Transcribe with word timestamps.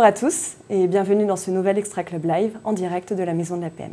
Bonjour 0.00 0.14
à 0.14 0.18
tous 0.18 0.54
et 0.70 0.86
bienvenue 0.86 1.26
dans 1.26 1.36
ce 1.36 1.50
nouvel 1.50 1.76
Extra 1.76 2.02
Club 2.04 2.24
Live 2.24 2.58
en 2.64 2.72
direct 2.72 3.12
de 3.12 3.22
la 3.22 3.34
Maison 3.34 3.58
de 3.58 3.60
la 3.60 3.68
PM. 3.68 3.92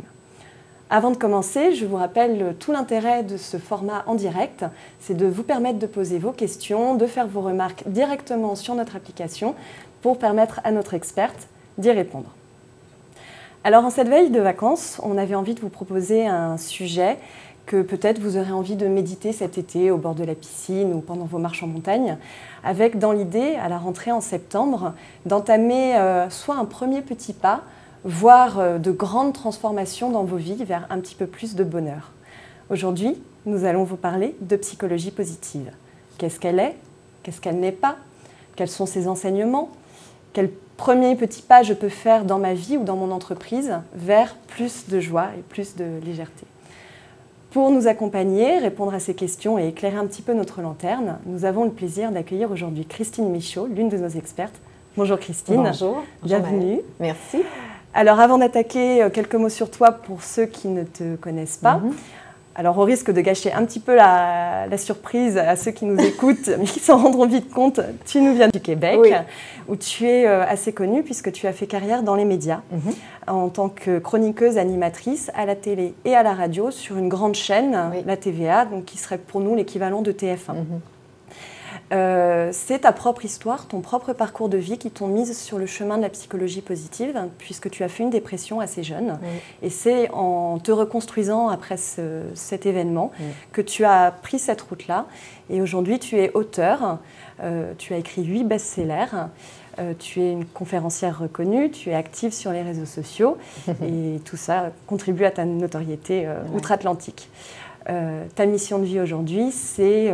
Avant 0.88 1.10
de 1.10 1.18
commencer, 1.18 1.74
je 1.74 1.84
vous 1.84 1.96
rappelle 1.96 2.56
tout 2.58 2.72
l'intérêt 2.72 3.22
de 3.24 3.36
ce 3.36 3.58
format 3.58 4.04
en 4.06 4.14
direct, 4.14 4.64
c'est 5.00 5.14
de 5.14 5.26
vous 5.26 5.42
permettre 5.42 5.78
de 5.78 5.86
poser 5.86 6.18
vos 6.18 6.32
questions, 6.32 6.94
de 6.94 7.06
faire 7.06 7.26
vos 7.26 7.42
remarques 7.42 7.82
directement 7.84 8.54
sur 8.54 8.74
notre 8.74 8.96
application 8.96 9.54
pour 10.00 10.18
permettre 10.18 10.62
à 10.64 10.72
notre 10.72 10.94
experte 10.94 11.46
d'y 11.76 11.90
répondre. 11.90 12.30
Alors 13.62 13.84
en 13.84 13.90
cette 13.90 14.08
veille 14.08 14.30
de 14.30 14.40
vacances, 14.40 15.02
on 15.02 15.18
avait 15.18 15.34
envie 15.34 15.54
de 15.54 15.60
vous 15.60 15.68
proposer 15.68 16.26
un 16.26 16.56
sujet 16.56 17.18
que 17.66 17.82
peut-être 17.82 18.18
vous 18.18 18.38
aurez 18.38 18.52
envie 18.52 18.76
de 18.76 18.88
méditer 18.88 19.34
cet 19.34 19.58
été 19.58 19.90
au 19.90 19.98
bord 19.98 20.14
de 20.14 20.24
la 20.24 20.34
piscine 20.34 20.94
ou 20.94 21.00
pendant 21.00 21.26
vos 21.26 21.38
marches 21.38 21.62
en 21.62 21.66
montagne, 21.66 22.16
avec 22.64 22.98
dans 22.98 23.12
l'idée, 23.12 23.56
à 23.56 23.68
la 23.68 23.78
rentrée 23.78 24.12
en 24.12 24.20
septembre, 24.20 24.94
d'entamer 25.26 25.96
euh, 25.96 26.30
soit 26.30 26.56
un 26.56 26.64
premier 26.64 27.02
petit 27.02 27.32
pas, 27.32 27.62
voire 28.04 28.58
euh, 28.58 28.78
de 28.78 28.90
grandes 28.90 29.32
transformations 29.32 30.10
dans 30.10 30.24
vos 30.24 30.36
vies 30.36 30.64
vers 30.64 30.86
un 30.90 30.98
petit 30.98 31.14
peu 31.14 31.26
plus 31.26 31.54
de 31.54 31.64
bonheur. 31.64 32.12
Aujourd'hui, 32.70 33.20
nous 33.46 33.64
allons 33.64 33.84
vous 33.84 33.96
parler 33.96 34.36
de 34.40 34.56
psychologie 34.56 35.10
positive. 35.10 35.70
Qu'est-ce 36.18 36.40
qu'elle 36.40 36.58
est? 36.58 36.76
Qu'est-ce 37.22 37.40
qu'elle 37.40 37.60
n'est 37.60 37.72
pas? 37.72 37.96
Quels 38.56 38.68
sont 38.68 38.86
ses 38.86 39.08
enseignements? 39.08 39.70
Quel 40.32 40.50
premier 40.76 41.16
petit 41.16 41.42
pas 41.42 41.62
je 41.62 41.74
peux 41.74 41.88
faire 41.88 42.24
dans 42.24 42.38
ma 42.38 42.54
vie 42.54 42.76
ou 42.76 42.84
dans 42.84 42.96
mon 42.96 43.10
entreprise 43.10 43.72
vers 43.94 44.36
plus 44.48 44.88
de 44.88 45.00
joie 45.00 45.28
et 45.38 45.42
plus 45.42 45.76
de 45.76 45.98
légèreté? 46.04 46.46
Pour 47.50 47.70
nous 47.70 47.88
accompagner, 47.88 48.58
répondre 48.58 48.92
à 48.92 49.00
ces 49.00 49.14
questions 49.14 49.58
et 49.58 49.68
éclairer 49.68 49.96
un 49.96 50.06
petit 50.06 50.22
peu 50.22 50.34
notre 50.34 50.60
lanterne, 50.60 51.18
nous 51.26 51.44
avons 51.44 51.64
le 51.64 51.70
plaisir 51.70 52.12
d'accueillir 52.12 52.50
aujourd'hui 52.50 52.84
Christine 52.84 53.30
Michaud, 53.30 53.66
l'une 53.66 53.88
de 53.88 53.96
nos 53.96 54.08
expertes. 54.08 54.56
Bonjour 54.96 55.18
Christine. 55.18 55.62
Bonjour. 55.62 56.02
Bienvenue. 56.22 56.80
Merci. 57.00 57.38
Alors 57.94 58.20
avant 58.20 58.38
d'attaquer, 58.38 59.02
euh, 59.02 59.10
quelques 59.10 59.34
mots 59.34 59.48
sur 59.48 59.70
toi 59.70 59.92
pour 59.92 60.22
ceux 60.22 60.44
qui 60.44 60.68
ne 60.68 60.84
te 60.84 61.16
connaissent 61.16 61.56
pas. 61.56 61.76
Mhm. 61.78 61.94
Alors, 62.58 62.76
au 62.76 62.82
risque 62.82 63.12
de 63.12 63.20
gâcher 63.20 63.52
un 63.52 63.64
petit 63.64 63.78
peu 63.78 63.94
la, 63.94 64.66
surprise 64.78 65.38
à 65.38 65.54
ceux 65.54 65.70
qui 65.70 65.84
nous 65.84 65.96
écoutent, 66.02 66.48
mais 66.58 66.64
qui 66.64 66.80
s'en 66.80 66.98
rendront 66.98 67.26
vite 67.26 67.52
compte, 67.52 67.80
tu 68.04 68.20
nous 68.20 68.34
viens 68.34 68.48
du 68.48 68.60
Québec, 68.60 68.98
où 69.68 69.76
tu 69.76 70.06
es 70.06 70.26
euh, 70.26 70.44
assez 70.44 70.72
connue 70.72 71.04
puisque 71.04 71.30
tu 71.30 71.46
as 71.46 71.52
fait 71.52 71.68
carrière 71.68 72.02
dans 72.02 72.16
les 72.16 72.24
médias 72.24 72.62
mhm. 72.72 72.92
en 73.28 73.48
tant 73.48 73.68
que 73.68 74.00
chroniqueuse 74.00 74.58
animatrice 74.58 75.30
à 75.36 75.46
la 75.46 75.54
télé 75.54 75.94
et 76.04 76.16
à 76.16 76.24
la 76.24 76.34
radio 76.34 76.72
sur 76.72 76.96
une 76.96 77.08
grande 77.08 77.36
chaîne, 77.36 77.78
la 78.04 78.16
TVA, 78.16 78.64
donc 78.64 78.86
qui 78.86 78.98
serait 78.98 79.18
pour 79.18 79.40
nous 79.40 79.54
l'équivalent 79.54 80.02
de 80.02 80.10
TF1. 80.10 80.56
Euh, 81.92 82.50
c'est 82.52 82.80
ta 82.80 82.92
propre 82.92 83.24
histoire, 83.24 83.66
ton 83.66 83.80
propre 83.80 84.12
parcours 84.12 84.48
de 84.48 84.58
vie 84.58 84.78
qui 84.78 84.90
t'ont 84.90 85.06
mise 85.06 85.36
sur 85.36 85.58
le 85.58 85.66
chemin 85.66 85.96
de 85.96 86.02
la 86.02 86.08
psychologie 86.10 86.60
positive, 86.60 87.18
puisque 87.38 87.70
tu 87.70 87.82
as 87.82 87.88
fait 87.88 88.02
une 88.02 88.10
dépression 88.10 88.60
assez 88.60 88.82
jeune. 88.82 89.18
Et 89.62 89.70
c'est 89.70 90.10
en 90.12 90.58
te 90.58 90.70
reconstruisant 90.70 91.48
après 91.48 91.76
cet 91.76 92.66
événement 92.66 93.10
que 93.52 93.62
tu 93.62 93.84
as 93.84 94.12
pris 94.22 94.38
cette 94.38 94.60
route-là. 94.60 95.06
Et 95.50 95.62
aujourd'hui, 95.62 95.98
tu 95.98 96.18
es 96.18 96.30
auteur, 96.34 96.98
euh, 97.42 97.72
tu 97.78 97.94
as 97.94 97.96
écrit 97.96 98.24
huit 98.24 98.44
best-sellers. 98.44 99.28
Euh, 99.78 99.94
tu 99.96 100.20
es 100.20 100.32
une 100.32 100.44
conférencière 100.44 101.20
reconnue, 101.20 101.70
tu 101.70 101.90
es 101.90 101.94
active 101.94 102.32
sur 102.32 102.50
les 102.50 102.62
réseaux 102.62 102.84
sociaux 102.84 103.38
et 103.68 104.18
tout 104.24 104.36
ça 104.36 104.72
contribue 104.88 105.24
à 105.24 105.30
ta 105.30 105.44
notoriété 105.44 106.28
outre-Atlantique. 106.52 107.30
ta 107.86 108.46
mission 108.46 108.80
de 108.80 108.84
vie 108.84 109.00
aujourd'hui, 109.00 109.52
c'est 109.52 110.12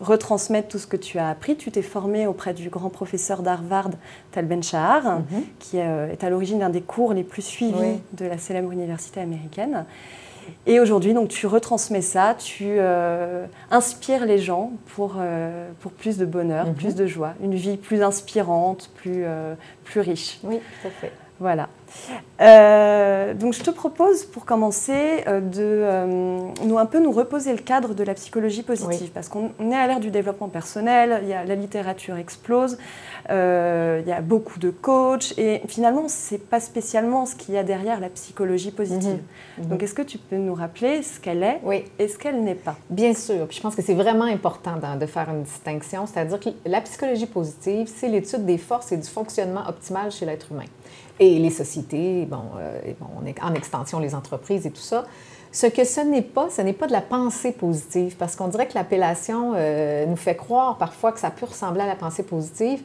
retransmettre 0.00 0.68
tout 0.68 0.78
ce 0.78 0.86
que 0.86 0.96
tu 0.96 1.18
as 1.18 1.28
appris. 1.28 1.56
Tu 1.56 1.70
t'es 1.70 1.82
formé 1.82 2.26
auprès 2.26 2.54
du 2.54 2.68
grand 2.70 2.90
professeur 2.90 3.42
d'Harvard, 3.42 3.90
Tal 4.32 4.46
Ben-Shahar, 4.46 5.20
mhm. 5.20 5.44
qui 5.58 5.78
euh, 5.78 6.10
est 6.10 6.24
à 6.24 6.30
l'origine 6.30 6.60
d'un 6.60 6.70
des 6.70 6.80
cours 6.80 7.14
les 7.14 7.24
plus 7.24 7.42
suivis 7.42 8.00
de 8.12 8.26
la 8.26 8.38
célèbre 8.38 8.70
université 8.72 9.20
américaine. 9.20 9.84
Et 10.66 10.80
aujourd'hui, 10.80 11.12
donc, 11.12 11.28
tu 11.28 11.46
retransmets 11.46 12.00
ça, 12.00 12.34
tu 12.34 12.64
euh, 12.64 13.44
inspires 13.70 14.24
les 14.24 14.38
gens 14.38 14.72
pour, 14.94 15.16
euh, 15.18 15.68
pour 15.80 15.92
plus 15.92 16.16
de 16.16 16.24
bonheur, 16.24 16.66
mhm. 16.68 16.74
plus 16.74 16.94
de 16.94 17.06
joie, 17.06 17.34
une 17.42 17.54
vie 17.54 17.76
plus 17.76 18.02
inspirante, 18.02 18.90
plus, 18.96 19.24
plus 19.84 20.00
riche. 20.00 20.38
Oui, 20.44 20.58
tout 20.80 20.88
à 20.88 20.90
fait. 20.90 21.12
Voilà. 21.40 21.68
Euh, 22.40 23.34
donc 23.34 23.52
je 23.54 23.62
te 23.62 23.70
propose 23.70 24.24
pour 24.24 24.44
commencer 24.44 25.24
euh, 25.26 25.40
de 25.40 25.58
euh, 25.58 26.38
nous 26.64 26.78
un 26.78 26.86
peu 26.86 27.00
nous 27.00 27.10
reposer 27.10 27.52
le 27.52 27.58
cadre 27.58 27.94
de 27.94 28.04
la 28.04 28.14
psychologie 28.14 28.62
positive 28.62 29.10
parce 29.12 29.28
qu'on 29.28 29.50
est 29.58 29.74
à 29.74 29.86
l'ère 29.86 29.98
du 29.98 30.10
développement 30.10 30.48
personnel, 30.48 31.20
il 31.22 31.28
y 31.28 31.32
a, 31.32 31.44
la 31.44 31.54
littérature 31.56 32.16
explose, 32.16 32.78
il 33.28 34.04
y 34.06 34.12
a 34.12 34.20
beaucoup 34.20 34.58
de 34.58 34.70
coachs 34.70 35.36
et 35.36 35.62
finalement 35.68 36.04
c'est 36.06 36.38
pas 36.38 36.60
spécialement 36.60 37.26
ce 37.26 37.34
qu'il 37.34 37.54
y 37.54 37.58
a 37.58 37.64
derrière 37.64 38.00
la 38.00 38.08
psychologie 38.08 38.70
positive. 38.70 39.20
Mhm. 39.58 39.64
Mhm. 39.64 39.70
Donc 39.70 39.82
est-ce 39.82 39.94
que 39.94 40.02
tu 40.02 40.18
peux 40.18 40.36
nous 40.36 40.54
rappeler 40.54 41.02
ce 41.02 41.18
qu'elle 41.20 41.42
est 41.42 41.60
et 41.98 42.08
ce 42.08 42.18
qu'elle 42.18 42.42
n'est 42.42 42.54
pas? 42.54 42.76
Bien 42.90 43.14
sûr, 43.14 43.46
je 43.50 43.60
pense 43.60 43.74
que 43.74 43.82
c'est 43.82 43.94
vraiment 43.94 44.24
important 44.24 44.76
de 44.98 45.06
faire 45.06 45.28
une 45.30 45.42
distinction, 45.42 46.06
c'est-à-dire 46.06 46.40
que 46.40 46.50
la 46.66 46.80
psychologie 46.82 47.26
positive 47.26 47.88
c'est 47.92 48.08
l'étude 48.08 48.44
des 48.44 48.58
forces 48.58 48.92
et 48.92 48.96
du 48.96 49.08
fonctionnement 49.08 49.68
optimal 49.68 50.10
chez 50.12 50.26
l'être 50.26 50.52
humain 50.52 50.64
et 51.20 51.38
les 51.38 51.50
sociétés, 51.50 52.26
bon, 52.26 52.42
euh, 52.58 52.92
en 53.42 53.54
extension 53.54 53.98
les 53.98 54.14
entreprises 54.14 54.66
et 54.66 54.70
tout 54.70 54.80
ça. 54.80 55.04
Ce 55.50 55.66
que 55.66 55.84
ce 55.84 56.00
n'est 56.00 56.22
pas, 56.22 56.50
ce 56.50 56.60
n'est 56.60 56.74
pas 56.74 56.86
de 56.86 56.92
la 56.92 57.00
pensée 57.00 57.52
positive, 57.52 58.16
parce 58.18 58.36
qu'on 58.36 58.48
dirait 58.48 58.68
que 58.68 58.74
l'appellation 58.74 59.52
euh, 59.56 60.04
nous 60.06 60.16
fait 60.16 60.36
croire 60.36 60.76
parfois 60.76 61.12
que 61.12 61.20
ça 61.20 61.30
peut 61.30 61.46
ressembler 61.46 61.82
à 61.82 61.86
la 61.86 61.96
pensée 61.96 62.22
positive, 62.22 62.82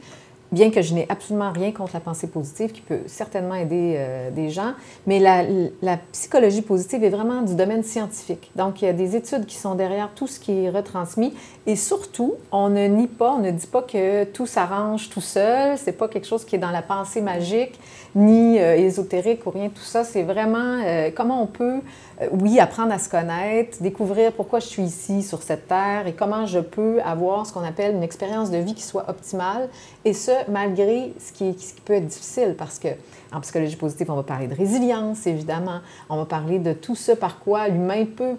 bien 0.50 0.70
que 0.70 0.80
je 0.80 0.94
n'ai 0.94 1.06
absolument 1.10 1.52
rien 1.52 1.72
contre 1.72 1.92
la 1.94 2.00
pensée 2.00 2.26
positive, 2.26 2.72
qui 2.72 2.80
peut 2.80 3.00
certainement 3.06 3.54
aider 3.54 3.96
euh, 3.96 4.30
des 4.30 4.48
gens, 4.48 4.72
mais 5.06 5.18
la, 5.18 5.98
psychologie 6.12 6.62
positive 6.62 7.04
est 7.04 7.10
vraiment 7.10 7.42
du 7.42 7.54
domaine 7.54 7.82
scientifique. 7.82 8.50
Donc, 8.56 8.80
il 8.80 8.86
y 8.86 8.88
a 8.88 8.92
des 8.92 9.14
études 9.14 9.44
qui 9.46 9.56
sont 9.56 9.74
derrière 9.74 10.10
tout 10.14 10.26
ce 10.26 10.40
qui 10.40 10.64
est 10.64 10.70
retransmis, 10.70 11.34
et 11.66 11.76
surtout, 11.76 12.34
on 12.50 12.70
ne 12.70 12.86
nie 12.86 13.08
pas, 13.08 13.32
on 13.32 13.40
ne 13.40 13.50
dit 13.50 13.66
pas 13.66 13.82
que 13.82 14.24
tout 14.24 14.46
s'arrange 14.46 15.10
tout 15.10 15.20
seul, 15.20 15.76
c'est 15.76 15.92
pas 15.92 16.08
quelque 16.08 16.26
chose 16.26 16.44
qui 16.46 16.56
est 16.56 16.60
dans 16.60 16.70
la 16.70 16.82
pensée 16.82 17.20
magique, 17.20 17.78
ni 18.14 18.60
euh, 18.60 18.76
ésotérique 18.76 19.44
ou 19.46 19.50
rien, 19.50 19.68
tout 19.68 19.82
ça, 19.82 20.04
c'est 20.04 20.22
vraiment 20.22 20.80
euh, 20.84 21.10
comment 21.14 21.42
on 21.42 21.46
peut 21.46 21.80
euh, 22.22 22.28
oui, 22.32 22.60
apprendre 22.60 22.92
à 22.92 22.98
se 22.98 23.08
connaître, 23.08 23.82
découvrir 23.82 24.32
pourquoi 24.32 24.60
je 24.60 24.66
suis 24.66 24.82
ici 24.82 25.22
sur 25.22 25.42
cette 25.42 25.66
terre 25.66 26.06
et 26.06 26.12
comment 26.12 26.46
je 26.46 26.60
peux 26.60 27.00
avoir 27.02 27.46
ce 27.46 27.52
qu'on 27.52 27.64
appelle 27.64 27.96
une 27.96 28.02
expérience 28.02 28.50
de 28.50 28.58
vie 28.58 28.74
qui 28.74 28.82
soit 28.82 29.08
optimale, 29.08 29.68
et 30.04 30.12
ce, 30.12 30.30
malgré 30.48 31.12
ce 31.18 31.32
qui, 31.32 31.58
ce 31.58 31.74
qui 31.74 31.80
peut 31.80 31.94
être 31.94 32.06
difficile, 32.06 32.54
parce 32.56 32.78
que 32.78 32.88
en 33.32 33.40
psychologie 33.40 33.76
positive, 33.76 34.10
on 34.10 34.16
va 34.16 34.22
parler 34.22 34.46
de 34.46 34.54
résilience, 34.54 35.26
évidemment, 35.26 35.80
on 36.08 36.16
va 36.16 36.24
parler 36.24 36.60
de 36.60 36.72
tout 36.72 36.94
ce 36.94 37.12
par 37.12 37.40
quoi 37.40 37.68
l'humain 37.68 38.04
peut 38.04 38.36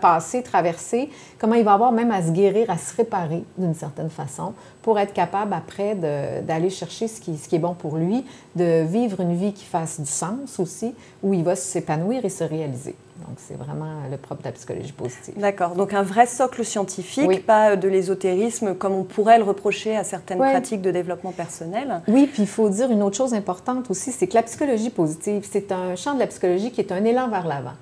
passer, 0.00 0.42
traverser, 0.42 1.10
comment 1.38 1.54
il 1.54 1.64
va 1.64 1.74
avoir 1.74 1.92
même 1.92 2.10
à 2.10 2.22
se 2.22 2.30
guérir, 2.30 2.70
à 2.70 2.78
se 2.78 2.96
réparer 2.96 3.44
d'une 3.56 3.74
certaine 3.74 4.10
façon 4.10 4.54
pour 4.82 4.98
être 4.98 5.12
capable 5.12 5.54
après 5.54 5.94
d'aller 5.94 6.70
chercher 6.70 7.08
ce 7.08 7.20
qui, 7.20 7.38
ce 7.38 7.48
qui, 7.48 7.56
est 7.56 7.60
bon 7.60 7.74
pour 7.74 7.96
lui, 7.96 8.24
de 8.56 8.82
vivre 8.82 9.20
une 9.20 9.36
vie 9.36 9.52
qui 9.52 9.64
fasse 9.64 10.00
du 10.00 10.06
sens 10.06 10.58
aussi, 10.58 10.94
où 11.22 11.32
il 11.32 11.44
va 11.44 11.56
s'épanouir 11.56 12.24
et 12.24 12.28
se 12.28 12.44
réaliser. 12.44 12.94
Donc, 13.26 13.36
c'est 13.36 13.54
vraiment 13.54 14.00
le 14.10 14.16
propre 14.16 14.42
de 14.42 14.48
la 14.48 14.52
psychologie 14.52 14.92
positive. 14.92 15.34
D'accord. 15.38 15.76
Donc, 15.76 15.94
un 15.94 16.02
vrai 16.02 16.26
socle 16.26 16.64
scientifique, 16.64 17.46
pas 17.46 17.76
de 17.76 17.88
l'ésotérisme 17.88 18.74
comme 18.74 18.94
on 18.94 19.04
pourrait 19.04 19.38
le 19.38 19.44
reprocher 19.44 19.96
à 19.96 20.02
certaines 20.02 20.38
pratiques 20.38 20.82
de 20.82 20.90
développement 20.90 21.32
personnel. 21.32 22.02
Oui, 22.08 22.28
puis 22.32 22.42
il 22.42 22.48
faut 22.48 22.68
dire 22.68 22.90
une 22.90 23.02
autre 23.02 23.16
chose 23.16 23.34
importante 23.34 23.90
aussi, 23.90 24.10
c'est 24.10 24.26
que 24.26 24.34
la 24.34 24.42
psychologie 24.42 24.90
positive, 24.90 25.46
c'est 25.48 25.70
un 25.70 25.94
champ 25.94 26.14
de 26.14 26.18
la 26.18 26.26
psychologie 26.26 26.72
qui 26.72 26.80
est 26.80 26.90
un 26.90 27.04
élan 27.04 27.28
vers 27.28 27.46
l'avant 27.46 27.74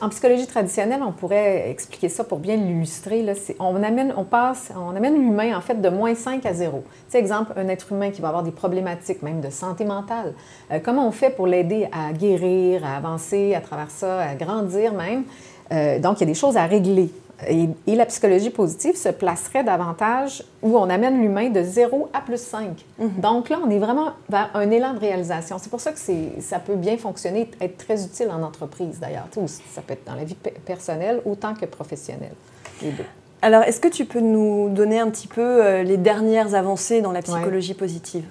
en 0.00 0.08
psychologie 0.10 0.46
traditionnelle, 0.46 1.00
on 1.02 1.12
pourrait 1.12 1.70
expliquer 1.70 2.08
ça 2.08 2.24
pour 2.24 2.38
bien 2.38 2.56
l'illustrer. 2.56 3.24
On 3.58 3.82
amène, 3.82 4.12
on 4.16 4.24
passe, 4.24 4.70
on 4.76 4.94
amène 4.94 5.14
l'humain 5.14 5.56
en 5.56 5.60
fait 5.60 5.80
de 5.80 5.88
moins 5.88 6.14
5 6.14 6.44
à 6.44 6.52
0. 6.52 6.84
Tu 7.10 7.16
exemple, 7.16 7.52
un 7.56 7.68
être 7.68 7.92
humain 7.92 8.10
qui 8.10 8.20
va 8.20 8.28
avoir 8.28 8.42
des 8.42 8.50
problématiques 8.50 9.22
même 9.22 9.40
de 9.40 9.50
santé 9.50 9.84
mentale. 9.84 10.34
Euh, 10.70 10.80
comment 10.84 11.06
on 11.08 11.12
fait 11.12 11.30
pour 11.30 11.46
l'aider 11.46 11.88
à 11.92 12.12
guérir, 12.12 12.84
à 12.84 12.96
avancer 12.96 13.54
à 13.54 13.60
travers 13.60 13.90
ça, 13.90 14.20
à 14.20 14.34
grandir 14.34 14.92
même? 14.92 15.24
Euh, 15.72 15.98
donc, 15.98 16.18
il 16.18 16.20
y 16.20 16.24
a 16.24 16.26
des 16.26 16.34
choses 16.34 16.56
à 16.56 16.66
régler. 16.66 17.10
Et, 17.48 17.68
la 17.94 18.06
psychologie 18.06 18.50
positive 18.50 18.96
se 18.96 19.08
placerait 19.08 19.64
davantage 19.64 20.44
où 20.62 20.76
on 20.76 20.88
amène 20.88 21.20
l'humain 21.20 21.50
de 21.50 21.62
0 21.62 22.08
à 22.12 22.20
plus 22.20 22.40
5. 22.40 22.84
Mhm. 22.98 23.20
Donc 23.20 23.48
là, 23.48 23.58
on 23.64 23.70
est 23.70 23.78
vraiment 23.78 24.12
vers 24.28 24.50
un 24.54 24.70
élan 24.70 24.94
de 24.94 24.98
réalisation. 24.98 25.58
C'est 25.58 25.70
pour 25.70 25.80
ça 25.80 25.92
que 25.92 25.98
ça 26.40 26.58
peut 26.58 26.76
bien 26.76 26.96
fonctionner, 26.96 27.50
être 27.60 27.76
très 27.76 28.04
utile 28.04 28.30
en 28.30 28.42
entreprise 28.42 28.98
d'ailleurs. 29.00 29.28
Ça 29.74 29.82
peut 29.82 29.94
être 29.94 30.06
dans 30.06 30.14
la 30.14 30.24
vie 30.24 30.36
personnelle 30.64 31.20
autant 31.24 31.54
que 31.54 31.66
professionnelle. 31.66 32.34
Alors, 33.44 33.62
est-ce 33.64 33.78
que 33.78 33.88
tu 33.88 34.06
peux 34.06 34.20
nous 34.20 34.70
donner 34.70 35.00
un 35.00 35.10
petit 35.10 35.28
peu 35.28 35.42
euh, 35.42 35.82
les 35.82 35.98
dernières 35.98 36.54
avancées 36.54 37.02
dans 37.02 37.12
la 37.12 37.20
psychologie 37.20 37.74
positive 37.74 38.24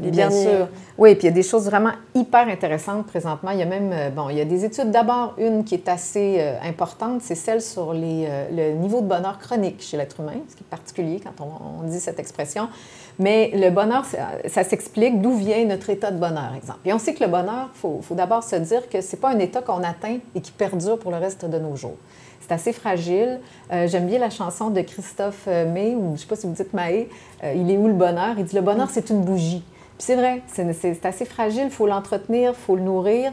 les 0.00 0.10
Bien 0.10 0.30
sûr. 0.30 0.68
Oui, 0.96 1.14
puis 1.16 1.24
il 1.24 1.30
y 1.30 1.32
a 1.32 1.34
des 1.34 1.42
choses 1.42 1.66
vraiment 1.66 1.92
hyper 2.14 2.48
intéressantes 2.48 3.06
présentement. 3.06 3.50
Il 3.50 3.58
y 3.58 3.62
a 3.62 3.66
même, 3.66 3.90
euh, 3.92 4.08
bon, 4.08 4.30
il 4.30 4.38
y 4.38 4.40
a 4.40 4.46
des 4.46 4.64
études. 4.64 4.90
D'abord, 4.90 5.34
une 5.36 5.64
qui 5.64 5.74
est 5.74 5.86
assez 5.86 6.36
euh, 6.38 6.54
importante, 6.62 7.20
c'est 7.20 7.34
celle 7.34 7.60
sur 7.60 7.92
les, 7.92 8.26
le 8.50 8.72
niveau 8.72 9.02
de 9.02 9.06
bonheur 9.06 9.38
chronique 9.38 9.82
chez 9.82 9.98
l'être 9.98 10.20
humain, 10.20 10.40
ce 10.48 10.56
qui 10.56 10.62
est 10.62 10.70
particulier 10.70 11.20
quand 11.22 11.44
on, 11.44 11.86
dit 11.86 12.00
cette 12.00 12.18
expression. 12.18 12.70
Mais 13.18 13.50
le 13.54 13.68
bonheur, 13.68 14.06
ça, 14.46 14.64
s'explique 14.64 15.20
d'où 15.20 15.34
vient 15.34 15.62
notre 15.66 15.90
état 15.90 16.10
de 16.10 16.18
bonheur, 16.18 16.54
exemple. 16.56 16.78
Et 16.86 16.94
on 16.94 16.98
sait 16.98 17.12
que 17.12 17.22
le 17.22 17.30
bonheur, 17.30 17.68
il 17.74 17.78
faut, 17.78 18.00
faut 18.00 18.14
d'abord 18.14 18.42
se 18.42 18.56
dire 18.56 18.88
que 18.88 19.02
ce 19.02 19.14
n'est 19.14 19.20
pas 19.20 19.28
un 19.28 19.38
état 19.40 19.60
qu'on 19.60 19.82
atteint 19.82 20.16
et 20.34 20.40
qui 20.40 20.52
perdure 20.52 20.98
pour 20.98 21.10
le 21.10 21.18
reste 21.18 21.44
de 21.44 21.58
nos 21.58 21.76
jours. 21.76 21.98
C'est 22.46 22.52
assez 22.52 22.72
fragile. 22.74 23.40
Euh, 23.72 23.88
j'aime 23.88 24.06
bien 24.06 24.18
la 24.18 24.28
chanson 24.28 24.68
de 24.68 24.82
Christophe 24.82 25.44
euh, 25.48 25.70
May, 25.70 25.94
ou 25.94 26.08
je 26.08 26.12
ne 26.12 26.16
sais 26.18 26.26
pas 26.26 26.36
si 26.36 26.46
vous 26.46 26.52
dites 26.52 26.74
May, 26.74 27.08
euh, 27.42 27.54
Il 27.56 27.70
est 27.70 27.78
où 27.78 27.86
le 27.86 27.94
bonheur? 27.94 28.34
Il 28.36 28.44
dit 28.44 28.54
Le 28.54 28.60
bonheur, 28.60 28.88
c'est 28.90 29.08
une 29.08 29.22
bougie. 29.22 29.62
Puis 29.96 30.06
c'est 30.06 30.16
vrai, 30.16 30.42
c'est 30.48 31.06
assez 31.06 31.24
fragile, 31.24 31.66
il 31.66 31.70
faut 31.70 31.86
l'entretenir, 31.86 32.50
il 32.50 32.60
faut 32.60 32.74
le 32.74 32.82
nourrir. 32.82 33.30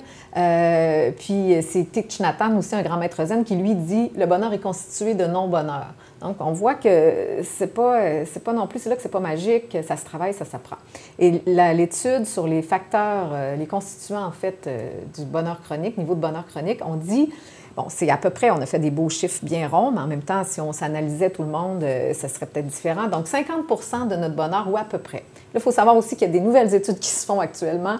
puis 1.17 1.55
c'est 1.63 1.91
Thich 1.91 2.19
Nhat 2.19 2.35
aussi 2.55 2.75
un 2.75 2.83
grand 2.83 2.97
maître 2.97 3.25
zen, 3.25 3.43
qui 3.43 3.55
lui 3.55 3.73
dit 3.73 4.11
le 4.15 4.27
bonheur 4.27 4.53
est 4.53 4.59
constitué 4.59 5.15
de 5.15 5.25
non-bonheur. 5.25 5.87
Donc 6.21 6.35
on 6.39 6.51
voit 6.51 6.75
que 6.75 7.39
c'est 7.43 7.73
pas, 7.73 8.25
c'est 8.25 8.43
pas 8.43 8.53
non 8.53 8.67
plus, 8.67 8.77
c'est 8.77 8.89
là 8.89 8.95
que 8.95 9.01
c'est 9.01 9.09
pas 9.09 9.19
magique, 9.19 9.75
ça 9.87 9.97
se 9.97 10.05
travaille, 10.05 10.35
ça 10.35 10.45
s'apprend. 10.45 10.75
Et 11.17 11.41
l'étude 11.47 12.27
sur 12.27 12.45
les 12.45 12.61
facteurs, 12.61 13.29
les 13.57 13.65
constituants 13.65 14.23
en 14.23 14.31
fait 14.31 14.69
du 15.17 15.25
bonheur 15.25 15.63
chronique, 15.63 15.97
niveau 15.97 16.13
de 16.13 16.21
bonheur 16.21 16.45
chronique, 16.45 16.81
on 16.85 16.93
dit 16.93 17.31
Bon, 17.75 17.85
c'est 17.87 18.09
à 18.09 18.17
peu 18.17 18.29
près, 18.29 18.51
on 18.51 18.61
a 18.61 18.65
fait 18.65 18.79
des 18.79 18.91
beaux 18.91 19.09
chiffres 19.09 19.39
bien 19.43 19.67
ronds, 19.67 19.91
mais 19.91 20.01
en 20.01 20.07
même 20.07 20.23
temps, 20.23 20.43
si 20.43 20.59
on 20.59 20.73
s'analysait 20.73 21.29
tout 21.29 21.43
le 21.43 21.49
monde, 21.49 21.83
euh, 21.83 22.13
ça 22.13 22.27
serait 22.27 22.45
peut-être 22.45 22.67
différent. 22.67 23.07
Donc, 23.07 23.27
50 23.27 24.09
de 24.09 24.15
notre 24.15 24.35
bonheur, 24.35 24.67
ou 24.69 24.75
à 24.75 24.83
peu 24.83 24.97
près. 24.97 25.19
Là, 25.53 25.55
il 25.55 25.61
faut 25.61 25.71
savoir 25.71 25.95
aussi 25.95 26.15
qu'il 26.15 26.27
y 26.27 26.29
a 26.29 26.33
des 26.33 26.41
nouvelles 26.41 26.73
études 26.75 26.99
qui 26.99 27.09
se 27.09 27.25
font 27.25 27.39
actuellement 27.39 27.97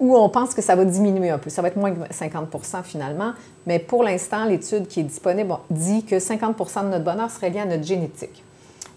où 0.00 0.16
on 0.16 0.28
pense 0.28 0.52
que 0.52 0.62
ça 0.62 0.74
va 0.74 0.84
diminuer 0.84 1.30
un 1.30 1.38
peu. 1.38 1.48
Ça 1.48 1.62
va 1.62 1.68
être 1.68 1.76
moins 1.76 1.92
que 1.92 2.12
50% 2.12 2.82
finalement, 2.82 3.34
mais 3.66 3.78
pour 3.78 4.02
l'instant, 4.02 4.44
l'étude 4.44 4.88
qui 4.88 5.00
est 5.00 5.04
disponible 5.04 5.54
dit 5.70 6.04
que 6.04 6.18
50 6.18 6.56
de 6.84 6.88
notre 6.88 7.04
bonheur 7.04 7.30
serait 7.30 7.50
lié 7.50 7.60
à 7.60 7.66
notre 7.66 7.84
génétique. 7.84 8.42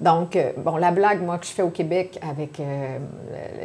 Donc, 0.02 0.36
euh, 0.36 0.52
bon, 0.58 0.78
la 0.78 0.92
blague, 0.92 1.22
moi, 1.24 1.38
que 1.38 1.46
je 1.46 1.52
fais 1.52 1.62
au 1.62 1.70
Québec 1.70 2.20
avec 2.28 2.60
euh, 2.60 2.98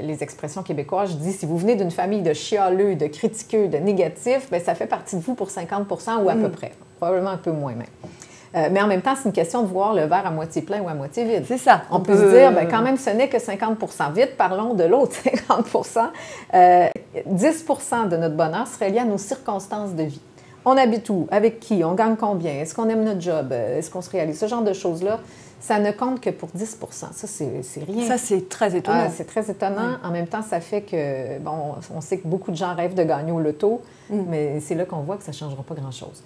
les 0.03 0.23
expressions 0.23 0.63
québécoises, 0.63 1.13
je 1.13 1.17
dis 1.17 1.33
si 1.33 1.47
vous 1.47 1.59
venez 1.59 1.75
d'une 1.75 1.91
famille 1.91 2.23
de 2.23 2.33
chialeux, 2.33 2.95
de 2.95 3.07
critiqueux, 3.07 3.69
de 3.69 3.79
négatifs, 3.79 4.49
bien, 4.51 4.61
ça 4.61 4.75
fait 4.75 4.87
partie 4.87 5.17
de 5.17 5.21
vous 5.21 5.35
pour 5.35 5.49
50% 5.49 6.23
ou 6.23 6.29
à 6.29 6.35
peu 6.35 6.49
mm. 6.49 6.51
près. 6.53 6.73
Probablement 6.99 7.31
un 7.31 7.37
peu 7.37 7.51
moins 7.51 7.75
même. 7.75 7.87
Euh, 8.57 8.69
mais 8.71 8.83
en 8.83 8.87
même 8.87 9.03
temps, 9.03 9.15
c'est 9.17 9.29
une 9.29 9.33
question 9.33 9.63
de 9.63 9.69
voir 9.69 9.95
le 9.95 10.03
verre 10.03 10.27
à 10.27 10.31
moitié 10.31 10.63
plein 10.63 10.81
ou 10.81 10.89
à 10.89 10.95
moitié 10.95 11.25
vide. 11.25 11.45
C'est 11.47 11.59
ça. 11.59 11.83
On, 11.91 12.01
peut, 12.01 12.17
se 12.17 12.37
dire, 12.37 12.51
bien, 12.51 12.67
quand 12.67 12.83
même, 12.83 12.97
ce 12.97 13.11
n'est 13.11 13.29
que 13.29 13.39
50 13.39 13.79
Vite, 14.15 14.37
parlons 14.37 14.75
de 14.75 14.85
l'autre 14.85 15.17
50% 15.25 16.11
10% 16.53 18.09
de 18.09 18.17
notre 18.17 18.37
bonheur 18.37 18.67
serait 18.67 18.91
lié 18.91 19.01
à 19.01 19.05
nos 19.05 19.19
circonstances 19.19 19.95
de 19.95 20.05
vie. 20.05 20.21
On 20.65 20.77
habite 20.77 21.09
où? 21.09 21.27
Avec 21.31 21.59
qui? 21.59 21.83
On 21.85 21.95
gagne 21.95 22.17
combien? 22.17 22.53
Est-ce 22.53 22.75
qu'on 22.75 22.89
aime 22.89 23.05
notre 23.05 23.21
job? 23.21 23.53
Est-ce 23.53 23.91
qu'on 23.91 24.03
se 24.03 24.11
réalise? 24.11 24.39
Ce 24.39 24.47
genre 24.47 24.63
de 24.63 24.73
choses-là, 24.73 25.21
ça 25.61 25.79
ne 25.79 25.93
compte 25.93 26.21
que 26.21 26.31
pour 26.31 26.49
10% 26.49 26.77
Ça, 26.91 27.13
c'est 27.13 27.85
rien. 27.87 28.09
Ça, 28.09 28.19
c'est 28.19 28.49
très 28.49 28.75
étonnant. 28.75 29.05
Ah, 29.07 29.11
c'est 29.11 29.27
très 29.27 29.51
étonnant. 29.51 29.99
En 30.03 30.11
même 30.11 30.27
temps, 30.27 30.43
ça 30.43 30.61
fait 30.61 30.83
que, 30.83 31.39
bon, 31.39 31.75
on 31.95 32.01
sait 32.01 32.19
que 32.19 32.27
beaucoup 32.27 32.51
de 32.51 32.57
gens 32.57 32.75
rêvent 32.75 32.95
de 32.95 33.05
gagner 33.05 33.31
au 33.31 33.41
loto, 33.41 33.83
mm. 34.09 34.23
mais 34.29 34.61
c'est 34.61 34.75
là 34.75 34.87
qu'on 34.87 35.01
voit 35.01 35.17
que 35.17 35.23
ça 35.23 35.33
ne 35.33 35.37
changera 35.37 35.63
pas 35.63 35.75
grand-chose. 35.75 36.23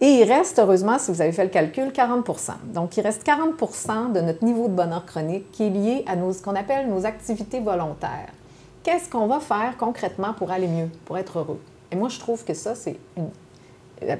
Et 0.00 0.20
il 0.20 0.24
reste, 0.24 0.60
heureusement, 0.60 0.96
si 0.98 1.10
vous 1.10 1.20
avez 1.20 1.32
fait 1.32 1.42
le 1.42 1.50
calcul, 1.50 1.88
40% 1.88 2.52
Donc, 2.72 2.96
il 2.96 3.00
reste 3.00 3.26
40% 3.26 4.12
de 4.12 4.20
notre 4.20 4.44
niveau 4.44 4.68
de 4.68 4.72
bonheur 4.74 5.04
chronique 5.04 5.50
qui 5.50 5.64
est 5.64 5.70
lié 5.70 6.04
à 6.06 6.14
nos, 6.14 6.32
ce 6.32 6.40
qu'on 6.40 6.54
appelle 6.54 6.88
nos 6.88 7.04
activités 7.04 7.58
volontaires. 7.58 8.30
Qu'est-ce 8.84 9.10
qu'on 9.10 9.26
va 9.26 9.40
faire 9.40 9.76
concrètement 9.76 10.34
pour 10.34 10.52
aller 10.52 10.68
mieux, 10.68 10.88
pour 11.04 11.18
être 11.18 11.40
heureux? 11.40 11.60
Et 11.90 11.96
moi, 11.96 12.08
je 12.08 12.20
trouve 12.20 12.44
que 12.44 12.54
ça, 12.54 12.76
c'est 12.76 12.96
une 13.16 13.28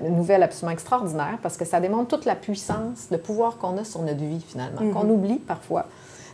nouvelle 0.08 0.42
absolument 0.42 0.72
extraordinaire 0.72 1.38
parce 1.42 1.56
que 1.56 1.64
ça 1.64 1.80
démontre 1.80 2.08
toute 2.08 2.24
la 2.24 2.34
puissance, 2.34 3.08
le 3.10 3.18
pouvoir 3.18 3.58
qu'on 3.58 3.76
a 3.78 3.84
sur 3.84 4.02
notre 4.02 4.22
vie 4.22 4.40
finalement, 4.40 4.92
qu'on 4.92 5.04
mhm. 5.04 5.10
oublie 5.10 5.38
parfois. 5.38 5.86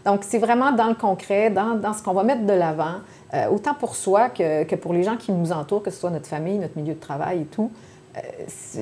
Donc, 0.05 0.23
c'est 0.23 0.39
vraiment 0.39 0.73
dans 0.73 0.89
le 0.89 0.95
concret, 0.95 1.51
dans, 1.51 1.75
dans 1.75 1.95
ce 1.95 2.03
qu'on 2.03 2.13
va 2.13 2.25
mettre 2.25 2.45
de 2.45 2.53
l'avant, 2.53 2.97
euh, 3.33 3.49
autant 3.49 3.75
pour 3.75 3.97
soi 3.97 4.29
que, 4.29 4.65
que, 4.65 4.77
pour 4.77 4.93
les 4.93 5.03
gens 5.03 5.17
qui 5.17 5.33
nous 5.33 5.51
entourent, 5.51 5.83
que 5.83 5.91
ce 5.91 5.99
soit 5.99 6.11
notre 6.11 6.27
famille, 6.27 6.59
notre 6.59 6.77
milieu 6.77 6.95
de 6.95 7.01
travail 7.01 7.43
et 7.43 7.47
tout. 7.47 7.71
Euh, 8.17 8.21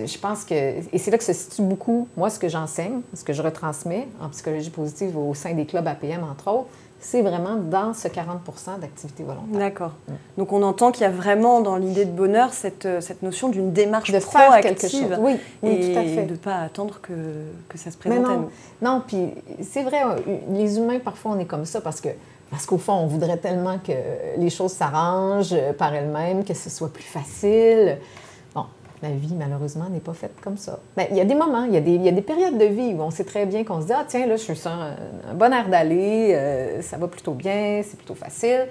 je 0.07 0.19
pense 0.19 0.45
que, 0.45 0.55
et 0.55 0.99
c'est 0.99 1.11
là 1.11 1.19
que 1.19 1.25
se 1.25 1.33
situe 1.33 1.63
beaucoup, 1.63 2.09
moi, 2.17 2.29
ce 2.29 2.39
que 2.39 2.49
j'enseigne, 2.49 3.01
ce 3.15 3.25
que 3.25 3.33
je 3.33 3.41
retransmets 3.41 4.09
en 4.21 4.29
psychologie 4.31 4.71
positive 4.71 5.17
au 5.17 5.33
sein 5.35 5.55
des 5.55 5.65
clubs 5.65 5.87
APM, 5.87 6.25
entre 6.25 6.51
autres, 6.51 6.69
c'est 7.03 7.21
vraiment 7.21 7.57
dans 7.57 7.95
ce 7.95 8.07
40% 8.07 8.79
d'activité 8.81 9.25
volontaire. 9.25 9.59
D'accord. 9.59 9.93
Mm. 10.09 10.13
Donc 10.39 10.53
on 10.53 10.63
entend 10.63 10.93
qu'il 10.93 11.03
y 11.03 11.07
a 11.07 11.11
vraiment 11.11 11.61
dans 11.61 11.77
l'idée 11.77 12.05
de 12.05 12.13
bonheur 12.13 12.53
cette, 12.53 12.87
euh, 12.87 13.01
cette 13.01 13.23
notion 13.23 13.49
d'une 13.49 13.73
démarche 13.73 14.13
de 14.13 14.19
proactive. 14.21 15.19
Oui, 15.21 15.37
et 15.65 15.93
tout 15.93 15.99
à 15.99 16.03
fait. 16.03 16.25
de 16.25 16.33
ne 16.33 16.37
pas 16.37 16.57
attendre 16.59 17.01
que, 17.03 17.13
que, 17.69 17.77
ça 17.77 17.91
se 17.91 17.97
présente 17.97 18.25
non, 18.25 18.49
Non, 18.81 19.03
puis 19.07 19.35
c'est 19.63 19.83
vrai, 19.83 20.03
euh, 20.05 20.37
les 20.51 20.79
humains, 20.79 21.01
parfois, 21.01 21.33
on 21.33 21.39
est 21.41 21.45
comme 21.45 21.65
ça 21.65 21.81
parce 21.81 22.01
que 22.01 22.09
parce 22.51 22.67
qu'au 22.67 22.77
fond, 22.77 22.93
on 22.93 23.07
voudrait 23.07 23.39
tellement 23.39 23.79
que 23.79 23.93
les 24.37 24.51
choses 24.51 24.73
s'arrangent 24.73 25.57
par 25.79 25.95
elles-mêmes, 25.95 26.45
que 26.45 26.53
ce 26.53 26.69
soit 26.69 26.93
plus 26.93 27.03
facile 27.03 27.97
la 29.03 29.11
vie, 29.11 29.35
malheureusement, 29.35 29.89
n'est 29.89 30.01
pas 30.01 30.15
faite 30.15 30.35
comme 30.43 30.57
ça. 30.57 30.79
Bien, 30.97 31.07
il 31.11 31.17
y 31.17 31.21
a 31.21 31.25
des 31.25 31.35
moments, 31.35 31.65
il 31.65 31.75
y 31.75 31.77
a 31.77 31.81
des, 31.81 31.95
il 31.95 32.03
y 32.03 32.09
a 32.09 32.13
des, 32.13 32.23
périodes 32.23 32.57
de 32.57 32.65
vie 32.65 32.95
où 32.95 33.03
on 33.03 33.11
sait 33.11 33.25
très 33.25 33.47
bien 33.47 33.65
qu'on 33.65 33.81
se 33.81 33.87
dit 33.87 33.93
Ah, 33.93 34.05
tiens, 34.07 34.27
là, 34.27 34.37
je 34.37 34.43
suis 34.43 34.57
sur 34.57 34.71
un, 34.71 34.95
bon 35.35 35.53
air 35.53 35.69
d'aller, 35.69 36.35
euh, 36.35 36.83
ça 36.83 36.97
va 36.97 37.09
plutôt 37.09 37.35
bien, 37.35 37.83
c'est 37.85 37.97
plutôt 37.97 38.15
facile. 38.15 38.69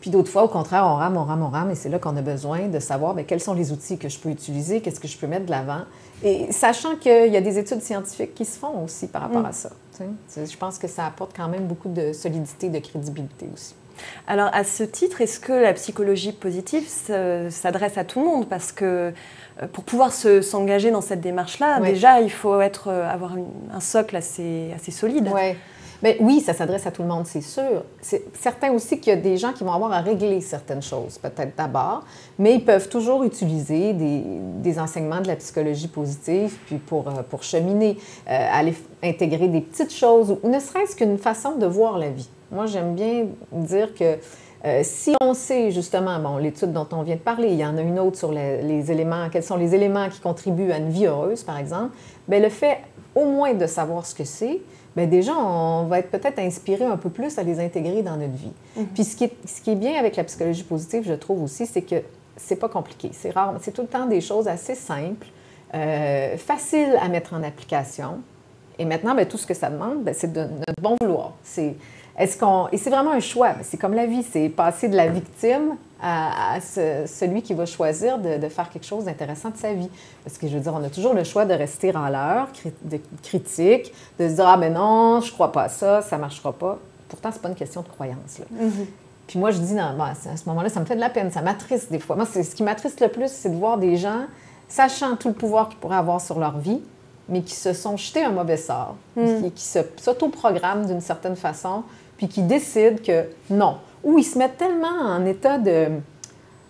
Puis 0.00 0.10
d'autres 0.10 0.30
fois, 0.30 0.42
au 0.42 0.48
contraire, 0.48 0.84
on 0.84 0.96
rame, 0.96 1.16
on 1.16 1.22
rame, 1.22 1.42
on 1.42 1.48
rame, 1.48 1.70
et 1.70 1.76
c'est 1.76 1.88
là 1.88 2.00
qu'on 2.00 2.16
a 2.16 2.22
besoin 2.22 2.66
de 2.66 2.80
savoir 2.80 3.14
bien, 3.14 3.22
quels 3.22 3.40
sont 3.40 3.54
les 3.54 3.70
outils 3.70 3.98
que 3.98 4.08
je 4.08 4.18
peux 4.18 4.30
utiliser, 4.30 4.80
qu'est-ce 4.80 4.98
que 4.98 5.06
je 5.06 5.16
peux 5.16 5.28
mettre 5.28 5.46
de 5.46 5.52
l'avant. 5.52 5.82
Et 6.24 6.50
sachant 6.50 6.96
qu'il 6.96 7.32
y 7.32 7.36
a 7.36 7.40
des 7.40 7.58
études 7.58 7.82
scientifiques 7.82 8.34
qui 8.34 8.44
se 8.44 8.58
font 8.58 8.82
aussi 8.84 9.06
par 9.06 9.22
rapport 9.22 9.42
mm. 9.42 9.46
à 9.46 9.52
ça. 9.52 9.70
Je 10.36 10.56
pense 10.56 10.78
que 10.78 10.88
ça 10.88 11.06
apporte 11.06 11.36
quand 11.36 11.48
même 11.48 11.66
beaucoup 11.66 11.88
de 11.88 12.12
solidité, 12.12 12.68
de 12.68 12.80
crédibilité 12.80 13.46
aussi. 13.54 13.74
Alors, 14.26 14.50
à 14.52 14.64
ce 14.64 14.82
titre, 14.82 15.20
est-ce 15.20 15.38
que 15.40 15.52
la 15.52 15.72
psychologie 15.74 16.32
positive 16.32 16.86
s'adresse 16.88 17.98
à 17.98 18.04
tout 18.04 18.20
le 18.20 18.26
monde? 18.26 18.48
Parce 18.48 18.72
que 18.72 19.12
pour 19.72 19.84
pouvoir 19.84 20.12
s'engager 20.12 20.90
dans 20.90 21.00
cette 21.00 21.20
démarche-là, 21.20 21.80
déjà, 21.80 22.20
il 22.20 22.30
faut 22.30 22.60
être, 22.60 22.88
euh, 22.88 23.08
avoir 23.08 23.34
un 23.72 23.80
socle 23.80 24.16
assez, 24.16 24.70
assez 24.74 24.90
solide. 24.90 25.28
Ouais. 25.28 25.56
Mais 26.02 26.16
oui, 26.18 26.40
ça 26.40 26.52
s'adresse 26.52 26.84
à 26.86 26.90
tout 26.90 27.02
le 27.02 27.08
monde, 27.08 27.26
c'est 27.26 27.42
sûr. 27.42 27.84
C'est 28.00 28.24
certain 28.36 28.72
aussi 28.72 28.98
qu'il 28.98 29.12
y 29.12 29.16
a 29.16 29.20
des 29.20 29.36
gens 29.36 29.52
qui 29.52 29.62
vont 29.62 29.72
avoir 29.72 29.92
à 29.92 30.00
régler 30.00 30.40
certaines 30.40 30.82
choses, 30.82 31.16
peut-être 31.18 31.56
d'abord, 31.56 32.02
mais 32.40 32.54
ils 32.54 32.64
peuvent 32.64 32.88
toujours 32.88 33.22
utiliser 33.22 33.92
des, 33.92 34.24
des, 34.26 34.80
enseignements 34.80 35.20
de 35.20 35.28
la 35.28 35.36
psychologie 35.36 35.86
positive 35.86 36.56
puis 36.66 36.78
pour, 36.78 37.06
euh, 37.06 37.22
pour 37.22 37.44
cheminer, 37.44 37.98
aller 38.26 38.74
intégrer 39.00 39.46
des 39.46 39.60
petites 39.60 39.94
choses 39.94 40.36
ou 40.42 40.48
ne 40.48 40.58
serait-ce 40.58 40.96
qu'une 40.96 41.18
façon 41.18 41.52
de 41.52 41.66
voir 41.66 41.98
la 41.98 42.10
vie. 42.10 42.28
Moi, 42.50 42.66
j'aime 42.66 42.94
bien 42.94 43.26
dire 43.52 43.94
que 43.94 44.18
euh, 44.64 44.80
si 44.84 45.14
on 45.20 45.34
sait 45.34 45.72
justement, 45.72 46.20
bon, 46.20 46.36
l'étude 46.36 46.72
dont 46.72 46.86
on 46.92 47.02
vient 47.02 47.16
de 47.16 47.20
parler, 47.20 47.48
il 47.48 47.56
y 47.58 47.64
en 47.64 47.76
a 47.76 47.80
une 47.80 47.98
autre 47.98 48.16
sur 48.16 48.30
les, 48.30 48.92
éléments, 48.92 49.28
quels 49.30 49.42
sont 49.42 49.56
les 49.56 49.74
éléments 49.74 50.08
qui 50.08 50.20
contribuent 50.20 50.70
à 50.70 50.78
une 50.78 50.90
vie 50.90 51.06
heureuse, 51.06 51.42
par 51.42 51.58
exemple, 51.58 51.96
bien, 52.28 52.38
le 52.38 52.48
fait 52.48 52.78
au 53.14 53.24
moins 53.24 53.54
de 53.54 53.66
savoir 53.66 54.06
ce 54.06 54.14
que 54.14 54.24
c'est, 54.24 54.60
bien, 54.94 55.06
déjà, 55.06 55.34
on 55.36 55.84
va 55.84 55.98
être 55.98 56.10
peut-être 56.10 56.38
inspiré 56.38 56.84
un 56.84 56.96
peu 56.96 57.10
plus 57.10 57.38
à 57.38 57.42
les 57.42 57.58
intégrer 57.58 58.02
dans 58.02 58.16
notre 58.16 58.34
vie. 58.34 58.52
Mm-hmm. 58.78 58.86
Puis 58.94 59.04
ce 59.04 59.16
qui, 59.16 59.24
est, 59.24 59.36
ce 59.46 59.60
qui 59.60 59.70
est 59.72 59.76
bien 59.76 59.98
avec 59.98 60.14
la 60.14 60.24
psychologie 60.24 60.62
positive, 60.62 61.02
je 61.06 61.14
trouve 61.14 61.42
aussi, 61.42 61.66
c'est 61.66 61.82
que 61.82 61.96
c'est 62.36 62.56
pas 62.56 62.68
compliqué. 62.68 63.10
C'est 63.12 63.30
rare, 63.30 63.54
c'est 63.60 63.72
tout 63.72 63.82
le 63.82 63.88
temps 63.88 64.06
des 64.06 64.20
choses 64.20 64.46
assez 64.46 64.76
simples, 64.76 65.26
euh, 65.74 66.36
faciles 66.36 66.96
à 67.00 67.08
mettre 67.08 67.34
en 67.34 67.42
application. 67.42 68.20
Et 68.78 68.84
maintenant, 68.84 69.14
bien, 69.14 69.24
tout 69.24 69.38
ce 69.38 69.46
que 69.46 69.54
ça 69.54 69.70
demande, 69.70 70.04
bien, 70.04 70.12
c'est 70.12 70.32
de 70.32 70.40
notre 70.40 70.80
bon 70.80 70.96
vouloir. 71.00 71.32
C'est 71.42 71.74
est-ce 72.18 72.38
qu'on 72.38 72.68
et 72.72 72.76
c'est 72.76 72.90
vraiment 72.90 73.12
un 73.12 73.20
choix. 73.20 73.54
C'est 73.62 73.76
comme 73.76 73.94
la 73.94 74.06
vie, 74.06 74.22
c'est 74.22 74.48
passer 74.48 74.88
de 74.88 74.96
la 74.96 75.08
victime 75.08 75.76
à, 76.02 76.58
celui 76.60 77.42
qui 77.42 77.54
va 77.54 77.64
choisir 77.64 78.18
de, 78.18 78.48
faire 78.48 78.68
quelque 78.70 78.86
chose 78.86 79.04
d'intéressant 79.04 79.50
de 79.50 79.56
sa 79.56 79.72
vie. 79.72 79.88
Parce 80.24 80.36
que 80.36 80.48
je 80.48 80.54
veux 80.54 80.60
dire, 80.60 80.74
on 80.74 80.82
a 80.82 80.90
toujours 80.90 81.14
le 81.14 81.24
choix 81.24 81.44
de 81.44 81.54
rester 81.54 81.94
en 81.96 82.08
l'heure, 82.08 82.48
de 82.82 82.98
critique, 83.22 83.92
de 84.18 84.28
se 84.28 84.34
dire 84.34 84.46
ah 84.46 84.56
ben 84.56 84.72
non, 84.72 85.20
je 85.20 85.32
crois 85.32 85.52
pas 85.52 85.64
à 85.64 85.68
ça, 85.68 86.02
ça 86.02 86.18
marchera 86.18 86.52
pas. 86.52 86.78
Pourtant, 87.08 87.30
c'est 87.32 87.42
pas 87.42 87.48
une 87.48 87.54
question 87.54 87.82
de 87.82 87.88
croyance. 87.88 88.40
Mm-hmm. 88.52 88.86
Puis 89.26 89.38
moi, 89.38 89.50
je 89.50 89.58
dis, 89.58 89.74
non, 89.74 89.94
ben, 89.96 90.12
à 90.30 90.36
ce 90.36 90.48
moment-là, 90.48 90.68
ça 90.68 90.80
me 90.80 90.84
fait 90.84 90.96
de 90.96 91.00
la 91.00 91.10
peine, 91.10 91.30
ça 91.30 91.42
m'attriste 91.42 91.92
des 91.92 91.98
fois. 91.98 92.16
Moi, 92.16 92.26
ce 92.26 92.40
qui 92.40 92.62
m'attriste 92.62 93.00
le 93.00 93.08
plus, 93.08 93.30
c'est 93.30 93.50
de 93.50 93.56
voir 93.56 93.78
des 93.78 93.96
gens, 93.96 94.22
sachant 94.68 95.16
tout 95.16 95.28
le 95.28 95.34
pouvoir 95.34 95.68
qu'ils 95.68 95.78
pourraient 95.78 95.96
avoir 95.96 96.20
sur 96.20 96.38
leur 96.38 96.58
vie, 96.58 96.80
mais 97.28 97.42
qui 97.42 97.54
se 97.54 97.72
sont 97.72 97.96
jetés 97.96 98.24
un 98.24 98.30
mauvais 98.30 98.56
sort, 98.56 98.96
mm. 99.16 99.42
qui, 99.42 99.50
qui 99.52 99.64
s'autoprogramment 99.64 100.86
d'une 100.86 101.00
certaine 101.00 101.36
façon 101.36 101.84
puis 102.22 102.28
qui 102.28 102.42
décident 102.42 102.98
que 103.04 103.24
non. 103.50 103.78
Ou 104.04 104.16
ils 104.18 104.24
se 104.24 104.38
mettent 104.38 104.56
tellement 104.56 104.86
en 104.86 105.26
état 105.26 105.58
de, 105.58 105.88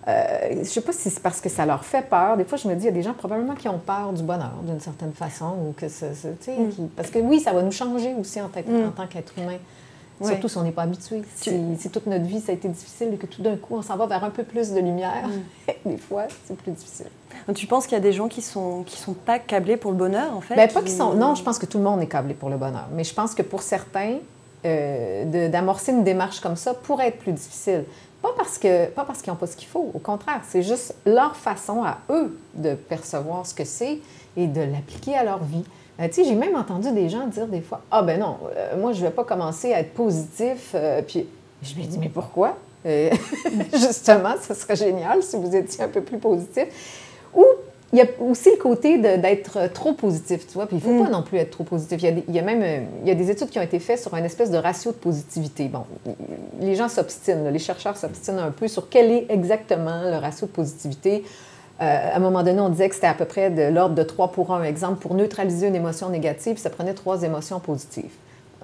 euh, 0.09 0.49
je 0.51 0.59
ne 0.59 0.65
sais 0.65 0.81
pas 0.81 0.93
si 0.93 1.11
c'est 1.11 1.23
parce 1.23 1.43
que 1.43 1.51
ça 1.51 1.67
leur 1.67 1.85
fait 1.85 2.09
peur. 2.09 2.39
Des 2.39 2.45
fois, 2.45 2.57
je 2.57 2.67
me 2.69 2.75
dis, 2.75 2.85
il 2.85 2.87
y 2.87 2.89
a 2.89 2.93
des 2.93 3.03
gens 3.03 3.13
probablement 3.13 3.55
qui 3.55 3.69
ont 3.69 3.79
peur 3.79 4.15
du 4.15 4.23
bonheur 4.23 4.55
d'une 4.67 4.81
certaine 4.81 5.13
façon. 5.13 5.55
Ou 5.69 5.75
que 5.77 5.85
mm. 5.87 6.89
Parce 6.97 7.11
que 7.11 7.19
oui, 7.19 7.39
ça 7.39 7.53
va 7.53 7.61
nous 7.63 7.71
changer 7.71 8.15
aussi 8.19 8.41
en, 8.41 8.47
mm. 8.47 8.93
tant 8.97 9.07
qu'être 9.07 9.35
humain. 9.37 9.59
Surtout 10.23 10.49
si 10.49 10.57
on 10.57 10.63
n'est 10.63 10.73
pas 10.73 10.83
habitué. 10.83 11.21
Si, 11.35 11.91
toute 11.91 12.07
notre 12.07 12.25
vie, 12.25 12.41
ça 12.41 12.53
a 12.53 12.55
été 12.55 12.69
difficile 12.69 13.13
et 13.13 13.17
que 13.17 13.27
tout 13.27 13.43
d'un 13.43 13.57
coup, 13.57 13.75
on 13.75 13.83
s'en 13.83 13.97
va 13.97 14.07
vers 14.07 14.25
un 14.25 14.31
peu 14.31 14.45
plus 14.45 14.71
de 14.71 14.81
lumière, 14.81 15.29
mm. 15.29 15.73
des 15.91 15.99
fois, 15.99 16.25
c'est 16.47 16.57
plus 16.57 16.73
difficile. 16.73 17.09
Tu 17.55 17.67
penses 17.67 17.87
qu'il 17.87 17.95
y 17.95 18.01
a 18.01 18.03
des 18.03 18.13
gens 18.13 18.29
qui 18.29 18.41
ne 18.41 18.45
sont, 18.45 18.85
qui 18.85 18.97
sont 18.97 19.15
pas 19.15 19.39
câblés 19.39 19.77
pour 19.77 19.91
le 19.91 19.99
bonheur, 19.99 20.35
en 20.35 20.41
fait? 20.41 20.55
Bien, 20.55 20.69
pas 20.69 20.81
qui 20.81 20.93
sont... 20.93 21.13
Non, 21.13 21.35
je 21.35 21.43
pense 21.43 21.59
que 21.59 21.67
tout 21.67 21.77
le 21.77 21.85
monde 21.85 22.01
est 22.01 22.07
câblé 22.07 22.33
pour 22.33 22.49
le 22.49 22.57
bonheur. 22.57 22.89
Mais 22.93 23.05
je 23.05 23.13
pense 23.13 23.35
que 23.35 23.43
pour 23.43 23.63
certains, 23.63 24.19
euh, 24.65 25.49
d'amorcer 25.49 25.93
une 25.93 26.05
démarche 26.05 26.41
comme 26.41 26.57
ça 26.57 26.75
pourrait 26.75 27.09
être 27.09 27.19
plus 27.19 27.33
difficile. 27.33 27.85
Pas 28.21 28.31
parce 28.37 28.59
que 28.59 28.87
pas 28.87 29.05
qu'ils 29.05 29.33
n'ont 29.33 29.37
pas 29.37 29.47
ce 29.49 29.57
qu'il 29.57 29.67
faut, 29.67 29.91
au 29.93 29.99
contraire, 29.99 30.41
c'est 30.49 30.63
juste 30.63 30.95
leur 31.05 31.35
façon 31.35 31.83
à 31.83 31.99
eux 32.11 32.39
de 32.55 32.75
percevoir 32.75 33.45
ce 33.45 33.55
que 33.55 33.65
c'est 33.65 33.99
et 34.37 34.47
de 34.47 34.61
l'appliquer 34.61 35.17
à 35.17 35.25
leur 35.25 35.43
vie. 35.43 35.65
Euh, 36.01 36.09
j'ai 36.15 36.35
même 36.35 36.55
entendu 36.55 36.93
des 36.93 37.09
gens 37.09 37.27
dire 37.27 37.49
des 37.49 37.61
fois 37.61 37.81
Ah 37.91 38.03
ben 38.03 38.21
non, 38.21 38.39
euh, 38.57 38.81
moi 38.81 38.93
je 38.93 39.03
vais 39.03 39.11
pas 39.11 39.25
commencer 39.25 39.75
à 39.75 39.81
être 39.81 39.95
positif. 39.95 40.75
puis 41.07 41.27
je 41.63 41.75
me 41.75 41.85
dis 41.85 41.99
Mais 41.99 42.09
pourquoi? 42.09 42.57
Justement, 43.73 44.35
ce 44.41 44.55
serait 44.55 44.77
génial 44.77 45.23
si 45.23 45.37
vous 45.37 45.55
étiez 45.55 45.85
un 45.85 45.89
peu 45.89 46.01
plus 46.01 46.19
positif. 46.19 46.67
Ou 47.35 47.45
il 47.93 47.99
y 47.99 48.01
a 48.03 48.07
aussi 48.21 48.51
le 48.51 48.57
côté 48.57 48.99
d'être 48.99 49.71
trop 49.73 49.93
positif, 49.93 50.47
tu 50.47 50.55
vois. 50.55 50.67
Puis 50.67 50.77
il 50.77 50.89
ne 50.89 50.97
faut 50.97 51.05
pas 51.05 51.11
mm. 51.11 51.13
non 51.13 51.23
plus 51.23 51.39
être 51.39 51.51
trop 51.51 51.65
positif. 51.65 52.03
Il 52.03 52.35
y, 52.35 52.39
a 52.39 52.43
même 52.43 52.87
il 53.03 53.09
y 53.09 53.11
a 53.11 53.15
des 53.15 53.31
études 53.31 53.51
qui 53.51 53.59
ont 53.59 53.63
été 53.63 53.79
faites 53.79 54.01
sur 54.01 54.15
un 54.15 54.25
espèce 54.25 54.51
de 54.51 54.57
ratio 54.57 54.93
de 54.93 54.97
positivité. 54.97 55.69
Bon, 55.69 55.85
les 56.61 56.75
gens 56.75 56.89
s'obstinent, 56.89 57.51
les 57.51 57.59
chercheurs 57.59 57.97
s'obstinent 57.97 58.39
un 58.39 58.51
peu 58.51 58.67
sur 58.67 58.89
quel 58.89 59.11
est 59.11 59.27
exactement 59.29 60.03
le 60.05 60.17
ratio 60.17 60.47
de 60.47 60.53
positivité. 60.53 61.25
Euh, 61.83 62.13
à 62.13 62.17
un 62.17 62.21
moment 62.21 62.43
donné, 62.43 62.61
on 62.61 62.71
disait 62.71 62.89
que 62.89 62.95
c'était 62.95 63.09
à 63.09 63.15
peu 63.15 63.25
près 63.27 63.51
de 63.51 63.63
l'ordre 63.63 63.95
de 63.95 64.03
3 64.03 64.33
pour 64.33 64.55
1. 64.55 64.63
Exemple, 64.65 65.01
pour 65.01 65.15
neutraliser 65.15 65.67
une 65.67 65.75
émotion 65.75 66.09
négative, 66.09 66.57
ça 66.57 66.71
prenait 66.71 66.95
trois 66.95 67.23
émotions 67.23 67.61
positives 67.61 68.13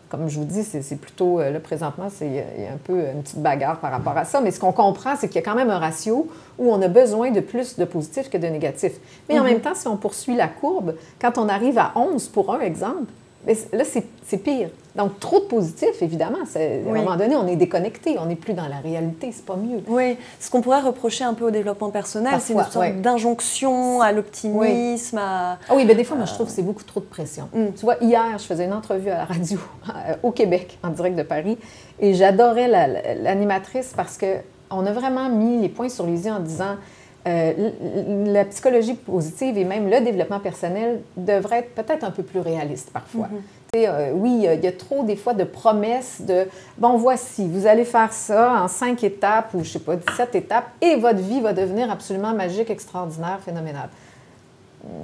comme 0.08 0.28
je 0.28 0.38
vous 0.38 0.44
dis, 0.44 0.62
c'est 0.64 0.96
plutôt, 0.96 1.40
euh, 1.40 1.50
là, 1.50 1.60
présentement, 1.60 2.08
c'est, 2.10 2.26
il 2.26 2.62
y 2.62 2.66
a 2.66 2.72
un 2.72 2.78
peu 2.82 2.98
une 2.98 3.22
petite 3.22 3.40
bagarre 3.40 3.78
par 3.78 3.90
rapport 3.90 4.16
à 4.16 4.24
ça. 4.24 4.40
Mais 4.40 4.50
ce 4.50 4.60
qu'on 4.60 4.72
comprend, 4.72 5.16
c'est 5.16 5.28
qu'il 5.28 5.36
y 5.36 5.38
a 5.38 5.42
quand 5.42 5.54
même 5.54 5.70
un 5.70 5.78
ratio 5.78 6.28
où 6.58 6.72
on 6.72 6.80
a 6.80 6.88
besoin 6.88 7.30
de 7.30 7.40
plus 7.40 7.76
de 7.76 7.84
positifs 7.84 8.30
que 8.30 8.38
de 8.38 8.46
négatifs. 8.46 8.94
Mais 9.28 9.38
en 9.38 9.42
mhm. 9.42 9.50
même 9.50 9.60
temps, 9.60 9.74
si 9.74 9.86
on 9.86 9.96
poursuit 9.96 10.36
la 10.36 10.48
courbe, 10.48 10.94
quand 11.20 11.36
on 11.38 11.48
arrive 11.48 11.78
à 11.78 11.92
11 11.94 12.28
pour 12.28 12.54
un 12.54 12.60
exemple, 12.60 13.12
là, 13.46 13.84
c'est 13.84 14.38
pire. 14.38 14.70
Donc, 14.98 15.20
trop 15.20 15.38
de 15.38 15.44
positifs, 15.44 16.02
évidemment. 16.02 16.38
À 16.56 16.58
un 16.58 16.92
moment 16.92 17.16
donné, 17.16 17.36
on 17.36 17.46
est 17.46 17.54
déconnecté, 17.54 18.16
on 18.18 18.26
n'est 18.26 18.34
plus 18.34 18.52
dans 18.52 18.66
la 18.66 18.78
réalité, 18.78 19.30
c'est 19.32 19.44
pas 19.44 19.54
mieux. 19.54 19.80
Oui, 19.86 20.16
ce 20.40 20.50
qu'on 20.50 20.60
pourrait 20.60 20.80
reprocher 20.80 21.22
un 21.22 21.34
peu 21.34 21.44
au 21.46 21.50
développement 21.52 21.90
personnel, 21.90 22.34
c'est 22.40 22.52
une 22.52 22.64
sorte 22.64 23.00
d'injonction 23.00 24.00
à 24.00 24.10
l'optimisme. 24.10 25.20
Ah 25.20 25.58
oui, 25.72 25.84
mais 25.84 25.94
des 25.94 26.02
fois, 26.02 26.16
moi, 26.16 26.26
je 26.26 26.34
trouve 26.34 26.48
que 26.48 26.52
c'est 26.52 26.62
beaucoup 26.62 26.82
trop 26.82 26.98
de 26.98 27.04
pression. 27.04 27.48
Mm. 27.54 27.66
Tu 27.76 27.84
vois, 27.84 27.94
hier, 28.00 28.24
je 28.38 28.44
faisais 28.44 28.64
une 28.64 28.72
entrevue 28.72 29.10
à 29.10 29.18
la 29.18 29.24
radio 29.24 29.58
euh, 29.88 30.14
au 30.24 30.32
Québec, 30.32 30.78
en 30.82 30.88
direct 30.88 31.16
de 31.16 31.22
Paris, 31.22 31.58
et 32.00 32.14
j'adorais 32.14 32.66
l'animatrice 32.66 33.92
parce 33.96 34.18
qu'on 34.18 34.86
a 34.86 34.92
vraiment 34.92 35.28
mis 35.28 35.60
les 35.60 35.68
points 35.68 35.88
sur 35.88 36.06
les 36.06 36.26
yeux 36.26 36.32
en 36.32 36.40
disant 36.40 36.74
euh, 37.28 37.70
la 38.26 38.44
psychologie 38.46 38.94
positive 38.94 39.58
et 39.58 39.64
même 39.64 39.88
le 39.88 40.00
développement 40.00 40.40
personnel 40.40 41.02
devrait 41.16 41.58
être 41.58 41.74
peut-être 41.74 42.04
un 42.04 42.10
peu 42.10 42.22
plus 42.22 42.40
réaliste 42.40 42.90
parfois. 42.90 43.28
Mhm. 43.28 43.42
Euh, 43.76 44.12
oui, 44.14 44.44
il 44.44 44.64
y 44.64 44.66
a 44.66 44.72
trop 44.72 45.04
des 45.04 45.16
fois 45.16 45.34
de 45.34 45.44
promesses 45.44 46.22
de 46.22 46.46
bon, 46.78 46.96
voici, 46.96 47.46
vous 47.46 47.66
allez 47.66 47.84
faire 47.84 48.12
ça 48.14 48.62
en 48.62 48.68
cinq 48.68 49.04
étapes 49.04 49.52
ou 49.52 49.62
je 49.62 49.72
sais 49.72 49.78
pas, 49.78 49.96
17 49.96 50.34
étapes 50.36 50.70
et 50.80 50.96
votre 50.96 51.18
vie 51.18 51.40
va 51.42 51.52
devenir 51.52 51.90
absolument 51.90 52.32
magique, 52.32 52.70
extraordinaire, 52.70 53.40
phénoménale. 53.44 53.90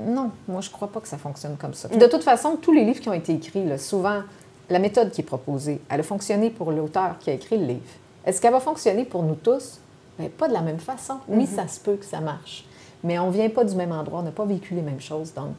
Non, 0.06 0.30
moi 0.48 0.62
je 0.62 0.70
crois 0.70 0.88
pas 0.88 1.00
que 1.00 1.08
ça 1.08 1.18
fonctionne 1.18 1.56
comme 1.58 1.74
ça. 1.74 1.88
de 1.88 2.06
toute 2.06 2.22
façon, 2.22 2.56
tous 2.56 2.72
les 2.72 2.84
livres 2.84 3.00
qui 3.00 3.08
ont 3.10 3.14
été 3.14 3.34
écrits, 3.34 3.78
souvent, 3.78 4.22
la 4.70 4.78
méthode 4.78 5.10
qui 5.10 5.20
est 5.20 5.24
proposée, 5.24 5.80
elle 5.90 6.00
a 6.00 6.04
fonctionné 6.04 6.48
pour 6.48 6.72
l'auteur 6.72 7.18
qui 7.20 7.28
a 7.28 7.34
écrit 7.34 7.58
le 7.58 7.66
livre. 7.66 7.80
Est-ce 8.24 8.40
qu'elle 8.40 8.52
va 8.52 8.60
fonctionner 8.60 9.04
pour 9.04 9.22
nous 9.22 9.34
tous? 9.34 9.80
Mais 10.18 10.30
pas 10.30 10.48
de 10.48 10.54
la 10.54 10.62
même 10.62 10.78
façon. 10.78 11.18
Oui, 11.28 11.44
mhm. 11.44 11.46
ça 11.46 11.68
se 11.68 11.80
peut 11.80 11.96
que 11.96 12.04
ça 12.06 12.20
marche. 12.20 12.64
Mais 13.02 13.18
on 13.18 13.26
ne 13.26 13.32
vient 13.32 13.50
pas 13.50 13.64
du 13.64 13.74
même 13.74 13.92
endroit, 13.92 14.20
on 14.20 14.22
n'a 14.22 14.30
pas 14.30 14.46
vécu 14.46 14.74
les 14.74 14.80
mêmes 14.80 15.00
choses. 15.00 15.34
Donc, 15.34 15.50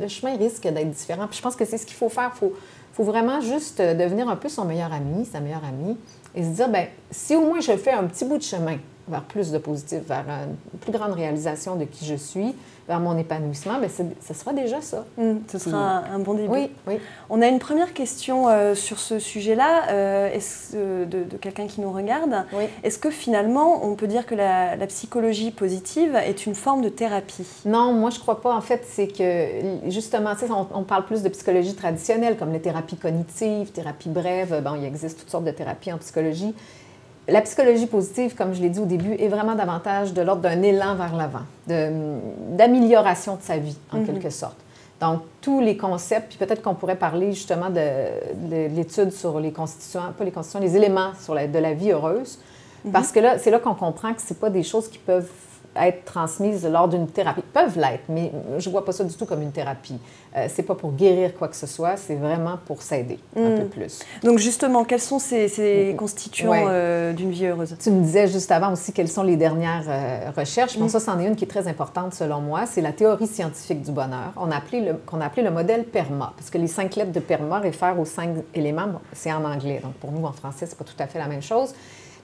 le 0.00 0.08
chemin 0.08 0.36
risque 0.36 0.62
d'être 0.62 0.90
différent. 0.90 1.28
Je 1.30 1.40
pense 1.40 1.56
que 1.56 1.64
c'est 1.64 1.78
ce 1.78 1.86
qu'il 1.86 1.96
faut 1.96 2.08
faire. 2.08 2.30
Il 2.34 2.38
faut, 2.38 2.52
faut, 2.92 3.04
vraiment 3.04 3.40
juste 3.40 3.80
devenir 3.80 4.28
un 4.28 4.36
peu 4.36 4.48
son 4.48 4.64
meilleur 4.64 4.92
ami, 4.92 5.24
sa 5.24 5.40
meilleure 5.40 5.64
amie, 5.64 5.96
et 6.34 6.42
se 6.42 6.48
dire, 6.48 6.68
ben 6.68 6.86
si 7.10 7.36
au 7.36 7.42
moins 7.42 7.60
je 7.60 7.76
fais 7.76 7.92
un 7.92 8.04
petit 8.04 8.24
bout 8.24 8.38
de 8.38 8.42
chemin 8.42 8.78
vers 9.08 9.22
plus 9.22 9.50
de 9.50 9.58
positif, 9.58 10.00
vers 10.06 10.24
une 10.28 10.78
plus 10.78 10.92
grande 10.92 11.12
réalisation 11.12 11.76
de 11.76 11.84
qui 11.84 12.04
je 12.04 12.14
suis, 12.14 12.54
vers 12.88 13.00
mon 13.00 13.18
épanouissement, 13.18 13.78
mais 13.80 13.88
ce 13.88 14.34
sera 14.34 14.54
déjà 14.54 14.80
ça. 14.80 15.04
Mmh, 15.18 15.32
ce 15.52 15.58
sera 15.58 16.04
un, 16.10 16.18
bon 16.18 16.32
début. 16.32 16.48
Oui, 16.48 16.70
oui. 16.86 16.98
On 17.28 17.42
a 17.42 17.46
une 17.46 17.58
première 17.58 17.92
question 17.92 18.48
euh, 18.48 18.74
sur 18.74 18.98
ce 18.98 19.18
sujet-là, 19.18 19.90
euh, 19.90 20.38
euh, 20.74 21.04
de, 21.04 21.36
quelqu'un 21.36 21.66
qui 21.66 21.82
nous 21.82 21.92
regarde. 21.92 22.46
Oui. 22.54 22.64
Est-ce 22.82 22.98
que 22.98 23.10
finalement, 23.10 23.84
on 23.84 23.94
peut 23.94 24.06
dire 24.06 24.24
que 24.24 24.34
la, 24.34 24.76
psychologie 24.88 25.50
positive 25.50 26.16
est 26.16 26.46
une 26.46 26.54
forme 26.54 26.80
de 26.80 26.88
thérapie? 26.88 27.46
Non, 27.66 27.92
moi 27.92 28.08
je 28.08 28.16
ne 28.16 28.20
crois 28.22 28.40
pas. 28.40 28.54
En 28.54 28.62
fait, 28.62 28.86
c'est 28.88 29.08
que 29.08 29.90
justement, 29.90 30.32
on, 30.48 30.66
on 30.78 30.82
parle 30.82 31.04
plus 31.04 31.22
de 31.22 31.28
psychologie 31.28 31.74
traditionnelle, 31.74 32.38
comme 32.38 32.52
les 32.54 32.60
thérapies 32.60 32.96
cognitives, 32.96 33.70
thérapies 33.70 34.08
brèves. 34.08 34.62
Bon, 34.64 34.74
il 34.76 34.84
existe 34.86 35.18
toutes 35.20 35.30
sortes 35.30 35.44
de 35.44 35.50
thérapies 35.50 35.92
en 35.92 35.98
psychologie. 35.98 36.54
La 37.28 37.42
psychologie 37.42 37.86
positive, 37.86 38.34
comme 38.34 38.54
je 38.54 38.62
l'ai 38.62 38.70
dit 38.70 38.80
au 38.80 38.86
début, 38.86 39.12
est 39.12 39.28
vraiment 39.28 39.54
davantage 39.54 40.14
de 40.14 40.22
l'ordre 40.22 40.40
d'un 40.40 40.62
élan 40.62 40.94
vers 40.94 41.14
l'avant, 41.14 41.44
d'amélioration 41.66 43.36
de, 43.36 43.42
sa 43.42 43.58
vie, 43.58 43.76
en 43.92 43.98
mhm. 43.98 44.06
quelque 44.06 44.30
sorte. 44.30 44.56
Donc, 44.98 45.20
tous 45.42 45.60
les 45.60 45.76
concepts, 45.76 46.30
puis 46.30 46.38
peut-être 46.38 46.62
qu'on 46.62 46.74
pourrait 46.74 46.96
parler 46.96 47.32
justement 47.32 47.70
de, 47.70 48.68
l'étude 48.74 49.12
sur 49.12 49.38
les 49.40 49.52
constituants, 49.52 50.12
pas 50.16 50.24
les 50.24 50.32
constituants, 50.32 50.60
les 50.60 50.74
éléments 50.74 51.12
sur 51.20 51.34
de 51.34 51.58
la 51.58 51.74
vie 51.74 51.90
heureuse, 51.90 52.38
mhm. 52.84 52.92
parce 52.92 53.12
que 53.12 53.20
là, 53.20 53.38
c'est 53.38 53.50
là 53.50 53.58
qu'on 53.58 53.74
comprend 53.74 54.14
que 54.14 54.22
ce 54.22 54.32
pas 54.32 54.50
des 54.50 54.62
choses 54.62 54.88
qui 54.88 54.98
peuvent 54.98 55.30
être 55.86 56.04
transmises 56.04 56.66
lors 56.66 56.88
d'une 56.88 57.06
thérapie. 57.06 57.42
Peuvent 57.52 57.78
l'être, 57.78 58.04
mais 58.08 58.32
je 58.58 58.68
ne 58.68 58.72
vois 58.72 58.84
pas 58.84 58.92
ça 58.92 59.04
du 59.04 59.14
tout 59.14 59.26
comme 59.26 59.42
une 59.42 59.52
thérapie. 59.52 59.98
Euh, 60.36 60.46
c'est 60.48 60.62
pas 60.62 60.74
pour 60.74 60.92
guérir 60.92 61.34
quoi 61.34 61.48
que 61.48 61.56
ce 61.56 61.66
soit, 61.66 61.96
c'est 61.96 62.14
vraiment 62.14 62.58
pour 62.66 62.82
s'aider 62.82 63.18
un 63.36 63.56
peu 63.56 63.62
hmm. 63.62 63.68
plus. 63.68 64.00
Donc 64.22 64.38
justement, 64.38 64.84
quels 64.84 65.00
sont 65.00 65.18
ces, 65.18 65.94
constituants 65.96 66.52
euh, 66.54 67.12
d'une 67.12 67.30
vie 67.30 67.46
heureuse? 67.46 67.76
Tu 67.80 67.90
me 67.90 68.02
disais 68.02 68.28
juste 68.28 68.50
avant 68.50 68.72
aussi 68.72 68.92
quelles 68.92 69.08
sont 69.08 69.22
les 69.22 69.36
dernières 69.36 69.84
euh, 69.88 70.30
recherches. 70.36 70.78
Bon, 70.78 70.86
hmm. 70.86 70.90
ça, 70.90 71.00
c'en 71.00 71.18
est 71.18 71.26
une 71.26 71.36
qui 71.36 71.44
est 71.44 71.48
très 71.48 71.66
importante 71.66 72.14
selon 72.14 72.40
moi. 72.40 72.66
C'est 72.66 72.82
la 72.82 72.92
théorie 72.92 73.26
scientifique 73.26 73.82
du 73.82 73.90
bonheur, 73.90 74.32
qu'on 74.34 74.50
a, 74.50 74.56
appelé 74.56 74.80
le, 74.80 75.20
a 75.20 75.24
appelé 75.24 75.42
le 75.42 75.50
modèle 75.50 75.84
PERMA, 75.84 76.32
parce 76.36 76.50
que 76.50 76.58
les 76.58 76.66
cinq 76.66 76.96
lettres 76.96 77.12
de 77.12 77.20
PERMA 77.20 77.60
réfèrent 77.60 77.98
aux 77.98 78.04
cinq 78.04 78.30
éléments. 78.54 79.00
c'est 79.12 79.32
en 79.32 79.44
anglais, 79.44 79.80
donc 79.82 79.94
pour 79.94 80.12
nous, 80.12 80.24
en 80.26 80.32
français, 80.32 80.66
c'est 80.66 80.78
pas 80.78 80.84
tout 80.84 80.94
à 80.98 81.06
fait 81.06 81.18
la 81.18 81.26
même 81.26 81.42
chose. 81.42 81.74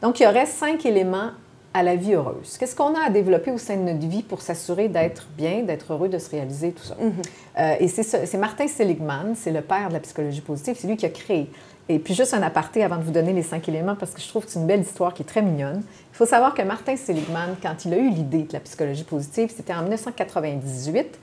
Donc, 0.02 0.20
il 0.20 0.24
y 0.24 0.26
aurait 0.26 0.46
cinq 0.46 0.84
éléments 0.84 1.30
à 1.74 1.82
la 1.82 1.96
vie 1.96 2.14
heureuse. 2.14 2.56
Qu'est-ce 2.56 2.76
qu'on 2.76 2.94
a 2.94 3.06
à 3.06 3.10
développer 3.10 3.50
au 3.50 3.58
sein 3.58 3.76
de 3.76 3.82
notre 3.82 4.06
vie 4.06 4.22
pour 4.22 4.40
s'assurer 4.40 4.88
d'être 4.88 5.26
bien, 5.36 5.64
d'être 5.64 5.92
heureux, 5.92 6.08
de 6.08 6.18
se 6.18 6.30
réaliser, 6.30 6.70
tout 6.70 6.84
ça? 6.84 6.96
Mhm. 7.00 7.12
Euh, 7.58 7.74
et 7.80 7.88
c'est 7.88 8.38
Martin 8.38 8.68
Seligman, 8.68 9.34
c'est 9.34 9.50
le 9.50 9.60
père 9.60 9.88
de 9.88 9.94
la 9.94 10.00
psychologie 10.00 10.40
positive, 10.40 10.76
c'est 10.78 10.86
lui 10.86 10.96
qui 10.96 11.04
a 11.04 11.10
créé. 11.10 11.50
Et 11.88 11.98
puis 11.98 12.14
juste 12.14 12.32
un 12.32 12.42
aparté 12.42 12.84
avant 12.84 12.96
de 12.96 13.02
vous 13.02 13.10
donner 13.10 13.32
les 13.32 13.42
cinq 13.42 13.68
éléments, 13.68 13.96
parce 13.96 14.12
que 14.12 14.20
je 14.20 14.28
trouve 14.28 14.46
que 14.46 14.52
c'est 14.52 14.60
une 14.60 14.66
belle 14.66 14.82
histoire 14.82 15.12
qui 15.12 15.22
est 15.22 15.26
très 15.26 15.42
mignonne. 15.42 15.82
Il 16.12 16.16
faut 16.16 16.26
savoir 16.26 16.54
que 16.54 16.62
Martin 16.62 16.96
Seligman, 16.96 17.56
quand 17.60 17.84
il 17.84 17.92
a 17.92 17.98
eu 17.98 18.08
l'idée 18.08 18.44
de 18.44 18.52
la 18.52 18.60
psychologie 18.60 19.04
positive, 19.04 19.52
c'était 19.54 19.74
en 19.74 19.82
1998. 19.82 21.18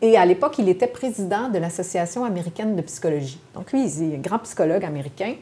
Et 0.00 0.16
à 0.16 0.24
l'époque, 0.24 0.58
il 0.60 0.68
était 0.68 0.86
président 0.86 1.48
de 1.48 1.58
l'Association 1.58 2.24
américaine 2.24 2.76
de 2.76 2.82
psychologie. 2.82 3.40
Donc 3.54 3.72
lui, 3.72 3.84
il 3.84 4.12
est 4.12 4.16
un 4.16 4.20
grand 4.20 4.38
psychologue 4.38 4.84
américain. 4.84 5.34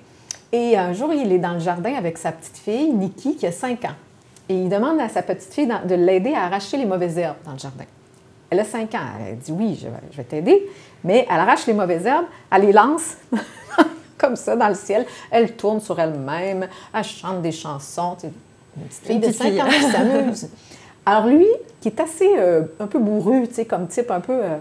Et 0.50 0.78
un 0.78 0.94
jour, 0.94 1.12
il 1.12 1.30
est 1.30 1.38
dans 1.38 1.52
le 1.52 1.60
jardin 1.60 1.94
avec 1.94 2.16
sa 2.16 2.32
petite 2.32 2.56
fille, 2.56 2.90
Nikki, 2.92 3.36
qui 3.36 3.46
a 3.46 3.52
5 3.52 3.84
ans. 3.84 3.94
Et 4.48 4.54
il 4.54 4.68
demande 4.68 5.00
à 5.00 5.08
sa 5.08 5.22
petite 5.22 5.52
fille 5.52 5.66
de 5.66 5.94
l'aider 5.94 6.34
à 6.34 6.44
arracher 6.44 6.76
les 6.76 6.86
mauvaises 6.86 7.18
herbes 7.18 7.36
dans 7.44 7.52
le 7.52 7.58
jardin. 7.58 7.84
Elle 8.50 8.60
a 8.60 8.64
5 8.64 8.94
ans. 8.94 8.98
Elle 9.26 9.38
dit 9.38 9.52
Oui, 9.52 9.78
je 9.80 9.88
vais, 10.16 10.24
t'aider. 10.24 10.68
Mais 11.02 11.26
elle 11.30 11.40
arrache 11.40 11.66
les 11.66 11.72
mauvaises 11.72 12.06
herbes, 12.06 12.26
elle 12.50 12.62
les 12.62 12.72
lance 12.72 13.16
comme 14.18 14.36
ça 14.36 14.56
dans 14.56 14.68
le 14.68 14.74
ciel. 14.74 15.06
Elle 15.30 15.52
tourne 15.56 15.80
sur 15.80 15.98
elle-même, 15.98 16.68
elle 16.94 17.04
chante 17.04 17.42
des 17.42 17.52
chansons. 17.52 18.16
une 18.22 18.86
petite 18.86 19.04
fille 19.04 19.18
de 19.18 19.32
5 19.32 19.58
ans 19.60 19.68
qui 19.68 19.82
s'amuse. 19.82 20.48
Alors 21.04 21.26
lui, 21.28 21.46
qui 21.80 21.88
est 21.88 22.00
assez 22.00 22.34
euh, 22.36 22.64
un 22.80 22.88
peu 22.88 22.98
bourru, 22.98 23.46
comme 23.68 23.86
type 23.86 24.10
un 24.10 24.20
peu 24.20 24.32
euh, 24.32 24.58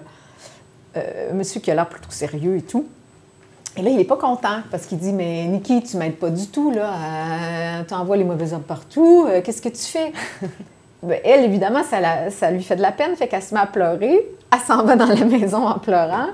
euh, 0.98 1.34
monsieur 1.34 1.60
qui 1.60 1.72
a 1.72 1.75
l'air 1.75 1.89
plutôt 1.89 2.12
sérieux 2.12 2.58
et 2.58 2.62
tout, 2.62 2.86
et 3.77 3.82
là, 3.82 3.89
il 3.89 3.98
n'est 3.98 4.05
pas 4.05 4.17
content 4.17 4.60
parce 4.72 4.86
qu'il 4.86 4.98
dit 4.98 5.13
Mais 5.13 5.46
Niki, 5.46 5.84
tu 5.84 5.98
m'aides 5.98 6.17
pas 6.17 6.29
du 6.29 6.48
tout, 6.48 6.72
là. 6.72 7.84
tu 7.88 7.94
envoies 7.94 8.17
les 8.17 8.24
mauvaises 8.24 8.53
herbes 8.53 8.63
partout. 8.63 9.25
Euh, 9.27 9.41
qu'est-ce 9.41 9.62
que 9.62 9.70
tu 9.70 9.84
fais 9.84 10.12
ben, 11.03 11.20
Elle, 11.24 11.44
évidemment, 11.44 11.84
ça, 11.84 12.29
ça, 12.29 12.51
lui 12.51 12.63
fait 12.63 12.75
de 12.75 12.82
la 12.82 12.91
peine, 12.91 13.15
fait 13.15 13.27
qu'elle 13.27 13.44
se 13.44 13.53
met 13.53 13.60
à 13.60 13.67
pleurer. 13.67 14.27
Elle 14.53 14.60
s'en 14.60 14.84
va 14.84 14.96
dans 14.96 15.08
la 15.08 15.25
maison 15.25 15.67
en 15.67 15.79
pleurant. 15.79 16.27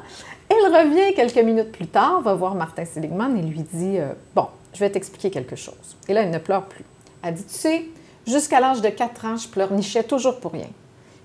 Elle 0.49 0.75
revient 0.75 1.13
quelques 1.15 1.43
minutes 1.43 1.71
plus 1.71 1.87
tard, 1.87 2.21
va 2.21 2.33
voir 2.33 2.55
Martin 2.55 2.85
Seligman 2.85 3.37
et 3.37 3.41
lui 3.41 3.65
dit 3.73 3.97
euh, 3.97 4.13
Bon, 4.35 4.47
je 4.73 4.79
vais 4.79 4.89
t'expliquer 4.89 5.31
quelque 5.31 5.55
chose. 5.55 5.97
Et 6.07 6.13
là, 6.13 6.21
elle 6.21 6.31
ne 6.31 6.39
pleure 6.39 6.65
plus. 6.65 6.85
Elle 7.23 7.35
dit 7.35 7.45
Tu 7.45 7.53
sais, 7.53 7.85
Jusqu'à 8.27 8.59
l'âge 8.59 8.81
de 8.81 8.89
4 8.89 9.25
ans, 9.25 9.35
je 9.37 9.47
pleurnichais 9.47 10.03
toujours 10.03 10.39
pour 10.39 10.51
rien. 10.51 10.67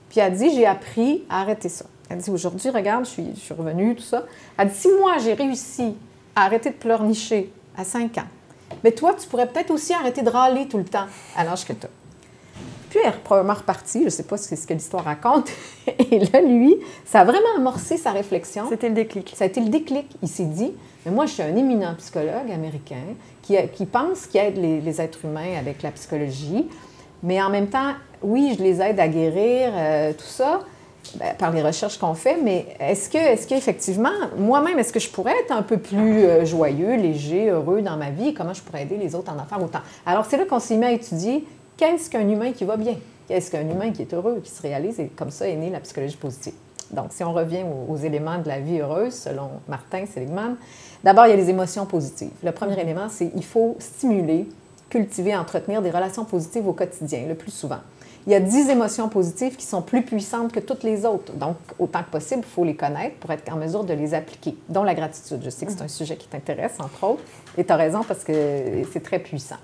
Puis 0.09 0.21
elle 0.21 0.35
dit, 0.35 0.51
j'ai 0.55 0.67
appris 0.67 1.25
à 1.29 1.43
arrêter 1.43 1.69
ça. 1.69 1.85
Elle 2.09 2.19
dit, 2.19 2.31
aujourd'hui, 2.31 2.71
regarde, 2.71 3.05
je 3.05 3.11
suis, 3.11 3.27
je 3.35 3.41
suis 3.41 3.55
revenue, 3.55 3.97
tout 3.97 4.03
ça. 4.03 4.25
Elle 4.57 4.69
dit, 4.69 4.77
si 4.77 4.89
moi, 5.01 5.17
j'ai 5.19 5.35
réussi 5.35 5.95
à 6.35 6.45
arrêter 6.45 6.71
de 6.71 6.77
pleurnicher 6.77 7.53
à 7.77 7.85
5 7.85 8.19
ans, 8.19 8.29
mais 8.85 8.93
toi, 8.93 9.15
tu 9.15 9.27
pourrais 9.29 9.47
peut-être 9.47 9.71
aussi 9.71 9.93
arrêter 9.93 10.23
de 10.23 10.31
râler 10.31 10.67
tout 10.69 10.79
le 10.79 10.85
temps 10.85 11.07
à 11.37 11.45
l'âge 11.45 11.65
que 11.65 11.73
tu 11.73 11.87
as. 11.87 11.91
Puis 12.91 13.01
elle 13.03 13.13
est 13.13 13.17
probablement 13.25 13.55
repartie, 13.55 14.01
je 14.01 14.05
ne 14.05 14.11
sais 14.11 14.23
pas 14.23 14.37
si 14.37 14.49
c'est 14.49 14.57
ce 14.57 14.67
que 14.67 14.75
l'histoire 14.75 15.05
raconte. 15.05 15.51
Et 16.11 16.19
là, 16.21 16.41
lui, 16.41 16.77
ça 17.05 17.21
a 17.21 17.25
vraiment 17.25 17.57
amorcé 17.57 17.97
sa 17.97 18.13
réflexion. 18.13 18.67
C'était 18.69 18.89
le 18.89 18.95
déclic. 18.95 19.33
Ça 19.37 19.45
a 19.45 19.47
été 19.49 19.61
le 19.61 19.69
déclic. 19.69 20.07
Il 20.23 20.29
s'est 20.29 20.45
dit, 20.45 20.73
mais 21.05 21.13
moi, 21.13 21.27
je 21.27 21.33
suis 21.33 21.43
un 21.43 21.55
éminent 21.57 21.95
psychologue 21.99 22.51
américain 22.53 23.03
qui, 23.43 23.57
qui 23.75 23.87
pense 23.87 24.27
qu'il 24.27 24.41
aide 24.41 24.57
les, 24.57 24.81
les, 24.81 25.01
êtres 25.01 25.25
humains 25.25 25.59
avec 25.59 25.83
la 25.83 25.91
psychologie, 25.91 26.69
mais 27.23 27.43
en 27.43 27.51
même 27.51 27.69
temps, 27.69 27.93
oui, 28.23 28.55
je 28.57 28.63
les 28.63 28.81
aide 28.81 28.99
à 28.99 29.09
guérir, 29.09 29.73
euh, 29.75 30.13
tout 30.13 30.25
ça, 30.25 30.61
ben, 31.15 31.35
par 31.39 31.53
les 31.53 31.63
recherches 31.63 31.99
qu'on 31.99 32.15
fait, 32.15 32.37
mais 32.43 32.67
est-ce 32.81 33.09
que, 33.09 33.19
est-ce 33.19 33.47
qu'effectivement, 33.47 34.11
moi-même, 34.37 34.79
est-ce 34.79 34.93
que 34.93 35.01
je 35.01 35.09
pourrais 35.09 35.35
être 35.41 35.53
un 35.53 35.63
peu 35.63 35.79
plus 35.79 36.25
euh, 36.25 36.45
joyeux, 36.45 36.97
léger, 36.97 37.49
heureux 37.49 37.83
dans 37.83 37.97
ma 37.97 38.11
vie? 38.11 38.35
Comment 38.35 38.55
je 38.55 38.63
pourrais 38.63 38.83
aider 38.83 38.97
les 38.97 39.15
autres 39.15 39.31
à 39.31 39.35
en 39.35 39.45
faire 39.45 39.63
autant? 39.63 39.81
Alors, 40.05 40.25
c'est 40.25 40.37
là 40.37 40.45
qu'on 40.45 40.61
s'est 40.61 40.77
mis 40.77 40.87
à 40.87 40.93
étudier 40.93 41.45
qu'est-ce 41.77 42.11
qu'un 42.11 42.29
humain 42.29 42.53
qui 42.53 42.65
va 42.65 42.77
bien? 42.77 42.97
Qu'est-ce 43.29 43.51
qu'un 43.51 43.69
humain 43.69 43.93
qui 43.93 44.03
est 44.03 44.13
heureux, 44.15 44.41
qui 44.43 44.51
se 44.51 44.63
réalise? 44.63 45.01
Et 45.01 45.07
comme 45.07 45.31
ça 45.31 45.49
est 45.49 45.57
née 45.57 45.71
la 45.71 45.81
psychologie 45.81 46.17
positive. 46.17 46.55
Donc, 46.91 47.07
si 47.11 47.25
on 47.25 47.33
revient 47.33 47.65
aux, 47.65 47.93
aux 47.93 47.97
éléments 47.97 48.39
de 48.39 48.49
la 48.49 48.61
vie 48.61 48.81
heureuse, 48.81 49.15
selon 49.15 49.51
Martin 49.69 50.05
Seligman, 50.07 50.57
d'abord, 51.03 51.27
il 51.27 51.31
y 51.31 51.33
a 51.33 51.37
les 51.37 51.51
émotions 51.51 51.87
positives. 51.87 52.31
Le 52.43 52.53
premier 52.53 52.81
élément, 52.81 53.09
c'est 53.09 53.31
il 53.35 53.45
faut 53.45 53.77
stimuler, 53.79 54.49
cultiver, 54.89 55.37
entretenir 55.37 55.83
des 55.83 55.91
relations 55.91 56.25
positives 56.25 56.67
au 56.69 56.73
quotidien, 56.73 57.27
le 57.29 57.35
plus 57.35 57.51
souvent. 57.51 57.81
Il 58.27 58.33
y 58.33 58.35
a 58.35 58.41
10 58.41 58.71
émotions 58.71 59.09
positives 59.09 59.55
qui 59.55 59.65
sont 59.65 59.83
plus 59.83 60.03
puissantes 60.03 60.51
que 60.51 60.59
toutes 60.59 60.83
les 60.83 61.07
autres. 61.07 61.33
Donc, 61.35 61.57
autant 61.79 62.03
que 62.03 62.11
possible, 62.11 62.43
il 62.45 62.53
faut 62.53 62.65
les 62.65 62.75
connaître 62.75 63.17
pour 63.17 63.31
être 63.31 63.53
en 63.53 63.57
mesure 63.57 63.85
de 63.85 63.95
les 63.95 64.15
appliquer, 64.15 64.57
dont 64.69 64.83
la 64.83 64.95
gratitude. 64.95 65.41
Je 65.45 65.51
sais 65.51 65.65
que 65.65 65.71
c'est 65.71 65.83
un 65.83 65.89
sujet 65.89 66.17
qui 66.17 66.27
t'intéresse, 66.27 66.75
entre 66.81 67.05
autres, 67.05 67.23
et 67.57 67.65
tu 67.65 67.73
as 67.73 67.77
raison 67.77 68.03
parce 68.03 68.25
que 68.25 68.33
c'est 68.93 69.03
très 69.03 69.21
puissant. 69.21 69.59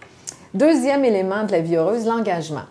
Deuxième 0.55 1.05
élément 1.05 1.43
de 1.45 1.51
la 1.51 1.61
vie 1.61 1.75
heureuse, 1.75 2.07
l'engagement. 2.07 2.67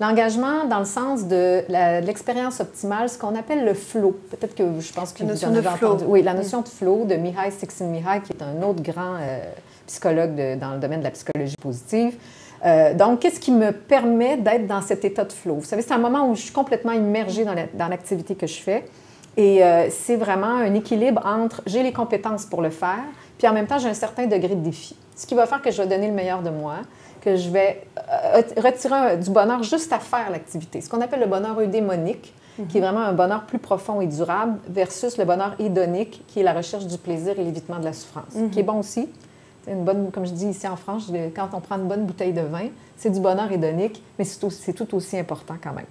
L'engagement 0.00 0.64
dans 0.66 0.80
le 0.80 0.84
sens 0.84 1.26
de 1.26 1.64
l'expérience 2.04 2.60
optimale, 2.60 3.08
ce 3.08 3.16
qu'on 3.16 3.34
appelle 3.36 3.64
le 3.64 3.74
flow. 3.74 4.18
Peut-être 4.30 4.54
que 4.54 4.64
je 4.80 4.92
pense 4.92 5.12
que 5.12 5.22
vous 5.22 5.44
en 5.44 5.54
avez 5.54 5.68
entendu. 5.68 6.04
Oui, 6.08 6.22
la 6.22 6.34
notion 6.34 6.62
de 6.62 6.68
flow 6.68 7.04
de 7.04 7.14
Mihai 7.14 7.50
Csikszentmihalyi, 7.58 8.22
qui 8.22 8.32
est 8.32 8.42
un 8.42 8.62
autre 8.62 8.82
grand 8.82 9.14
euh, 9.20 9.38
psychologue 9.86 10.34
de, 10.34 10.58
dans 10.58 10.72
le 10.72 10.80
domaine 10.80 10.98
de 10.98 11.04
la 11.04 11.12
psychologie 11.12 11.56
positive. 11.56 12.16
Euh, 12.66 12.94
donc, 12.94 13.20
qu'est-ce 13.20 13.38
qui 13.38 13.52
me 13.52 13.70
permet 13.70 14.36
d'être 14.36 14.66
dans 14.66 14.82
cet 14.82 15.04
état 15.04 15.24
de 15.24 15.32
flow? 15.32 15.56
Vous 15.56 15.64
savez, 15.64 15.82
c'est 15.82 15.94
un 15.94 15.98
moment 15.98 16.28
où 16.28 16.34
je 16.34 16.42
suis 16.42 16.52
complètement 16.52 16.92
immergée 16.92 17.44
dans 17.44 17.88
l'activité 17.88 18.34
que 18.34 18.46
je 18.46 18.60
fais. 18.60 18.84
Et 19.36 19.62
euh, 19.62 19.88
c'est 19.90 20.16
vraiment 20.16 20.56
un 20.56 20.74
équilibre 20.74 21.20
entre 21.24 21.62
j'ai 21.66 21.82
les 21.82 21.92
compétences 21.92 22.46
pour 22.46 22.62
le 22.62 22.70
faire, 22.70 23.04
puis 23.38 23.46
en 23.46 23.52
même 23.52 23.66
temps, 23.66 23.78
j'ai 23.78 23.88
un 23.88 23.94
certain 23.94 24.26
degré 24.26 24.54
de 24.54 24.62
défi. 24.62 24.96
Ce 25.14 25.26
qui 25.26 25.34
va 25.34 25.46
faire 25.46 25.60
que 25.60 25.70
je 25.70 25.82
vais 25.82 25.88
donner 25.88 26.08
le 26.08 26.14
meilleur 26.14 26.42
de 26.42 26.50
moi, 26.50 26.76
que 27.20 27.36
je 27.36 27.50
vais 27.50 27.82
euh, 27.98 28.42
retirer 28.56 29.18
du 29.18 29.30
bonheur 29.30 29.62
juste 29.62 29.92
à 29.92 29.98
faire 29.98 30.30
l'activité. 30.30 30.80
Ce 30.80 30.88
qu'on 30.88 31.00
appelle 31.02 31.20
le 31.20 31.26
bonheur 31.26 31.60
eudémonique, 31.60 32.32
mm 32.58 32.62
-hmm. 32.62 32.66
qui 32.68 32.78
est 32.78 32.80
vraiment 32.80 33.00
un 33.00 33.12
bonheur 33.12 33.44
plus 33.44 33.58
profond 33.58 34.00
et 34.00 34.06
durable, 34.06 34.54
versus 34.68 35.18
le 35.18 35.24
bonheur 35.24 35.54
hédonique, 35.58 36.24
qui 36.28 36.40
est 36.40 36.44
la 36.44 36.54
recherche 36.54 36.86
du 36.86 36.96
plaisir 36.96 37.38
et 37.38 37.44
l'évitement 37.44 37.78
de 37.78 37.84
la 37.84 37.92
souffrance, 37.92 38.34
mm 38.34 38.40
-hmm. 38.40 38.50
qui 38.50 38.58
est 38.60 38.68
bon 38.72 38.78
aussi, 38.78 39.08
une 39.66 39.84
bonne, 39.84 40.10
comme 40.10 40.26
je 40.26 40.32
dis 40.32 40.46
ici 40.46 40.66
en 40.68 40.76
France, 40.76 41.10
quand 41.34 41.48
on 41.52 41.60
prend 41.60 41.76
une 41.76 41.88
bonne 41.88 42.04
bouteille 42.06 42.32
de 42.32 42.42
vin, 42.42 42.68
c'est 42.96 43.10
du 43.10 43.20
bonheur 43.20 43.50
hédonique, 43.50 44.02
mais 44.18 44.24
c'est 44.24 44.72
tout 44.72 44.94
aussi 44.94 45.18
important 45.18 45.56
quand 45.62 45.72
même. 45.72 45.86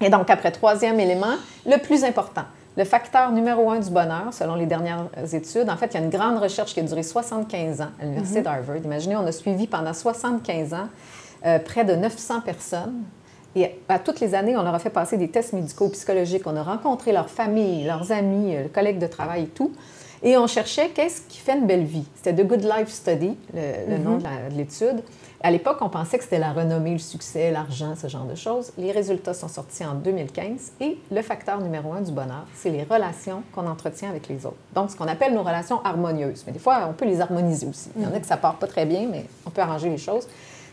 Et 0.00 0.10
donc, 0.10 0.28
après, 0.28 0.50
troisième 0.50 1.00
élément, 1.00 1.34
le 1.64 1.78
plus 1.78 2.04
important, 2.04 2.44
le 2.76 2.84
facteur 2.84 3.32
numéro 3.32 3.70
un 3.70 3.78
du 3.78 3.90
bonheur, 3.90 4.32
selon 4.32 4.54
les 4.54 4.66
dernières 4.66 5.08
études, 5.32 5.70
en 5.70 5.76
fait, 5.76 5.86
il 5.86 5.94
y 5.94 5.96
a 5.96 6.04
une 6.04 6.10
grande 6.10 6.38
recherche 6.38 6.74
qui 6.74 6.80
a 6.80 6.82
duré 6.82 7.02
75 7.02 7.80
ans 7.80 7.84
à 7.98 8.04
l'Université 8.04 8.40
mm 8.40 8.42
-hmm. 8.42 8.44
d'Harvard. 8.44 8.76
Imaginez, 8.84 9.16
on 9.16 9.26
a 9.26 9.32
suivi 9.32 9.66
pendant 9.66 9.94
75 9.94 10.74
ans 10.74 10.88
euh, 11.46 11.58
près 11.58 11.84
de 11.84 11.94
900 11.94 12.42
personnes. 12.42 13.04
Et 13.54 13.70
à 13.88 13.98
toutes 13.98 14.20
les 14.20 14.34
années, 14.34 14.54
on 14.54 14.62
leur 14.62 14.74
a 14.74 14.78
fait 14.78 14.90
passer 14.90 15.16
des 15.16 15.28
tests 15.28 15.54
médicaux 15.54 15.88
psychologiques. 15.88 16.46
On 16.46 16.56
a 16.56 16.62
rencontré 16.62 17.12
leurs 17.12 17.30
familles, 17.30 17.84
leurs 17.84 18.12
amis, 18.12 18.54
euh, 18.54 18.68
collègues 18.68 18.98
de 18.98 19.06
travail 19.06 19.44
et 19.44 19.46
tout. 19.46 19.72
Et 20.22 20.36
on 20.36 20.46
cherchait 20.46 20.88
qu'est-ce 20.90 21.22
qui 21.22 21.38
fait 21.38 21.56
une 21.56 21.66
belle 21.66 21.84
vie. 21.84 22.06
C'était 22.16 22.34
The 22.42 22.46
Good 22.46 22.62
Life 22.62 22.88
Study, 22.88 23.36
le, 23.54 23.60
le 23.90 23.98
mm 23.98 24.00
-hmm. 24.00 24.04
nom 24.04 24.16
de 24.18 24.56
l'étude. 24.56 25.02
À 25.42 25.50
l'époque, 25.50 25.78
on 25.80 25.88
pensait 25.90 26.16
que 26.18 26.24
c'était 26.24 26.38
la 26.38 26.52
renommée, 26.52 26.92
le 26.92 26.98
succès, 26.98 27.50
l'argent, 27.50 27.94
ce 27.94 28.08
genre 28.08 28.24
de 28.24 28.34
choses. 28.34 28.72
Les 28.78 28.90
résultats 28.90 29.34
sont 29.34 29.48
sortis 29.48 29.84
en 29.84 29.94
2015 29.94 30.72
et 30.80 30.98
le 31.10 31.22
facteur 31.22 31.60
numéro 31.60 31.92
un 31.92 32.00
du 32.00 32.10
bonheur, 32.10 32.46
c'est 32.54 32.70
les 32.70 32.84
relations 32.84 33.42
qu'on 33.54 33.66
entretient 33.66 34.08
avec 34.08 34.28
les 34.28 34.46
autres. 34.46 34.56
Donc, 34.74 34.90
ce 34.90 34.96
qu'on 34.96 35.06
appelle 35.06 35.34
nos 35.34 35.42
relations 35.42 35.80
harmonieuses. 35.84 36.42
Mais 36.46 36.52
des 36.52 36.58
fois, 36.58 36.86
on 36.88 36.94
peut 36.94 37.04
les 37.04 37.20
harmoniser 37.20 37.66
aussi. 37.66 37.90
Il 37.96 38.02
y 38.02 38.06
en 38.06 38.14
a 38.14 38.18
que 38.18 38.26
ça 38.26 38.38
part 38.38 38.56
pas 38.56 38.66
très 38.66 38.86
bien, 38.86 39.06
mais 39.10 39.26
on 39.46 39.50
peut 39.50 39.60
arranger 39.60 39.90
les 39.90 39.98
choses. 39.98 40.26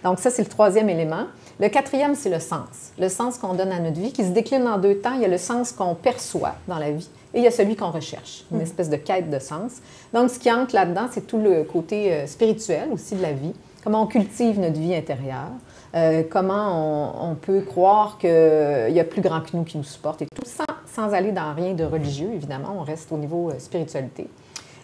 Donc, 0.03 0.19
ça, 0.19 0.29
c'est 0.29 0.43
le 0.43 0.49
troisième 0.49 0.89
élément. 0.89 1.25
Le 1.59 1.69
quatrième, 1.69 2.15
c'est 2.15 2.29
le 2.29 2.39
sens. 2.39 2.91
Le 2.99 3.09
sens 3.09 3.37
qu'on 3.37 3.53
donne 3.53 3.71
à 3.71 3.79
notre 3.79 3.99
vie, 3.99 4.11
qui 4.11 4.23
se 4.23 4.31
décline 4.31 4.67
en 4.67 4.77
deux 4.77 4.95
temps. 4.95 5.13
Il 5.15 5.21
y 5.21 5.25
a 5.25 5.29
le 5.29 5.37
sens 5.37 5.71
qu'on 5.71 5.95
perçoit 5.95 6.55
dans 6.67 6.77
la 6.79 6.91
vie 6.91 7.09
et 7.33 7.39
il 7.39 7.43
y 7.43 7.47
a 7.47 7.51
celui 7.51 7.75
qu'on 7.75 7.89
recherche, 7.89 8.45
une 8.51 8.61
espèce 8.61 8.89
de 8.89 8.95
quête 8.95 9.29
de 9.29 9.39
sens. 9.39 9.73
Donc, 10.13 10.29
ce 10.29 10.39
qui 10.39 10.51
entre 10.51 10.75
là-dedans, 10.75 11.07
c'est 11.11 11.25
tout 11.25 11.39
le 11.39 11.63
côté 11.63 12.13
euh, 12.13 12.27
spirituel 12.27 12.89
aussi 12.91 13.15
de 13.15 13.21
la 13.21 13.33
vie. 13.33 13.53
Comment 13.83 14.03
on 14.03 14.07
cultive 14.07 14.59
notre 14.59 14.79
vie 14.79 14.95
intérieure, 14.95 15.51
euh, 15.95 16.23
comment 16.29 17.21
on, 17.21 17.31
on, 17.31 17.35
peut 17.35 17.61
croire 17.61 18.17
qu'il 18.17 18.29
y 18.29 18.99
a 18.99 19.03
plus 19.03 19.21
grand 19.21 19.41
que 19.41 19.57
nous 19.57 19.63
qui 19.63 19.77
nous 19.77 19.83
supporte 19.83 20.21
et 20.21 20.27
tout, 20.33 20.45
sans, 20.45 20.63
sans, 20.85 21.13
aller 21.13 21.33
dans 21.33 21.53
rien 21.53 21.73
de 21.73 21.83
religieux, 21.83 22.29
évidemment, 22.33 22.77
on 22.79 22.83
reste 22.83 23.11
au 23.11 23.17
niveau 23.17 23.49
euh, 23.49 23.59
spiritualité. 23.59 24.29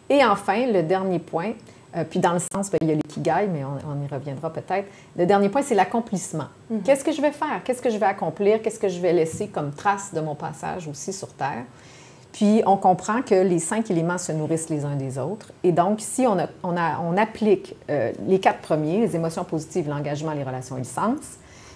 Et 0.10 0.26
enfin, 0.26 0.66
le 0.68 0.82
dernier 0.82 1.20
point, 1.20 1.54
euh, 1.96 2.04
puis 2.04 2.20
dans 2.20 2.34
le 2.34 2.40
sens, 2.40 2.70
bien, 2.70 2.78
il 2.82 2.88
y 2.88 2.92
a 2.92 2.96
l'ikigai, 2.96 3.48
mais 3.52 3.64
on, 3.64 3.78
on, 3.90 4.04
y 4.04 4.08
reviendra 4.08 4.52
peut-être. 4.54 4.88
Le 5.18 5.26
dernier 5.26 5.50
point, 5.50 5.62
c'est 5.62 5.76
l'accomplissement. 5.76 6.46
Mm 6.70 6.78
-hmm. 6.78 6.84
Qu'est-ce 6.84 7.04
que 7.04 7.12
je 7.12 7.22
vais 7.22 7.32
faire? 7.32 7.64
Qu'est-ce 7.64 7.82
que 7.82 7.90
je 7.90 7.98
vais 7.98 8.06
accomplir? 8.06 8.62
Qu'est-ce 8.62 8.80
que 8.80 8.90
je 8.90 9.00
vais 9.00 9.14
laisser 9.14 9.48
comme 9.48 9.72
trace 9.72 10.14
de 10.14 10.22
mon 10.22 10.36
passage 10.36 10.88
aussi 10.88 11.12
sur 11.14 11.30
Terre? 11.34 11.66
Puis 12.32 12.62
on 12.66 12.78
comprend 12.78 13.22
que 13.24 13.36
les 13.36 13.60
cinq 13.60 13.90
éléments 13.90 14.20
se 14.20 14.32
nourrissent 14.32 14.70
les 14.70 14.86
uns 14.86 14.96
des 14.96 15.18
autres. 15.18 15.52
Et 15.64 15.72
donc, 15.72 16.00
si 16.00 16.28
on, 16.28 16.38
a, 16.38 16.48
on, 16.64 16.78
a, 16.78 17.00
on 17.00 17.18
applique 17.18 17.76
euh, 17.90 18.12
les 18.28 18.40
quatre 18.40 18.62
premiers, 18.62 19.00
les 19.02 19.16
émotions 19.16 19.44
positives, 19.44 19.90
l'engagement, 19.90 20.34
les 20.34 20.44
relations 20.44 20.76
et 20.78 20.84
le 20.88 20.92
sens, 21.00 21.22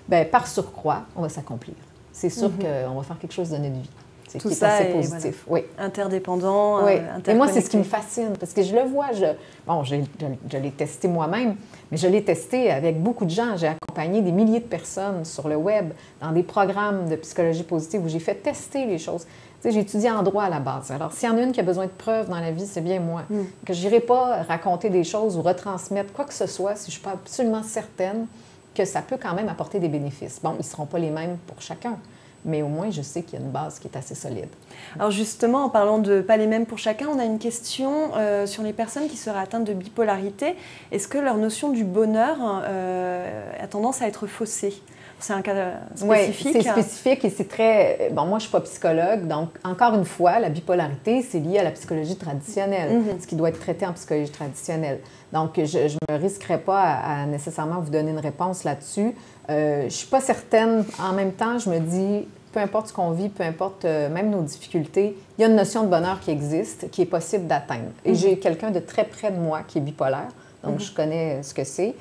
bien, 0.07 0.25
par 0.25 0.45
surcroît, 0.47 1.01
on 1.15 1.21
va 1.21 1.29
s'accomplir. 1.29 1.75
C'est 2.11 2.29
sûr 2.29 2.49
mm 2.49 2.57
-hmm. 2.59 2.85
qu'on 2.87 2.95
va 2.99 3.03
faire 3.03 3.17
quelque 3.21 3.33
chose 3.39 3.49
de 3.49 3.57
notre 3.57 3.73
vie. 3.73 3.89
C'est 4.33 4.39
Tout 4.39 4.49
ça 4.49 4.81
est 4.81 4.91
positif. 4.91 5.43
Voilà, 5.47 5.65
oui. 5.65 5.71
Interdépendant. 5.77 6.83
Oui. 6.83 6.93
Euh, 6.95 7.31
et 7.31 7.35
moi, 7.35 7.47
c'est 7.47 7.61
ce 7.61 7.69
qui 7.69 7.77
me 7.77 7.83
fascine 7.83 8.33
parce 8.39 8.51
que 8.51 8.63
je 8.63 8.73
le 8.73 8.81
vois. 8.81 9.11
Je, 9.11 9.25
bon, 9.67 9.83
je, 9.83 9.95
je, 10.19 10.25
je 10.51 10.57
l'ai 10.57 10.71
testé 10.71 11.07
moi-même, 11.07 11.55
mais 11.91 11.97
je 11.97 12.07
l'ai 12.07 12.23
testé 12.23 12.71
avec 12.71 12.99
beaucoup 12.99 13.25
de 13.25 13.29
gens. 13.29 13.55
J'ai 13.57 13.67
accompagné 13.67 14.23
des 14.23 14.31
milliers 14.31 14.59
de 14.59 14.65
personnes 14.65 15.23
sur 15.23 15.47
le 15.47 15.55
web, 15.55 15.91
dans 16.19 16.31
des 16.31 16.41
programmes 16.41 17.07
de 17.09 17.15
psychologie 17.17 17.61
positive 17.61 18.03
où 18.03 18.07
j'ai 18.09 18.17
fait 18.17 18.33
tester 18.33 18.87
les 18.87 18.97
choses. 18.97 19.25
Tu 19.25 19.69
sais, 19.69 19.71
j'ai 19.71 19.81
étudié 19.81 20.09
en 20.09 20.23
droit 20.23 20.45
à 20.45 20.49
la 20.49 20.59
base. 20.59 20.89
Alors, 20.89 21.13
s'il 21.13 21.29
y 21.29 21.31
en 21.31 21.37
a 21.37 21.41
une 21.41 21.51
qui 21.51 21.59
a 21.59 21.63
besoin 21.63 21.85
de 21.85 21.91
preuves 21.91 22.27
dans 22.27 22.39
la 22.39 22.49
vie, 22.49 22.65
c'est 22.65 22.81
bien 22.81 22.99
moi. 22.99 23.21
Mm. 23.29 23.41
Que 23.63 23.73
je 23.75 23.83
n'irai 23.83 23.99
pas 23.99 24.41
raconter 24.47 24.89
des 24.89 25.03
choses 25.03 25.37
ou 25.37 25.43
retransmettre 25.43 26.11
quoi 26.11 26.25
que 26.25 26.33
ce 26.33 26.47
soit 26.47 26.75
si 26.75 26.85
je 26.85 26.87
ne 26.87 26.91
suis 26.93 27.01
pas 27.01 27.11
absolument 27.11 27.61
certaine 27.61 28.25
que 28.73 28.83
ça 28.83 29.03
peut 29.03 29.17
quand 29.21 29.35
même 29.35 29.47
apporter 29.47 29.79
des 29.79 29.89
bénéfices. 29.89 30.39
Bon, 30.41 30.53
ils 30.55 30.57
ne 30.57 30.63
seront 30.63 30.87
pas 30.87 30.97
les 30.97 31.11
mêmes 31.11 31.37
pour 31.45 31.61
chacun 31.61 31.99
mais 32.45 32.61
au 32.61 32.67
moins 32.67 32.89
je 32.91 33.01
sais 33.01 33.23
qu'il 33.23 33.39
y 33.39 33.41
a 33.41 33.45
une 33.45 33.51
base 33.51 33.79
qui 33.79 33.87
est 33.87 33.97
assez 33.97 34.15
solide. 34.15 34.49
Alors 34.95 35.11
justement, 35.11 35.65
en 35.65 35.69
parlant 35.69 35.99
de 35.99 36.21
pas 36.21 36.37
les 36.37 36.47
mêmes 36.47 36.65
pour 36.65 36.77
chacun, 36.77 37.07
on 37.07 37.19
a 37.19 37.25
une 37.25 37.39
question 37.39 38.11
euh, 38.15 38.45
sur 38.45 38.63
les 38.63 38.73
personnes 38.73 39.07
qui 39.07 39.17
seraient 39.17 39.39
atteintes 39.39 39.65
de 39.65 39.73
bipolarité. 39.73 40.55
Est-ce 40.91 41.07
que 41.07 41.17
leur 41.17 41.37
notion 41.37 41.69
du 41.69 41.83
bonheur 41.83 42.37
euh, 42.41 43.51
a 43.59 43.67
tendance 43.67 44.01
à 44.01 44.07
être 44.07 44.27
faussée? 44.27 44.73
C'est 45.19 45.33
un 45.33 45.41
cas 45.41 45.75
spécifique. 45.95 46.47
Oui, 46.47 46.61
c'est 46.61 46.69
spécifique 46.69 47.25
et 47.25 47.29
c'est 47.29 47.47
très. 47.47 48.09
Bon, 48.11 48.25
moi, 48.25 48.39
je 48.39 48.45
ne 48.45 48.49
suis 48.49 48.51
pas 48.51 48.59
psychologue, 48.61 49.25
donc 49.25 49.49
encore 49.63 49.93
une 49.95 50.03
fois, 50.03 50.39
la 50.39 50.49
bipolarité, 50.49 51.21
c'est 51.21 51.39
lié 51.39 51.59
à 51.59 51.63
la 51.63 51.71
psychologie 51.71 52.17
traditionnelle, 52.17 52.89
mm 52.91 53.01
-hmm. 53.03 53.21
ce 53.21 53.27
qui 53.27 53.35
doit 53.37 53.49
être 53.49 53.59
traité 53.59 53.85
en 53.87 53.93
psychologie 53.93 54.31
traditionnelle. 54.31 54.99
Donc, 55.31 55.51
je 55.55 55.77
ne 55.79 56.13
me 56.13 56.17
risquerai 56.21 56.57
pas 56.57 56.81
à, 56.81 57.21
à, 57.21 57.25
nécessairement 57.25 57.79
vous 57.79 57.89
donner 57.89 58.11
une 58.11 58.19
réponse 58.19 58.65
là-dessus. 58.65 59.15
Euh, 59.49 59.79
je 59.81 59.85
ne 59.85 59.89
suis 59.89 60.07
pas 60.07 60.21
certaine. 60.21 60.85
En 60.99 61.13
même 61.13 61.33
temps, 61.33 61.59
je 61.59 61.69
me 61.69 61.79
dis, 61.79 62.27
peu 62.51 62.59
importe 62.59 62.87
ce 62.87 62.93
qu'on 62.93 63.11
vit, 63.11 63.29
peu 63.29 63.43
importe 63.43 63.85
euh, 63.85 64.09
même 64.09 64.29
nos 64.29 64.41
difficultés, 64.41 65.17
il 65.37 65.41
y 65.41 65.45
a 65.45 65.47
une 65.47 65.55
notion 65.55 65.83
de 65.83 65.87
bonheur 65.87 66.19
qui 66.19 66.31
existe, 66.31 66.89
qui 66.91 67.01
est 67.01 67.05
possible 67.17 67.47
d'atteindre. 67.47 67.91
Et 68.05 68.11
mm 68.11 68.13
-hmm. 68.13 68.17
j'ai 68.19 68.39
quelqu'un 68.39 68.71
de 68.71 68.79
très 68.79 69.03
près 69.05 69.31
de 69.31 69.39
moi 69.39 69.59
qui 69.67 69.77
est 69.79 69.81
bipolaire, 69.81 70.31
donc 70.63 70.75
mm 70.75 70.77
-hmm. 70.77 70.87
je 70.87 70.93
connais 70.95 71.43
ce 71.43 71.53
que 71.53 71.63
c'est. 71.63 71.93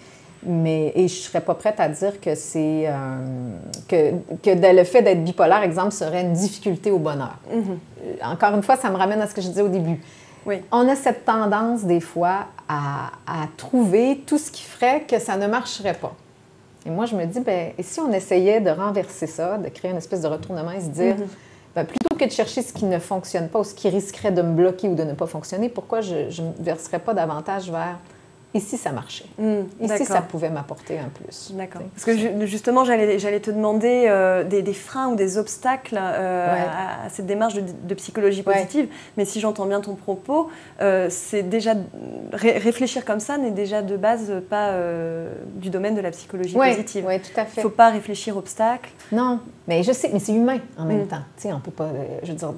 Mais, 0.45 0.93
et 0.97 1.07
je 1.07 1.17
ne 1.19 1.23
serais 1.27 1.41
pas 1.41 1.55
prête 1.55 1.79
à 1.79 1.89
dire 1.89 2.15
que 2.21 2.35
c'est 2.35 2.85
euh, 2.87 2.95
que, 3.91 4.01
que 4.45 4.51
le 4.81 4.85
fait 4.85 5.03
d'être 5.07 5.23
bipolaire, 5.25 5.63
exemple, 5.63 5.93
serait 5.93 6.23
une 6.29 6.33
difficulté 6.33 6.91
au 6.91 6.99
bonheur. 7.09 7.37
Mm 7.51 7.61
-hmm. 7.61 8.33
Encore 8.35 8.53
une 8.59 8.65
fois, 8.67 8.77
ça 8.83 8.89
me 8.91 8.97
ramène 9.03 9.21
à 9.25 9.27
ce 9.31 9.35
que 9.35 9.43
je 9.45 9.49
disais 9.53 9.63
au 9.71 9.75
début. 9.79 9.99
Oui. 10.49 10.57
On 10.73 10.89
a 10.89 10.97
cette 10.97 11.23
tendance, 11.25 11.81
des 11.85 12.01
fois, 12.13 12.39
à, 12.69 13.11
à, 13.27 13.47
trouver 13.57 14.23
tout 14.27 14.39
ce 14.45 14.51
qui 14.51 14.65
ferait 14.73 14.99
que 15.11 15.19
ça 15.27 15.35
ne 15.37 15.47
marcherait 15.47 15.95
pas. 15.95 16.15
Et 16.87 16.91
moi, 16.91 17.07
je 17.07 17.15
me 17.15 17.25
dis, 17.25 17.41
ben, 17.41 17.73
et 17.79 17.83
si 17.83 18.01
on 18.01 18.13
essayait 18.13 18.61
de 18.61 18.71
renverser 18.71 19.27
ça, 19.27 19.59
de 19.59 19.69
créer 19.69 19.91
une 19.91 19.99
espèce 19.99 20.23
de 20.23 20.29
retournement 20.29 20.73
et 20.73 20.81
se 20.81 20.89
dire, 20.89 21.17
mm-hmm. 21.17 21.75
ben, 21.77 21.85
plutôt 21.85 22.17
que 22.17 22.25
de 22.25 22.31
chercher 22.31 22.63
ce 22.63 22.73
qui 22.73 22.85
ne 22.87 22.99
fonctionne 22.99 23.49
pas 23.49 23.61
ou 23.61 23.65
ce 23.65 23.75
qui 23.75 23.89
risquerait 23.89 24.33
de 24.33 24.43
me 24.43 24.53
bloquer 24.53 24.89
ou 24.89 24.95
de 24.95 25.05
ne 25.05 25.13
pas 25.13 25.27
fonctionner, 25.27 25.69
pourquoi 25.69 26.01
je 26.01 26.43
ne 26.43 26.53
verserais 26.65 26.99
pas 26.99 27.15
davantage 27.15 27.71
vers 27.71 27.99
Ici, 28.55 28.77
ça 28.77 28.93
marchait. 28.93 29.25
Hmm, 29.39 29.63
Ici, 29.81 30.05
ça 30.05 30.21
pouvait 30.21 30.51
m'apporter 30.51 30.99
un 30.99 31.09
plus. 31.09 31.53
D'accord. 31.55 31.81
Parce 31.95 32.05
que 32.05 32.47
justement, 32.47 32.85
j'allais 32.85 33.41
te 33.41 33.51
demander 33.51 34.05
euh, 34.07 34.45
des, 34.45 34.75
freins 34.75 35.09
ou 35.09 35.17
des 35.17 35.39
obstacles 35.39 35.99
euh, 35.99 36.55
à, 36.55 37.09
cette 37.09 37.27
démarche 37.27 37.55
de, 37.55 37.95
psychologie 37.95 38.43
positive. 38.43 38.89
Mais 39.17 39.25
si 39.25 39.41
j'entends 39.41 39.65
bien 39.65 39.81
ton 39.81 39.95
propos, 39.95 40.51
euh, 40.81 41.07
c'est 41.11 41.43
déjà 41.43 41.75
réfléchir 42.33 43.05
comme 43.05 43.21
ça 43.21 43.39
n'est 43.39 43.51
déjà 43.51 43.81
de 43.81 43.97
base 43.97 44.33
pas 44.51 44.75
du 45.57 45.71
domaine 45.71 45.95
de 45.95 46.01
la 46.01 46.11
psychologie 46.11 46.55
positive. 46.55 47.05
Oui, 47.07 47.21
tout 47.21 47.41
à 47.41 47.45
fait. 47.45 47.57
Il 47.57 47.59
ne 47.61 47.63
faut 47.63 47.75
pas 47.75 47.91
réfléchir 47.91 48.37
obstacles. 48.37 48.91
Non, 49.13 49.41
mais 49.67 49.83
je 49.83 49.93
sais, 49.93 50.11
mais 50.13 50.19
c'est 50.19 50.33
humain 50.33 50.59
en 50.77 50.85
même 50.85 51.05
hmm. 51.05 51.09
temps. 51.09 51.23
Tu 51.37 51.43
sais, 51.43 51.53
on 51.53 51.61
peut 51.61 51.71
pas. 51.71 51.89
je 52.23 52.33
veux 52.33 52.37
dire, 52.37 52.53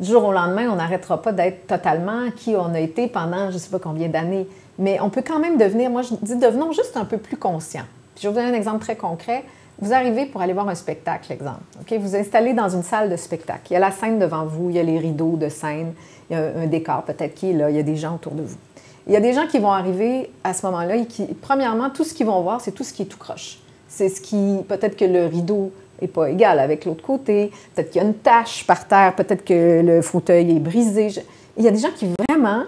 du 0.00 0.10
jour 0.10 0.24
au 0.24 0.32
lendemain, 0.32 0.68
on 0.70 0.76
n'arrêtera 0.76 1.20
pas 1.20 1.32
d'être 1.32 1.66
totalement 1.66 2.30
qui 2.30 2.54
on 2.56 2.74
a 2.74 2.80
été 2.80 3.06
pendant 3.08 3.48
je 3.50 3.54
ne 3.54 3.58
sais 3.58 3.70
pas 3.70 3.78
combien 3.78 4.08
d'années. 4.08 4.46
Mais 4.78 4.98
on 5.00 5.10
peut 5.10 5.22
quand 5.26 5.38
même 5.38 5.58
devenir, 5.58 5.90
moi 5.90 6.02
je 6.02 6.14
dis, 6.22 6.36
devenons 6.36 6.72
juste 6.72 6.96
un 6.96 7.04
peu 7.04 7.18
plus 7.18 7.36
conscients. 7.36 7.84
je 8.16 8.22
vais 8.22 8.28
vous 8.28 8.34
donner 8.34 8.50
un 8.50 8.56
exemple 8.56 8.80
très 8.80 8.96
concret. 8.96 9.44
Vous 9.80 9.94
arrivez 9.94 10.26
pour 10.26 10.42
aller 10.42 10.52
voir 10.52 10.68
un 10.68 10.74
spectacle, 10.74 11.32
exemple. 11.32 11.62
OK? 11.80 11.98
Vous 11.98 12.14
installez 12.14 12.52
dans 12.52 12.68
une 12.68 12.82
salle 12.82 13.08
de 13.08 13.16
spectacle. 13.16 13.62
Il 13.70 13.74
y 13.74 13.76
a 13.76 13.80
la 13.80 13.90
scène 13.90 14.18
devant 14.18 14.44
vous, 14.44 14.68
il 14.68 14.76
y 14.76 14.78
a 14.78 14.82
les 14.82 14.98
rideaux 14.98 15.36
de 15.36 15.48
scène, 15.48 15.94
il 16.28 16.34
y 16.34 16.36
a 16.36 16.42
un, 16.62 16.66
décor 16.66 17.02
peut-être 17.04 17.34
qui 17.34 17.50
est 17.50 17.52
là, 17.54 17.70
il 17.70 17.76
y 17.76 17.78
a 17.78 17.82
des 17.82 17.96
gens 17.96 18.16
autour 18.16 18.34
de 18.34 18.42
vous. 18.42 18.58
Il 19.06 19.14
y 19.14 19.16
a 19.16 19.20
des 19.20 19.32
gens 19.32 19.46
qui 19.46 19.58
vont 19.58 19.72
arriver 19.72 20.30
à 20.44 20.52
ce 20.52 20.66
moment-là 20.66 20.96
et 20.96 21.06
qui, 21.06 21.24
premièrement, 21.24 21.88
tout 21.88 22.04
ce 22.04 22.12
qu'ils 22.12 22.26
vont 22.26 22.42
voir, 22.42 22.60
c'est 22.60 22.72
tout 22.72 22.84
ce 22.84 22.92
qui 22.92 23.02
est 23.02 23.06
tout 23.06 23.18
croche. 23.18 23.58
C'est 23.88 24.10
ce 24.10 24.20
qui, 24.20 24.58
peut-être 24.68 24.96
que 24.96 25.06
le 25.06 25.26
rideau 25.26 25.72
n'est 26.00 26.08
pas 26.08 26.28
égal 26.28 26.58
avec 26.58 26.84
l'autre 26.84 27.02
côté, 27.02 27.50
peut-être 27.74 27.90
qu'il 27.90 28.02
y 28.02 28.04
a 28.04 28.06
une 28.06 28.14
tache 28.14 28.66
par 28.66 28.86
terre, 28.86 29.14
peut-être 29.16 29.44
que 29.44 29.80
le 29.82 30.02
fauteuil 30.02 30.56
est 30.56 30.60
brisé. 30.60 31.08
Il 31.56 31.64
y 31.64 31.68
a 31.68 31.70
des 31.70 31.78
gens 31.78 31.90
qui 31.96 32.08
vraiment 32.28 32.64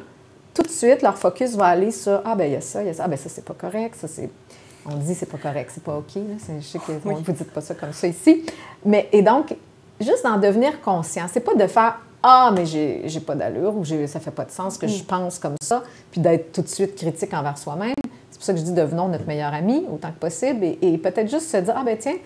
tout 0.54 0.62
de 0.62 0.68
suite, 0.68 1.02
leur 1.02 1.16
focus 1.16 1.54
va 1.54 1.66
aller 1.66 1.90
sur 1.90 2.20
Ah, 2.24 2.34
ben 2.34 2.46
il 2.46 2.52
y 2.52 2.56
a 2.56 2.60
ça, 2.60 2.82
il 2.82 2.86
y 2.86 2.90
a 2.90 2.94
ça, 2.94 3.04
ah, 3.04 3.08
ben 3.08 3.16
ça, 3.16 3.28
c'est 3.28 3.44
pas 3.44 3.54
correct, 3.54 3.96
ça, 3.96 4.08
c'est. 4.08 4.28
On 4.84 4.96
dit 4.96 5.14
c'est 5.14 5.26
pas 5.26 5.38
correct, 5.38 5.70
c'est 5.72 5.82
pas 5.82 5.96
OK. 5.96 6.16
Là. 6.16 6.56
Je 6.58 6.64
sais 6.64 6.78
que 6.78 6.92
vous 7.04 7.12
ne 7.12 7.20
dites 7.20 7.52
pas 7.52 7.60
ça 7.60 7.74
comme 7.74 7.92
ça 7.92 8.08
ici. 8.08 8.44
Mais, 8.84 9.08
et 9.12 9.22
donc, 9.22 9.54
juste 10.00 10.24
d'en 10.24 10.38
devenir 10.38 10.80
conscient, 10.80 11.26
c'est 11.32 11.40
pas 11.40 11.54
de 11.54 11.66
faire 11.68 12.00
Ah, 12.22 12.52
mais 12.54 12.66
j'ai 12.66 13.20
pas 13.24 13.34
d'allure 13.34 13.76
ou 13.76 13.84
ça 13.84 14.18
fait 14.18 14.32
pas 14.32 14.44
de 14.44 14.50
sens 14.50 14.76
que 14.76 14.88
je 14.88 15.02
mm. 15.02 15.06
pense 15.06 15.38
comme 15.38 15.54
ça, 15.62 15.84
puis 16.10 16.20
d'être 16.20 16.52
tout 16.52 16.62
de 16.62 16.68
suite 16.68 16.96
critique 16.96 17.32
envers 17.32 17.58
soi-même. 17.58 17.94
C'est 18.30 18.38
pour 18.38 18.44
ça 18.44 18.52
que 18.52 18.58
je 18.58 18.64
dis 18.64 18.72
devenons 18.72 19.08
notre 19.08 19.26
meilleur 19.26 19.54
ami 19.54 19.84
autant 19.92 20.10
que 20.10 20.18
possible 20.18 20.64
et, 20.64 20.78
et 20.82 20.98
peut-être 20.98 21.30
juste 21.30 21.48
se 21.48 21.58
dire 21.58 21.74
Ah, 21.76 21.84
ben 21.84 21.96
tiens, 21.96 22.16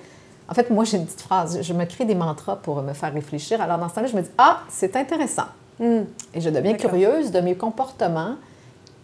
en 0.49 0.55
fait, 0.55 0.71
moi, 0.71 0.85
j'ai 0.85 0.97
une 0.97 1.05
petite 1.05 1.23
phrase. 1.23 1.61
Je 1.61 1.73
me 1.73 1.85
crée 1.85 2.05
des 2.05 2.15
mantras 2.15 2.57
pour 2.57 2.81
me 2.83 2.93
faire 2.93 3.12
réfléchir. 3.12 3.61
Alors, 3.61 3.79
dans 3.79 3.89
ce 3.89 3.97
temps-là, 3.97 4.07
je 4.07 4.17
me 4.17 4.23
dis 4.23 4.31
Ah, 4.39 4.61
c'est 4.69 4.97
intéressant. 4.97 5.47
Hmm. 5.79 6.05
Et 6.35 6.41
je 6.41 6.51
deviens 6.51 6.75
curieuse 6.75 7.31
de 7.31 7.41
mes 7.41 7.55
comportements 7.55 8.37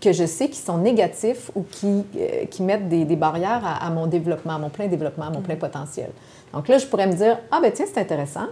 que 0.01 0.13
je 0.13 0.25
sais 0.25 0.49
qui 0.49 0.59
sont 0.59 0.79
négatifs 0.79 1.51
ou 1.55 1.65
qui, 1.71 2.05
euh, 2.17 2.47
qui 2.47 2.63
mettent 2.63 2.89
des, 2.89 3.05
des 3.05 3.17
barrières 3.17 3.63
à, 3.65 3.89
mon 3.91 4.07
développement, 4.07 4.55
à 4.55 4.59
mon 4.59 4.69
plein 4.69 4.89
développement, 4.89 5.27
à 5.27 5.31
mon 5.31 5.43
plein 5.43 5.55
hmm. 5.55 5.59
potentiel. 5.59 6.11
Donc 6.53 6.69
là, 6.69 6.79
je 6.79 6.87
pourrais 6.87 7.07
me 7.07 7.15
dire, 7.15 7.39
ah 7.51 7.61
ben 7.63 7.71
tiens, 7.73 7.87
c'est 7.93 8.01
intéressant. 8.01 8.47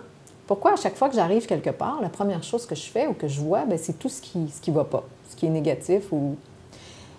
Pourquoi 0.47 0.73
à 0.73 0.77
chaque 0.77 0.97
fois 0.97 1.09
que 1.09 1.15
j'arrive 1.15 1.47
quelque 1.47 1.71
part, 1.71 2.01
la 2.03 2.09
première 2.09 2.43
chose 2.43 2.67
que 2.67 2.75
je 2.75 2.89
fais 2.91 3.07
ou 3.07 3.13
que 3.13 3.29
je 3.29 3.41
vois, 3.41 3.65
ben, 3.67 3.79
c'est 3.79 3.99
tout 3.99 4.09
ce 4.09 4.21
qui 4.21 4.39
ne 4.39 4.49
ce 4.49 4.61
qui 4.61 4.73
va 4.73 4.83
pas, 4.83 5.05
ce 5.31 5.37
qui 5.37 5.47
est 5.47 5.51
négatif. 5.51 6.11
Ou... 6.11 6.35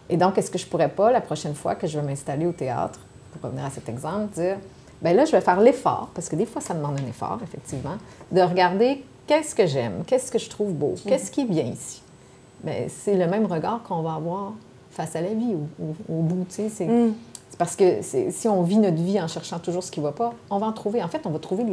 Et 0.10 0.18
donc, 0.18 0.38
est-ce 0.38 0.52
que 0.52 0.58
je 0.58 0.66
pourrais 0.66 0.90
pas, 0.90 1.14
la 1.14 1.22
prochaine 1.22 1.56
fois 1.56 1.76
que 1.76 1.88
je 1.88 1.98
vais 1.98 2.06
m'installer 2.06 2.46
au 2.46 2.52
théâtre, 2.52 3.00
pour 3.32 3.42
revenir 3.44 3.66
à 3.66 3.70
cet 3.70 3.88
exemple, 3.88 4.34
dire, 4.34 4.58
ben 5.02 5.16
là, 5.16 5.24
je 5.24 5.32
vais 5.32 5.40
faire 5.40 5.62
l'effort, 5.62 6.10
parce 6.14 6.28
que 6.28 6.36
des 6.36 6.46
fois, 6.46 6.62
ça 6.62 6.74
demande 6.74 7.00
un 7.00 7.08
effort, 7.08 7.40
effectivement, 7.42 7.96
de 8.34 8.42
regarder 8.42 9.02
qu'est-ce 9.28 9.56
que 9.56 9.66
j'aime, 9.66 10.04
qu'est-ce 10.06 10.32
que 10.32 10.40
je 10.40 10.50
trouve 10.50 10.74
beau, 10.74 10.92
mhm. 10.92 11.10
qu'est-ce 11.10 11.32
qui 11.32 11.42
est 11.42 11.46
bien 11.46 11.66
ici? 11.66 12.02
Mais 12.64 12.88
c'est 12.90 13.16
le 13.16 13.28
même 13.28 13.46
regard 13.46 13.82
qu'on 13.84 14.02
va 14.02 14.14
avoir 14.14 14.54
face 14.92 15.16
à 15.16 15.22
la 15.22 15.34
vie, 15.34 15.56
au, 16.10 16.22
bout. 16.22 16.46
Tu 16.50 16.56
sais, 16.56 16.70
c'est, 16.70 16.86
mm. 16.86 17.14
parce 17.58 17.76
que 17.76 18.02
si 18.02 18.48
on 18.48 18.62
vit 18.62 18.78
notre 18.78 19.02
vie 19.02 19.20
en 19.20 19.28
cherchant 19.28 19.60
toujours 19.60 19.84
ce 19.84 19.92
qui 19.92 20.00
ne 20.00 20.06
va 20.06 20.12
pas, 20.12 20.34
on 20.50 20.58
va 20.58 20.68
en 20.68 20.74
trouver. 20.74 21.02
En 21.02 21.08
fait, 21.08 21.22
on 21.26 21.32
va 21.32 21.40
trouver 21.40 21.64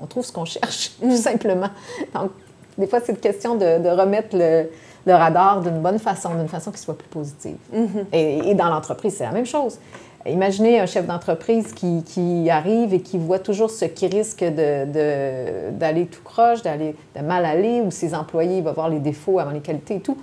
on 0.00 0.06
trouve 0.06 0.24
ce 0.24 0.32
qu'on 0.32 0.44
cherche, 0.46 0.92
tout 1.00 1.16
simplement. 1.16 1.70
Donc, 2.14 2.30
des 2.78 2.86
fois, 2.86 3.00
c'est 3.00 3.12
une 3.12 3.18
question 3.18 3.56
de, 3.56 3.88
remettre 3.88 4.36
le, 4.36 4.68
radar 5.06 5.62
d'une 5.62 5.80
bonne 5.80 5.98
façon, 5.98 6.34
d'une 6.34 6.48
façon 6.48 6.70
qui 6.70 6.78
soit 6.78 6.96
plus 6.96 7.08
positive. 7.08 7.56
Mm-hmm. 7.74 8.04
et, 8.12 8.54
dans 8.54 8.68
l'entreprise, 8.68 9.16
c'est 9.16 9.24
la 9.24 9.32
même 9.32 9.46
chose. 9.46 9.78
Imaginez 10.26 10.80
un 10.80 10.86
chef 10.86 11.06
d'entreprise 11.06 11.72
qui, 11.72 12.50
arrive 12.50 12.92
et 12.92 13.00
qui 13.00 13.18
voit 13.18 13.38
toujours 13.38 13.70
ce 13.70 13.84
qui 13.84 14.06
risque 14.06 14.44
d'aller 14.44 16.06
tout 16.06 16.22
croche, 16.22 16.62
d'aller 16.62 16.96
de 17.16 17.22
mal 17.22 17.44
aller, 17.44 17.80
où 17.80 17.90
ses 17.90 18.14
employés 18.14 18.60
vont 18.60 18.72
voir 18.72 18.88
les 18.88 18.98
défauts 18.98 19.38
avant 19.38 19.52
les 19.52 19.60
qualités 19.60 19.96
et 19.96 20.00
tout. 20.00 20.18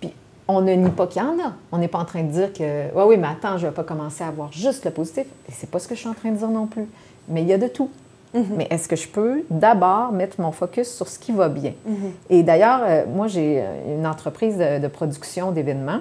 Puis 0.00 0.10
on 0.48 0.62
ne 0.62 0.72
nie 0.72 0.90
pas 0.90 1.06
qu'il 1.06 1.22
y 1.22 1.24
en 1.24 1.38
a. 1.38 1.52
On 1.72 1.78
n'est 1.78 1.88
pas 1.88 1.98
en 1.98 2.04
train 2.04 2.22
de 2.22 2.30
dire 2.30 2.52
que 2.52 2.94
oui, 2.94 3.02
oui, 3.06 3.16
mais 3.18 3.28
attends, 3.28 3.58
je 3.58 3.66
ne 3.66 3.70
vais 3.70 3.74
pas 3.74 3.84
commencer 3.84 4.24
à 4.24 4.30
voir 4.30 4.50
juste 4.50 4.84
le 4.84 4.90
positif. 4.90 5.26
Et 5.48 5.52
c'est 5.52 5.70
pas 5.70 5.78
ce 5.78 5.88
que 5.88 5.94
je 5.94 6.00
suis 6.00 6.08
en 6.08 6.14
train 6.14 6.30
de 6.30 6.36
dire 6.36 6.50
non 6.50 6.66
plus. 6.66 6.88
Mais 7.28 7.42
il 7.42 7.48
y 7.48 7.52
a 7.52 7.58
de 7.58 7.68
tout. 7.68 7.90
Mm-hmm. 8.34 8.42
Mais 8.56 8.66
est-ce 8.70 8.88
que 8.88 8.96
je 8.96 9.06
peux 9.06 9.44
d'abord 9.50 10.10
mettre 10.12 10.40
mon 10.40 10.52
focus 10.52 10.88
sur 10.88 11.06
ce 11.06 11.18
qui 11.18 11.32
va 11.32 11.48
bien? 11.48 11.72
Mm-hmm. 11.86 12.10
Et 12.30 12.42
d'ailleurs, 12.42 12.80
euh, 12.82 13.04
moi, 13.06 13.28
j'ai 13.28 13.62
une 13.86 14.06
entreprise 14.06 14.56
de 14.56 14.88
production 14.88 15.52
d'événements. 15.52 16.00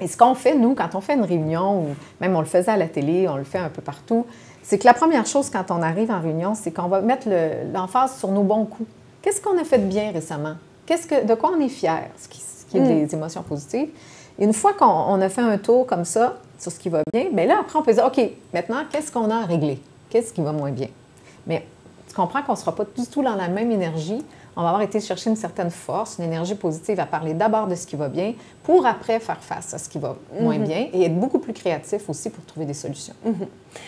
Et 0.00 0.06
ce 0.06 0.16
qu'on 0.16 0.34
fait, 0.34 0.54
nous, 0.54 0.74
quand 0.74 0.94
on 0.94 1.00
fait 1.00 1.14
une 1.14 1.24
réunion, 1.24 1.80
ou 1.80 1.86
même 2.20 2.36
on 2.36 2.40
le 2.40 2.46
faisait 2.46 2.70
à 2.70 2.76
la 2.76 2.86
télé, 2.86 3.28
on 3.28 3.36
le 3.36 3.44
fait 3.44 3.58
un 3.58 3.68
peu 3.68 3.82
partout, 3.82 4.26
c'est 4.62 4.78
que 4.78 4.84
la 4.84 4.94
première 4.94 5.26
chose 5.26 5.50
quand 5.50 5.70
on 5.70 5.82
arrive 5.82 6.10
en 6.10 6.20
réunion, 6.20 6.54
c'est 6.54 6.70
qu'on 6.70 6.88
va 6.88 7.00
mettre 7.00 7.28
l'emphase 7.72 8.18
sur 8.18 8.28
nos 8.28 8.42
bons 8.42 8.64
coups. 8.64 8.88
Qu'est-ce 9.22 9.40
qu'on 9.40 9.58
a 9.58 9.64
fait 9.64 9.78
de 9.78 9.86
bien 9.86 10.12
récemment? 10.12 10.54
Qu'est-ce 10.86 11.06
que, 11.06 11.26
de 11.26 11.34
quoi 11.34 11.52
on 11.56 11.60
est 11.60 11.68
fier? 11.68 12.04
Ce 12.16 12.28
qui, 12.28 12.76
est 12.76 12.80
mm. 12.80 13.06
des 13.06 13.14
émotions 13.14 13.42
positives. 13.42 13.88
Et 14.38 14.44
une 14.44 14.52
fois 14.52 14.72
qu'on 14.74 15.20
a 15.20 15.28
fait 15.28 15.40
un 15.40 15.58
tour 15.58 15.86
comme 15.86 16.04
ça 16.04 16.36
sur 16.58 16.70
ce 16.70 16.78
qui 16.78 16.88
va 16.88 17.02
bien, 17.12 17.26
bien 17.32 17.46
là, 17.46 17.58
après, 17.60 17.78
on 17.78 17.82
peut 17.82 17.92
dire, 17.92 18.04
OK, 18.06 18.20
maintenant, 18.54 18.82
qu'est-ce 18.90 19.10
qu'on 19.10 19.30
a 19.30 19.36
à 19.36 19.44
régler? 19.46 19.80
Qu'est-ce 20.10 20.32
qui 20.32 20.42
va 20.42 20.52
moins 20.52 20.70
bien? 20.70 20.88
Mais 21.46 21.66
tu 22.06 22.14
comprends 22.14 22.42
qu'on 22.42 22.52
ne 22.52 22.58
sera 22.58 22.74
pas 22.74 22.84
du 22.84 23.06
tout 23.06 23.22
dans 23.22 23.34
la 23.34 23.48
même 23.48 23.72
énergie 23.72 24.22
on 24.58 24.62
va 24.62 24.70
avoir 24.70 24.82
été 24.82 24.98
chercher 24.98 25.30
une 25.30 25.36
certaine 25.36 25.70
force, 25.70 26.18
une 26.18 26.24
énergie 26.24 26.56
positive 26.56 26.98
à 26.98 27.06
parler 27.06 27.32
d'abord 27.32 27.68
de 27.68 27.76
ce 27.76 27.86
qui 27.86 27.94
va 27.94 28.08
bien 28.08 28.34
pour 28.68 28.84
après 28.84 29.18
faire 29.18 29.42
face 29.42 29.72
à 29.72 29.78
ce 29.78 29.88
qui 29.88 29.98
va 29.98 30.16
moins 30.38 30.58
mhm. 30.58 30.64
bien 30.66 30.88
et 30.92 31.06
être 31.06 31.18
beaucoup 31.18 31.38
plus 31.38 31.54
créatif 31.54 32.06
aussi 32.10 32.28
pour 32.28 32.44
trouver 32.44 32.66
des 32.66 32.74
solutions. 32.74 33.14
Mhm. 33.24 33.46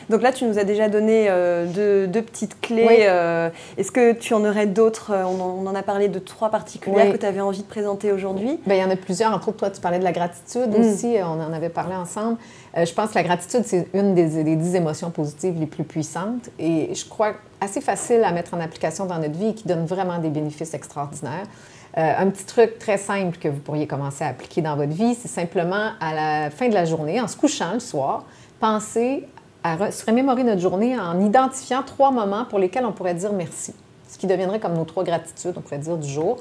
Donc 0.08 0.22
là, 0.22 0.32
tu 0.32 0.46
nous 0.46 0.58
as 0.58 0.64
déjà 0.64 0.88
donné 0.88 1.26
euh, 1.28 2.06
deux, 2.06 2.22
petites 2.22 2.58
clés. 2.62 3.00
Euh, 3.02 3.50
est-ce 3.76 3.92
que 3.92 4.14
tu 4.14 4.32
en 4.32 4.42
aurais 4.42 4.64
d'autres 4.64 5.10
euh, 5.12 5.24
on, 5.24 5.66
en 5.66 5.74
a 5.74 5.82
parlé 5.82 6.08
de 6.08 6.18
trois 6.18 6.48
particulières 6.48 7.12
que 7.12 7.18
tu 7.18 7.26
avais 7.26 7.42
envie 7.42 7.60
de 7.60 7.68
présenter 7.68 8.10
aujourd'hui? 8.10 8.58
Bien, 8.64 8.76
il 8.76 8.80
y 8.80 8.84
en 8.84 8.90
a 8.90 8.96
plusieurs. 8.96 9.34
Entre 9.34 9.48
autres, 9.48 9.58
toi, 9.58 9.70
tu 9.70 9.82
parlais 9.82 9.98
de 9.98 10.04
la 10.04 10.12
gratitude 10.12 10.70
mhm. 10.70 10.80
aussi. 10.80 11.14
On 11.22 11.42
en 11.42 11.52
avait 11.52 11.68
parlé 11.68 11.94
ensemble. 11.94 12.38
je 12.74 12.92
pense 12.94 13.10
que 13.10 13.16
la 13.16 13.24
gratitude, 13.24 13.64
c'est 13.66 13.86
une 13.92 14.14
des, 14.14 14.42
des 14.42 14.56
dix 14.56 14.76
émotions 14.76 15.10
positives 15.10 15.60
les 15.60 15.66
plus 15.66 15.84
puissantes. 15.84 16.48
Et 16.58 16.94
je 16.94 17.04
crois 17.04 17.34
assez 17.60 17.82
facile 17.82 18.24
à 18.24 18.32
mettre 18.32 18.54
en 18.54 18.60
application 18.60 19.04
dans 19.04 19.18
notre 19.18 19.38
vie 19.38 19.48
et 19.48 19.54
qui 19.54 19.68
donne 19.68 19.84
vraiment 19.84 20.18
des 20.20 20.30
bénéfices 20.30 20.72
extraordinaires. 20.72 21.44
Euh, 21.98 22.12
un 22.18 22.30
petit 22.30 22.44
truc 22.44 22.78
très 22.78 22.98
simple 22.98 23.36
que 23.38 23.48
vous 23.48 23.58
pourriez 23.58 23.86
commencer 23.86 24.22
à 24.22 24.28
appliquer 24.28 24.62
dans 24.62 24.76
votre 24.76 24.92
vie, 24.92 25.14
c'est 25.14 25.28
simplement 25.28 25.90
à 26.00 26.14
la 26.14 26.50
fin 26.50 26.68
de 26.68 26.74
la 26.74 26.84
journée, 26.84 27.20
en 27.20 27.26
se 27.26 27.36
couchant 27.36 27.72
le 27.74 27.80
soir, 27.80 28.24
penser 28.60 29.26
à 29.64 29.90
se 29.90 30.06
remémorer 30.06 30.44
notre 30.44 30.60
journée 30.60 30.98
en 30.98 31.20
identifiant 31.20 31.82
trois 31.82 32.12
moments 32.12 32.44
pour 32.44 32.58
lesquels 32.58 32.84
on 32.84 32.92
pourrait 32.92 33.14
dire 33.14 33.32
merci, 33.32 33.74
ce 34.08 34.16
qui 34.18 34.26
deviendrait 34.28 34.60
comme 34.60 34.74
nos 34.74 34.84
trois 34.84 35.02
gratitudes, 35.02 35.54
on 35.56 35.60
pourrait 35.60 35.78
dire, 35.78 35.96
du 35.96 36.08
jour. 36.08 36.38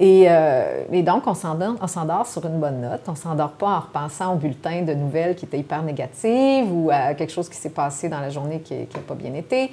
Et, 0.00 0.26
euh, 0.28 0.84
et 0.92 1.02
donc, 1.02 1.24
on 1.26 1.34
s'endort 1.34 2.26
sur 2.26 2.46
une 2.46 2.60
bonne 2.60 2.80
note. 2.80 3.00
On 3.08 3.12
ne 3.12 3.16
s'endort 3.16 3.52
pas 3.52 3.66
en 3.66 3.80
repensant 3.80 4.32
au 4.32 4.36
bulletin 4.36 4.82
de 4.82 4.94
nouvelles 4.94 5.34
qui 5.34 5.44
était 5.44 5.58
hyper 5.58 5.82
négative 5.82 6.72
ou 6.72 6.88
à 6.92 7.14
quelque 7.14 7.32
chose 7.32 7.48
qui 7.48 7.56
s'est 7.56 7.70
passé 7.70 8.08
dans 8.08 8.20
la 8.20 8.30
journée 8.30 8.60
qui 8.60 8.74
n'a 8.74 9.00
pas 9.06 9.14
bien 9.14 9.34
été. 9.34 9.72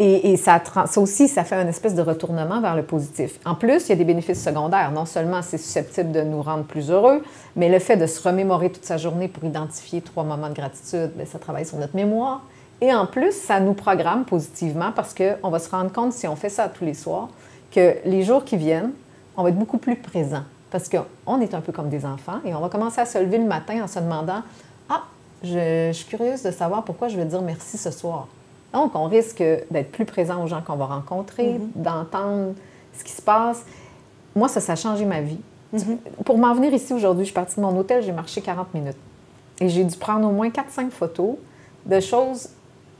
Et, 0.00 0.36
ça, 0.36 0.62
ça, 0.86 1.00
aussi, 1.00 1.26
ça 1.26 1.42
fait 1.42 1.56
un 1.56 1.66
espèce 1.66 1.96
de 1.96 2.02
retournement 2.02 2.60
vers 2.60 2.76
le 2.76 2.84
positif. 2.84 3.40
En 3.44 3.56
plus, 3.56 3.86
il 3.86 3.88
y 3.88 3.92
a 3.92 3.96
des 3.96 4.04
bénéfices 4.04 4.42
secondaires. 4.42 4.92
Non 4.92 5.06
seulement 5.06 5.42
c'est 5.42 5.58
susceptible 5.58 6.12
de 6.12 6.20
nous 6.20 6.40
rendre 6.40 6.62
plus 6.62 6.90
heureux, 6.92 7.24
mais 7.56 7.68
le 7.68 7.80
fait 7.80 7.96
de 7.96 8.06
se 8.06 8.22
remémorer 8.22 8.70
toute 8.70 8.84
sa 8.84 8.96
journée 8.96 9.26
pour 9.26 9.42
identifier 9.42 10.00
trois 10.00 10.22
moments 10.22 10.50
de 10.50 10.54
gratitude, 10.54 11.10
bien, 11.16 11.26
ça 11.26 11.40
travaille 11.40 11.66
sur 11.66 11.78
notre 11.78 11.96
mémoire. 11.96 12.42
Et 12.80 12.94
en 12.94 13.06
plus, 13.06 13.32
ça 13.32 13.58
nous 13.58 13.74
programme 13.74 14.24
positivement 14.24 14.92
parce 14.94 15.14
qu'on 15.14 15.50
va 15.50 15.58
se 15.58 15.68
rendre 15.68 15.90
compte, 15.92 16.12
si 16.12 16.28
on 16.28 16.36
fait 16.36 16.48
ça 16.48 16.68
tous 16.68 16.84
les 16.84 16.94
soirs, 16.94 17.28
que 17.72 17.96
les 18.04 18.22
jours 18.22 18.44
qui 18.44 18.56
viennent, 18.56 18.92
on 19.36 19.42
va 19.42 19.48
être 19.48 19.58
beaucoup 19.58 19.78
plus 19.78 19.96
présent. 19.96 20.44
Parce 20.70 20.88
qu'on 20.88 21.40
est 21.40 21.54
un 21.54 21.60
peu 21.60 21.72
comme 21.72 21.88
des 21.88 22.06
enfants 22.06 22.38
et 22.44 22.54
on 22.54 22.60
va 22.60 22.68
commencer 22.68 23.00
à 23.00 23.06
se 23.06 23.18
lever 23.18 23.38
le 23.38 23.46
matin 23.46 23.82
en 23.82 23.88
se 23.88 23.98
demandant 23.98 24.42
Ah, 24.88 25.02
je, 25.42 25.88
je 25.88 25.92
suis 25.92 26.06
curieuse 26.06 26.44
de 26.44 26.52
savoir 26.52 26.84
pourquoi 26.84 27.08
je 27.08 27.16
vais 27.16 27.24
dire 27.24 27.42
merci 27.42 27.78
ce 27.78 27.90
soir. 27.90 28.28
Donc, 28.72 28.94
on 28.94 29.06
risque 29.06 29.42
d'être 29.70 29.90
plus 29.90 30.04
présent 30.04 30.42
aux 30.42 30.46
gens 30.46 30.62
qu'on 30.62 30.76
va 30.76 30.86
rencontrer, 30.86 31.58
mhm. 31.58 31.70
d'entendre 31.74 32.54
ce 32.96 33.04
qui 33.04 33.12
se 33.12 33.22
passe. 33.22 33.64
Moi, 34.36 34.48
ça, 34.48 34.60
ça 34.60 34.72
a 34.72 34.76
changé 34.76 35.04
ma 35.04 35.20
vie. 35.20 35.40
Mhm. 35.72 35.98
Pour 36.24 36.38
m'en 36.38 36.54
venir 36.54 36.72
ici 36.72 36.92
aujourd'hui, 36.92 37.24
je 37.24 37.28
suis 37.28 37.34
partie 37.34 37.56
de 37.56 37.60
mon 37.60 37.76
hôtel, 37.78 38.02
j'ai 38.02 38.12
marché 38.12 38.40
40 38.40 38.74
minutes. 38.74 38.96
Et 39.60 39.68
j'ai 39.68 39.84
dû 39.84 39.96
prendre 39.96 40.28
au 40.28 40.32
moins 40.32 40.50
4-5 40.50 40.90
photos 40.90 41.36
de 41.86 42.00
choses 42.00 42.48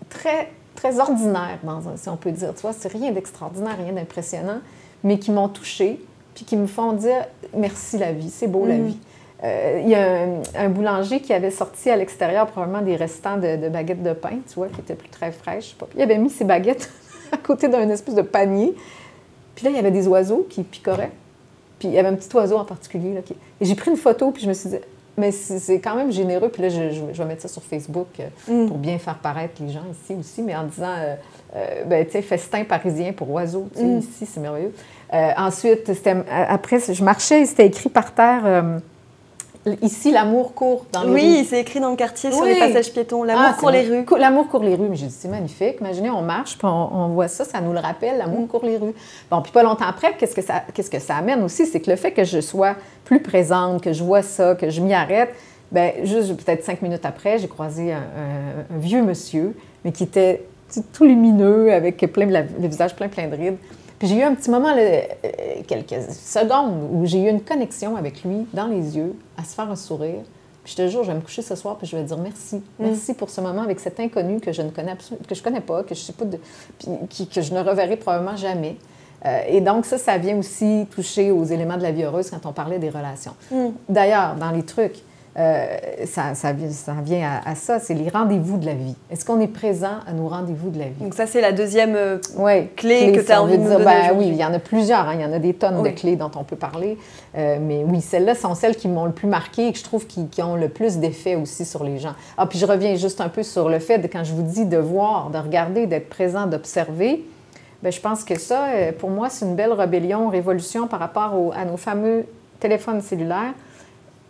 très, 0.08 0.50
très 0.74 0.98
ordinaires, 0.98 1.58
dans 1.62 1.80
si 1.96 2.08
on 2.08 2.16
peut 2.16 2.32
dire. 2.32 2.54
Tu 2.54 2.62
vois, 2.62 2.72
c'est 2.72 2.92
rien 2.92 3.12
d'extraordinaire, 3.12 3.76
rien 3.76 3.92
d'impressionnant, 3.92 4.60
mais 5.04 5.18
qui 5.18 5.30
m'ont 5.30 5.48
touchée, 5.48 6.04
puis 6.34 6.44
qui 6.44 6.56
me 6.56 6.66
font 6.66 6.92
dire 6.92 7.26
merci 7.54 7.98
la 7.98 8.12
vie, 8.12 8.30
c'est 8.30 8.48
beau 8.48 8.66
la 8.66 8.78
vie. 8.78 8.98
Euh, 9.44 9.80
il 9.84 9.88
y 9.88 9.94
a 9.94 10.24
un, 10.56 10.68
boulanger 10.68 11.20
qui 11.20 11.32
avait 11.32 11.52
sorti 11.52 11.90
à 11.90 11.96
l'extérieur 11.96 12.46
probablement 12.48 12.82
des 12.82 12.96
restants 12.96 13.36
de, 13.36 13.68
baguettes 13.68 14.02
de 14.02 14.12
pain, 14.12 14.38
tu 14.48 14.54
vois, 14.56 14.68
qui 14.68 14.80
étaient 14.80 14.96
plus 14.96 15.08
très 15.08 15.30
fraîches. 15.30 15.74
Pas. 15.78 15.86
il 15.94 16.02
avait 16.02 16.18
mis 16.18 16.30
ses 16.30 16.44
baguettes 16.44 16.90
à 17.32 17.36
côté 17.36 17.68
d'un 17.68 17.88
espèce 17.88 18.16
de 18.16 18.22
panier. 18.22 18.74
Puis 19.54 19.64
là, 19.64 19.70
il 19.70 19.76
y 19.76 19.78
avait 19.78 19.92
des 19.92 20.08
oiseaux 20.08 20.46
qui 20.48 20.62
picoraient. 20.64 21.12
Puis 21.78 21.88
il 21.88 21.94
y 21.94 21.98
avait 21.98 22.08
un 22.08 22.14
petit 22.14 22.34
oiseau 22.34 22.56
en 22.56 22.64
particulier. 22.64 23.14
Là, 23.14 23.22
qui... 23.22 23.34
Et 23.60 23.64
j'ai 23.64 23.76
pris 23.76 23.90
une 23.90 23.96
photo, 23.96 24.32
puis 24.32 24.42
je 24.42 24.48
me 24.48 24.54
suis 24.54 24.70
dit, 24.70 24.76
mais 25.16 25.30
c'est 25.30 25.80
quand 25.80 25.94
même 25.94 26.10
généreux. 26.10 26.48
Puis 26.48 26.62
là, 26.62 26.68
je, 26.68 27.00
vais 27.00 27.24
mettre 27.24 27.42
ça 27.42 27.48
sur 27.48 27.62
Facebook 27.62 28.08
euh, 28.18 28.64
mm. 28.64 28.68
pour 28.68 28.78
bien 28.78 28.98
faire 28.98 29.18
paraître 29.18 29.62
les 29.62 29.70
gens 29.70 29.84
ici 29.90 30.16
aussi, 30.18 30.42
mais 30.42 30.56
en 30.56 30.64
disant, 30.64 30.94
euh, 31.54 31.84
ben, 31.86 32.04
tu 32.04 32.12
sais, 32.12 32.22
festin 32.22 32.64
parisien 32.64 33.12
pour 33.12 33.30
oiseaux. 33.30 33.68
Tu 33.72 33.80
sais, 33.80 33.86
mm. 33.86 33.98
Ici, 33.98 34.26
c'est 34.26 34.40
merveilleux. 34.40 34.72
ensuite, 35.12 35.92
après, 36.28 36.80
je 36.80 37.04
marchais 37.04 37.42
et 37.42 37.46
c'était 37.46 37.66
écrit 37.66 37.88
par 37.88 38.12
terre 38.12 38.80
Ici, 39.82 40.10
l'amour 40.10 40.54
court 40.54 40.86
dans 40.92 41.02
les 41.02 41.10
oui, 41.10 41.20
rues. 41.20 41.38
Oui, 41.38 41.46
c'est 41.48 41.60
écrit 41.60 41.80
dans 41.80 41.90
le 41.90 41.96
quartier 41.96 42.30
sur 42.32 42.44
les 42.44 42.58
passages 42.58 42.92
piétons. 42.92 43.24
L'amour 43.24 43.44
ah, 43.48 43.56
court 43.58 43.70
les 43.70 43.82
rues. 43.82 44.04
L'amour 44.18 44.48
court 44.48 44.62
les 44.62 44.74
rues. 44.74 44.88
Mais 44.88 44.96
j'ai 44.96 45.06
dit, 45.06 45.16
c'est 45.16 45.28
magnifique. 45.28 45.76
Imaginez, 45.80 46.10
on 46.10 46.22
marche, 46.22 46.56
puis 46.56 46.66
on, 46.66 47.08
voit 47.08 47.28
ça, 47.28 47.44
ça 47.44 47.60
nous 47.60 47.72
le 47.72 47.80
rappelle, 47.80 48.18
l'amour 48.18 48.42
mm. 48.42 48.48
court 48.48 48.64
les 48.64 48.76
rues. 48.76 48.94
Bon, 49.30 49.42
puis 49.42 49.52
pas 49.52 49.62
longtemps 49.62 49.86
après, 49.86 50.14
qu'est-ce 50.16 50.34
que 50.34 50.42
ça, 50.42 50.62
qu'est-ce 50.72 50.90
que 50.90 50.98
ça 50.98 51.16
amène 51.16 51.42
aussi? 51.42 51.66
C'est 51.66 51.80
que 51.80 51.90
le 51.90 51.96
fait 51.96 52.12
que 52.12 52.24
je 52.24 52.40
sois 52.40 52.76
plus 53.04 53.20
présente, 53.20 53.82
que 53.82 53.92
je 53.92 54.02
vois 54.02 54.22
ça, 54.22 54.54
que 54.54 54.70
je 54.70 54.80
m'y 54.80 54.94
arrête, 54.94 55.34
bien, 55.70 55.92
juste 56.04 56.34
peut-être 56.36 56.64
cinq 56.64 56.82
minutes 56.82 57.04
après, 57.04 57.38
j'ai 57.38 57.48
croisé 57.48 57.92
un, 57.92 57.98
vieux 58.78 59.02
monsieur, 59.02 59.54
mais 59.84 59.92
qui 59.92 60.04
était 60.04 60.44
tout 60.92 61.04
lumineux, 61.04 61.72
avec 61.72 61.98
plein, 62.12 62.26
le 62.26 62.68
visage 62.68 62.94
plein, 62.94 63.08
plein 63.08 63.26
de 63.28 63.36
rides. 63.36 63.58
Puis 63.98 64.08
j'ai 64.08 64.16
eu 64.16 64.22
un 64.22 64.34
petit 64.34 64.50
moment, 64.50 64.74
euh, 64.76 65.00
quelques 65.66 66.02
secondes, 66.12 66.90
où 66.92 67.04
j'ai 67.04 67.22
eu 67.22 67.28
une 67.28 67.40
connexion 67.40 67.96
avec 67.96 68.22
lui 68.24 68.46
dans 68.52 68.66
les 68.66 68.96
yeux, 68.96 69.14
à 69.36 69.44
se 69.44 69.54
faire 69.54 69.70
un 69.70 69.76
sourire. 69.76 70.22
Puis 70.62 70.74
je 70.76 70.82
te 70.82 70.88
jure, 70.88 71.02
je 71.02 71.10
vais 71.10 71.16
me 71.16 71.20
coucher 71.22 71.42
ce 71.42 71.54
soir, 71.56 71.76
puis 71.78 71.86
je 71.86 71.96
vais 71.96 72.04
dire 72.04 72.18
merci. 72.18 72.56
Mm. 72.56 72.62
Merci 72.80 73.14
pour 73.14 73.30
ce 73.30 73.40
moment 73.40 73.62
avec 73.62 73.80
cet 73.80 73.98
inconnu 74.00 74.40
que 74.40 74.52
je 74.52 74.62
ne 74.62 74.70
connais 74.70 74.96
que 75.26 75.34
je 75.34 75.42
connais 75.42 75.60
pas, 75.60 75.82
que 75.82 75.94
je 75.94 76.00
sais 76.00 76.12
pas 76.12 76.24
de, 76.24 76.38
puis, 77.08 77.26
que 77.26 77.40
je 77.40 77.54
ne 77.54 77.60
reverrai 77.60 77.96
probablement 77.96 78.36
jamais. 78.36 78.76
Euh, 79.26 79.40
et 79.48 79.60
donc, 79.60 79.84
ça, 79.84 79.98
ça 79.98 80.16
vient 80.16 80.36
aussi 80.36 80.86
toucher 80.92 81.32
aux 81.32 81.44
éléments 81.44 81.76
de 81.76 81.82
la 81.82 81.90
vie 81.90 82.04
heureuse 82.04 82.30
quand 82.30 82.46
on 82.46 82.52
parlait 82.52 82.78
des 82.78 82.90
relations. 82.90 83.34
Mm. 83.50 83.68
D'ailleurs, 83.88 84.36
dans 84.36 84.50
les 84.50 84.62
trucs, 84.62 85.02
euh, 85.38 85.66
ça, 86.06 86.34
ça, 86.34 86.52
vient 86.52 87.40
à, 87.44 87.54
ça, 87.54 87.78
c'est 87.78 87.94
les 87.94 88.08
rendez-vous 88.08 88.58
de 88.58 88.66
la 88.66 88.74
vie. 88.74 88.96
Est-ce 89.08 89.24
qu'on 89.24 89.40
est 89.40 89.46
présent 89.46 89.98
à 90.04 90.12
nos 90.12 90.26
rendez-vous 90.26 90.70
de 90.70 90.80
la 90.80 90.86
vie? 90.86 91.00
Donc 91.00 91.14
ça, 91.14 91.28
c'est 91.28 91.40
la 91.40 91.52
deuxième 91.52 91.94
euh, 91.94 92.18
clé, 92.74 93.12
que 93.12 93.20
tu 93.20 93.30
as 93.30 93.40
envie 93.40 93.56
de 93.56 93.62
dire. 93.62 93.78
Ben, 93.78 94.10
oui, 94.16 94.26
il 94.28 94.34
y 94.34 94.44
en 94.44 94.52
a 94.52 94.58
plusieurs, 94.58 95.06
hein. 95.06 95.14
il 95.14 95.20
y 95.20 95.24
en 95.24 95.32
a 95.32 95.38
des 95.38 95.54
tonnes 95.54 95.82
de 95.84 95.90
clés 95.90 96.16
dont 96.16 96.30
on 96.34 96.42
peut 96.42 96.56
parler. 96.56 96.98
Euh, 97.36 97.58
mais 97.60 97.84
oui, 97.86 98.00
celles-là 98.00 98.34
sont 98.34 98.56
celles 98.56 98.74
qui 98.74 98.88
m'ont 98.88 99.04
le 99.04 99.12
plus 99.12 99.28
marqué 99.28 99.68
et 99.68 99.72
que 99.72 99.78
je 99.78 99.84
trouve 99.84 100.08
qui, 100.08 100.42
ont 100.42 100.56
le 100.56 100.68
plus 100.68 100.98
d'effet 100.98 101.36
aussi 101.36 101.64
sur 101.64 101.84
les 101.84 101.98
gens. 101.98 102.14
Ah, 102.36 102.46
puis 102.46 102.58
je 102.58 102.66
reviens 102.66 102.96
juste 102.96 103.20
un 103.20 103.28
peu 103.28 103.44
sur 103.44 103.68
le 103.68 103.78
fait 103.78 103.98
de 103.98 104.08
quand 104.08 104.24
je 104.24 104.32
vous 104.32 104.42
dis 104.42 104.64
de 104.64 104.78
voir, 104.78 105.30
de 105.30 105.38
regarder, 105.38 105.86
d'être 105.86 106.08
présent, 106.08 106.46
d'observer. 106.46 107.24
Bien, 107.80 107.92
je 107.92 108.00
pense 108.00 108.24
que 108.24 108.36
ça, 108.36 108.66
pour 108.98 109.10
moi, 109.10 109.28
c'est 109.30 109.44
une 109.44 109.54
belle 109.54 109.72
rébellion, 109.72 110.30
révolution 110.30 110.88
par 110.88 110.98
rapport 110.98 111.52
à 111.56 111.64
nos 111.64 111.76
fameux 111.76 112.24
téléphones 112.58 113.02
cellulaires 113.02 113.54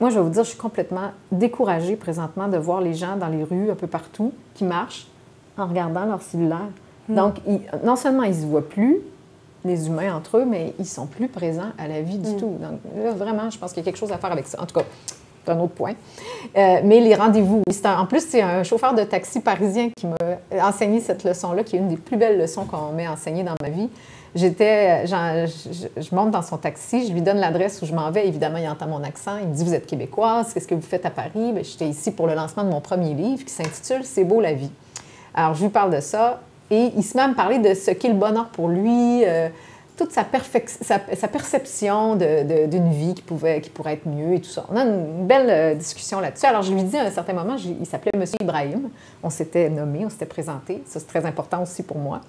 moi, 0.01 0.11
je 0.11 0.15
vais 0.17 0.23
vous 0.23 0.31
dire, 0.31 0.45
je 0.45 0.51
suis 0.51 0.59
complètement 0.59 1.11
découragée 1.33 1.97
présentement 1.97 2.49
de 2.49 2.57
voir 2.57 2.81
les 2.81 2.95
gens 2.95 3.17
dans 3.17 3.29
les 3.29 3.43
rues, 3.43 3.71
un 3.71 3.75
peu 3.75 3.87
partout, 3.87 4.33
qui 4.55 4.65
marchent 4.65 5.09
en 5.57 5.67
regardant 5.67 6.05
leur 6.05 6.23
cellulaire. 6.23 6.69
Hmm. 7.09 7.15
Donc, 7.17 7.35
non 7.85 7.97
seulement 7.97 8.23
ils 8.23 8.37
ne 8.37 8.43
se 8.43 8.47
voient 8.47 8.69
plus, 8.69 9.01
les 9.65 9.89
humains 9.89 10.15
entre 10.15 10.39
eux, 10.39 10.45
mais 10.45 10.73
ils 10.79 10.87
sont 10.87 11.07
plus 11.07 11.29
présents 11.29 11.73
à 11.79 11.89
la 11.89 12.01
vie 12.01 12.19
du 12.19 12.31
hmm. 12.31 12.37
tout. 12.37 12.57
Donc, 12.61 12.81
là, 13.03 13.13
vraiment, 13.13 13.51
je 13.51 13.59
pense 13.59 13.73
qu'il 13.73 13.83
y 13.83 13.85
a 13.85 13.91
quelque 13.91 13.99
chose 13.99 14.13
à 14.13 14.19
faire 14.19 14.31
avec 14.31 14.47
ça. 14.47 14.63
En 14.63 14.67
tout 14.67 14.79
cas, 14.79 14.85
c'est 15.45 15.51
un 15.51 15.61
autre 15.61 15.75
point. 15.75 15.95
Euh, 16.57 16.81
mais 16.85 17.01
les 17.01 17.17
rendez-vous, 17.17 17.63
en 17.85 18.07
plus, 18.07 18.25
c'est 18.25 18.43
un 18.43 18.63
chauffeur 18.63 18.95
de 18.95 19.03
taxi 19.03 19.41
parisien 19.41 19.91
qui 19.97 20.07
m'a 20.07 20.67
enseigné 20.69 21.01
cette 21.01 21.25
leçon-là, 21.25 21.65
qui 21.65 21.75
est 21.75 21.81
une 21.81 21.89
des 21.89 21.97
plus 21.97 22.17
belles 22.17 22.39
leçons 22.39 22.67
qu'on 22.67 22.93
m'a 22.93 23.11
enseignées 23.11 23.43
dans 23.43 23.57
ma 23.61 23.71
vie. 23.71 23.89
J'étais, 24.39 25.05
je, 25.09 26.15
monte 26.15 26.31
dans 26.31 26.43
son 26.43 26.59
taxi, 26.59 27.09
je 27.09 27.13
lui 27.13 27.23
donne 27.23 27.39
l'adresse 27.39 27.83
où 27.83 27.87
je 27.87 27.93
m'en 27.93 28.13
vais. 28.13 28.29
Évidemment, 28.29 28.59
il 28.59 28.69
entend 28.69 28.87
mon 28.87 29.03
accent. 29.03 29.37
Il 29.43 29.49
me 29.49 29.53
dit 29.53 29.65
Vous 29.65 29.75
êtes 29.75 29.87
québécoise, 29.87 30.55
qu'est-ce 30.55 30.69
que 30.69 30.77
vous 30.77 30.81
faites 30.81 31.05
à 31.05 31.11
Paris 31.11 31.53
ben, 31.53 31.65
J'étais 31.65 31.89
ici 31.89 32.13
pour 32.13 32.29
le 32.29 32.35
lancement 32.35 32.63
de 32.63 32.69
mon 32.71 32.81
premier 32.81 33.15
livre 33.15 33.45
qui 33.45 33.53
s'intitule 33.53 34.05
C'est 34.05 34.23
beau 34.23 34.41
la 34.41 34.53
vie. 34.53 34.71
Alors, 35.35 35.55
je 35.55 35.65
lui 35.65 35.71
parle 35.71 35.93
de 35.93 35.99
ça 35.99 36.41
et 36.71 36.93
il 36.97 37.03
se 37.03 37.17
met 37.17 37.25
à 37.25 37.29
me 37.29 37.35
parler 37.35 37.59
de 37.59 37.75
ce 37.75 37.91
qu'est 37.91 38.11
le 38.11 38.15
bonheur 38.15 38.47
pour 38.51 38.69
lui, 38.69 39.25
euh, 39.25 39.49
toute 39.97 40.13
sa, 40.13 40.23
perception 40.23 42.15
d'une 42.15 42.93
vie 42.93 43.15
qui, 43.15 43.23
pouvait, 43.23 43.61
qui 43.61 43.71
pourrait 43.71 43.95
être 43.95 44.07
mieux 44.07 44.35
et 44.35 44.41
tout 44.41 44.51
ça. 44.51 44.67
On 44.71 44.77
a 44.77 44.85
une 44.85 45.27
belle 45.27 45.51
euh, 45.51 45.75
discussion 45.75 46.21
là-dessus. 46.21 46.47
Alors, 46.47 46.63
je 46.63 46.73
lui 46.73 46.85
dis 46.85 46.97
à 46.97 47.03
un 47.07 47.11
certain 47.11 47.33
moment, 47.33 47.57
il 47.57 47.87
s'appelait 47.87 48.13
M. 48.15 48.25
Ibrahim. 48.41 48.89
On 49.21 49.31
s'était 49.31 49.69
nommé, 49.69 50.07
on 50.07 50.11
s'était 50.11 50.27
présenté. 50.27 50.85
Ça, 50.87 51.01
c'est 51.01 51.09
très 51.09 51.27
important 51.27 51.61
aussi 51.65 51.83
pour 51.83 51.99
moi. 51.99 52.21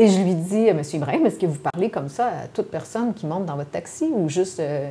Et 0.00 0.06
je 0.06 0.20
lui 0.20 0.34
dis, 0.34 0.68
M. 0.68 0.80
Ibrahim, 0.94 1.26
est-ce 1.26 1.40
que 1.40 1.46
vous 1.46 1.58
parlez 1.58 1.90
comme 1.90 2.08
ça 2.08 2.26
à 2.26 2.46
toute 2.52 2.70
personne 2.70 3.12
qui 3.14 3.26
monte 3.26 3.46
dans 3.46 3.56
votre 3.56 3.70
taxi 3.70 4.08
ou 4.12 4.28
juste 4.28 4.60
euh, 4.60 4.88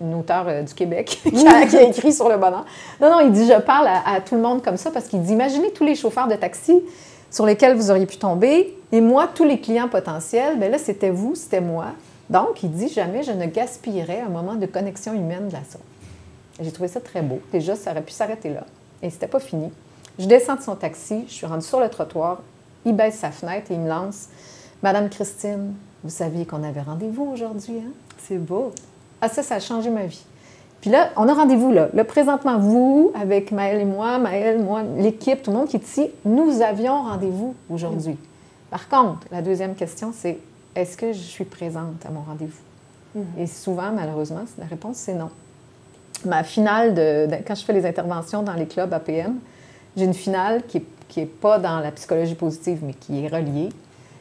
une, 0.00 0.14
auteure 0.14 0.46
euh, 0.48 0.62
du 0.62 0.74
Québec 0.74 1.20
qui, 1.22 1.46
a, 1.46 1.82
écrit 1.82 2.12
sur 2.12 2.28
le 2.28 2.36
bonheur? 2.38 2.66
Non, 3.00 3.08
non, 3.08 3.20
il 3.20 3.30
dit, 3.30 3.46
je 3.46 3.60
parle 3.60 3.86
à, 3.86 4.20
tout 4.20 4.34
le 4.34 4.40
monde 4.40 4.60
comme 4.60 4.76
ça 4.76 4.90
parce 4.90 5.06
qu'il 5.06 5.22
dit, 5.22 5.32
imaginez 5.32 5.70
tous 5.70 5.84
les 5.84 5.94
chauffeurs 5.94 6.26
de 6.26 6.34
taxi 6.34 6.82
sur 7.30 7.46
lesquels 7.46 7.76
vous 7.76 7.92
auriez 7.92 8.04
pu 8.04 8.16
tomber 8.16 8.76
et 8.90 9.00
moi, 9.00 9.28
tous 9.32 9.44
les 9.44 9.60
clients 9.60 9.88
potentiels, 9.88 10.58
bien 10.58 10.70
là, 10.70 10.78
c'était 10.78 11.10
vous, 11.10 11.36
c'était 11.36 11.60
moi. 11.60 11.86
Donc, 12.28 12.64
il 12.64 12.72
dit, 12.72 12.88
jamais 12.88 13.22
je 13.22 13.30
ne 13.30 13.46
gaspillerais 13.46 14.22
un 14.26 14.28
moment 14.28 14.56
de 14.56 14.66
connexion 14.66 15.14
humaine 15.14 15.48
de 15.48 15.52
la 15.52 15.62
sorte. 15.62 15.84
J'ai 16.60 16.72
trouvé 16.72 16.88
ça 16.88 17.00
très 17.00 17.22
beau. 17.22 17.38
Déjà, 17.52 17.76
ça 17.76 17.92
aurait 17.92 18.02
pu 18.02 18.12
s'arrêter 18.12 18.50
là. 18.50 18.64
Et 19.02 19.10
c'était 19.10 19.28
pas 19.28 19.40
fini. 19.40 19.70
Je 20.18 20.26
descends 20.26 20.56
de 20.56 20.62
son 20.62 20.74
taxi, 20.74 21.24
je 21.28 21.32
suis 21.32 21.46
rendue 21.46 21.64
sur 21.64 21.78
le 21.78 21.88
trottoir, 21.88 22.42
il 22.84 22.94
baisse 22.94 23.16
sa 23.16 23.30
fenêtre 23.30 23.70
et 23.70 23.74
il 23.74 23.80
me 23.80 23.88
lance 23.88 24.28
Madame 24.82 25.08
Christine, 25.08 25.74
vous 26.02 26.10
saviez 26.10 26.44
qu'on 26.44 26.64
avait 26.64 26.82
rendez-vous 26.82 27.24
aujourd'hui, 27.24 27.78
hein? 27.78 27.92
C'est 28.18 28.38
beau. 28.38 28.72
Ah, 29.20 29.28
ça, 29.28 29.42
ça 29.42 29.56
a 29.56 29.60
changé 29.60 29.90
ma 29.90 30.06
vie. 30.06 30.24
Puis 30.80 30.90
là, 30.90 31.10
on 31.16 31.28
a 31.28 31.34
rendez-vous 31.34 31.70
là. 31.70 31.88
Là, 31.94 32.04
présentement, 32.04 32.58
vous, 32.58 33.12
avec 33.14 33.52
Maëlle 33.52 33.82
et 33.82 33.84
moi, 33.84 34.18
Maëlle, 34.18 34.60
moi, 34.60 34.82
l'équipe, 34.98 35.40
tout 35.42 35.52
le 35.52 35.58
monde 35.58 35.68
qui 35.68 35.76
est 35.76 35.84
ici, 35.84 36.10
nous 36.24 36.60
avions 36.60 37.02
rendez-vous 37.02 37.54
aujourd'hui. 37.70 38.16
Par 38.68 38.88
contre, 38.88 39.20
la 39.30 39.42
deuxième 39.42 39.76
question, 39.76 40.12
c'est 40.12 40.38
est-ce 40.74 40.96
que 40.96 41.12
je 41.12 41.20
suis 41.20 41.44
présente 41.44 42.04
à 42.04 42.10
mon 42.10 42.22
rendez-vous? 42.22 42.62
Mm-hmm. 43.16 43.42
Et 43.42 43.46
souvent, 43.46 43.92
malheureusement, 43.92 44.42
la 44.58 44.66
réponse, 44.66 44.96
c'est 44.96 45.14
non. 45.14 45.30
Ma 46.24 46.42
finale, 46.42 46.94
de, 46.94 47.28
quand 47.46 47.54
je 47.54 47.64
fais 47.64 47.72
les 47.72 47.86
interventions 47.86 48.42
dans 48.42 48.54
les 48.54 48.66
clubs 48.66 48.92
APM, 48.92 49.36
j'ai 49.96 50.04
une 50.04 50.14
finale 50.14 50.62
qui 50.66 50.78
est 50.78 50.86
qui 51.12 51.20
n'est 51.20 51.26
pas 51.26 51.58
dans 51.58 51.80
la 51.80 51.90
psychologie 51.90 52.34
positive, 52.34 52.80
mais 52.82 52.94
qui 52.94 53.22
est 53.22 53.28
reliée, 53.28 53.68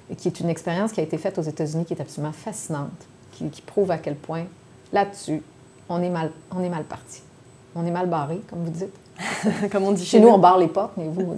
et 0.10 0.16
qui 0.18 0.28
est 0.28 0.42
une 0.42 0.50
expérience 0.50 0.92
qui 0.92 1.00
a 1.00 1.04
été 1.04 1.18
faite 1.18 1.40
aux 1.40 1.42
États-Unis 1.42 1.86
qui 1.86 1.94
est 1.94 2.02
absolument 2.02 2.34
fascinante, 2.34 2.90
qui, 3.32 3.50
prouve 3.66 3.92
à 3.92 3.98
quel 3.98 4.16
point, 4.16 4.44
là-dessus, 4.92 5.42
on 5.88 6.04
est 6.04 6.10
mal, 6.10 6.32
on 6.54 6.62
est 6.62 6.70
mal 6.70 6.84
parti. 6.84 7.22
On 7.76 7.86
est 7.86 7.92
mal 7.92 8.08
barré, 8.08 8.42
comme 8.50 8.66
vous 8.66 8.72
dites. 8.72 8.94
comme 9.72 9.84
on 9.84 9.94
dit 9.94 10.06
chez, 10.06 10.20
nous, 10.20 10.28
on 10.28 10.38
barre 10.38 10.58
les 10.58 10.68
portes, 10.68 10.92
mais 10.98 11.08
vous, 11.08 11.22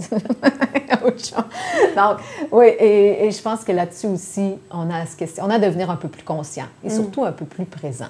Donc, 1.96 2.18
oui, 2.52 2.66
et, 2.80 3.30
je 3.30 3.42
pense 3.44 3.64
que 3.64 3.72
là-dessus 3.72 4.08
aussi, 4.08 4.56
on 4.72 4.90
a, 4.90 5.04
on 5.40 5.50
a 5.52 5.56
à 5.56 5.60
devenir 5.60 5.92
un 5.92 5.98
peu 5.98 6.08
plus 6.08 6.24
conscient 6.24 6.66
et 6.84 6.88
mm. 6.88 6.92
surtout 6.92 7.26
un 7.26 7.32
peu 7.32 7.46
plus 7.46 7.66
présent. 7.66 8.10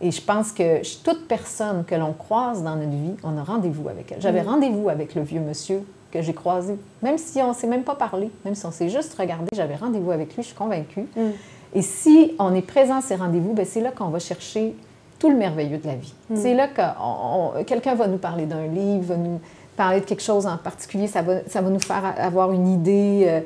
Et 0.00 0.10
je 0.10 0.22
pense 0.22 0.50
que 0.52 0.80
toute 1.04 1.28
personne 1.28 1.84
que 1.84 1.94
l'on 1.94 2.14
croise 2.14 2.62
dans 2.62 2.76
notre 2.76 2.88
vie, 2.88 3.16
on 3.22 3.36
a 3.36 3.44
rendez-vous 3.44 3.86
avec 3.90 4.12
elle. 4.12 4.22
J'avais 4.22 4.42
mm. 4.42 4.48
rendez-vous 4.48 4.88
avec 4.88 5.14
le 5.14 5.20
vieux 5.22 5.40
monsieur 5.40 5.84
que 6.10 6.22
j'ai 6.22 6.34
croisé. 6.34 6.76
Même 7.02 7.18
si 7.18 7.40
on 7.40 7.48
ne 7.48 7.54
s'est 7.54 7.66
même 7.66 7.84
pas 7.84 7.94
parlé, 7.94 8.30
même 8.44 8.54
si 8.54 8.66
on 8.66 8.70
s'est 8.70 8.88
juste 8.88 9.14
regardé, 9.14 9.46
j'avais 9.52 9.76
rendez-vous 9.76 10.10
avec 10.10 10.34
lui, 10.34 10.42
je 10.42 10.48
suis 10.48 10.56
convaincue. 10.56 11.06
Mm. 11.16 11.30
Et 11.74 11.82
si 11.82 12.34
on 12.38 12.54
est 12.54 12.62
présent 12.62 12.96
à 12.96 13.00
ces 13.00 13.14
rendez-vous, 13.14 13.52
ben, 13.52 13.64
c'est 13.64 13.80
là 13.80 13.92
qu'on 13.92 14.08
va 14.08 14.18
chercher 14.18 14.74
tout 15.18 15.30
le 15.30 15.36
merveilleux 15.36 15.78
de 15.78 15.86
la 15.86 15.94
vie. 15.94 16.14
Mm. 16.30 16.36
C'est 16.36 16.54
là 16.54 16.68
que 16.68 17.62
quelqu'un 17.62 17.94
va 17.94 18.06
nous 18.08 18.18
parler 18.18 18.46
d'un 18.46 18.66
livre, 18.66 19.14
va 19.14 19.16
nous 19.16 19.40
parler 19.76 20.00
de 20.00 20.04
quelque 20.04 20.22
chose 20.22 20.46
en 20.46 20.56
particulier, 20.56 21.06
ça 21.06 21.22
va, 21.22 21.44
ça 21.46 21.60
va 21.60 21.70
nous 21.70 21.80
faire 21.80 22.14
avoir 22.18 22.52
une 22.52 22.68
idée. 22.68 23.24
Euh, 23.26 23.40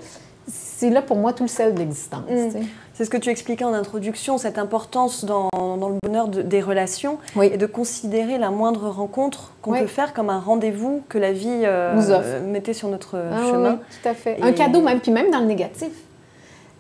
c'est 0.47 0.91
là 0.91 1.03
pour 1.03 1.17
moi 1.17 1.33
tout 1.33 1.45
le 1.45 1.49
sel 1.49 1.75
de 1.75 1.79
l'existence. 1.79 2.31
Mm. 2.31 2.61
C'est 2.95 3.05
ce 3.05 3.11
que 3.11 3.17
tu 3.17 3.29
expliquais 3.29 3.65
en 3.65 3.75
introduction, 3.75 4.39
cette 4.39 4.57
importance 4.57 5.25
dans, 5.25 5.49
dans 5.53 5.89
le 5.89 5.97
bonheur 6.05 6.29
des 6.29 6.61
relations 6.61 7.19
et 7.43 7.57
de 7.57 7.67
considérer 7.67 8.39
la 8.39 8.51
moindre 8.51 8.89
rencontre 8.89 9.53
qu'on 9.63 9.73
peut 9.73 9.87
faire 9.87 10.15
comme 10.15 10.31
un 10.31 10.39
rendez-vous 10.39 11.03
que 11.09 11.19
la 11.19 11.33
vie 11.33 11.63
euh, 11.65 11.95
nous 11.95 12.11
offre. 12.13 12.41
mettait 12.45 12.73
sur 12.73 12.89
notre 12.89 13.17
ah 13.17 13.51
chemin. 13.51 13.73
Oui, 13.73 13.79
tout 14.03 14.09
à 14.09 14.15
fait. 14.15 14.41
Un 14.41 14.53
cadeau 14.53 14.81
même, 14.81 15.01
puis 15.01 15.11
même 15.11 15.31
dans 15.33 15.41
le 15.41 15.47
négatif. 15.47 15.91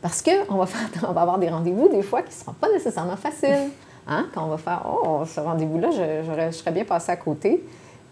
Parce 0.02 0.22
qu'on 0.22 0.54
va, 0.54 0.66
on 1.08 1.12
va 1.12 1.20
avoir 1.22 1.38
des 1.38 1.48
rendez-vous 1.48 1.88
des 1.88 2.02
fois 2.02 2.22
qui 2.22 2.28
ne 2.28 2.34
seront 2.34 2.52
pas 2.52 2.70
nécessairement 2.70 3.16
faciles. 3.16 3.70
Hein? 4.06 4.26
Quand 4.34 4.44
on 4.44 4.48
va 4.48 4.58
faire, 4.58 4.82
oh, 4.86 5.22
ce 5.26 5.40
rendez-vous-là, 5.40 5.90
je, 5.90 6.50
je, 6.50 6.56
serais 6.56 6.72
bien 6.72 6.84
passé 6.84 7.10
à 7.10 7.16
côté. 7.16 7.64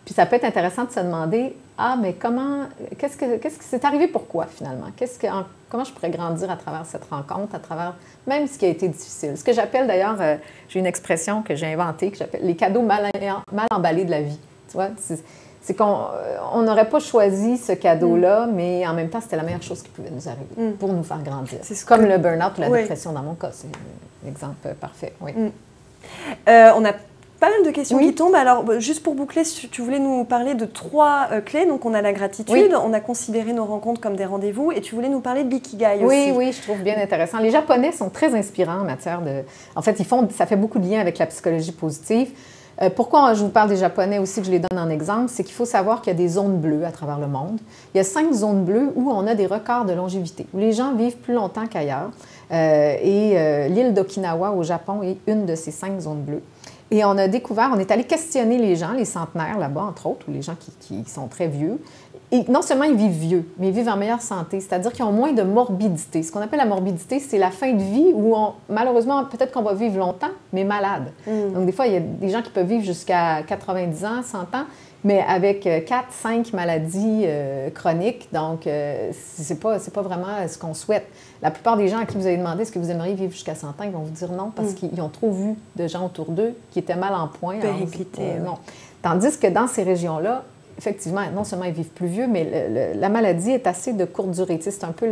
Puis 0.05 0.15
ça 0.15 0.27
peut 0.27 0.37
être 0.37 0.45
intéressant 0.45 0.85
de 0.85 0.91
se 0.91 1.01
demander 1.01 1.55
ah, 1.79 1.97
mais 2.01 2.12
comment, 2.12 2.67
qu'est-ce 2.99 3.17
que, 3.17 3.38
qu'est-ce 3.38 3.59
qui 3.59 3.65
s'est 3.65 3.85
arrivé 3.85 4.07
pourquoi 4.07 4.47
finalement? 4.47 4.87
Qu'est-ce 4.97 5.19
que, 5.19 5.27
comment 5.69 5.85
je 5.85 5.93
pourrais 5.93 6.11
grandir 6.11 6.51
à 6.51 6.57
travers 6.57 6.85
cette 6.87 7.05
rencontre, 7.05 7.55
à 7.55 7.59
travers 7.59 7.95
même 8.27 8.47
ce 8.47 8.59
qui 8.59 8.67
a 8.67 8.69
été 8.69 8.88
difficile? 8.88 9.37
Ce 9.37 9.43
que 9.43 9.53
j'appelle 9.53 9.87
d'ailleurs, 9.87 10.17
euh, 10.21 10.37
j'ai 10.69 10.79
une 10.79 10.87
expression 10.87 11.43
que 11.43 11.57
j'ai 11.57 11.73
inventée, 11.73 12.11
que 12.11 12.19
j'appelle 12.19 12.45
les 12.45 12.57
cadeaux 12.57 12.83
mal, 12.83 13.11
mal 13.51 13.67
emballés 13.71 14.05
de 14.05 14.11
la 14.11 14.23
vie. 14.23 14.38
Tu 14.69 14.75
vois? 14.75 14.91
C'est, 15.61 15.77
qu'on 15.77 16.07
euh, 16.12 16.62
n'aurait 16.62 16.88
pas 16.88 17.01
choisi 17.01 17.57
ce 17.57 17.73
cadeau-là, 17.73 18.47
mm. 18.47 18.53
mais 18.55 18.87
en 18.87 18.95
même 18.95 19.09
temps, 19.09 19.21
c'était 19.21 19.37
la 19.37 19.45
meilleure 19.45 19.62
chose 19.62 19.83
qui 19.83 19.88
pouvait 19.88 20.11
nous 20.11 20.29
arriver 20.29 20.71
mm. 20.71 20.73
pour 20.75 20.93
nous 20.93 21.05
faire 21.05 21.23
grandir. 21.23 21.59
C'est 21.62 21.85
comme 21.85 22.05
le 22.05 22.19
burn-out 22.19 22.59
ou 22.59 22.61
la 22.61 22.71
dépression 22.71 23.12
dans 23.12 23.23
mon 23.23 23.35
cas. 23.35 23.51
C'est 23.53 23.69
un 23.69 24.29
exemple 24.29 24.75
parfait. 24.81 25.15
Oui. 25.21 25.33
Mm. 25.33 25.51
Euh, 26.49 26.71
on 26.77 26.85
a 26.85 26.93
pas 27.43 27.51
mal 27.51 27.65
de 27.67 27.71
questions 27.73 27.99
qui 27.99 28.15
tombent. 28.15 28.37
Alors, 28.37 28.63
bah, 28.63 28.79
juste 28.79 29.03
pour 29.03 29.17
boucler, 29.17 29.43
tu 29.43 29.83
voulais 29.83 29.99
nous 29.99 30.23
parler 30.23 30.55
de 30.55 30.65
trois 30.65 31.27
euh, 31.33 31.41
clés. 31.41 31.67
Donc, 31.67 31.85
on 31.85 31.93
a 31.93 32.01
la 32.01 32.13
gratitude, 32.13 32.73
on 32.73 32.93
a 32.93 33.01
considéré 33.01 33.53
nos 33.53 33.65
rencontres 33.65 34.01
comme 34.01 34.15
des 34.15 34.25
rendez-vous, 34.25 34.71
et 34.71 34.81
tu 34.81 34.95
voulais 34.95 35.09
nous 35.09 35.19
parler 35.19 35.43
de 35.43 35.51
l'ikigai 35.51 36.05
aussi. 36.05 36.31
Oui, 36.31 36.33
oui, 36.37 36.53
je 36.53 36.63
trouve 36.63 36.79
bien 36.79 36.97
intéressant. 37.03 37.41
Les 37.41 37.51
Japonais 37.51 37.91
sont 37.91 38.11
très 38.11 38.33
inspirants 38.37 38.83
en 38.83 38.85
matière 38.85 39.23
de. 39.23 39.43
En 39.75 39.83
fait, 39.83 39.97
ils 39.99 40.07
font, 40.07 40.29
ça 40.31 40.47
fait 40.47 40.55
beaucoup 40.55 40.79
de 40.79 40.87
liens 40.89 41.01
avec 41.01 41.19
la 41.19 41.27
psychologie 41.27 41.73
positive. 41.73 42.31
Euh, 42.81 42.91
pourquoi 42.91 43.35
je 43.35 43.43
vous 43.43 43.49
parle 43.49 43.71
des 43.71 43.77
Japonais 43.77 44.21
aussi, 44.21 44.39
que 44.39 44.47
je 44.47 44.53
les 44.53 44.61
donne 44.61 44.79
en 44.79 44.89
exemple, 44.89 45.29
c'est 45.29 45.43
qu'il 45.43 45.55
faut 45.55 45.65
savoir 45.65 46.01
qu'il 46.01 46.13
y 46.13 46.15
a 46.15 46.19
des 46.19 46.29
zones 46.29 46.59
bleues 46.59 46.85
à 46.85 46.93
travers 46.93 47.19
le 47.19 47.27
monde. 47.27 47.59
Il 47.93 47.99
y 47.99 48.01
a 48.01 48.05
cinq 48.05 48.33
zones 48.33 48.63
bleues 48.63 48.93
où 48.95 49.11
on 49.11 49.27
a 49.27 49.35
des 49.35 49.47
records 49.47 49.85
de 49.85 49.95
longévité, 49.95 50.47
où 50.55 50.59
les 50.59 50.73
gens 50.73 50.95
vivent 50.95 51.17
plus 51.17 51.35
longtemps 51.35 51.67
qu'ailleurs. 51.67 52.13
Euh, 52.53 52.95
et 53.03 53.69
l'île 53.69 53.95
d'Okinawa 53.95 54.53
au 54.53 54.63
Japon 54.63 55.03
est 55.03 55.17
une 55.27 55.45
de 55.45 55.57
ces 55.57 55.73
cinq 55.73 55.99
zones 55.99 56.23
bleues. 56.23 56.43
Et 56.93 57.07
on 57.07 57.17
a 57.17 57.27
découvert, 57.27 57.71
on 57.75 57.79
est 57.79 57.91
allé 57.91 58.05
questionner 58.05 58.59
les 58.59 58.77
gens, 58.77 58.93
les 58.93 59.07
centenaires 59.07 59.59
là-bas, 59.59 59.81
entre 59.81 60.07
autres, 60.07 60.29
ou 60.29 60.33
les 60.33 60.43
gens 60.43 60.57
qui, 60.81 61.03
sont 61.07 61.27
très 61.27 61.49
vieux. 61.49 61.81
Et 62.31 62.45
non 62.51 62.61
seulement 62.61 62.85
ils 62.85 62.95
vivent 62.95 63.19
vieux, 63.19 63.49
mais 63.59 63.69
ils 63.69 63.73
vivent 63.73 63.89
en 63.89 63.97
meilleure 63.97 64.21
santé, 64.21 64.61
c'est-à-dire 64.61 64.93
qu'ils 64.93 65.05
ont 65.07 65.13
moins 65.13 65.33
de 65.33 65.43
morbidité. 65.43 66.23
Ce 66.23 66.31
qu'on 66.31 66.41
appelle 66.41 66.59
la 66.59 66.67
morbidité, 66.67 67.19
c'est 67.19 67.39
la 67.39 67.51
fin 67.51 67.73
de 67.73 67.83
vie 67.83 68.13
où, 68.15 68.37
on, 68.37 68.53
malheureusement, 68.69 69.25
peut-être 69.25 69.53
qu'on 69.53 69.63
va 69.63 69.73
vivre 69.73 69.99
longtemps, 69.99 70.31
mais 70.53 70.65
malade. 70.65 71.13
Mm. 71.27 71.53
Donc, 71.55 71.65
des 71.65 71.73
fois, 71.73 71.87
il 71.87 71.95
y 71.95 71.97
a 71.97 72.01
des 72.01 72.29
gens 72.29 72.43
qui 72.43 72.51
peuvent 72.51 72.69
vivre 72.69 72.85
jusqu'à 72.85 73.43
90 73.43 74.05
ans, 74.05 74.23
100 74.23 74.39
ans, 74.41 74.65
mais 75.05 75.21
avec 75.27 75.62
4, 75.62 75.93
euh, 75.93 76.01
5 76.11 76.53
maladies 76.53 77.23
euh, 77.25 77.71
chroniques. 77.71 78.29
Donc, 78.33 78.67
euh, 78.67 79.11
c'est 79.12 79.59
pas, 79.59 79.79
pas 79.79 80.03
vraiment 80.03 80.47
ce 80.47 80.57
qu'on 80.59 80.75
souhaite. 80.75 81.07
La 81.43 81.51
plupart 81.51 81.77
des 81.77 81.88
gens 81.88 81.99
à 81.99 82.07
qui 82.07 82.17
vous 82.17 82.27
avez 82.27 82.37
demandé 82.37 82.62
est-ce 82.62 82.73
que 82.73 82.79
vous 82.79 82.91
aimeriez 82.91 83.15
vivre 83.15 83.33
jusqu'à 83.33 83.55
100 83.55 83.69
ans, 83.69 83.75
ils 83.85 83.91
vont 83.91 84.01
vous 84.01 84.11
dire 84.11 84.31
non 84.31 84.53
parce 84.55 84.73
mm. 84.73 84.75
qu'ils 84.75 85.01
ont 85.01 85.09
trop 85.09 85.31
vu 85.31 85.55
de 85.77 85.87
gens 85.88 86.07
autour 86.07 86.31
d'eux 86.31 86.55
qui 86.71 86.79
étaient 86.79 86.97
mal 86.97 87.15
en 87.15 87.29
point. 87.29 87.57
non. 88.41 88.59
Tandis 89.03 89.37
que 89.38 89.49
dans 89.49 89.67
ces 89.67 89.83
régions-là, 89.83 90.45
effectivement, 90.79 91.23
non 91.35 91.43
seulement 91.43 91.65
ils 91.65 91.73
vivent 91.73 91.91
plus 91.91 92.07
vieux, 92.07 92.29
mais 92.29 92.93
la 92.95 93.09
maladie 93.09 93.51
est 93.51 93.67
assez 93.67 93.93
de 93.93 94.05
courte 94.05 94.31
durée. 94.31 94.61
c'est 94.62 94.85
un 94.85 94.93
peu 94.93 95.11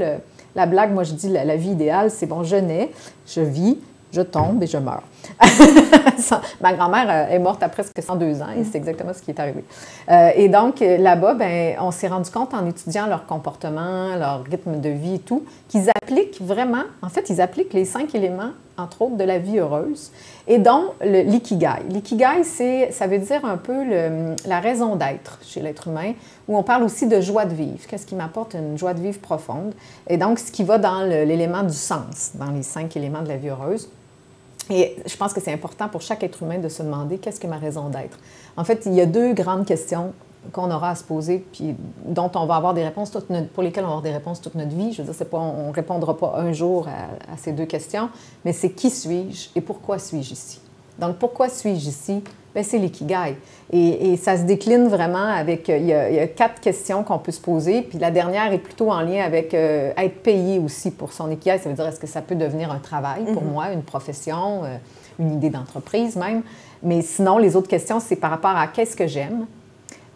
la 0.55 0.67
blague, 0.67 0.93
moi 0.93 1.03
je 1.03 1.15
dis 1.15 1.29
la, 1.29 1.45
la 1.45 1.57
vie 1.57 1.71
idéale, 1.71 2.11
c'est 2.11 2.27
bon, 2.27 2.45
je 2.45 2.57
nais, 2.57 2.91
je 3.27 3.41
vis, 3.41 3.79
je 4.13 4.23
tombe 4.23 4.63
et 4.63 4.67
je 4.67 4.79
meurs. 4.79 5.03
Ma 6.61 6.73
grand-mère 6.73 7.07
euh, 7.09 7.35
est 7.35 7.39
morte 7.39 7.63
à 7.63 7.69
presque 7.69 8.01
102 8.01 8.43
ans 8.43 8.51
et 8.57 8.65
c'est 8.65 8.79
exactement 8.79 9.13
ce 9.15 9.23
qui 9.23 9.31
est 9.31 9.41
arrivé. 9.41 9.65
Euh, 10.11 10.31
et 10.35 10.49
donc, 10.49 10.83
euh, 10.83 10.99
là-bas, 10.99 11.35
ben, 11.35 11.77
on 11.81 11.91
s'est 11.91 12.09
rendu 12.09 12.31
compte 12.31 12.55
en 12.55 12.67
étudiant 12.67 13.07
leur 13.07 13.27
comportement, 13.27 14.17
leur 14.17 14.45
rythme 14.45 14.81
de 14.81 14.89
vie 14.89 15.17
et 15.17 15.19
tout, 15.19 15.45
qu'ils 15.69 15.89
appliquent 15.91 16.41
vraiment, 16.41 16.83
en 17.03 17.09
fait, 17.09 17.31
ils 17.31 17.41
appliquent 17.41 17.73
les 17.73 17.85
cinq 17.85 18.15
éléments, 18.15 18.51
entre 18.77 19.03
autres, 19.03 19.17
de 19.17 19.25
la 19.25 19.39
vie 19.39 19.59
heureuse, 19.59 20.11
et 20.47 20.59
dont 20.59 20.93
l'ikigai. 21.03 21.83
L'ikigai, 21.91 22.45
ça 22.91 23.07
veut 23.07 23.19
dire 23.19 23.45
un 23.45 23.59
peu 23.59 23.85
la 24.47 24.61
raison 24.61 24.97
d'être 24.97 25.39
chez 25.43 25.61
l'être 25.61 25.89
humain, 25.89 26.15
où 26.49 26.57
on 26.57 26.63
parle 26.63 26.83
aussi 26.83 27.07
de 27.07 27.21
joie 27.21 27.45
de 27.45 27.55
vivre. 27.55 27.87
Qu'est-ce 27.87 28.07
qui 28.07 28.15
m'apporte 28.15 28.55
une 28.55 28.79
joie 28.79 28.95
de 28.95 29.01
vivre 29.01 29.21
profonde? 29.21 29.75
Et 30.09 30.17
donc, 30.17 30.39
ce 30.39 30.51
qui 30.51 30.65
va 30.65 30.79
dans 30.79 31.03
l'élément 31.03 31.63
du 31.63 31.75
sens, 31.75 32.33
dans 32.35 32.51
les 32.51 32.63
cinq 32.63 32.97
éléments 32.97 33.23
de 33.23 33.29
la 33.29 33.37
vie 33.37 33.51
heureuse. 33.51 33.91
Et 34.71 34.97
je 35.05 35.17
pense 35.17 35.33
que 35.33 35.41
c'est 35.41 35.53
important 35.53 35.89
pour 35.89 36.01
chaque 36.01 36.23
être 36.23 36.43
humain 36.43 36.59
de 36.59 36.69
se 36.69 36.83
demander 36.83 37.19
qu'est-ce 37.19 37.41
que 37.41 37.47
ma 37.47 37.59
raison 37.59 37.89
d'être. 37.89 38.19
En 38.57 38.65
fait, 38.65 38.87
il 38.87 38.95
y 38.95 39.01
a 39.01 39.07
deux 39.07 39.35
grandes 39.35 39.67
questions 39.67 40.13
qu'on 40.53 40.71
aura 40.71 40.91
à 40.91 40.95
se 40.95 41.05
poser, 41.05 41.45
puis 41.53 41.77
dont 42.05 42.31
on 42.35 42.47
va 42.47 42.57
avoir 42.57 42.73
des 42.73 42.85
réponses, 42.85 43.11
pour 43.53 43.63
lesquelles 43.63 43.85
on 43.85 43.89
va 43.89 43.93
avoir 43.95 44.03
des 44.03 44.13
réponses 44.13 44.41
toute 44.41 44.55
notre 44.55 44.75
vie. 44.75 44.93
Je 44.93 45.03
veux 45.03 45.13
dire, 45.13 45.27
on 45.33 45.69
ne 45.69 45.73
répondra 45.73 46.17
pas 46.17 46.35
un 46.37 46.53
jour 46.53 46.89
à, 46.89 47.33
à 47.33 47.37
ces 47.37 47.53
deux 47.53 47.67
questions, 47.67 48.09
mais 48.45 48.53
c'est 48.53 48.71
qui 48.71 48.91
suis-je 48.91 49.49
et 49.55 49.61
pourquoi 49.61 49.99
suis-je 49.99 50.33
ici? 50.33 50.61
Donc, 50.99 51.17
pourquoi 51.17 51.49
suis-je 51.49 51.89
ici? 51.89 52.23
Bien, 52.55 52.65
c'est 52.65 52.79
l'ikigai. 52.79 53.37
Et, 53.73 54.13
et, 54.13 54.17
ça 54.17 54.37
se 54.37 54.43
décline 54.43 54.89
vraiment 54.89 55.25
avec. 55.25 55.71
Euh, 55.71 55.79
il 55.79 55.87
y 55.87 56.19
a, 56.19 56.27
quatre 56.27 56.61
questions 56.61 57.05
qu'on 57.05 57.19
peut 57.19 57.31
se 57.31 57.41
poser. 57.41 57.83
Puis 57.83 57.99
la 57.99 58.11
dernière 58.11 58.53
est 58.53 58.59
plutôt 58.59 58.91
en 58.91 59.01
lien 59.01 59.23
avec 59.25 59.55
euh, 59.55 59.93
être 59.97 60.23
payé 60.23 60.59
aussi 60.59 60.91
pour 60.91 61.13
son 61.13 61.31
ikigai. 61.31 61.59
Ça 61.59 61.69
veut 61.69 61.77
dire 61.77 61.87
est-ce 61.87 62.01
que 62.01 62.09
ça 62.09 62.23
peut 62.23 62.35
devenir 62.35 62.73
un 62.73 62.79
travail 62.79 63.25
pour 63.33 63.43
mhm. 63.43 63.53
moi, 63.53 63.71
une 63.71 63.83
profession, 63.83 64.65
euh, 64.65 64.77
une 65.21 65.35
idée 65.35 65.51
d'entreprise 65.51 66.17
même? 66.17 66.43
Mais 66.83 67.03
sinon, 67.03 67.39
les 67.39 67.55
autres 67.55 67.69
questions, 67.69 68.01
c'est 68.01 68.17
par 68.17 68.31
rapport 68.31 68.57
à 68.57 68.67
qu'est-ce 68.67 68.97
que 68.97 69.07
j'aime. 69.07 69.47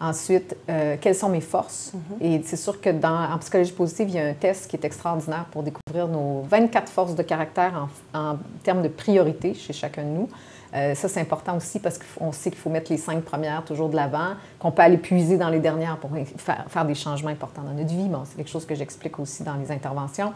Ensuite, 0.01 0.57
quelles 0.99 1.15
sont 1.15 1.29
mes 1.29 1.39
forces? 1.39 1.93
Mhm. 1.93 2.27
Et 2.27 2.41
c'est 2.43 2.57
sûr 2.57 2.81
que 2.81 2.89
dans, 2.89 3.31
en 3.31 3.37
psychologie 3.37 3.71
positive, 3.71 4.09
il 4.09 4.15
y 4.15 4.19
a 4.19 4.25
un 4.25 4.33
test 4.33 4.69
qui 4.69 4.75
est 4.75 4.83
extraordinaire 4.83 5.45
pour 5.51 5.63
découvrir 5.63 6.09
nos 6.09 6.41
24 6.49 6.91
forces 6.91 7.15
de 7.15 7.23
caractère 7.23 7.87
en, 8.13 8.19
en 8.19 8.37
termes 8.63 8.81
de 8.81 8.89
priorité 8.89 9.53
chez 9.53 9.71
chacun 9.71 10.03
de 10.03 10.09
nous. 10.09 10.29
Euh, 10.75 10.93
ça, 10.93 11.07
c'est 11.07 11.21
important 11.21 11.55
aussi 11.55 11.79
parce 11.79 11.97
qu'on 11.97 12.31
sait 12.31 12.49
qu'il 12.49 12.59
faut 12.59 12.69
mettre 12.69 12.91
les 12.91 12.97
cinq 12.97 13.23
premières 13.23 13.63
toujours 13.63 13.89
de 13.89 13.95
l'avant, 13.95 14.33
qu'on 14.59 14.71
peut 14.71 14.81
aller 14.81 14.97
puiser 14.97 15.37
dans 15.37 15.49
les 15.49 15.59
dernières 15.59 15.97
pour 15.97 16.11
faire, 16.37 16.85
des 16.85 16.95
changements 16.95 17.29
importants 17.29 17.63
dans 17.63 17.73
notre 17.73 17.93
vie. 17.93 18.09
Bon, 18.09 18.23
c'est 18.25 18.35
quelque 18.35 18.49
chose 18.49 18.65
que 18.65 18.75
j'explique 18.75 19.17
aussi 19.19 19.43
dans 19.43 19.55
les 19.55 19.71
interventions. 19.71 20.33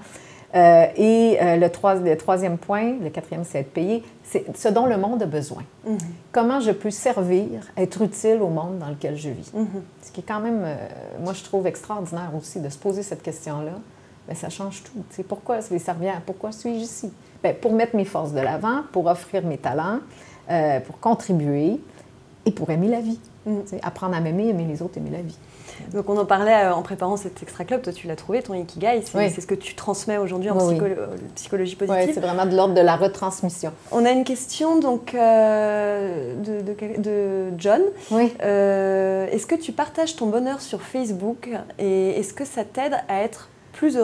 Euh, 0.55 0.87
et 0.95 1.37
euh, 1.41 1.57
le, 1.57 2.15
troisième 2.15 2.57
point, 2.57 2.95
le 2.99 3.09
quatrième, 3.09 3.43
c'est 3.43 3.59
être 3.59 3.73
payé, 3.73 4.03
c'est 4.23 4.57
ce 4.57 4.69
dont 4.69 4.87
le 4.87 4.97
monde 4.97 5.21
a 5.21 5.27
besoin. 5.27 5.63
Mm-hmm. 5.85 5.97
Comment 6.31 6.59
je 6.59 6.71
peux 6.71 6.89
servir, 6.89 7.67
être 7.77 8.01
utile 8.01 8.41
au 8.41 8.47
monde 8.47 8.79
dans 8.79 8.89
lequel 8.89 9.15
je 9.15 9.29
vis? 9.29 9.51
Mm-hmm. 9.53 9.81
Ce 10.03 10.11
qui 10.11 10.21
est 10.21 10.25
quand 10.27 10.39
même, 10.39 10.65
moi, 11.19 11.33
je 11.33 11.43
trouve 11.43 11.67
extraordinaire 11.67 12.31
aussi 12.35 12.59
de 12.59 12.69
se 12.69 12.77
poser 12.77 13.03
cette 13.03 13.21
question-là. 13.21 13.73
Bien, 14.25 14.35
ça 14.35 14.49
change 14.49 14.83
tout. 14.83 15.03
C'est 15.11 15.27
pourquoi 15.27 15.59
les 15.69 15.79
servir, 15.79 16.19
pourquoi 16.25 16.51
suis-je 16.51 16.83
ici? 16.83 17.11
Bien, 17.43 17.53
pour 17.53 17.73
mettre 17.73 17.95
mes 17.95 18.05
forces 18.05 18.33
de 18.33 18.39
l'avant, 18.39 18.81
pour 18.91 19.05
offrir 19.07 19.45
mes 19.45 19.57
talents, 19.57 19.99
euh, 20.49 20.79
pour 20.79 20.99
contribuer 20.99 21.79
et 22.45 22.51
pour 22.51 22.69
aimer 22.71 22.87
la 22.87 23.01
vie. 23.01 23.19
Mm. 23.45 23.59
Apprendre 23.83 24.15
à 24.15 24.19
m'aimer, 24.19 24.49
aimer 24.49 24.65
les 24.65 24.81
autres, 24.81 24.97
aimer 24.97 25.11
la 25.11 25.21
vie. 25.21 25.37
Donc 25.93 26.09
on 26.09 26.17
en 26.17 26.25
parlait 26.25 26.65
euh, 26.65 26.73
en 26.73 26.81
préparant 26.81 27.15
cet 27.15 27.41
extra 27.41 27.63
club, 27.63 27.81
toi 27.81 27.93
tu 27.93 28.07
l'as 28.07 28.17
trouvé, 28.17 28.41
ton 28.41 28.53
Ikigai, 28.53 29.01
c'est 29.05 29.39
ce 29.39 29.47
que 29.47 29.55
tu 29.55 29.75
transmets 29.75 30.17
aujourd'hui 30.17 30.49
en 30.49 30.57
euh, 30.57 31.05
psychologie 31.35 31.75
positive. 31.75 32.05
Oui, 32.07 32.11
c'est 32.13 32.19
vraiment 32.19 32.45
de 32.45 32.55
l'ordre 32.55 32.73
de 32.73 32.81
la 32.81 32.97
retransmission. 32.97 33.71
On 33.91 34.03
a 34.03 34.11
une 34.11 34.25
question 34.25 34.79
donc 34.79 35.13
de, 35.13 36.61
de, 36.97 37.53
John. 37.57 37.81
Oui. 38.11 38.33
est-ce 38.41 39.45
que 39.45 39.55
tu 39.55 39.71
partages 39.71 40.15
ton 40.15 40.27
bonheur 40.27 40.59
sur 40.59 40.81
Facebook 40.81 41.49
et 41.77 42.19
est-ce 42.19 42.33
que 42.33 42.43
ça 42.43 42.65
t'aide 42.65 42.95
à 43.07 43.21
être 43.21 43.49
plus? 43.79 43.97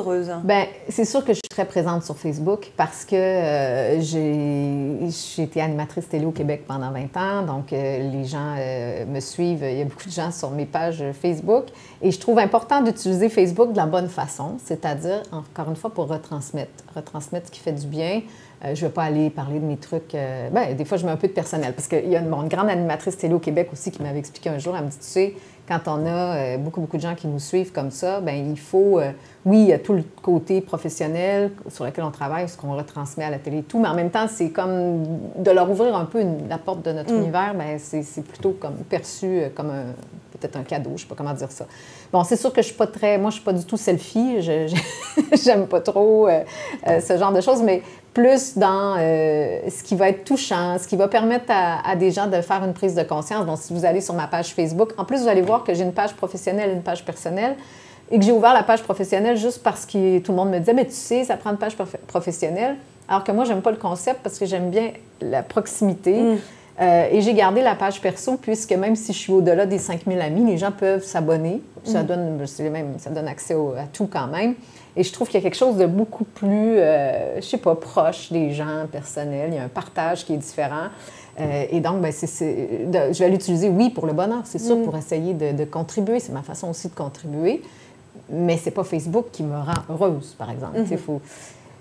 Bien, 0.44 0.66
c'est 0.88 1.04
sûr 1.04 1.24
que 1.26 1.34
je 1.34 1.40
suis 1.40 1.50
très 1.50 1.66
présente 1.66 2.04
sur 2.04 2.18
Facebook 2.18 2.72
parce 2.78 3.04
que 3.04 3.16
euh, 3.16 4.00
j'ai 4.00 5.44
été 5.44 5.62
animatrice 5.62 6.08
télé 6.08 6.26
au 6.26 6.32
Québec 6.32 6.64
pendant 6.66 6.92
20 6.92 7.18
ans, 7.18 7.42
donc 7.44 7.74
euh, 7.74 8.10
les 8.10 8.24
gens 8.24 8.56
euh, 8.58 9.06
me 9.06 9.20
suivent. 9.20 9.64
Il 9.64 9.78
y 9.78 9.82
a 9.82 9.84
beaucoup 9.84 10.08
de 10.08 10.14
gens 10.14 10.32
sur 10.32 10.52
mes 10.52 10.66
pages 10.66 11.04
Facebook 11.22 11.66
et 12.02 12.12
je 12.12 12.20
trouve 12.20 12.40
important 12.40 12.82
d'utiliser 12.82 13.28
Facebook 13.28 13.74
de 13.74 13.78
la 13.78 13.86
bonne 13.86 14.08
façon, 14.08 14.56
c'est-à-dire, 14.64 15.24
encore 15.34 15.70
une 15.70 15.76
fois, 15.76 15.90
pour 15.90 16.08
retransmettre, 16.08 16.72
retransmettre 16.96 17.48
ce 17.48 17.52
qui 17.52 17.60
fait 17.60 17.74
du 17.74 17.88
bien. 17.88 18.22
je 18.64 18.70
ne 18.70 18.76
vais 18.76 18.90
pas 18.90 19.04
aller 19.04 19.30
parler 19.30 19.60
de 19.60 19.66
mes 19.66 19.78
trucs. 19.78 20.14
Bien, 20.14 20.74
des 20.74 20.86
fois, 20.86 20.98
je 20.98 21.06
mets 21.06 21.12
un 21.12 21.18
peu 21.18 21.28
de 21.28 21.34
personnel 21.34 21.74
parce 21.74 21.90
qu'il 21.90 22.10
y 22.10 22.16
a 22.16 22.20
une, 22.20 22.30
grande 22.48 22.70
animatrice 22.70 23.18
télé 23.18 23.34
au 23.34 23.40
Québec 23.40 23.70
aussi 23.74 23.92
qui 23.92 24.02
m'avait 24.02 24.20
expliqué 24.20 24.50
un 24.50 24.58
jour, 24.58 24.76
elle 24.78 24.86
me 24.86 24.90
dit, 24.90 24.98
tu 24.98 25.06
sais, 25.06 25.34
quand 25.68 25.82
on 25.88 26.06
a 26.06 26.36
euh, 26.36 26.58
beaucoup, 26.58 26.82
beaucoup 26.82 26.98
de 26.98 27.02
gens 27.02 27.16
qui 27.16 27.28
nous 27.28 27.40
suivent 27.40 27.72
comme 27.72 27.92
ça, 27.92 28.22
bien, 28.22 28.36
il 28.36 28.60
faut, 28.60 29.00
euh, 29.00 29.12
oui, 29.45 29.60
il 29.60 29.67
y 29.67 29.73
a 29.73 29.79
tout 29.79 29.93
le 29.93 30.04
côté 30.21 30.60
professionnel 30.62 31.52
sur 31.69 31.85
lequel 31.85 32.04
on 32.04 32.12
travaille, 32.12 32.50
ce 32.50 32.58
qu'on 32.58 32.75
retransmet 32.75 33.25
à 33.25 33.29
la 33.29 33.37
télé 33.37 33.60
et 33.60 33.63
tout, 33.63 33.79
mais 33.79 33.87
en 33.87 33.93
même 33.93 34.10
temps, 34.10 34.27
c'est 34.27 34.50
comme 34.50 35.04
de 35.37 35.52
leur 35.52 35.69
ouvrir 35.69 35.96
un 35.96 36.06
peu 36.06 36.23
la 36.50 36.58
porte 36.58 36.83
de 36.83 36.91
notre 36.91 37.13
mm. 37.13 37.17
univers, 37.17 37.54
bien, 37.54 37.77
c'est 37.77 38.23
plutôt 38.23 38.52
comme 38.60 38.75
perçu 38.89 39.25
euh, 39.25 39.50
comme 39.54 39.71
peut-être 40.31 40.58
un 40.58 40.63
cadeau, 40.63 40.89
je 40.89 40.93
ne 40.93 40.98
sais 41.00 41.08
pas 41.08 41.15
comment 41.15 41.33
dire 41.33 41.52
ça. 41.52 41.65
Bon, 42.12 42.23
c'est 42.23 42.35
sûr 42.35 42.52
que 42.52 42.62
je 42.62 42.67
suis 42.67 42.75
pas 42.75 42.87
très, 42.87 43.17
moi, 43.17 43.29
je 43.29 43.35
suis 43.35 43.43
pas 43.43 43.54
du 43.54 43.63
tout 43.63 43.77
selfie, 43.77 44.41
je 44.41 44.67
j'aime 45.43 45.67
pas 45.67 45.79
trop 45.79 46.27
ce 46.85 47.17
genre 47.17 47.31
de 47.31 47.39
choses, 47.39 47.62
mais 47.62 47.81
plus 48.15 48.58
dans 48.58 48.96
euh, 48.98 49.60
ce 49.69 49.83
qui 49.83 49.96
va 49.96 50.10
être 50.10 50.23
touchant, 50.23 50.77
ce 50.79 50.87
qui 50.87 50.96
va 50.96 51.10
permettre 51.10 51.48
à, 51.50 51.96
des 51.98 52.12
gens 52.12 52.27
de 52.27 52.41
faire 52.41 52.63
une 52.63 52.73
prise 52.73 52.96
de 52.96 53.04
conscience. 53.04 53.46
Donc, 53.46 53.58
si 53.60 53.73
vous 53.73 53.83
allez 53.83 54.00
sur 54.00 54.13
ma 54.13 54.25
page 54.25 54.54
Facebook, 54.54 54.93
en 54.98 55.04
plus, 55.04 55.21
vous 55.21 55.27
allez 55.27 55.41
voir 55.41 55.65
que 55.65 55.73
j'ai 55.73 55.83
une 55.83 55.93
page 55.93 56.15
professionnelle 56.15 56.69
et 56.69 56.73
une 56.73 56.81
page 56.81 57.04
personnelle 57.04 57.58
et 58.12 58.19
que 58.19 58.25
j'ai 58.25 58.31
ouvert 58.31 58.53
la 58.53 58.63
page 58.63 58.83
professionnelle 58.83 59.37
juste 59.37 59.63
parce 59.63 59.85
que 59.85 60.19
tout 60.19 60.31
le 60.31 60.37
monde 60.37 60.49
me 60.49 60.60
disait, 60.60 60.73
mais 60.73 60.85
tu 60.85 60.93
sais, 60.93 61.23
ça 61.23 61.37
prend 61.37 61.51
une 61.51 61.58
page 61.58 61.75
professionnelle. 62.08 62.75
Alors 63.08 63.23
que 63.23 63.31
moi, 63.31 63.45
j'aime 63.45 63.62
pas 63.62 63.71
le 63.71 63.77
concept 63.77 64.21
parce 64.23 64.39
que 64.39 64.45
j'aime 64.45 64.69
bien 64.69 64.91
la 65.21 65.43
proximité. 65.43 66.21
Mm. 66.21 66.37
Euh, 66.81 67.08
et 67.10 67.21
j'ai 67.21 67.33
gardé 67.33 67.62
la 67.62 67.73
page 67.73 68.01
perso 68.01 68.35
puisque 68.35 68.73
même 68.73 68.97
si 68.97 69.13
je 69.13 69.17
suis 69.17 69.31
au-delà 69.31 69.65
des 69.65 69.79
5000 69.79 70.19
amis, 70.19 70.45
les 70.45 70.58
gens 70.58 70.71
peuvent 70.71 71.03
s'abonner. 71.03 71.62
Ça, 71.83 72.03
mm. 72.03 72.06
donne, 72.06 72.47
même, 72.71 72.93
ça 72.97 73.10
donne 73.10 73.27
accès 73.27 73.53
à 73.53 73.87
tout 73.91 74.08
quand 74.08 74.27
même. 74.27 74.56
Et 74.97 75.03
je 75.03 75.12
trouve 75.12 75.27
qu'il 75.27 75.39
y 75.39 75.43
a 75.43 75.43
quelque 75.43 75.58
chose 75.58 75.77
de 75.77 75.85
beaucoup 75.85 76.23
plus, 76.23 76.77
euh, 76.77 77.35
je 77.37 77.45
sais 77.45 77.58
pas, 77.58 77.75
proche 77.75 78.31
des 78.31 78.51
gens, 78.51 78.87
personnel. 78.91 79.49
Il 79.51 79.56
y 79.56 79.60
a 79.60 79.63
un 79.63 79.69
partage 79.69 80.25
qui 80.25 80.33
est 80.33 80.37
différent. 80.37 80.87
Euh, 81.39 81.65
et 81.69 81.81
donc, 81.81 82.01
ben, 82.01 82.13
je 82.13 83.19
vais 83.19 83.29
l'utiliser, 83.29 83.67
oui, 83.67 83.89
pour 83.89 84.06
le 84.06 84.13
bonheur, 84.13 84.41
c'est 84.45 84.60
sûr, 84.60 84.77
mm. 84.77 84.83
pour 84.83 84.95
essayer 84.95 85.33
de, 85.33 85.65
contribuer. 85.65 86.19
C'est 86.19 86.31
ma 86.31 86.43
façon 86.43 86.69
aussi 86.69 86.87
de 86.87 86.95
contribuer. 86.95 87.62
Mais 88.30 88.58
c'est 88.58 88.71
pas 88.71 88.84
Facebook 88.84 89.28
qui 89.32 89.44
me 89.44 89.56
rend 89.56 89.84
heureuse, 89.90 90.36
par 90.38 90.50
exemple. 90.50 90.80
Mm-hmm. 90.80 90.98
Faut... 90.98 91.21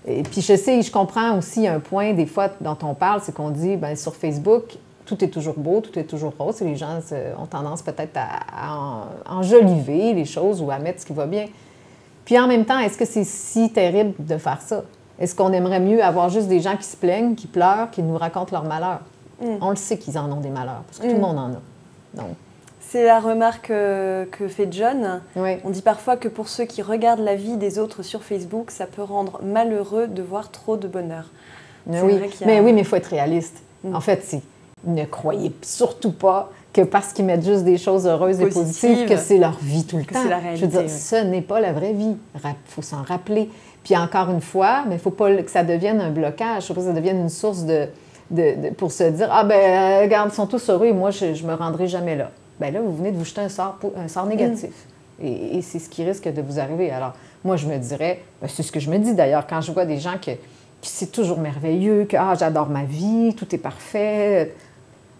Et 0.07 0.23
puis 0.23 0.41
je 0.41 0.55
sais, 0.55 0.81
je 0.81 0.91
comprends 0.91 1.37
aussi 1.37 1.67
un 1.67 1.79
point, 1.79 2.13
des 2.13 2.27
fois, 2.27 2.49
dont 2.61 2.77
on 2.83 2.93
parle, 2.93 3.21
c'est 3.23 3.33
qu'on 3.33 3.49
dit, 3.49 3.75
ben, 3.75 3.95
sur 3.95 4.15
Facebook, 4.15 4.77
tout 5.05 5.23
est 5.23 5.29
toujours 5.29 5.55
beau, 5.57 5.81
tout 5.81 5.97
est 5.97 6.03
toujours 6.03 6.33
rose, 6.37 6.61
et 6.61 6.65
les 6.65 6.75
gens 6.75 6.99
ont 7.39 7.45
tendance 7.45 7.81
peut-être 7.81 8.17
à, 8.17 9.07
enjoliver 9.29 10.13
les 10.13 10.25
choses 10.25 10.61
ou 10.61 10.69
à 10.69 10.79
mettre 10.79 11.01
ce 11.01 11.05
qui 11.05 11.13
va 11.13 11.25
bien. 11.25 11.47
Puis 12.23 12.39
en 12.39 12.47
même 12.47 12.65
temps, 12.65 12.79
est-ce 12.79 12.97
que 12.97 13.05
c'est 13.05 13.23
si 13.23 13.71
terrible 13.71 14.13
de 14.19 14.37
faire 14.37 14.61
ça? 14.61 14.83
Est-ce 15.19 15.33
qu'on 15.35 15.53
aimerait 15.53 15.79
mieux 15.79 16.03
avoir 16.03 16.29
juste 16.29 16.47
des 16.47 16.59
gens 16.59 16.75
qui 16.75 16.85
se 16.85 16.97
plaignent, 16.97 17.35
qui 17.35 17.47
pleurent, 17.47 17.89
qui 17.91 18.03
nous 18.03 18.17
racontent 18.17 18.51
leurs 18.51 18.65
malheurs? 18.65 19.01
Mm. 19.41 19.57
On 19.61 19.69
le 19.69 19.75
sait 19.75 19.97
qu'ils 19.97 20.17
en 20.17 20.31
ont 20.31 20.41
des 20.41 20.49
malheurs, 20.49 20.83
parce 20.87 20.99
que 20.99 21.03
tout 21.03 21.13
le 21.13 21.17
mm. 21.17 21.21
monde 21.21 21.37
en 21.37 21.49
a. 21.49 22.21
Donc. 22.23 22.35
C'est 22.95 23.03
la 23.03 23.19
remarque 23.19 23.71
euh, 23.71 24.23
que 24.23 24.47
fait 24.47 24.69
John. 24.71 25.19
On 25.35 25.69
dit 25.69 25.81
parfois 25.81 26.15
que 26.15 26.29
pour 26.29 26.47
ceux 26.47 26.63
qui 26.63 26.81
regardent 26.81 27.25
la 27.25 27.35
vie 27.35 27.57
des 27.57 27.77
autres 27.77 28.03
sur 28.03 28.23
Facebook, 28.23 28.71
ça 28.71 28.85
peut 28.85 29.03
rendre 29.03 29.41
malheureux 29.43 30.07
de 30.07 30.21
voir 30.21 30.49
trop 30.49 30.77
de 30.77 30.87
bonheur. 30.87 31.25
Mais 31.87 32.01
oui, 32.01 32.21
mais 32.45 32.61
oui, 32.61 32.71
mais 32.71 32.79
il 32.79 32.85
faut 32.85 32.95
être 32.95 33.07
réaliste. 33.07 33.57
Mm. 33.83 33.95
En 33.95 33.99
fait, 33.99 34.23
si 34.23 34.41
ne 34.85 35.03
croyez 35.03 35.51
surtout 35.61 36.13
pas 36.13 36.49
que 36.71 36.83
parce 36.83 37.11
qu'ils 37.11 37.25
mettent 37.25 37.43
juste 37.43 37.65
des 37.65 37.77
choses 37.77 38.07
heureuses 38.07 38.39
et 38.39 38.47
positives, 38.47 39.09
que 39.09 39.17
c'est 39.17 39.39
leur 39.39 39.57
vie 39.61 39.85
tout 39.85 39.97
le 39.97 40.05
temps. 40.05 40.23
La 40.29 40.37
réalité, 40.37 40.61
Je 40.61 40.65
veux 40.65 40.81
dire, 40.83 40.89
ce 40.89 41.17
n'est 41.17 41.41
pas 41.41 41.59
la 41.59 41.73
vraie 41.73 41.91
vie. 41.91 42.15
Il 42.33 42.55
faut 42.67 42.81
s'en 42.81 43.03
rappeler. 43.03 43.49
Puis 43.83 43.97
encore 43.97 44.29
une 44.29 44.39
fois, 44.39 44.83
mais 44.85 44.93
il 44.93 44.99
ne 44.99 45.01
faut 45.01 45.11
pas 45.11 45.35
que 45.35 45.51
ça 45.51 45.65
devienne 45.65 45.99
un 45.99 46.11
blocage. 46.11 46.63
Il 46.63 46.67
faut 46.67 46.73
pas 46.75 46.79
que 46.79 46.87
ça 46.87 46.93
devienne 46.93 47.19
une 47.19 47.29
source 47.29 47.65
de, 47.65 47.89
pour 48.77 48.93
se 48.93 49.03
dire 49.03 49.27
Ah 49.33 49.43
ben, 49.43 50.01
regarde, 50.01 50.29
ils 50.31 50.35
sont 50.35 50.47
tous 50.47 50.69
heureux 50.69 50.85
et 50.85 50.93
moi, 50.93 51.11
je 51.11 51.25
ne 51.25 51.47
me 51.47 51.55
rendrai 51.55 51.89
jamais 51.89 52.15
là. 52.15 52.31
Bien 52.59 52.71
là, 52.71 52.81
vous 52.81 52.95
venez 52.95 53.11
de 53.11 53.17
vous 53.17 53.25
jeter 53.25 53.41
un 53.41 53.49
sort, 53.49 53.77
un 53.97 54.07
sort 54.07 54.25
négatif. 54.25 54.69
Mm. 55.19 55.25
Et, 55.25 55.61
c'est 55.61 55.79
ce 55.79 55.89
qui 55.89 56.03
risque 56.03 56.27
de 56.27 56.41
vous 56.41 56.59
arriver. 56.59 56.91
Alors, 56.91 57.13
moi, 57.43 57.55
je 57.55 57.67
me 57.67 57.77
dirais, 57.77 58.21
ben, 58.41 58.47
c'est 58.47 58.63
ce 58.63 58.71
que 58.71 58.79
je 58.79 58.89
me 58.89 58.97
dis 58.97 59.13
d'ailleurs, 59.13 59.47
quand 59.47 59.61
je 59.61 59.71
vois 59.71 59.85
des 59.85 59.97
gens 59.97 60.17
que, 60.23 60.31
c'est 60.81 61.11
toujours 61.11 61.39
merveilleux, 61.39 62.05
que 62.05 62.15
ah, 62.15 62.35
j'adore 62.37 62.69
ma 62.69 62.83
vie, 62.83 63.33
tout 63.35 63.55
est 63.55 63.59
parfait. 63.59 64.53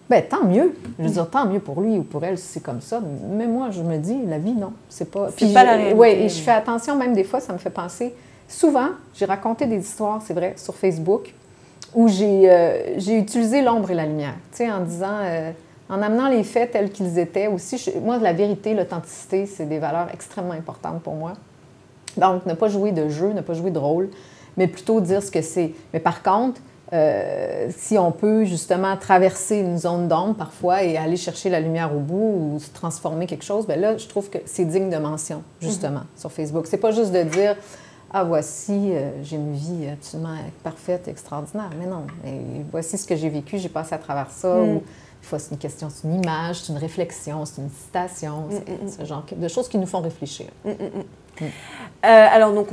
Ben 0.08 0.22
tant 0.22 0.44
mieux. 0.44 0.76
Je 0.98 1.04
veux 1.04 1.10
dire, 1.10 1.28
tant 1.28 1.46
mieux 1.46 1.58
pour 1.58 1.80
lui 1.80 1.98
ou 1.98 2.04
pour 2.04 2.22
elle 2.24 2.38
si 2.38 2.46
c'est 2.46 2.62
comme 2.62 2.80
ça. 2.80 3.00
Mais 3.30 3.48
moi, 3.48 3.70
je 3.70 3.82
me 3.82 3.98
dis, 3.98 4.16
la 4.26 4.38
vie, 4.38 4.52
non, 4.52 4.72
c'est 4.88 5.10
pas. 5.10 5.30
Puis 5.36 5.52
pas 5.52 5.64
la. 5.64 5.92
Oui, 5.94 6.08
et 6.08 6.28
je 6.28 6.40
fais 6.40 6.52
attention, 6.52 6.94
même 6.94 7.14
des 7.14 7.24
fois, 7.24 7.40
ça 7.40 7.52
me 7.52 7.58
fait 7.58 7.70
penser. 7.70 8.14
Souvent, 8.48 8.90
j'ai 9.14 9.24
raconté 9.24 9.66
des 9.66 9.78
histoires, 9.78 10.22
c'est 10.24 10.34
vrai, 10.34 10.54
sur 10.56 10.76
Facebook, 10.76 11.34
où 11.94 12.06
j'ai 12.06 12.48
euh, 12.48 12.96
utilisé 12.96 13.62
l'ombre 13.62 13.90
et 13.90 13.94
la 13.94 14.06
lumière, 14.06 14.34
tu 14.52 14.58
sais, 14.58 14.70
en 14.70 14.80
disant, 14.80 15.18
euh, 15.22 15.50
en 15.88 16.02
amenant 16.02 16.28
les 16.28 16.42
faits 16.42 16.72
tels 16.72 16.90
qu'ils 16.90 17.18
étaient 17.18 17.46
aussi. 17.46 17.92
moi, 18.02 18.18
la 18.18 18.32
vérité, 18.32 18.74
l'authenticité, 18.74 19.46
c'est 19.46 19.66
des 19.66 19.78
valeurs 19.78 20.08
extrêmement 20.12 20.52
importantes 20.52 21.02
pour 21.02 21.14
moi. 21.14 21.34
Donc, 22.16 22.46
ne 22.46 22.54
pas 22.54 22.68
jouer 22.68 22.92
de 22.92 23.08
jeu, 23.08 23.32
ne 23.32 23.40
pas 23.40 23.54
jouer 23.54 23.70
de 23.70 23.78
rôle, 23.78 24.08
mais 24.56 24.66
plutôt 24.66 25.00
dire 25.00 25.22
ce 25.22 25.30
que 25.30 25.42
c'est. 25.42 25.72
Mais 25.92 26.00
par 26.00 26.22
contre, 26.22 26.60
euh, 26.92 27.68
si 27.76 27.98
on 27.98 28.12
peut 28.12 28.44
justement 28.44 28.96
traverser 28.96 29.58
une 29.58 29.76
zone 29.76 30.06
d'ombre 30.06 30.34
parfois 30.34 30.84
et 30.84 30.96
aller 30.96 31.16
chercher 31.16 31.50
la 31.50 31.60
lumière 31.60 31.94
au 31.94 31.98
bout 31.98 32.54
ou 32.54 32.58
se 32.60 32.70
transformer 32.70 33.26
quelque 33.26 33.44
chose, 33.44 33.66
bien 33.66 33.76
là, 33.76 33.96
je 33.96 34.06
trouve 34.06 34.30
que 34.30 34.38
c'est 34.44 34.64
digne 34.64 34.88
de 34.88 34.96
mention, 34.96 35.42
justement, 35.60 36.00
mhm. 36.00 36.06
sur 36.16 36.32
Facebook. 36.32 36.66
C'est 36.68 36.76
pas 36.78 36.92
juste 36.92 37.12
de 37.12 37.22
dire 37.22 37.56
Ah, 38.12 38.24
voici, 38.24 38.92
euh, 38.92 39.10
j'ai 39.22 39.36
une 39.36 39.52
vie 39.52 39.88
absolument 39.92 40.36
parfaite, 40.62 41.08
extraordinaire. 41.08 41.70
Mais 41.78 41.86
non, 41.86 42.06
voici 42.70 42.96
ce 42.96 43.06
que 43.06 43.16
j'ai 43.16 43.28
vécu, 43.28 43.58
j'ai 43.58 43.68
passé 43.68 43.94
à 43.94 43.98
travers 43.98 44.30
ça. 44.30 44.54
Mhm. 44.54 44.76
Ou, 44.76 44.82
c'est 45.38 45.50
une 45.50 45.58
question, 45.58 45.88
c'est 45.90 46.06
une 46.06 46.22
image, 46.22 46.62
c'est 46.62 46.72
une 46.72 46.78
réflexion, 46.78 47.44
c'est 47.44 47.60
une 47.60 47.70
citation, 47.70 48.48
c'est 48.50 48.68
mhm, 48.68 48.90
ce 48.90 49.04
genre 49.04 49.24
de 49.34 49.48
choses 49.48 49.68
qui 49.68 49.78
nous 49.78 49.86
font 49.86 50.00
réfléchir. 50.00 50.46
Euh, 52.06 52.26
alors 52.30 52.52
donc 52.52 52.68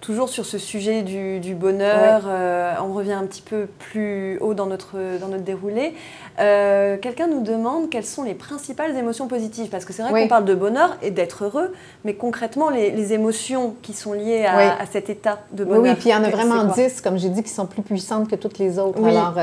toujours 0.00 0.28
sur 0.28 0.44
ce 0.44 0.58
sujet 0.58 1.02
du, 1.02 1.54
bonheur, 1.54 2.22
euh, 2.26 2.74
on 2.82 2.92
revient 2.92 3.12
un 3.12 3.24
petit 3.24 3.42
peu 3.42 3.66
plus 3.78 4.38
haut 4.40 4.54
dans 4.54 4.66
notre, 4.66 4.96
dans 5.18 5.28
notre 5.28 5.44
déroulé. 5.44 5.94
Euh, 6.40 6.96
quelqu'un 6.98 7.26
nous 7.26 7.42
demande 7.42 7.88
quelles 7.90 8.04
sont 8.04 8.22
les 8.22 8.34
principales 8.34 8.96
émotions 8.96 9.28
positives, 9.28 9.68
parce 9.70 9.84
que 9.84 9.92
c'est 9.92 10.02
vrai 10.02 10.22
qu'on 10.22 10.28
parle 10.28 10.44
de 10.44 10.54
bonheur 10.54 10.96
et 11.00 11.10
d'être 11.10 11.44
heureux, 11.44 11.72
mais 12.04 12.14
concrètement 12.14 12.70
les, 12.70 13.10
émotions 13.10 13.74
qui 13.82 13.92
sont 13.92 14.12
liées 14.12 14.44
à, 14.44 14.84
cet 14.90 15.10
état 15.10 15.38
de 15.52 15.64
bonheur. 15.64 15.82
Oui, 15.82 15.94
puis 15.94 16.10
il 16.10 16.12
y 16.12 16.14
en 16.14 16.22
a 16.22 16.28
vraiment 16.28 16.64
dix, 16.64 17.00
comme 17.00 17.18
j'ai 17.18 17.30
dit, 17.30 17.42
qui 17.42 17.48
sont 17.48 17.66
plus 17.66 17.82
puissantes 17.82 18.28
que 18.28 18.36
toutes 18.36 18.58
les 18.58 18.78
autres. 18.78 19.02
Alors, 19.04 19.34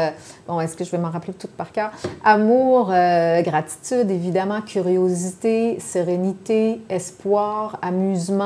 bon, 0.48 0.62
est-ce 0.62 0.76
que 0.76 0.84
je 0.84 0.91
vais 0.91 0.98
m'en 0.98 1.10
rappeler 1.10 1.34
toutes 1.34 1.52
par 1.52 1.72
cœur? 1.72 1.91
Amour, 2.24 2.88
gratitude, 3.43 4.10
évidemment, 4.12 4.62
curiosité, 4.62 5.80
sérénité, 5.80 6.82
espoir, 6.89 7.80
amusement, 7.82 8.37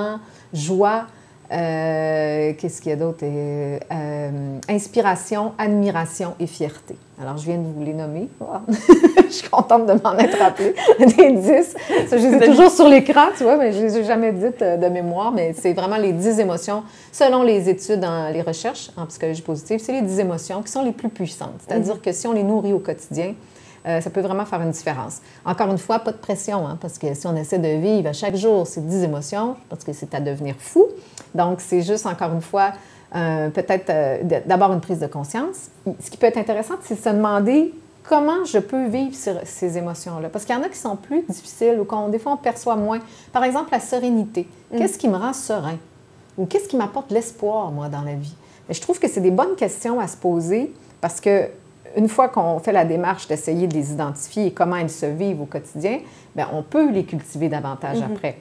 joie, 0.53 1.05
euh, 1.51 2.53
qu'est-ce 2.57 2.81
qu'il 2.81 2.91
y 2.91 2.93
a 2.93 2.95
d'autre? 2.95 3.19
Euh, 3.23 3.77
euh, 3.91 4.59
inspiration, 4.69 5.51
admiration 5.57 6.33
et 6.39 6.47
fierté. 6.47 6.95
Alors, 7.21 7.37
je 7.37 7.43
viens 7.43 7.57
de 7.57 7.63
vous 7.63 7.83
les 7.83 7.93
nommer. 7.93 8.29
je 8.69 9.29
suis 9.29 9.49
contente 9.49 9.85
de 9.85 9.93
m'en 10.01 10.17
être 10.17 10.37
rappelée. 10.37 10.73
Des 10.99 11.31
dix. 11.33 11.75
je 12.09 12.15
les 12.15 12.35
ai 12.35 12.39
toujours 12.39 12.71
sur 12.71 12.87
l'écran, 12.87 13.27
tu 13.37 13.43
vois, 13.43 13.57
mais 13.57 13.73
je 13.73 13.79
ne 13.79 13.83
les 13.83 13.97
ai 13.97 14.03
jamais 14.05 14.31
dites 14.31 14.63
de 14.63 14.87
mémoire. 14.87 15.33
Mais 15.33 15.53
c'est 15.53 15.73
vraiment 15.73 15.97
les 15.97 16.13
dix 16.13 16.39
émotions, 16.39 16.83
selon 17.11 17.43
les 17.43 17.69
études 17.69 17.99
dans 17.99 18.31
les 18.31 18.41
recherches 18.41 18.89
en 18.95 19.05
psychologie 19.07 19.41
positive, 19.41 19.81
c'est 19.83 19.93
les 19.93 20.01
dix 20.01 20.19
émotions 20.19 20.61
qui 20.61 20.71
sont 20.71 20.83
les 20.83 20.93
plus 20.93 21.09
puissantes. 21.09 21.59
C'est-à-dire 21.67 21.95
mm-hmm. 21.95 22.01
que 22.01 22.11
si 22.13 22.27
on 22.27 22.33
les 22.33 22.43
nourrit 22.43 22.73
au 22.73 22.79
quotidien, 22.79 23.33
euh, 23.87 24.01
ça 24.01 24.09
peut 24.09 24.21
vraiment 24.21 24.45
faire 24.45 24.61
une 24.61 24.71
différence. 24.71 25.21
Encore 25.45 25.69
une 25.69 25.77
fois, 25.77 25.99
pas 25.99 26.11
de 26.11 26.17
pression, 26.17 26.67
hein, 26.67 26.77
parce 26.79 26.97
que 26.97 27.13
si 27.13 27.25
on 27.27 27.35
essaie 27.35 27.59
de 27.59 27.79
vivre 27.79 28.09
à 28.09 28.13
chaque 28.13 28.35
jour 28.35 28.67
ces 28.67 28.81
10 28.81 29.03
émotions, 29.03 29.55
parce 29.69 29.83
que 29.83 29.93
c'est 29.93 30.13
à 30.13 30.19
devenir 30.19 30.55
fou. 30.57 30.85
Donc, 31.33 31.61
c'est 31.61 31.81
juste, 31.81 32.05
encore 32.05 32.33
une 32.33 32.41
fois, 32.41 32.73
euh, 33.15 33.49
peut-être 33.49 33.89
euh, 33.89 34.41
d'abord 34.45 34.71
une 34.71 34.81
prise 34.81 34.99
de 34.99 35.07
conscience. 35.07 35.69
Ce 35.99 36.09
qui 36.09 36.17
peut 36.17 36.27
être 36.27 36.37
intéressant, 36.37 36.75
c'est 36.81 36.95
de 36.95 37.01
se 37.01 37.09
demander 37.09 37.73
comment 38.03 38.45
je 38.45 38.59
peux 38.59 38.87
vivre 38.87 39.15
ces 39.43 39.77
émotions-là. 39.77 40.29
Parce 40.29 40.45
qu'il 40.45 40.55
y 40.55 40.57
en 40.57 40.63
a 40.63 40.69
qui 40.69 40.77
sont 40.77 40.95
plus 40.95 41.23
difficiles 41.27 41.79
ou 41.79 41.85
qu'on, 41.85 42.09
des 42.09 42.19
fois, 42.19 42.33
on 42.33 42.37
perçoit 42.37 42.75
moins. 42.75 42.99
Par 43.31 43.43
exemple, 43.43 43.69
la 43.71 43.79
sérénité. 43.79 44.47
Mm. 44.71 44.77
Qu'est-ce 44.77 44.97
qui 44.97 45.07
me 45.07 45.17
rend 45.17 45.33
serein? 45.33 45.77
Ou 46.37 46.45
qu'est-ce 46.45 46.67
qui 46.67 46.77
m'apporte 46.77 47.11
l'espoir, 47.11 47.71
moi, 47.71 47.89
dans 47.89 48.01
la 48.01 48.15
vie? 48.15 48.35
je 48.69 48.79
trouve 48.79 48.99
que 48.99 49.09
c'est 49.09 49.21
des 49.21 49.31
bonnes 49.31 49.55
questions 49.55 49.99
à 49.99 50.07
se 50.07 50.15
poser 50.15 50.73
parce 51.01 51.19
que 51.19 51.49
une 51.95 52.09
fois 52.09 52.29
qu'on 52.29 52.59
fait 52.59 52.71
la 52.71 52.85
démarche 52.85 53.27
d'essayer 53.27 53.67
de 53.67 53.73
les 53.73 53.91
identifier 53.91 54.47
et 54.47 54.51
comment 54.51 54.75
elles 54.75 54.89
se 54.89 55.05
vivent 55.05 55.41
au 55.41 55.45
quotidien, 55.45 55.99
bien, 56.35 56.49
on 56.53 56.63
peut 56.63 56.91
les 56.91 57.03
cultiver 57.03 57.49
davantage 57.49 57.97
mhm. 57.97 58.11
après. 58.11 58.37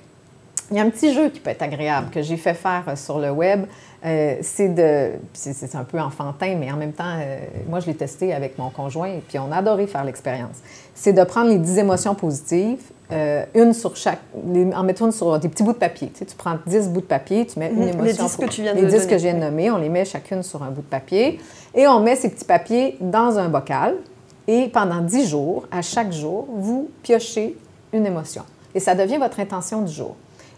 Il 0.70 0.76
y 0.76 0.80
a 0.80 0.84
un 0.84 0.90
petit 0.90 1.12
jeu 1.12 1.30
qui 1.30 1.40
peut 1.40 1.51
être 1.51 1.62
agréable 1.62 2.11
que 2.11 2.22
j'ai 2.22 2.36
fait 2.36 2.55
faire 2.55 2.84
euh, 2.86 2.96
sur 2.96 3.18
le 3.18 3.30
web. 3.30 3.64
Euh, 4.05 4.36
c'est 4.40 4.68
de. 4.68 5.11
C'est 5.34 5.74
un 5.74 5.84
peu 5.84 6.01
enfantin, 6.01 6.57
mais 6.59 6.72
en 6.72 6.76
même 6.76 6.92
temps, 6.92 7.05
euh, 7.18 7.38
moi, 7.68 7.80
je 7.80 7.86
l'ai 7.86 7.94
testé 7.94 8.32
avec 8.32 8.57
mon 8.59 8.70
conjoint 8.70 9.09
et 9.09 9.22
puis 9.26 9.38
on 9.38 9.53
a 9.53 9.57
adoré 9.57 9.86
faire 9.86 10.05
l'expérience. 10.05 10.57
C'est 10.94 11.12
de 11.12 11.22
prendre 11.24 11.51
les 11.51 11.59
10 11.59 11.78
émotions 11.78 12.14
positives, 12.14 12.80
une 13.55 13.74
sur 13.74 13.96
chaque. 13.96 14.20
en 14.34 14.82
mettant 14.84 15.07
une 15.07 15.12
sur 15.12 15.38
des 15.38 15.48
petits 15.48 15.62
bouts 15.62 15.72
de 15.72 15.78
papier. 15.78 16.11
Tu, 16.16 16.24
prends 16.36 16.57
10 16.66 16.88
bouts 16.88 17.01
de 17.01 17.07
papier, 17.07 17.46
tu 17.46 17.59
mets 17.59 17.70
une 17.70 17.82
émotion. 17.82 18.03
Les 18.05 18.12
10 18.12 18.36
que 18.36 18.46
tu 18.46 18.62
viens 18.62 18.74
de 18.74 18.80
Les 18.80 18.86
10 18.86 19.07
que 19.07 19.18
je 19.18 19.24
viens 19.24 19.34
de 19.34 19.40
nommer, 19.40 19.70
on 19.70 19.76
les 19.76 19.88
met 19.88 20.05
chacune 20.05 20.42
sur 20.42 20.62
un 20.62 20.70
bout 20.70 20.82
de 20.82 20.86
papier 20.86 21.38
et 21.74 21.86
on 21.86 22.01
met 22.01 22.16
ces 22.16 22.30
petits 22.30 22.44
papiers 22.44 22.96
dans 23.01 23.38
un 23.38 23.48
bocal. 23.48 23.96
Et 24.48 24.68
pendant 24.68 25.01
10 25.01 25.28
jours, 25.28 25.66
à 25.70 25.82
chaque 25.82 26.12
jour, 26.12 26.48
vous 26.53 26.88
piochez 27.03 27.57
une 27.92 28.07
émotion. 28.07 28.42
Et 28.74 28.80
ça 28.80 28.94
devient 28.94 29.18
votre 29.18 29.40
intention 29.40 29.82
du 29.82 29.92
jour. 29.92 30.16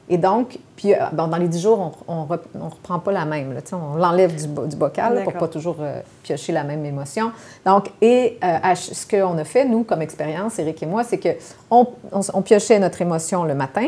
Et 0.09 0.19
donc, 0.19 0.59
puis, 0.77 0.95
euh, 0.95 0.99
dans 1.13 1.29
les 1.37 1.49
10 1.49 1.61
jours, 1.61 1.93
on 2.09 2.27
ne 2.27 2.65
reprend 2.65 2.99
pas 2.99 3.13
la 3.13 3.25
même. 3.25 3.53
Là, 3.55 3.61
on 3.73 3.97
l'enlève 3.97 4.35
du, 4.35 4.47
du, 4.69 4.77
bocal 4.77 5.23
pour 5.23 5.33
pas 5.35 5.49
toujours 5.49 5.77
euh, 5.81 6.01
piocher 6.23 6.53
la 6.53 6.65
même 6.65 6.85
émotion. 6.85 7.31
Donc, 7.65 7.91
et 8.01 8.39
euh, 8.43 8.75
ce 8.75 9.07
qu'on 9.07 9.39
a 9.39 9.45
fait, 9.45 9.65
nous, 9.65 9.85
comme 9.85 10.03
expérience, 10.03 10.59
Eric 10.59 10.83
et 10.83 10.87
moi, 10.87 11.05
c'est 11.05 11.19
qu'on 11.19 11.87
on, 12.11 12.43
piochait 12.43 12.79
notre 12.79 13.01
émotion 13.01 13.45
le 13.45 13.55
matin 13.55 13.87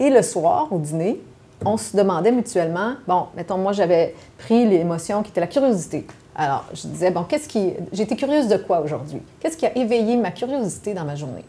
et 0.00 0.10
le 0.10 0.22
soir, 0.22 0.66
au 0.72 0.78
dîner, 0.78 1.20
on 1.64 1.76
se 1.76 1.96
demandait 1.96 2.32
mutuellement, 2.32 2.94
bon, 3.06 3.26
mettons, 3.36 3.56
moi, 3.56 3.72
j'avais 3.72 4.14
pris 4.36 4.66
l'émotion 4.66 5.22
qui 5.22 5.30
était 5.30 5.40
la 5.40 5.46
curiosité. 5.46 6.06
Alors, 6.34 6.64
je 6.74 6.86
disais, 6.88 7.10
bon, 7.10 7.22
qu'est-ce 7.22 7.48
qui. 7.48 7.72
J'étais 7.92 8.16
curieuse 8.16 8.48
de 8.48 8.58
quoi 8.58 8.80
aujourd'hui? 8.80 9.22
Qu'est-ce 9.40 9.56
qui 9.56 9.64
a 9.64 9.74
éveillé 9.78 10.16
ma 10.16 10.32
curiosité 10.32 10.92
dans 10.92 11.04
ma 11.04 11.14
journée? 11.14 11.44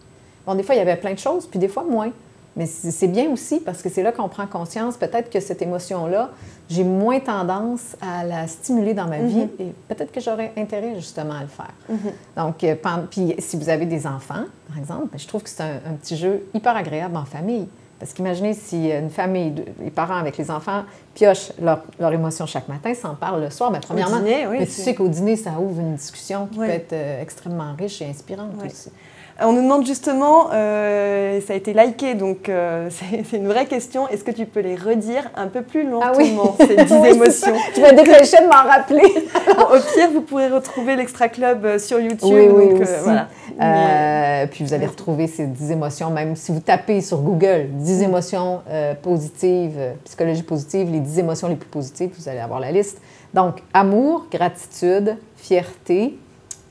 Bon, 0.45 0.55
des 0.55 0.63
fois, 0.63 0.75
il 0.75 0.77
y 0.77 0.81
avait 0.81 0.95
plein 0.95 1.13
de 1.13 1.19
choses, 1.19 1.45
puis 1.45 1.59
des 1.59 1.67
fois, 1.67 1.83
moins. 1.83 2.11
Mais 2.57 2.65
c'est 2.65 3.07
bien 3.07 3.29
aussi 3.29 3.59
parce 3.59 3.83
que 3.83 3.89
c'est 3.89 4.01
là 4.01 4.11
qu'on 4.11 4.29
prend 4.29 4.47
conscience, 4.47 4.97
peut-être 4.97 5.29
que 5.29 5.39
cette 5.39 5.61
émotion-là, 5.61 6.31
j'ai 6.69 6.83
moins 6.83 7.19
tendance 7.19 7.95
à 8.01 8.25
la 8.25 8.47
stimuler 8.47 8.95
dans 8.95 9.05
ma 9.05 9.19
vie 9.19 9.41
mm-hmm. 9.41 9.61
et 9.61 9.73
peut-être 9.87 10.11
que 10.11 10.19
j'aurais 10.19 10.51
intérêt 10.57 10.95
justement 10.95 11.35
à 11.35 11.41
le 11.41 11.47
faire. 11.47 11.73
Mm-hmm. 11.91 12.43
Donc, 12.43 12.63
euh, 12.63 12.75
puis 13.11 13.35
si 13.37 13.57
vous 13.57 13.69
avez 13.69 13.85
des 13.85 14.07
enfants, 14.07 14.45
par 14.67 14.77
exemple, 14.79 15.09
ben, 15.11 15.19
je 15.19 15.27
trouve 15.27 15.43
que 15.43 15.49
c'est 15.49 15.61
un, 15.61 15.93
petit 16.01 16.17
jeu 16.17 16.47
hyper 16.55 16.75
agréable 16.75 17.15
en 17.15 17.25
famille. 17.25 17.67
Parce 17.99 18.13
qu'imaginez 18.13 18.53
si 18.53 18.91
une 18.91 19.09
famille, 19.09 19.53
les 19.79 19.89
parents 19.89 20.17
avec 20.17 20.37
les 20.37 20.51
enfants 20.51 20.83
piochent 21.15 21.51
leur, 21.59 21.81
leur 21.99 22.13
émotion 22.13 22.45
chaque 22.45 22.67
matin, 22.67 22.93
s'en 22.93 23.15
parlent 23.15 23.41
le 23.41 23.49
soir. 23.49 23.71
Mais 23.71 23.79
ben, 23.79 23.85
premièrement, 23.87 24.19
mais 24.21 24.65
tu 24.65 24.71
sais 24.71 24.95
qu'au 24.95 25.07
dîner, 25.07 25.35
ça 25.35 25.51
ouvre 25.59 25.79
une 25.79 25.95
discussion 25.95 26.47
qui 26.47 26.57
peut 26.57 26.65
être 26.65 26.93
euh, 26.93 27.21
extrêmement 27.21 27.73
riche 27.77 28.01
et 28.01 28.05
inspirante 28.05 28.51
aussi. 28.65 28.91
On 29.39 29.53
nous 29.53 29.61
demande 29.61 29.85
justement, 29.85 30.49
euh, 30.51 31.39
ça 31.41 31.53
a 31.53 31.55
été 31.55 31.71
liké, 31.71 32.15
donc 32.15 32.49
euh, 32.49 32.89
c'est 33.29 33.37
une 33.37 33.47
vraie 33.47 33.67
question. 33.67 34.07
Est-ce 34.07 34.23
que 34.23 34.31
tu 34.31 34.45
peux 34.45 34.61
les 34.61 34.75
redire 34.75 35.29
un 35.35 35.47
peu 35.47 35.61
plus 35.61 35.83
lentement, 35.83 36.01
ah 36.01 36.13
oui. 36.17 36.35
ces 36.67 36.75
10 36.85 36.93
émotions? 36.93 37.53
Tu 37.75 37.81
vas 37.81 37.91
dépêcher 37.91 38.37
de 38.37 38.47
m'en 38.47 38.67
rappeler. 38.67 39.03
au 39.03 39.93
pire, 39.93 40.09
vous 40.11 40.21
pourrez 40.21 40.47
retrouver 40.47 40.95
l'Extra 40.95 41.27
Club 41.27 41.65
euh, 41.65 41.77
sur 41.77 41.99
YouTube. 41.99 42.31
Oui, 42.33 42.47
oui, 42.49 42.79
donc, 42.79 42.87
voilà. 43.03 44.47
puis 44.47 44.63
vous 44.63 44.73
allez 44.73 44.87
retrouver 44.87 45.27
ces 45.27 45.45
10 45.45 45.71
émotions, 45.71 46.09
même 46.09 46.35
si 46.35 46.51
vous 46.51 46.59
tapez 46.59 47.01
sur 47.01 47.19
Google 47.19 47.67
10 47.73 48.01
émotions 48.03 48.61
positives, 49.03 49.79
psychologie 50.05 50.43
positive, 50.43 50.91
les 50.91 50.99
10 50.99 51.19
émotions 51.19 51.47
les 51.47 51.55
plus 51.55 51.69
positives, 51.69 52.09
vous 52.17 52.27
allez 52.27 52.39
avoir 52.39 52.59
la 52.59 52.71
liste. 52.71 52.99
Donc, 53.35 53.61
amour, 53.73 54.25
gratitude, 54.31 55.15
fierté, 55.35 56.17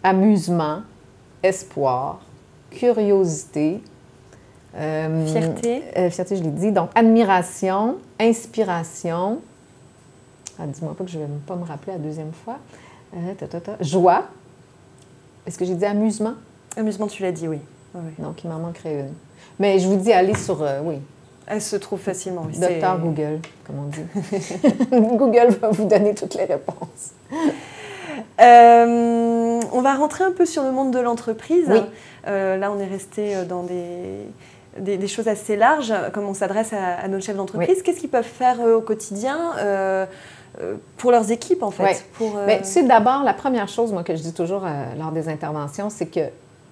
amusement, 0.02 0.80
espoir, 1.42 2.20
curiosité. 2.70 3.80
Euh, 4.76 5.26
fierté. 5.26 5.82
Euh, 5.96 6.10
fierté, 6.10 6.36
je 6.36 6.42
l'ai 6.42 6.50
dit. 6.50 6.72
Donc, 6.72 6.90
admiration, 6.94 7.96
inspiration. 8.20 9.40
Ah, 10.58 10.66
dis-moi 10.66 10.94
pas 10.94 11.04
que 11.04 11.10
je 11.10 11.18
ne 11.18 11.24
vais 11.24 11.30
pas 11.46 11.56
me 11.56 11.64
rappeler 11.64 11.92
la 11.92 11.98
deuxième 11.98 12.32
fois. 12.32 12.58
Euh, 13.14 13.34
Joie. 13.80 14.24
Est-ce 15.46 15.58
que 15.58 15.64
j'ai 15.64 15.74
dit 15.74 15.84
amusement? 15.84 16.34
Amusement, 16.76 17.06
tu 17.06 17.22
l'as 17.22 17.32
dit, 17.32 17.48
oui. 17.48 17.60
Donc, 18.18 18.44
il 18.44 18.50
m'en 18.50 18.58
manquerait 18.58 19.00
une. 19.00 19.12
Mais 19.58 19.78
je 19.78 19.86
vous 19.86 19.96
dis, 19.96 20.12
allez 20.12 20.34
sur. 20.34 20.62
oui. 20.84 20.96
Elle 21.46 21.62
se 21.62 21.76
trouve 21.76 22.00
facilement. 22.00 22.44
Oui, 22.46 22.58
Docteur 22.58 22.98
Google, 22.98 23.38
comme 23.64 23.76
on 23.78 23.84
dit. 23.84 24.04
Google 25.16 25.54
va 25.60 25.70
vous 25.70 25.84
donner 25.84 26.12
toutes 26.12 26.34
les 26.34 26.44
réponses. 26.44 27.12
On 29.72 29.80
va 29.80 29.94
rentrer 29.94 30.24
un 30.24 30.32
peu 30.32 30.46
sur 30.46 30.62
le 30.62 30.70
monde 30.70 30.90
de 30.92 30.98
l'entreprise. 30.98 31.66
Oui. 31.68 31.80
Euh, 32.26 32.56
là, 32.56 32.70
on 32.70 32.78
est 32.78 32.86
resté 32.86 33.36
euh, 33.36 33.44
dans 33.44 33.62
des, 33.62 34.96
des, 34.96 35.08
choses 35.08 35.28
assez 35.28 35.56
larges, 35.56 35.94
comme 36.12 36.26
on 36.26 36.34
s'adresse 36.34 36.72
à, 36.72 37.06
nos 37.08 37.20
chefs 37.20 37.36
d'entreprise. 37.36 37.82
Qu'est-ce 37.82 38.00
qu'ils 38.00 38.10
peuvent 38.10 38.24
faire 38.24 38.60
au 38.60 38.80
quotidien 38.80 39.38
euh, 39.58 40.06
pour 40.96 41.10
leurs 41.10 41.30
équipes, 41.30 41.62
en 41.62 41.70
fait 41.70 42.04
pour, 42.14 42.38
C'est 42.62 42.82
d'abord 42.84 43.22
la 43.22 43.34
première 43.34 43.68
chose, 43.68 43.92
moi, 43.92 44.02
que 44.02 44.16
je 44.16 44.22
dis 44.22 44.32
toujours 44.32 44.64
lors 44.98 45.12
des 45.12 45.28
interventions, 45.28 45.90
c'est 45.90 46.06
que, 46.06 46.20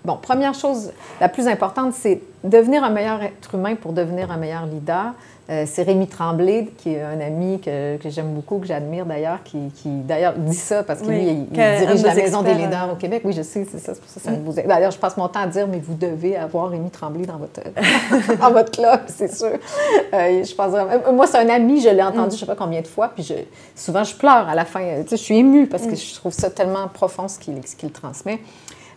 bon, 0.04 0.16
première 0.16 0.54
chose, 0.54 0.92
la 1.20 1.28
plus 1.28 1.48
importante, 1.48 1.92
c'est 1.92 2.20
devenir 2.44 2.82
un 2.82 2.90
meilleur 2.90 3.22
être 3.22 3.54
humain 3.54 3.74
pour 3.74 3.92
devenir 3.92 4.30
un 4.30 4.38
meilleur 4.38 4.66
leader. 4.66 5.12
Euh, 5.50 5.64
c'est 5.66 5.82
Rémi 5.82 6.06
Tremblay, 6.06 6.68
qui 6.78 6.94
est 6.94 7.02
un 7.02 7.20
ami 7.20 7.60
que, 7.60 7.98
j'aime 8.06 8.32
beaucoup, 8.32 8.58
que 8.58 8.66
j'admire 8.66 9.04
d'ailleurs, 9.04 9.40
qui, 9.44 9.58
d'ailleurs 9.84 10.32
dit 10.38 10.56
ça 10.56 10.82
parce 10.82 11.02
que 11.02 11.08
lui, 11.08 11.28
il, 11.28 11.46
dirige 11.48 12.02
la 12.02 12.14
Maison 12.14 12.40
des 12.42 12.54
leaders 12.54 12.88
au 12.90 12.96
Québec. 12.96 13.22
Oui, 13.24 13.34
je 13.34 13.42
sais, 13.42 13.66
c'est 13.70 13.78
ça, 13.78 13.92
c'est 13.92 14.00
pour 14.00 14.08
ça 14.08 14.20
que 14.20 14.26
ça 14.26 14.30
mm. 14.30 14.42
vous 14.42 14.52
D'ailleurs, 14.52 14.90
je 14.90 14.98
passe 14.98 15.18
mon 15.18 15.28
temps 15.28 15.40
à 15.40 15.46
dire, 15.46 15.66
mais 15.68 15.80
vous 15.80 15.94
devez 15.94 16.36
avoir 16.36 16.70
Rémi 16.70 16.90
Tremblay 16.90 17.26
dans 17.26 17.36
votre, 17.36 17.60
dans 18.40 18.52
votre 18.52 18.70
club, 18.70 19.00
c'est 19.08 19.34
sûr. 19.34 19.58
Euh, 20.14 20.44
je 20.44 20.54
pense 20.54 20.70
vraiment... 20.70 21.12
Moi, 21.12 21.26
c'est 21.26 21.38
un 21.38 21.48
ami, 21.50 21.80
je 21.80 21.90
l'ai 21.90 22.02
entendu 22.02 22.14
je 22.14 22.26
mm. 22.26 22.30
je 22.30 22.36
sais 22.38 22.46
pas 22.46 22.56
combien 22.56 22.80
de 22.80 22.86
fois, 22.86 23.08
puis 23.08 23.22
je... 23.22 23.34
souvent, 23.76 24.02
je 24.02 24.16
pleure 24.16 24.48
à 24.48 24.54
la 24.54 24.64
fin. 24.64 24.80
Tu 25.02 25.10
sais, 25.10 25.16
je 25.18 25.22
suis 25.22 25.36
émue 25.36 25.66
parce 25.66 25.84
que 25.84 25.92
mm. 25.92 25.96
je 25.96 26.14
trouve 26.14 26.32
ça 26.32 26.48
tellement 26.48 26.88
profond 26.88 27.28
ce 27.28 27.38
qu'il, 27.38 27.60
ce 27.66 27.76
qu'il 27.76 27.90
transmet. 27.90 28.38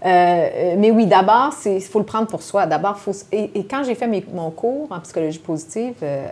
Euh, 0.05 0.75
mais 0.77 0.91
oui, 0.91 1.05
d'abord, 1.07 1.53
il 1.65 1.81
faut 1.81 1.99
le 1.99 2.05
prendre 2.05 2.27
pour 2.27 2.41
soi. 2.41 2.65
D'abord, 2.65 2.97
faut, 2.97 3.13
et, 3.31 3.65
quand 3.69 3.83
j'ai 3.83 3.95
fait 3.95 4.07
mon 4.33 4.51
cours 4.51 4.87
en 4.91 4.99
psychologie 4.99 5.39
positive 5.39 5.95
euh, 6.03 6.27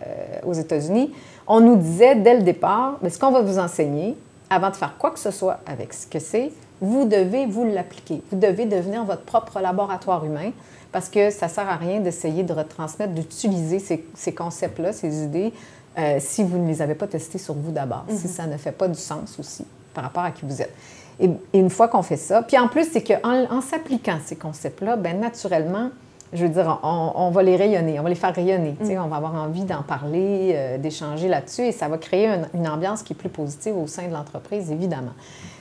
aux 0.45 0.53
États-Unis, 0.53 1.11
on 1.47 1.59
nous 1.59 1.75
disait 1.75 2.15
dès 2.15 2.35
le 2.35 2.43
départ, 2.43 2.99
ce 3.07 3.17
qu'on 3.17 3.31
va 3.31 3.41
vous 3.41 3.59
enseigner, 3.59 4.15
avant 4.49 4.69
de 4.69 4.75
faire 4.75 4.97
quoi 4.97 5.11
que 5.11 5.19
ce 5.19 5.31
soit 5.31 5.59
avec 5.65 5.93
ce 5.93 6.05
que 6.07 6.19
c'est, 6.19 6.51
vous 6.81 7.05
devez 7.05 7.45
vous 7.45 7.65
l'appliquer. 7.65 8.21
Vous 8.31 8.37
devez 8.37 8.65
devenir 8.65 9.05
votre 9.05 9.23
propre 9.23 9.59
laboratoire 9.59 10.25
humain 10.25 10.51
parce 10.91 11.09
que 11.09 11.29
ça 11.29 11.47
ne 11.47 11.51
sert 11.51 11.69
à 11.69 11.75
rien 11.75 11.99
d'essayer 11.99 12.43
de 12.43 12.53
retransmettre, 12.53 13.13
d'utiliser 13.13 13.79
ces, 13.79 14.33
concepts-là, 14.33 14.93
ces 14.93 15.23
idées, 15.23 15.51
euh, 15.97 16.17
si 16.19 16.43
vous 16.43 16.57
ne 16.57 16.67
les 16.67 16.81
avez 16.81 16.95
pas 16.95 17.07
testés 17.07 17.37
sur 17.37 17.53
vous 17.53 17.71
d'abord, 17.71 18.05
si 18.09 18.27
mm-hmm. 18.27 18.29
ça 18.29 18.47
ne 18.47 18.57
fait 18.57 18.71
pas 18.71 18.87
du 18.87 18.99
sens 18.99 19.37
aussi 19.39 19.65
par 19.93 20.03
rapport 20.03 20.23
à 20.23 20.31
qui 20.31 20.45
vous 20.45 20.61
êtes. 20.61 20.73
Et, 21.19 21.29
une 21.53 21.69
fois 21.69 21.87
qu'on 21.87 22.01
fait 22.01 22.17
ça, 22.17 22.41
puis 22.41 22.57
en 22.57 22.67
plus, 22.67 22.89
c'est 22.91 23.03
qu'en 23.03 23.45
en, 23.49 23.61
s'appliquant 23.61 24.17
ces 24.23 24.35
concepts-là, 24.35 24.95
bien 24.97 25.13
naturellement, 25.13 25.89
je 26.33 26.43
veux 26.43 26.49
dire, 26.49 26.79
on, 26.83 27.29
va 27.29 27.43
les 27.43 27.55
rayonner, 27.55 27.99
on 27.99 28.03
va 28.03 28.09
les 28.09 28.15
faire 28.15 28.33
rayonner. 28.33 28.75
Mm. 28.79 28.97
On 29.03 29.07
va 29.07 29.17
avoir 29.17 29.35
envie 29.35 29.63
d'en 29.63 29.83
parler, 29.83 30.51
euh, 30.53 30.77
d'échanger 30.77 31.27
là-dessus 31.27 31.61
et 31.61 31.71
ça 31.71 31.87
va 31.87 31.97
créer 31.97 32.29
une, 32.53 32.67
ambiance 32.67 33.03
qui 33.03 33.13
est 33.13 33.15
plus 33.15 33.29
positive 33.29 33.77
au 33.77 33.87
sein 33.87 34.07
de 34.07 34.13
l'entreprise, 34.13 34.71
évidemment. 34.71 35.13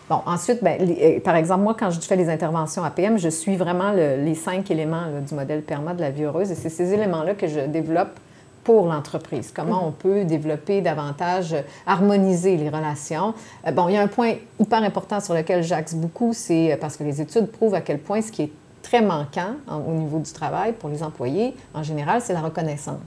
Bon, 0.08 0.20
ensuite, 0.26 0.62
bien, 0.64 0.76
euh, 0.80 1.20
par 1.20 1.36
exemple, 1.36 1.62
moi, 1.62 1.76
quand 1.78 1.90
je 1.90 2.00
fais 2.00 2.16
les 2.16 2.28
interventions 2.28 2.82
APM, 2.82 3.18
je 3.18 3.28
suis 3.28 3.56
vraiment 3.56 3.92
les 3.92 4.34
cinq 4.34 4.70
éléments 4.70 5.04
du 5.26 5.34
modèle 5.34 5.62
PERMA 5.62 5.94
de 5.94 6.00
la 6.00 6.10
vie 6.10 6.24
heureuse 6.24 6.50
et 6.50 6.54
c'est 6.54 6.70
ces 6.70 6.92
éléments-là 6.92 7.34
que 7.34 7.46
je 7.46 7.60
développe 7.60 8.18
pour 8.64 8.86
l'entreprise. 8.86 9.52
Comment 9.54 9.82
mm. 9.82 9.86
on 9.86 9.92
peut 9.92 10.24
développer 10.24 10.80
davantage, 10.80 11.52
euh, 11.52 11.60
harmoniser 11.86 12.56
les 12.56 12.70
relations. 12.70 13.34
Euh, 13.66 13.70
bon, 13.70 13.88
il 13.88 13.94
y 13.94 13.96
a 13.96 14.02
un 14.02 14.08
point 14.08 14.34
hyper 14.58 14.82
important 14.82 15.20
sur 15.20 15.34
lequel 15.34 15.62
j'axe 15.62 15.94
beaucoup, 15.94 16.32
c'est 16.32 16.72
euh, 16.72 16.76
parce 16.80 16.96
que 16.96 17.04
les 17.04 17.20
études 17.20 17.46
prouvent 17.46 17.74
à 17.74 17.82
quel 17.82 17.98
point 17.98 18.22
ce 18.22 18.32
qui 18.32 18.42
est 18.42 18.52
très 18.82 19.00
manquant 19.00 19.54
au 19.66 19.92
niveau 19.92 20.18
du 20.18 20.30
travail 20.30 20.72
pour 20.72 20.90
les 20.90 21.02
employés, 21.02 21.54
en 21.72 21.82
général, 21.82 22.20
c'est 22.20 22.34
la 22.34 22.42
reconnaissance. 22.42 22.98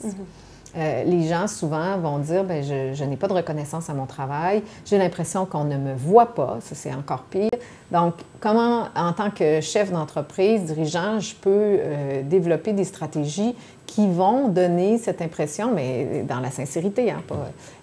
Mm-hmm. 0.78 1.05
les 1.05 1.28
gens 1.28 1.47
souvent 1.47 1.97
vont 1.97 2.19
dire 2.19 2.43
ben, 2.43 2.63
je, 2.63 2.93
je 2.93 3.03
n'ai 3.03 3.17
pas 3.17 3.28
de 3.28 3.34
reconnaissance 3.34 3.89
à 3.89 3.93
mon 3.93 4.05
travail, 4.05 4.61
j'ai 4.86 4.97
l'impression 4.97 5.45
qu'on 5.45 5.63
ne 5.63 5.78
me 5.78 5.93
voit 5.95 6.34
pas, 6.34 6.57
ça 6.61 6.75
c'est 6.75 6.93
encore 6.93 7.23
pire. 7.23 7.49
Donc, 7.91 8.15
comment, 8.41 8.89
en 8.95 9.13
tant 9.13 9.32
que 9.32 9.61
chef 9.61 9.91
d'entreprise, 9.91 10.65
dirigeant, 10.65 11.21
je 11.21 11.36
peux 11.36 11.80
développer 12.23 12.73
des 12.73 12.84
stratégies 12.84 13.55
qui 13.88 14.07
vont 14.07 14.49
donner 14.49 14.99
cette 14.99 15.21
impression, 15.21 15.71
mais 15.73 16.23
dans 16.28 16.39
la 16.39 16.51
sincérité, 16.51 17.09
hein, 17.09 17.23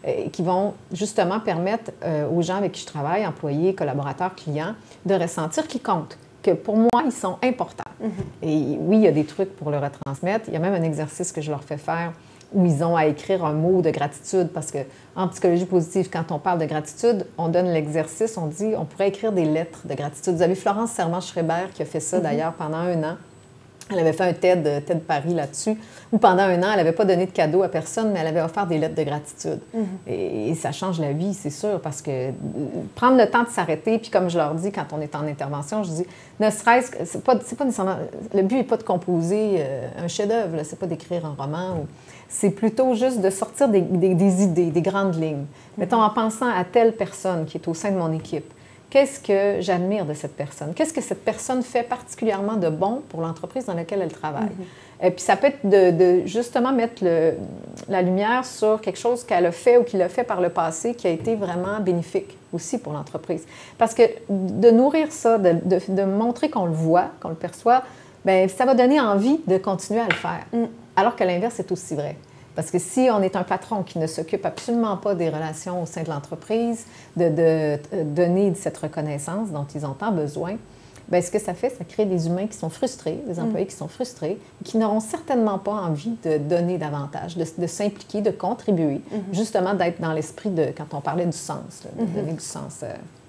euh, 0.06 0.28
qui 0.30 0.42
vont 0.42 0.74
justement 0.92 1.40
permettre 1.40 1.90
euh, 2.04 2.28
aux 2.28 2.42
gens 2.42 2.56
avec 2.56 2.72
qui 2.72 2.82
je 2.82 2.86
travaille, 2.86 3.26
employés, 3.26 3.74
collaborateurs, 3.74 4.34
clients, 4.34 4.74
de 5.06 5.14
ressentir 5.14 5.66
qu'ils 5.66 5.82
comptent, 5.82 6.16
que 6.42 6.52
pour 6.52 6.76
moi, 6.76 7.02
ils 7.04 7.12
sont 7.12 7.38
importants. 7.42 7.90
Mm-hmm. 8.02 8.08
Et 8.48 8.78
oui, 8.78 8.96
il 8.96 9.02
y 9.02 9.08
a 9.08 9.12
des 9.12 9.24
trucs 9.24 9.56
pour 9.56 9.70
le 9.70 9.78
retransmettre. 9.78 10.44
Il 10.48 10.54
y 10.54 10.56
a 10.56 10.60
même 10.60 10.74
un 10.74 10.84
exercice 10.84 11.32
que 11.32 11.40
je 11.40 11.50
leur 11.50 11.64
fais 11.64 11.78
faire 11.78 12.12
où 12.54 12.64
ils 12.64 12.82
ont 12.84 12.96
à 12.96 13.06
écrire 13.06 13.44
un 13.44 13.52
mot 13.52 13.82
de 13.82 13.90
gratitude, 13.90 14.48
parce 14.54 14.72
qu'en 14.72 15.28
psychologie 15.28 15.66
positive, 15.66 16.08
quand 16.10 16.30
on 16.30 16.38
parle 16.38 16.60
de 16.60 16.66
gratitude, 16.66 17.26
on 17.36 17.48
donne 17.48 17.68
l'exercice, 17.68 18.38
on 18.38 18.46
dit, 18.46 18.74
on 18.78 18.84
pourrait 18.84 19.08
écrire 19.08 19.32
des 19.32 19.44
lettres 19.44 19.80
de 19.84 19.94
gratitude. 19.94 20.34
Vous 20.34 20.42
avez 20.42 20.54
Florence 20.54 20.92
Serment-Schreiber 20.92 21.72
qui 21.74 21.82
a 21.82 21.84
fait 21.84 22.00
ça 22.00 22.18
mm-hmm. 22.18 22.22
d'ailleurs 22.22 22.52
pendant 22.54 22.78
un 22.78 23.02
an. 23.02 23.16
Elle 23.90 23.98
avait 23.98 24.14
fait 24.14 24.24
un 24.24 24.32
TED, 24.32 24.84
TED 24.86 25.02
Paris 25.02 25.34
là-dessus, 25.34 25.76
où 26.10 26.16
pendant 26.16 26.44
un 26.44 26.62
an, 26.62 26.68
elle 26.70 26.78
n'avait 26.78 26.92
pas 26.92 27.04
donné 27.04 27.26
de 27.26 27.32
cadeau 27.32 27.62
à 27.62 27.68
personne, 27.68 28.12
mais 28.12 28.20
elle 28.20 28.28
avait 28.28 28.40
offert 28.40 28.66
des 28.66 28.78
lettres 28.78 28.94
de 28.94 29.02
gratitude. 29.02 29.60
Mhm. 29.74 29.84
et, 30.06 30.54
ça 30.54 30.72
change 30.72 31.00
la 31.00 31.12
vie, 31.12 31.34
c'est 31.34 31.50
sûr, 31.50 31.80
parce 31.82 32.00
que 32.00 32.30
prendre 32.94 33.18
le 33.18 33.28
temps 33.28 33.42
de 33.42 33.50
s'arrêter, 33.50 33.98
puis 33.98 34.10
comme 34.10 34.30
je 34.30 34.38
leur 34.38 34.54
dis 34.54 34.72
quand 34.72 34.86
on 34.92 35.02
est 35.02 35.14
en 35.14 35.26
intervention, 35.26 35.82
je 35.82 35.90
dis, 35.90 36.06
ne 36.40 36.48
serait-ce 36.48 36.92
que, 36.92 37.04
c'est 37.04 37.22
pas, 37.22 37.36
pas 37.36 37.64
nécessairement, 37.64 37.96
le 38.32 38.42
but 38.42 38.56
n'est 38.56 38.64
pas 38.64 38.78
de 38.78 38.84
composer 38.84 39.56
euh, 39.58 39.88
un 40.02 40.08
chef-d'œuvre, 40.08 40.62
c'est 40.64 40.78
pas 40.78 40.86
d'écrire 40.86 41.26
un 41.26 41.34
roman, 41.38 41.84
c'est 42.34 42.50
plutôt 42.50 42.94
juste 42.94 43.20
de 43.20 43.30
sortir 43.30 43.68
des, 43.68 43.78
idées, 43.78 44.70
des 44.70 44.82
grandes 44.82 45.14
lignes. 45.14 45.36
Mhm. 45.36 45.46
Mettons, 45.78 46.02
en 46.02 46.10
pensant 46.10 46.48
à 46.48 46.64
telle 46.64 46.92
personne 46.92 47.44
qui 47.46 47.58
est 47.58 47.68
au 47.68 47.74
sein 47.74 47.92
de 47.92 47.96
mon 47.96 48.12
équipe, 48.12 48.52
qu'est-ce 48.90 49.20
que 49.20 49.60
j'admire 49.60 50.04
de 50.04 50.14
cette 50.14 50.34
personne? 50.36 50.74
Qu'est-ce 50.74 50.92
que 50.92 51.00
cette 51.00 51.24
personne 51.24 51.62
fait 51.62 51.84
particulièrement 51.84 52.56
de 52.56 52.68
bon 52.68 53.02
pour 53.08 53.20
l'entreprise 53.20 53.66
dans 53.66 53.74
laquelle 53.74 54.02
elle 54.02 54.12
travaille? 54.12 54.50
Et 55.00 55.10
puis 55.10 55.20
ça 55.20 55.36
peut 55.36 55.46
être 55.46 55.64
de, 55.64 56.26
justement 56.26 56.72
mettre 56.72 57.04
la 57.88 58.02
lumière 58.02 58.44
sur 58.44 58.80
quelque 58.80 58.98
chose 58.98 59.22
qu'elle 59.22 59.46
a 59.46 59.52
fait 59.52 59.78
ou 59.78 59.84
qu'il 59.84 60.02
a 60.02 60.08
fait 60.08 60.24
par 60.24 60.40
le 60.40 60.48
passé 60.48 60.94
qui 60.94 61.06
a 61.06 61.10
été 61.10 61.36
vraiment 61.36 61.78
bénéfique 61.80 62.36
aussi 62.52 62.78
pour 62.78 62.92
l'entreprise. 62.92 63.44
Parce 63.78 63.94
que 63.94 64.02
de 64.28 64.70
nourrir 64.70 65.12
ça, 65.12 65.38
de, 65.38 66.04
montrer 66.04 66.50
qu'on 66.50 66.66
le 66.66 66.72
voit, 66.72 67.10
qu'on 67.20 67.28
le 67.28 67.34
perçoit, 67.36 67.82
bien, 68.24 68.48
ça 68.48 68.64
va 68.64 68.74
donner 68.74 69.00
envie 69.00 69.40
de 69.46 69.56
continuer 69.56 70.00
à 70.00 70.08
le 70.08 70.14
faire. 70.14 70.46
Mm. 70.52 70.64
Alors 70.96 71.16
que 71.16 71.24
l'inverse 71.24 71.58
est 71.58 71.70
aussi 71.72 71.94
vrai. 71.94 72.16
Parce 72.54 72.70
que 72.70 72.78
si 72.78 73.08
on 73.10 73.20
est 73.22 73.36
un 73.36 73.42
patron 73.42 73.82
qui 73.82 73.98
ne 73.98 74.06
s'occupe 74.06 74.46
absolument 74.46 74.96
pas 74.96 75.14
des 75.14 75.28
relations 75.28 75.82
au 75.82 75.86
sein 75.86 76.02
de 76.02 76.08
l'entreprise, 76.08 76.86
de, 77.16 77.78
donner 78.04 78.54
cette 78.54 78.78
reconnaissance 78.78 79.50
dont 79.50 79.66
ils 79.74 79.84
ont 79.84 79.94
tant 79.94 80.12
besoin, 80.12 80.56
bien, 81.08 81.20
ce 81.20 81.32
que 81.32 81.40
ça 81.40 81.54
fait, 81.54 81.70
ça 81.70 81.84
crée 81.84 82.06
des 82.06 82.28
humains 82.28 82.46
qui 82.46 82.56
sont 82.56 82.70
frustrés, 82.70 83.20
des 83.26 83.40
employés 83.40 83.66
qui 83.66 83.74
sont 83.74 83.88
frustrés, 83.88 84.38
qui 84.64 84.78
n'auront 84.78 85.00
certainement 85.00 85.58
pas 85.58 85.72
envie 85.72 86.16
de 86.22 86.38
donner 86.38 86.78
davantage, 86.78 87.36
de, 87.36 87.66
s'impliquer, 87.66 88.20
de 88.20 88.30
contribuer, 88.30 89.00
justement 89.32 89.74
d'être 89.74 90.00
dans 90.00 90.12
l'esprit 90.12 90.50
de, 90.50 90.68
quand 90.76 90.96
on 90.96 91.00
parlait 91.00 91.26
du 91.26 91.36
sens, 91.36 91.82
de 91.98 92.04
donner 92.04 92.32
du 92.34 92.44
sens 92.44 92.84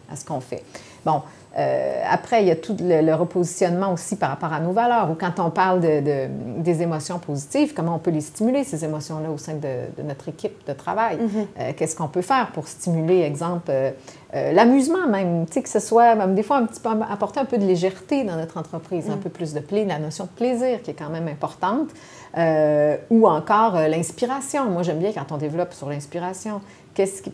à 0.09 0.15
ce 0.15 0.23
qu'on 0.23 0.39
fait. 0.39 0.63
Bon, 1.03 1.21
euh, 1.57 2.03
après, 2.09 2.41
il 2.41 2.47
y 2.47 2.51
a 2.51 2.55
tout 2.55 2.75
le, 2.81 3.13
repositionnement 3.13 3.93
aussi 3.93 4.17
par 4.17 4.29
rapport 4.29 4.51
à 4.51 4.59
nos 4.59 4.71
valeurs, 4.71 5.09
ou 5.09 5.15
quand 5.15 5.39
on 5.39 5.49
parle 5.49 5.79
de, 5.79 6.27
des 6.57 6.81
émotions 6.81 7.17
positives, 7.17 7.73
comment 7.73 7.95
on 7.95 7.99
peut 7.99 8.11
les 8.11 8.21
stimuler, 8.21 8.65
ces 8.65 8.83
émotions-là, 8.83 9.29
au 9.29 9.37
sein 9.37 9.53
de, 9.53 10.03
notre 10.03 10.27
équipe 10.27 10.67
de 10.67 10.73
travail. 10.73 11.17
Mm-hmm. 11.17 11.45
Euh, 11.59 11.71
qu'est-ce 11.77 11.95
qu'on 11.95 12.09
peut 12.09 12.21
faire 12.21 12.51
pour 12.51 12.67
stimuler, 12.67 13.21
exemple, 13.21 13.71
euh, 13.71 13.91
l'amusement 14.33 15.07
même, 15.07 15.45
tu 15.45 15.53
sais, 15.53 15.63
que 15.63 15.69
ce 15.69 15.79
soit, 15.79 16.15
même 16.15 16.35
des 16.35 16.43
fois, 16.43 16.57
un 16.57 16.65
petit 16.65 16.81
peu, 16.81 16.89
apporter 17.09 17.39
un 17.39 17.45
peu 17.45 17.57
de 17.57 17.65
légèreté 17.65 18.25
dans 18.25 18.35
notre 18.35 18.57
entreprise, 18.57 19.09
un 19.09 19.15
mm. 19.15 19.19
peu 19.19 19.29
plus 19.29 19.53
de 19.53 19.61
plaisir, 19.61 19.87
la 19.87 19.99
notion 19.99 20.25
de 20.25 20.29
plaisir 20.31 20.81
qui 20.81 20.91
est 20.91 20.95
quand 20.95 21.09
même 21.09 21.29
importante, 21.29 21.89
ou 23.09 23.27
encore 23.29 23.75
l'inspiration. 23.75 24.65
Moi, 24.65 24.83
j'aime 24.83 24.99
bien 24.99 25.13
quand 25.13 25.31
on 25.31 25.37
développe 25.37 25.73
sur 25.73 25.89
l'inspiration. 25.89 26.59
Qu'est-ce 26.93 27.21
qui... 27.21 27.31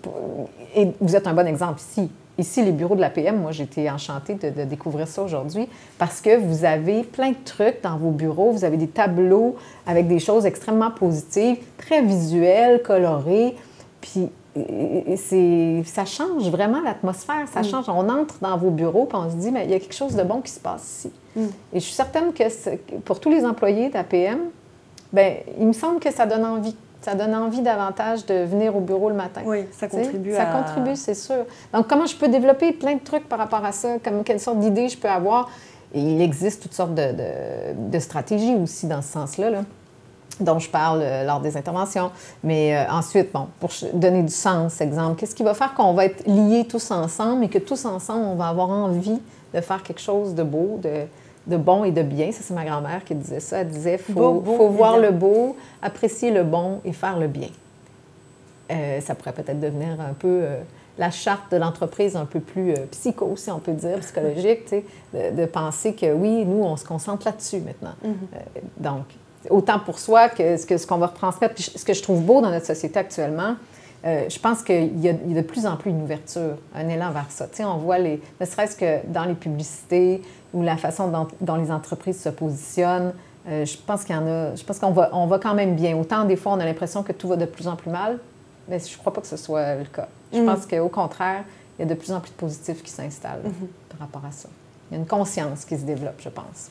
Et 0.76 0.92
vous 1.02 1.16
êtes 1.16 1.26
un 1.26 1.34
bon 1.34 1.48
exemple 1.48 1.80
ici 1.80 2.12
Ici, 2.42 2.64
les 2.64 2.72
bureaux 2.72 2.96
de 2.96 3.02
l'APM, 3.02 3.40
moi, 3.40 3.52
j'étais 3.52 3.88
enchantée 3.88 4.34
de, 4.34 4.64
découvrir 4.64 5.08
ça 5.08 5.22
aujourd'hui 5.22 5.68
parce 6.00 6.22
que 6.22 6.38
vous 6.38 6.66
avez 6.66 7.04
plein 7.04 7.30
de 7.30 7.44
trucs 7.46 7.84
dans 7.84 7.98
vos 7.98 8.10
bureaux. 8.10 8.50
Vous 8.50 8.66
avez 8.66 8.78
des 8.78 8.88
tableaux 8.88 9.58
avec 9.86 10.08
des 10.08 10.18
choses 10.18 10.48
extrêmement 10.48 10.90
positives, 10.90 11.58
très 11.78 12.02
visuelles, 12.02 12.82
colorées. 12.82 13.56
Puis, 14.02 14.30
ça 15.86 16.06
change 16.06 16.50
vraiment 16.50 16.82
l'atmosphère. 16.82 17.48
Ça 17.54 17.62
mm. 17.62 17.66
change. 17.66 17.90
On 17.90 18.10
entre 18.10 18.40
dans 18.42 18.58
vos 18.58 18.72
bureaux 18.72 19.08
et 19.12 19.16
on 19.16 19.30
se 19.30 19.36
dit, 19.36 19.52
mais 19.52 19.66
il 19.66 19.70
y 19.70 19.76
a 19.76 19.80
quelque 19.80 19.94
chose 19.94 20.16
de 20.16 20.24
bon 20.24 20.42
qui 20.42 20.52
se 20.52 20.60
passe 20.60 21.06
ici. 21.06 21.12
Mm. 21.36 21.46
Et 21.74 21.80
je 21.80 21.86
suis 21.86 21.94
certaine 21.94 22.34
que 22.34 22.76
pour 23.06 23.20
tous 23.20 23.30
les 23.30 23.46
employés 23.46 23.90
d'APM, 23.90 24.40
ben, 25.14 25.36
il 25.60 25.68
me 25.68 25.74
semble 25.74 26.00
que 26.00 26.12
ça 26.12 26.26
donne 26.26 26.44
envie 26.44 26.76
ça 27.02 27.16
donne 27.16 27.34
envie 27.34 27.62
davantage 27.62 28.26
de 28.28 28.44
venir 28.44 28.76
au 28.76 28.80
bureau 28.80 29.10
le 29.10 29.16
matin. 29.16 29.42
Oui, 29.46 29.66
ça 29.72 29.88
contribue 29.88 30.34
Ça 30.34 30.46
contribue, 30.46 30.96
c'est 30.96 31.16
sûr. 31.16 31.46
Donc, 31.74 31.88
comment 31.88 32.06
je 32.06 32.16
peux 32.16 32.28
développer 32.28 32.74
plein 32.74 32.94
de 32.96 33.04
trucs 33.04 33.28
par 33.28 33.40
rapport 33.40 33.66
à 33.66 33.72
ça? 33.72 33.98
Comme, 34.04 34.24
quelle 34.24 34.40
sorte 34.40 34.60
d'idées 34.60 34.88
je 34.88 34.98
peux 34.98 35.10
avoir? 35.10 35.50
Et 35.94 36.00
il 36.00 36.22
existe 36.22 36.62
toutes 36.62 36.74
sortes 36.74 36.94
de, 36.96 38.00
stratégies 38.00 38.56
aussi 38.56 38.88
dans 38.88 39.02
ce 39.02 39.12
sens-là. 39.12 39.64
dont 40.40 40.60
je 40.60 40.70
parle 40.70 41.02
euh, 41.02 41.26
lors 41.26 41.42
des 41.42 41.58
interventions. 41.58 42.12
Mais 42.44 42.76
euh, 42.76 42.90
ensuite, 42.92 43.32
bon, 43.34 43.48
pour 43.60 43.72
donner 43.94 44.24
du 44.24 44.32
sens, 44.32 44.80
exemple, 44.80 45.20
qu'est-ce 45.20 45.36
qui 45.36 45.44
va 45.44 45.54
faire 45.54 45.74
qu'on 45.74 45.94
va 45.94 46.06
être 46.06 46.26
liés 46.28 46.66
tous 46.70 46.92
ensemble 46.92 47.44
et 47.44 47.50
que 47.50 47.60
tous 47.60 47.86
ensemble, 47.86 48.26
on 48.26 48.36
va 48.36 48.48
avoir 48.48 48.70
envie 48.70 49.20
de 49.54 49.62
faire 49.62 49.84
quelque 49.84 50.02
chose 50.02 50.34
de 50.34 50.44
beau, 50.44 50.80
de, 50.82 51.06
de 51.48 51.58
bon 51.58 51.84
et 51.84 51.92
de 51.92 52.04
bien? 52.04 52.32
Ça, 52.32 52.40
c'est 52.42 52.54
ma 52.54 52.64
grand-mère 52.64 53.04
qui 53.04 53.16
disait 53.16 53.42
ça. 53.42 53.58
Elle 53.60 53.70
disait 53.70 54.00
il 54.08 54.14
faut, 54.14 54.42
faut 54.46 54.70
voir 54.70 54.98
le 54.98 55.12
beau, 55.12 55.56
apprécier 55.82 56.32
le 56.32 56.44
bon 56.44 56.82
et 56.86 56.94
faire 56.94 57.18
le 57.18 57.28
bien. 57.28 57.50
Euh, 58.72 59.02
ça 59.02 59.16
pourrait 59.16 59.34
peut-être 59.34 59.60
devenir 59.60 60.00
un 60.00 60.14
peu 60.14 60.28
euh, 60.28 60.62
la 60.98 61.12
charte 61.12 61.52
de 61.52 61.58
l'entreprise 61.58 62.16
un 62.16 62.26
peu 62.26 62.40
plus 62.40 62.72
euh, 62.72 62.86
psycho, 62.92 63.34
si 63.36 63.52
on 63.52 63.60
peut 63.60 63.74
dire, 63.74 64.00
psychologique, 64.00 64.74
de, 65.14 65.36
de, 65.36 65.46
penser 65.46 65.94
que 65.94 66.14
oui, 66.14 66.46
nous, 66.46 66.64
on 66.64 66.78
se 66.78 66.86
concentre 66.86 67.26
là-dessus 67.26 67.60
maintenant. 67.60 67.96
Mm-hmm. 68.06 68.84
donc, 68.84 69.04
autant 69.50 69.80
pour 69.80 70.00
soi 70.00 70.30
que 70.30 70.56
ce 70.56 70.66
qu'on 70.66 70.78
ce 70.78 71.00
va 71.00 71.08
retransmettre. 71.08 71.56
ce 71.60 71.84
que 71.84 71.94
je 71.94 72.02
trouve 72.02 72.22
beau 72.22 72.42
dans 72.42 72.52
notre 72.52 72.68
société 72.68 73.00
actuellement, 73.00 73.56
je 74.04 74.40
pense 74.40 74.64
qu'il 74.64 75.00
y, 75.00 75.10
a 75.10 75.14
de 75.14 75.42
plus 75.42 75.66
en 75.66 75.78
plus 75.78 75.92
une 75.92 76.02
ouverture, 76.02 76.58
un 76.76 76.88
élan 76.88 77.12
vers 77.12 77.28
ça. 77.30 77.48
sais, 77.52 77.64
on 77.64 77.78
voit 77.78 77.98
les, 77.98 78.22
ne 78.40 78.46
serait-ce 78.46 78.76
que 78.76 79.06
dans 79.08 79.26
les 79.26 79.34
publicités, 79.34 80.22
ou 80.54 80.64
la 80.64 80.78
façon 80.78 81.28
dont, 81.40 81.56
les 81.56 81.72
entreprises 81.72 82.22
se 82.22 82.30
positionnent. 82.30 83.14
Euh, 83.48 83.66
je 83.66 83.78
pense 83.78 84.04
qu'il 84.04 84.16
y 84.16 84.18
en 84.18 84.28
a. 84.28 84.56
Je 84.56 84.64
pense 84.64 84.80
qu'on 84.80 84.92
va, 84.92 85.10
on 85.14 85.28
va 85.28 85.40
quand 85.40 85.54
même 85.54 85.76
bien. 85.76 85.98
Autant 85.98 86.26
des 86.26 86.36
fois, 86.36 86.54
on 86.54 86.60
a 86.60 86.66
l'impression 86.66 87.04
que 87.04 87.12
tout 87.12 87.28
va 87.28 87.36
de 87.36 87.46
plus 87.46 87.68
en 87.68 87.76
plus 87.76 87.90
mal, 87.90 88.20
mais 88.68 88.80
je 88.80 88.94
ne 88.94 88.98
crois 88.98 89.14
pas 89.14 89.22
que 89.22 89.28
ce 89.28 89.38
soit 89.38 89.76
le 89.76 89.86
cas. 89.86 90.08
Je 90.32 90.40
mm. 90.40 90.46
pense 90.46 90.66
qu'au 90.66 90.90
contraire, 90.90 91.44
il 91.78 91.82
y 91.82 91.86
a 91.86 91.94
de 91.94 92.00
plus 92.00 92.12
en 92.12 92.20
plus 92.20 92.32
de 92.32 92.36
positifs 92.36 92.84
qui 92.84 92.92
s'installent 92.92 93.44
mm-hmm. 93.44 93.90
par 93.90 94.00
rapport 94.00 94.26
à 94.26 94.32
ça. 94.32 94.50
Il 94.92 94.96
y 94.96 94.98
a 94.98 95.00
une 95.00 95.08
conscience 95.08 95.64
qui 95.64 95.78
se 95.78 95.86
développe, 95.86 96.20
je 96.20 96.28
pense. 96.28 96.70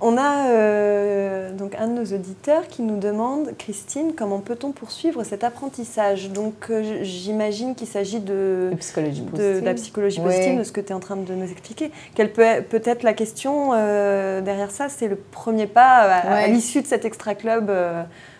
On 0.00 0.16
a 0.16 0.48
euh, 0.48 1.52
donc 1.52 1.76
un 1.78 1.86
de 1.86 1.92
nos 1.92 2.04
auditeurs 2.04 2.66
qui 2.66 2.82
nous 2.82 2.98
demande, 2.98 3.52
Christine, 3.56 4.14
comment 4.16 4.40
peut-on 4.40 4.72
poursuivre 4.72 5.22
cet 5.22 5.44
apprentissage? 5.44 6.30
Donc 6.30 6.54
euh, 6.70 6.98
j'imagine 7.02 7.76
qu'il 7.76 7.86
s'agit 7.86 8.18
de, 8.18 8.70
de, 8.72 8.76
psychologie 8.80 9.22
de, 9.32 9.60
la 9.64 9.74
psychologie 9.74 10.18
positive, 10.20 10.58
de 10.58 10.64
ce 10.64 10.72
que 10.72 10.80
tu 10.80 10.88
es 10.88 10.92
en 10.92 10.98
train 10.98 11.14
de 11.14 11.32
nous 11.32 11.48
expliquer. 11.48 11.92
Quelle 12.16 12.32
peut, 12.32 12.64
peut 12.68 12.82
être 12.84 13.04
la 13.04 13.12
question 13.12 13.70
euh, 13.74 14.40
derrière 14.40 14.72
ça? 14.72 14.88
C'est 14.88 15.06
le 15.06 15.14
premier 15.14 15.68
pas 15.68 15.98
à, 16.00 16.48
l'issue 16.48 16.82
de 16.82 16.88
cet 16.88 17.04
extra 17.04 17.36
club 17.36 17.70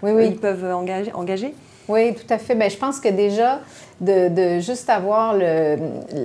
oui, 0.03 0.11
oui. 0.11 0.27
ils 0.31 0.37
peuvent 0.37 0.65
engager, 0.65 1.13
engager? 1.13 1.55
Oui, 1.87 2.13
tout 2.17 2.27
à 2.29 2.39
fait. 2.39 2.57
Bien, 2.57 2.69
je 2.69 2.77
pense 2.77 2.99
que 2.99 3.09
déjà, 3.09 3.61
de, 4.01 4.29
de 4.29 4.59
juste 4.59 4.91
avoir 4.91 5.37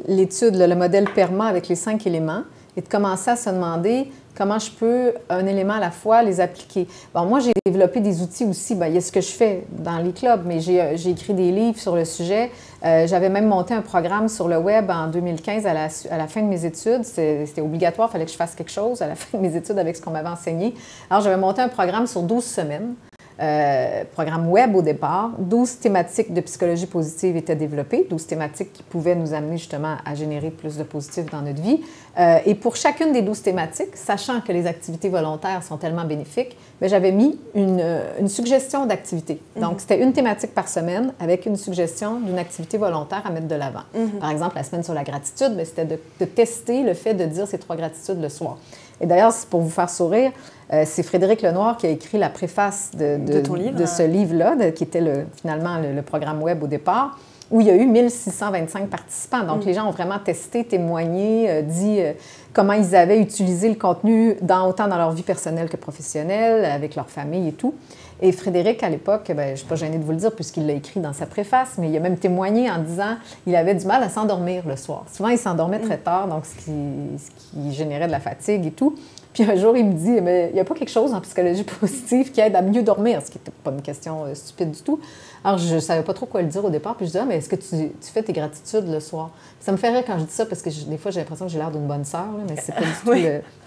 l'étude, 0.08 0.56
le, 0.56 0.66
le, 0.66 0.76
modèle 0.76 1.06
PERMA 1.14 1.46
avec 1.46 1.68
les 1.68 1.76
cinq 1.76 2.08
éléments, 2.08 2.42
et 2.78 2.82
de 2.82 2.88
commencer 2.88 3.32
à 3.32 3.36
se 3.36 3.50
demander 3.50 4.10
comment 4.38 4.60
je 4.60 4.70
peux, 4.70 5.14
un 5.30 5.48
élément 5.48 5.74
à 5.74 5.80
la 5.80 5.90
fois, 5.90 6.22
les 6.22 6.40
appliquer. 6.40 6.88
Bon, 7.14 7.26
moi, 7.26 7.40
j'ai 7.40 7.54
développé 7.66 8.00
des 8.00 8.22
outils 8.22 8.46
aussi. 8.46 8.76
Bien, 8.76 8.86
il 8.86 8.94
y 8.94 8.98
a 8.98 9.02
ce 9.02 9.12
que 9.12 9.20
je 9.20 9.32
fais 9.32 9.64
dans 9.72 9.98
les 9.98 10.12
clubs, 10.12 10.44
mais 10.46 10.60
j'ai 10.60 10.80
euh, 10.80 10.96
écrit 10.96 11.34
des 11.34 11.52
livres 11.52 11.80
sur 11.80 11.96
le 11.96 12.06
sujet. 12.06 12.52
Euh, 12.86 13.08
j'avais 13.08 13.30
même 13.30 13.48
monté 13.48 13.74
un 13.74 13.82
programme 13.82 14.30
sur 14.30 14.48
le 14.48 14.60
web 14.60 14.92
en 14.92 15.08
2015 15.08 15.66
à 15.66 15.74
la, 15.74 15.88
à 16.12 16.18
la 16.18 16.28
fin 16.28 16.42
de 16.42 16.48
mes 16.48 16.66
études. 16.66 17.04
C'était 17.04 17.62
obligatoire, 17.62 18.10
il 18.10 18.12
fallait 18.12 18.26
que 18.26 18.32
je 18.32 18.38
fasse 18.38 18.54
quelque 18.54 18.72
chose 18.72 19.02
à 19.02 19.08
la 19.08 19.16
fin 19.16 19.40
de 19.40 19.42
mes 19.42 19.56
études 19.56 19.80
avec 19.80 19.96
ce 19.96 20.02
qu'on 20.04 20.12
m'avait 20.12 20.30
enseigné. 20.30 20.76
Alors, 21.10 21.24
j'avais 21.24 21.38
monté 21.38 21.62
un 21.62 21.70
programme 21.70 22.06
sur 22.06 22.22
12 22.22 22.44
semaines 22.44 22.94
euh, 23.40 24.04
programme 24.14 24.50
web 24.50 24.76
au 24.76 24.82
départ. 24.82 25.32
12 25.38 25.80
thématiques 25.80 26.34
de 26.34 26.42
psychologie 26.42 26.88
positive 26.88 27.36
étaient 27.38 27.56
développées, 27.56 28.08
12 28.10 28.26
thématiques 28.26 28.74
qui 28.74 28.84
pouvaient 28.84 29.16
nous 29.16 29.34
amener 29.34 29.58
justement 29.58 29.98
à 30.04 30.16
générer 30.16 30.50
plus 30.50 30.78
de 30.78 30.84
positif 30.84 31.26
dans 31.32 31.42
notre 31.42 31.62
vie. 31.62 31.82
Euh, 32.20 32.40
et 32.46 32.56
pour 32.56 32.76
chacune 32.76 33.14
des 33.14 33.22
12 33.22 33.44
thématiques, 33.44 33.96
sachant 33.96 34.42
que 34.42 34.52
les 34.52 34.66
activités 34.66 35.10
volontaires 35.10 35.62
sont 35.62 35.78
tellement 35.78 36.04
bénéfiques, 36.06 36.58
ben, 36.82 36.90
j'avais 36.90 37.12
mis 37.12 37.40
une, 37.54 37.80
euh, 37.80 38.20
une 38.20 38.28
suggestion 38.28 38.88
d'activité. 38.88 39.40
Mhm. 39.56 39.62
Donc, 39.62 39.82
c'était 39.82 40.02
une 40.02 40.14
thématique 40.14 40.56
par 40.56 40.68
semaine 40.68 41.14
avec 41.20 41.46
une 41.46 41.58
suggestion 41.58 42.20
d'une 42.20 42.40
activité 42.40 42.80
volontaire 42.80 43.22
à 43.24 43.30
mettre 43.30 43.48
de 43.48 43.56
l'avant. 43.56 43.84
Mhm. 43.94 44.20
Par 44.20 44.32
exemple, 44.32 44.56
la 44.56 44.64
semaine 44.64 44.84
sur 44.84 44.96
la 44.96 45.04
gratitude, 45.04 45.56
ben, 45.56 45.64
c'était 45.64 45.86
de, 45.86 46.00
de 46.20 46.26
tester 46.26 46.82
le 46.82 46.96
fait 46.96 47.14
de 47.14 47.26
dire 47.26 47.48
ces 47.48 47.60
trois 47.60 47.76
gratitudes 47.76 48.20
le 48.20 48.30
soir. 48.30 48.58
Et 49.02 49.06
d'ailleurs, 49.06 49.34
pour 49.50 49.62
vous 49.62 49.70
faire 49.70 49.90
sourire, 49.90 50.32
euh, 50.74 50.84
c'est 50.86 51.04
Frédéric 51.04 51.42
Lenoir 51.42 51.78
qui 51.78 51.88
a 51.88 51.90
écrit 51.90 52.18
la 52.18 52.30
préface 52.30 52.92
de, 52.94 53.18
de, 53.18 53.86
ce 53.86 54.04
livre-là, 54.04 54.72
qui 54.72 54.84
était 54.84 55.02
le, 55.02 55.26
finalement 55.40 55.78
le, 55.78 56.02
programme 56.02 56.42
web 56.42 56.62
au 56.64 56.68
départ, 56.68 57.18
où 57.50 57.62
il 57.62 57.68
y 57.68 57.70
a 57.70 57.76
eu 57.76 57.86
1625 57.86 58.90
participants. 58.90 59.44
Donc, 59.44 59.64
mm. 59.64 59.68
les 59.68 59.74
gens 59.74 59.88
ont 59.88 59.92
vraiment 59.92 60.20
testé, 60.20 60.66
témoigné, 60.66 61.50
euh, 61.50 61.62
dit 61.62 62.00
euh, 62.00 62.14
comment 62.52 62.74
ils 62.74 62.96
avaient 62.96 63.22
utilisé 63.22 63.70
le 63.70 63.76
contenu 63.76 64.36
dans, 64.42 64.68
autant 64.68 64.88
dans 64.88 64.98
leur 64.98 65.12
vie 65.12 65.24
personnelle 65.24 65.70
que 65.70 65.78
professionnelle, 65.78 66.66
avec 66.66 66.96
leur 66.96 67.10
famille 67.10 67.50
et 67.50 67.54
tout. 67.54 67.74
Et 68.22 68.32
Frédéric, 68.32 68.82
à 68.82 68.90
l'époque, 68.90 69.32
ben, 69.36 69.48
je 69.48 69.52
ne 69.52 69.56
suis 69.58 69.68
pas 69.68 69.76
gênée 69.76 69.98
de 69.98 70.04
vous 70.04 70.12
le 70.12 70.18
dire 70.18 70.32
puisqu'il 70.32 70.66
l'a 70.66 70.74
écrit 70.74 71.00
dans 71.00 71.14
sa 71.14 71.26
préface, 71.26 71.76
mais 71.78 71.90
il 71.90 71.96
a 71.96 72.00
même 72.00 72.18
témoigné 72.18 72.70
en 72.70 72.80
disant 72.80 73.18
qu'il 73.44 73.56
avait 73.56 73.76
du 73.76 73.86
mal 73.86 74.02
à 74.02 74.10
s'endormir 74.10 74.68
le 74.68 74.76
soir. 74.76 75.06
Souvent, 75.14 75.30
il 75.30 75.38
s'endormait 75.38 75.80
très 75.80 75.98
tard, 75.98 76.28
donc 76.28 76.46
ce 76.46 76.56
qui, 76.56 76.72
ce 76.72 77.30
qui 77.52 77.74
générait 77.74 78.08
de 78.08 78.12
la 78.12 78.20
fatigue 78.20 78.66
et 78.66 78.72
tout. 78.72 78.96
Puis 79.34 79.44
un 79.44 79.56
jour, 79.56 79.78
il 79.78 79.86
me 79.86 79.94
dit, 79.94 80.20
mais 80.20 80.48
il 80.50 80.56
n'y 80.56 80.60
a 80.60 80.66
pas 80.66 80.74
quelque 80.74 80.90
chose 80.90 81.14
en 81.14 81.22
psychologie 81.22 81.64
positive 81.80 82.32
qui 82.32 82.42
aide 82.42 82.56
à 82.56 82.64
mieux 82.64 82.82
dormir, 82.82 83.22
ce 83.24 83.30
qui 83.30 83.38
n'était 83.38 83.52
pas 83.64 83.70
une 83.70 83.84
question 83.84 84.26
euh, 84.26 84.34
stupide 84.34 84.72
du 84.72 84.82
tout. 84.82 85.00
Alors, 85.44 85.60
je 85.60 85.76
ne 85.76 85.80
savais 85.80 86.02
pas 86.02 86.16
trop 86.16 86.26
quoi 86.26 86.42
le 86.42 86.48
dire 86.48 86.66
au 86.66 86.72
départ. 86.72 86.96
Puis 86.96 87.06
je 87.06 87.12
disais, 87.12 87.20
ah, 87.22 87.26
mais 87.28 87.38
est-ce 87.38 87.50
que 87.50 87.56
tu, 87.56 87.92
fais 88.02 88.24
tes 88.24 88.34
gratitudes 88.34 88.88
le 88.92 89.00
soir? 89.00 89.30
ça 89.60 89.72
me 89.72 89.78
fait 89.78 89.90
rire 89.90 90.04
quand 90.08 90.18
je 90.18 90.24
dis 90.24 90.32
ça 90.32 90.46
parce 90.48 90.64
que 90.64 90.70
des 90.70 90.98
fois, 90.98 91.12
j'ai 91.12 91.20
l'impression 91.20 91.46
que 91.46 91.52
j'ai 91.52 91.60
l'air 91.60 91.70
d'une 91.70 91.86
bonne 91.86 92.06
sœur, 92.06 92.26
mais 92.50 92.56
c'est 92.60 92.74
pas 92.74 92.82
du 92.82 92.88
tout 93.04 93.12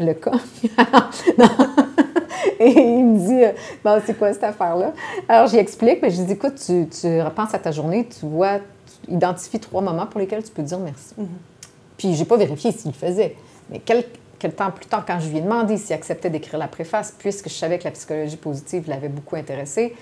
le, 0.01 0.15
cas. 0.15 0.33
Et 2.61 2.71
il 2.71 3.05
me 3.05 3.19
dit, 3.19 3.45
euh, 3.45 3.53
bon, 3.85 4.01
c'est 4.05 4.19
quoi 4.19 4.33
cette 4.33 4.45
affaire-là? 4.45 4.93
Alors, 5.29 5.49
j'y 5.49 5.59
explique, 5.59 6.01
mais 6.03 6.11
je 6.11 6.23
dis, 6.23 6.33
écoute, 6.33 6.55
tu, 6.65 6.89
tu 6.89 7.21
repenses 7.21 7.55
à 7.55 7.59
ta 7.59 7.71
journée, 7.71 8.07
tu 8.07 8.27
vois, 8.27 8.59
tu 8.59 9.13
identifies 9.13 9.61
trois 9.61 9.83
moments 9.83 10.07
pour 10.07 10.21
lesquels 10.21 10.43
tu 10.43 10.51
peux 10.51 10.63
dire 10.63 10.79
merci. 10.79 11.15
Puis, 11.15 11.25
mm-hmm. 11.25 11.27
je 11.27 11.97
Puis, 11.97 12.15
j'ai 12.15 12.25
pas 12.25 12.37
vérifié 12.37 12.73
s'il 12.73 12.93
le 12.93 12.97
faisait. 12.97 13.37
Mais 13.71 13.81
quel, 13.85 14.05
quel 14.39 14.55
temps 14.55 14.71
plus 14.71 14.87
tard, 14.87 15.05
quand 15.07 15.21
je 15.21 15.29
lui 15.29 15.39
ai 15.39 15.41
demandé 15.41 15.77
s'il 15.77 15.95
acceptait 15.95 16.31
d'écrire 16.31 16.59
la 16.59 16.69
préface, 16.69 17.15
puisque 17.19 17.49
je 17.49 17.55
savais 17.55 17.79
que 17.79 17.85
la 17.85 17.93
psychologie 17.93 18.37
positive 18.37 18.89
l'avait 18.89 19.09
beaucoup 19.09 19.37
intéressé, 19.37 19.95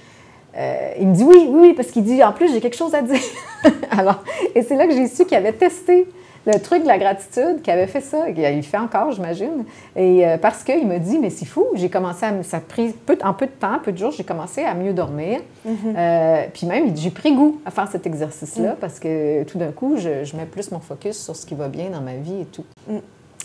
euh, 0.57 0.93
il 0.99 1.09
me 1.09 1.14
dit 1.14 1.24
oui, 1.24 1.47
oui, 1.51 1.74
parce 1.74 1.89
qu'il 1.91 2.05
dit 2.05 2.22
en 2.24 2.33
plus, 2.33 2.53
j'ai 2.53 2.61
quelque 2.61 2.76
chose 2.76 2.95
à 2.95 3.03
dire. 3.03 3.20
Alors, 3.91 4.22
et 4.55 4.62
c'est 4.62 4.76
là 4.76 4.87
que 4.87 4.95
j'ai 4.95 5.07
su 5.07 5.24
qu'il 5.26 5.37
avait 5.37 5.53
testé 5.53 6.09
le 6.47 6.59
truc 6.61 6.82
de 6.82 6.89
la 6.89 6.99
gratitude, 6.99 7.62
qu'il 7.62 7.72
avait 7.72 7.86
fait 7.86 8.01
ça, 8.01 8.30
qu'il 8.32 8.43
le 8.43 8.62
fait 8.62 8.78
encore, 8.78 9.12
j'imagine. 9.12 9.64
Et 9.97 10.26
euh, 10.26 10.39
parce 10.39 10.64
qu'il 10.64 10.86
me 10.86 10.99
dit, 10.99 11.18
mais 11.18 11.30
c'est 11.30 11.45
fou, 11.45 11.66
j'ai 11.74 11.89
commencé 11.89 12.24
à. 12.26 12.43
Ça 12.43 12.59
a 12.59 12.61
pris 12.61 12.93
peu, 12.93 13.18
en 13.22 13.34
peu 13.34 13.47
de 13.47 13.53
temps, 13.53 13.78
peu 13.82 13.93
de 13.93 13.99
jours, 13.99 14.12
j'ai 14.12 14.24
commencé 14.24 14.64
à 14.64 14.74
mieux 14.74 14.93
dormir. 14.93 15.41
Mm-hmm. 15.66 15.97
Euh, 15.97 16.47
puis 16.53 16.66
même, 16.66 16.97
j'ai 16.97 17.11
pris 17.11 17.34
goût 17.34 17.61
à 17.66 17.70
faire 17.70 17.89
cet 17.89 18.07
exercice-là 18.07 18.72
mm. 18.72 18.76
parce 18.80 18.99
que 18.99 19.43
tout 19.45 19.59
d'un 19.59 19.72
coup, 19.72 19.97
je, 19.97 20.36
mets 20.36 20.47
plus 20.47 20.70
mon 20.70 20.80
focus 20.80 21.18
sur 21.18 21.36
ce 21.36 21.45
qui 21.45 21.55
va 21.55 21.68
bien 21.68 21.91
dans 21.91 22.01
ma 22.01 22.14
vie 22.14 22.43
et 22.43 22.47
tout. 22.47 22.64
Mm. 22.89 22.99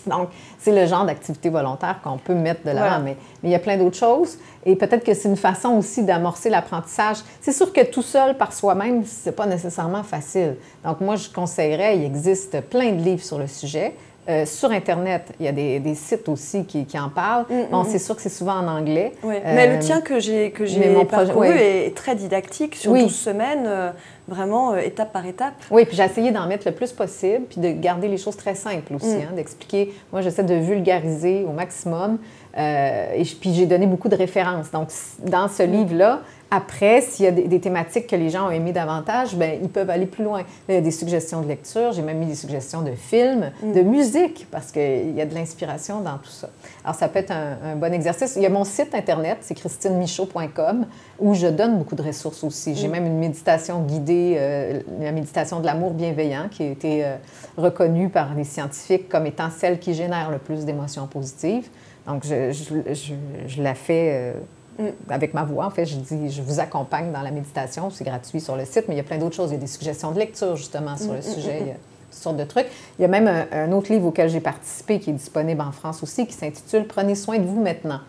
Donc, 0.08 0.30
c'est 0.60 0.72
le 0.72 0.86
genre 0.88 1.06
d'activité 1.06 1.50
volontaire 1.50 2.00
qu'on 2.04 2.18
peut 2.18 2.34
mettre 2.34 2.64
de 2.64 2.72
l'avant, 2.72 3.04
mais, 3.04 3.18
mais, 3.42 3.50
il 3.50 3.52
y 3.52 3.56
a 3.56 3.60
plein 3.60 3.78
d'autres 3.78 3.98
choses. 3.98 4.38
Et 4.66 4.76
peut-être 4.76 5.04
que 5.04 5.14
c'est 5.14 5.30
une 5.30 5.38
façon 5.38 5.70
aussi 5.70 6.04
d'amorcer 6.04 6.50
l'apprentissage. 6.50 7.18
C'est 7.42 7.52
sûr 7.52 7.72
que 7.72 7.82
tout 7.82 8.02
seul, 8.02 8.38
par 8.38 8.54
soi-même, 8.54 9.04
c'est 9.06 9.36
pas 9.36 9.46
nécessairement 9.46 10.04
facile. 10.04 10.58
Donc, 10.84 11.02
moi, 11.02 11.16
je 11.16 11.30
conseillerais, 11.30 11.98
il 11.98 12.04
existe 12.04 12.62
plein 12.62 12.92
de 12.92 13.02
livres 13.02 13.24
sur 13.24 13.38
le 13.38 13.48
sujet. 13.48 13.96
Euh, 14.30 14.46
sur 14.46 14.72
Internet, 14.72 15.34
il 15.40 15.46
y 15.46 15.50
a 15.50 15.52
des, 15.52 15.96
sites 15.96 16.30
aussi 16.30 16.64
qui, 16.66 16.88
en 16.98 17.10
parlent. 17.10 17.46
Mm, 17.50 17.72
bon, 17.72 17.84
mm, 17.84 17.86
c'est 17.90 17.96
mm. 17.98 18.00
sûr 18.00 18.16
que 18.16 18.22
c'est 18.22 18.30
souvent 18.30 18.56
en 18.56 18.68
anglais. 18.68 19.12
mais 19.24 19.68
le 19.68 19.74
euh, 19.74 19.80
tien 19.80 20.00
que 20.00 20.20
j'ai 20.20 20.52
que 20.52 20.66
j'ai 20.66 21.04
parcouru 21.06 21.50
est 21.50 21.96
très 21.96 22.16
didactique 22.16 22.76
sur 22.76 22.94
12 22.94 23.14
semaines, 23.14 23.66
euh, 23.66 23.92
vraiment 24.30 24.78
étape 24.78 25.12
par 25.12 25.26
étape. 25.26 25.56
Oui, 25.70 25.84
puis 25.86 25.98
j'ai 25.98 26.04
essayé 26.04 26.32
d'en 26.32 26.48
mettre 26.48 26.68
le 26.68 26.74
plus 26.74 26.94
possible, 26.94 27.46
puis 27.50 27.60
de 27.60 27.72
garder 27.72 28.08
les 28.08 28.18
choses 28.18 28.38
très 28.38 28.56
simples 28.56 28.94
aussi, 28.94 29.16
hein, 29.16 29.34
d'expliquer. 29.36 29.94
Moi, 30.14 30.22
j'essaie 30.22 30.44
de 30.44 30.56
vulgariser 30.56 31.46
au 31.48 31.52
maximum. 31.52 32.18
et 32.56 33.24
puis 33.42 33.54
j'ai 33.54 33.66
donné 33.66 33.88
beaucoup 33.88 34.10
de 34.10 34.16
références. 34.16 34.72
Donc, 34.72 34.88
dans 35.20 35.50
ce 35.50 35.64
livre-là, 35.64 36.22
après, 36.56 37.02
s'il 37.02 37.26
y 37.26 37.28
a 37.28 37.32
des, 37.32 37.60
thématiques 37.60 38.06
que 38.06 38.16
les 38.16 38.30
gens 38.30 38.46
ont 38.46 38.52
aimées 38.52 38.74
davantage, 38.74 39.36
bien, 39.36 39.58
ils 39.60 39.70
peuvent 39.70 39.90
aller 39.90 40.06
plus 40.06 40.24
loin. 40.24 40.44
il 40.70 40.76
y 40.76 40.78
a 40.78 40.82
des 40.82 40.92
suggestions 40.92 41.42
de 41.42 41.48
lecture, 41.48 41.94
j'ai 41.94 42.04
même 42.04 42.20
mis 42.20 42.28
des 42.28 42.36
suggestions 42.36 42.84
de 42.84 42.92
films, 42.92 43.50
de 43.64 43.82
mm. 43.82 43.88
musique, 43.88 44.48
parce 44.52 44.72
qu'il 44.72 45.16
y 45.16 45.22
a 45.22 45.26
de 45.26 45.34
l'inspiration 45.34 46.02
dans 46.02 46.20
tout 46.20 46.30
ça. 46.30 46.50
Alors, 46.84 46.94
ça 46.94 47.08
peut 47.08 47.18
être 47.18 47.32
un, 47.32 47.76
bon 47.76 47.92
exercice. 47.92 48.34
Il 48.36 48.44
y 48.44 48.46
a 48.46 48.52
mon 48.52 48.66
site 48.66 48.94
Internet, 48.94 49.40
c'est 49.42 49.56
christinemichaud.com, 49.56 50.86
où 51.18 51.34
je 51.34 51.48
donne 51.48 51.80
beaucoup 51.80 51.96
de 51.96 52.04
ressources 52.04 52.44
aussi. 52.44 52.76
J'ai 52.76 52.88
mm. 52.88 52.92
même 52.92 53.08
une 53.08 53.18
méditation 53.18 53.82
guidée, 53.82 54.36
euh, 54.38 54.80
la 55.00 55.12
méditation 55.12 55.60
de 55.60 55.66
l'amour 55.66 55.96
bienveillant, 55.96 56.50
qui 56.52 56.62
a 56.62 56.68
été 56.68 57.04
euh, 57.04 57.16
reconnue 57.58 58.10
par 58.10 58.36
les 58.36 58.44
scientifiques 58.44 59.10
comme 59.10 59.26
étant 59.26 59.50
celle 59.50 59.80
qui 59.80 59.96
génère 59.96 60.30
le 60.30 60.38
plus 60.38 60.66
d'émotions 60.66 61.08
positives. 61.08 61.68
Donc, 62.06 62.24
je, 62.28 62.52
je, 62.52 63.62
la 63.64 63.74
fais... 63.74 64.10
Euh, 64.12 64.34
Mm. 64.80 64.88
Avec 65.10 65.34
ma 65.34 65.44
voix, 65.44 65.66
en 65.66 65.70
fait, 65.70 65.86
je 65.86 65.96
dis, 65.96 66.32
je 66.32 66.42
vous 66.42 66.60
accompagne 66.60 67.12
dans 67.12 67.22
la 67.22 67.32
méditation. 67.32 67.90
C'est 67.90 68.04
gratuit 68.04 68.42
sur 68.42 68.56
le 68.56 68.66
site, 68.66 68.86
mais 68.88 68.96
il 68.96 68.98
y 68.98 69.02
a 69.02 69.04
plein 69.04 69.18
d'autres 69.18 69.36
choses. 69.36 69.52
Il 69.52 69.56
y 69.56 69.58
a 69.58 69.60
des 69.60 69.68
suggestions 69.68 70.12
de 70.12 70.20
lecture, 70.20 70.56
justement, 70.56 70.98
sur 70.98 71.14
le 71.14 71.20
mm, 71.20 71.22
mm, 71.22 71.34
sujet. 71.34 71.58
Il 71.62 71.68
y 71.68 71.72
a 71.72 71.76
toutes 72.12 72.22
sortes 72.22 72.38
de 72.38 72.44
trucs. 72.44 72.68
Il 73.00 73.02
y 73.02 73.06
a 73.06 73.08
même 73.08 73.28
un, 73.52 73.72
autre 73.72 73.92
livre 73.92 74.08
auquel 74.08 74.30
j'ai 74.30 74.40
participé 74.40 75.00
qui 75.00 75.10
est 75.10 75.14
disponible 75.14 75.62
en 75.62 75.72
France 75.72 76.04
aussi, 76.04 76.28
qui 76.28 76.34
s'intitule 76.34 76.86
Prenez 76.88 77.16
soin 77.16 77.40
de 77.40 77.46
vous 77.46 77.60
maintenant. 77.60 78.00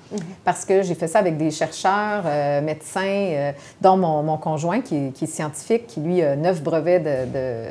Parce 0.45 0.65
que 0.65 0.83
j'ai 0.83 0.95
fait 0.95 1.09
ça 1.09 1.21
avec 1.21 1.39
des 1.39 1.51
chercheurs, 1.51 2.25
euh, 2.27 2.61
médecins, 2.61 3.01
euh, 3.05 3.53
dont 3.81 3.97
mon, 3.97 4.37
conjoint, 4.37 4.81
qui, 4.81 4.97
est 4.97 5.27
scientifique, 5.27 5.87
qui, 5.87 6.01
lui, 6.01 6.23
a 6.23 6.37
neuf 6.37 6.63
brevets 6.63 7.01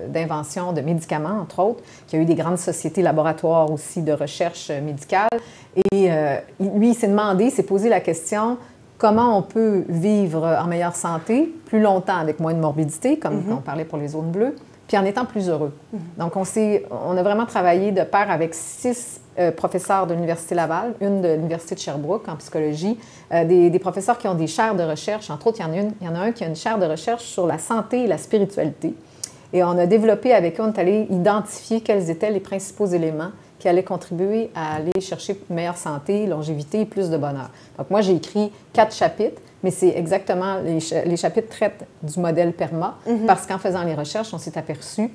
d'invention 0.10 0.72
de, 0.72 0.82
de, 0.82 0.86
médicaments, 0.86 1.40
entre 1.42 1.60
autres, 1.60 1.84
qui 2.08 2.16
a 2.16 2.20
eu 2.20 2.26
des 2.26 2.36
grandes 2.36 2.58
sociétés 2.58 3.04
laboratoires 3.04 3.72
aussi 3.72 4.02
de 4.02 4.14
recherche 4.14 4.72
médicale. 4.72 5.30
Et 5.76 6.12
euh, 6.12 6.38
lui, 6.60 6.90
il 6.90 6.96
s'est 6.96 7.08
demandé, 7.08 7.46
il 7.46 7.52
s'est 7.52 7.64
posé 7.64 7.90
la 7.90 8.00
question 8.00 8.58
comment 8.98 9.38
on 9.38 9.42
peut 9.42 9.84
vivre 9.90 10.44
en 10.46 10.68
meilleure 10.68 10.96
santé 10.96 11.54
plus 11.66 11.82
longtemps 11.82 12.18
avec 12.18 12.40
moins 12.40 12.54
de 12.54 12.60
morbidité, 12.60 13.18
comme 13.18 13.46
mhm. 13.46 13.54
on 13.54 13.62
parlait 13.62 13.86
pour 13.86 13.98
les 13.98 14.10
zones 14.10 14.32
bleues, 14.32 14.56
puis 14.88 14.98
en 14.98 15.06
étant 15.06 15.26
plus 15.26 15.50
heureux. 15.50 15.74
Mhm. 15.92 16.00
Donc, 16.20 16.36
on, 16.36 16.44
on 16.92 17.18
a 17.18 17.24
vraiment 17.24 17.46
travaillé 17.46 17.92
de 17.92 18.04
pair 18.04 18.30
avec 18.30 18.54
six 18.54 19.20
euh, 19.40 19.52
professeurs 19.52 20.06
de 20.06 20.14
l'Université 20.14 20.54
Laval, 20.54 20.94
une 21.02 21.22
de 21.22 21.30
l'Université 21.30 21.74
de 21.74 21.80
Sherbrooke 21.80 22.28
en 22.28 22.36
psychologie, 22.36 23.00
euh, 23.32 23.44
des, 23.46 23.80
professeurs 23.80 24.20
qui 24.20 24.28
ont 24.28 24.36
des 24.36 24.46
chaires 24.46 24.76
de 24.76 24.84
recherche. 24.84 25.32
Entre 25.32 25.48
autres, 25.48 25.58
il 25.60 25.64
y, 25.64 25.66
en 25.66 25.74
a 25.74 25.78
une, 25.78 25.92
il 26.02 26.06
y 26.06 26.10
en 26.10 26.14
a 26.14 26.20
un 26.20 26.32
qui 26.32 26.44
a 26.44 26.48
une 26.48 26.56
chaire 26.56 26.78
de 26.78 26.86
recherche 26.86 27.24
sur 27.24 27.48
la 27.48 27.58
santé 27.58 28.04
et 28.04 28.08
la 28.08 28.20
spiritualité. 28.20 28.94
Et 29.52 29.64
on 29.64 29.72
a 29.72 29.88
développé 29.88 30.34
avec 30.34 30.60
eux, 30.60 30.64
on 30.64 30.72
est 30.72 30.78
allé 30.80 31.08
identifier 31.10 31.82
quels 31.82 32.12
étaient 32.12 32.30
les 32.30 32.40
principaux 32.40 32.86
éléments 32.86 33.32
qui 33.64 33.70
allait 33.70 33.84
contribuer 33.84 34.50
à 34.54 34.76
aller 34.76 35.00
chercher 35.00 35.40
meilleure 35.50 35.78
santé, 35.78 36.28
longévité 36.28 36.82
et 36.82 36.86
plus 36.86 37.10
de 37.10 37.16
bonheur. 37.16 37.50
Donc, 37.78 37.90
moi, 37.90 38.02
j'ai 38.02 38.14
écrit 38.14 38.52
quatre 38.74 38.94
chapitres, 38.94 39.42
mais 39.64 39.72
c'est 39.72 39.98
exactement, 39.98 40.58
les, 40.60 41.16
chapitres 41.16 41.48
traitent 41.48 41.86
du 42.02 42.20
modèle 42.20 42.52
PERMA, 42.52 42.98
mhm. 43.08 43.26
parce 43.26 43.48
qu'en 43.48 43.58
faisant 43.58 43.84
les 43.84 43.96
recherches, 43.96 44.34
on 44.34 44.38
s'est 44.38 44.58
aperçu 44.58 45.10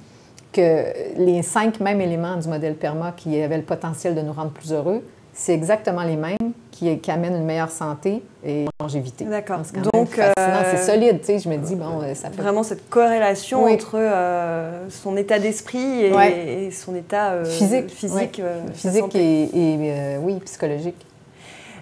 que 0.51 1.18
les 1.18 1.42
cinq 1.42 1.78
mêmes 1.80 2.01
éléments 2.01 2.38
du 2.38 2.49
modèle 2.49 2.74
PERMA 2.74 3.12
qui 3.12 3.38
avaient 3.38 3.59
le 3.59 3.64
potentiel 3.64 4.14
de 4.14 4.22
nous 4.22 4.32
rendre 4.32 4.53
plus 4.53 4.72
heureux, 4.72 5.05
c'est 5.39 5.55
exactement 5.55 6.03
les 6.03 6.16
mêmes 6.16 6.53
qui, 6.72 6.99
qui, 6.99 7.11
amènent 7.12 7.36
une 7.36 7.45
meilleure 7.45 7.70
santé 7.70 8.22
et 8.45 8.66
longévité. 8.80 9.24
D'accord. 9.24 9.61
Donc, 9.95 10.18
euh, 10.18 10.32
c'est 10.36 10.84
solide, 10.84 11.20
tu 11.20 11.26
sais. 11.26 11.39
Je 11.39 11.49
me 11.49 11.57
dis, 11.57 11.76
bon, 11.76 12.03
euh, 12.03 12.14
ça 12.14 12.28
fait... 12.28 12.43
Vraiment 12.43 12.64
cette 12.64 12.91
corrélation 12.91 13.64
entre 13.64 13.95
euh, 13.95 14.89
son 14.91 15.16
état 15.16 15.39
d'esprit 15.39 16.07
et, 16.07 16.70
son 16.72 16.97
état 16.97 17.45
physique. 17.45 17.89
Physique, 17.89 18.43
physique 18.74 19.14
et, 19.14 20.16
oui, 20.20 20.41
psychologique. 20.45 21.07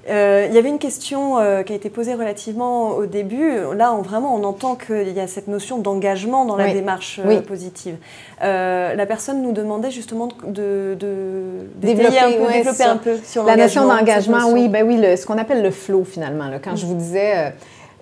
Euh, 0.09 0.47
il 0.49 0.55
y 0.55 0.59
avait 0.59 0.69
une 0.69 0.79
question 0.79 1.39
euh, 1.39 1.63
qui 1.63 1.73
a 1.73 1.77
été 1.77 1.91
posée 1.91 2.15
relativement 2.15 2.91
au 2.91 3.07
début. 3.07 3.53
Là, 3.75 3.93
on, 3.93 4.03
vraiment, 4.03 4.35
on 4.35 4.45
entend 4.45 4.77
qu'il 4.77 5.13
y 5.13 5.21
a 5.21 5.27
cette 5.27 5.49
notion 5.49 5.79
d'engagement 5.79 6.45
dans 6.45 6.57
la 6.57 6.73
démarche 6.73 7.21
euh, 7.25 7.41
positive. 7.41 7.97
la 8.41 9.07
personne 9.07 9.43
nous 9.43 9.53
demandait 9.53 9.91
justement 9.91 10.29
de, 10.47 10.97
développer, 11.77 12.19
un 12.19 12.31
peu, 12.31 12.53
développer 12.53 12.85
un 12.85 12.97
peu 12.97 13.17
sur 13.25 13.45
la 13.45 13.57
notion 13.57 13.87
d'engagement. 13.87 14.51
Oui, 14.51 14.69
ben 14.69 14.87
oui, 14.87 15.01
ce 15.17 15.27
qu'on 15.27 15.39
appelle 15.39 15.63
le 15.63 15.71
flow 15.71 16.05
finalement. 16.05 16.51
quand 16.63 16.77
je 16.77 16.87
vous 16.87 16.95
disais 16.95 17.53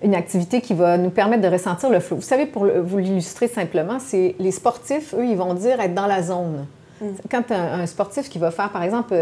une 0.03 0.13
activité 0.13 0.61
qui 0.61 0.73
va 0.73 0.97
nous 0.97 1.09
permettre 1.09 1.41
de 1.41 1.47
ressentir 1.47 1.89
le 1.89 1.99
flow. 1.99 2.17
Vous 2.17 2.21
savez, 2.21 2.45
pour 2.45 2.65
vous 2.65 2.97
l'illustrer 2.97 3.47
simplement, 3.47 3.97
c'est 3.97 4.35
les 4.39 4.51
sportifs, 4.51 5.15
eux, 5.17 5.25
ils 5.25 5.37
vont 5.37 5.53
dire 5.53 5.79
être 5.79 5.95
dans 5.95 6.05
la 6.05 6.21
zone. 6.21 6.65
Mm. 7.01 7.05
Quand 7.31 7.51
un, 7.51 7.79
un, 7.81 7.85
sportif 7.87 8.29
qui 8.29 8.37
va 8.37 8.51
faire, 8.51 8.69
par 8.69 8.83
exemple, 8.83 9.15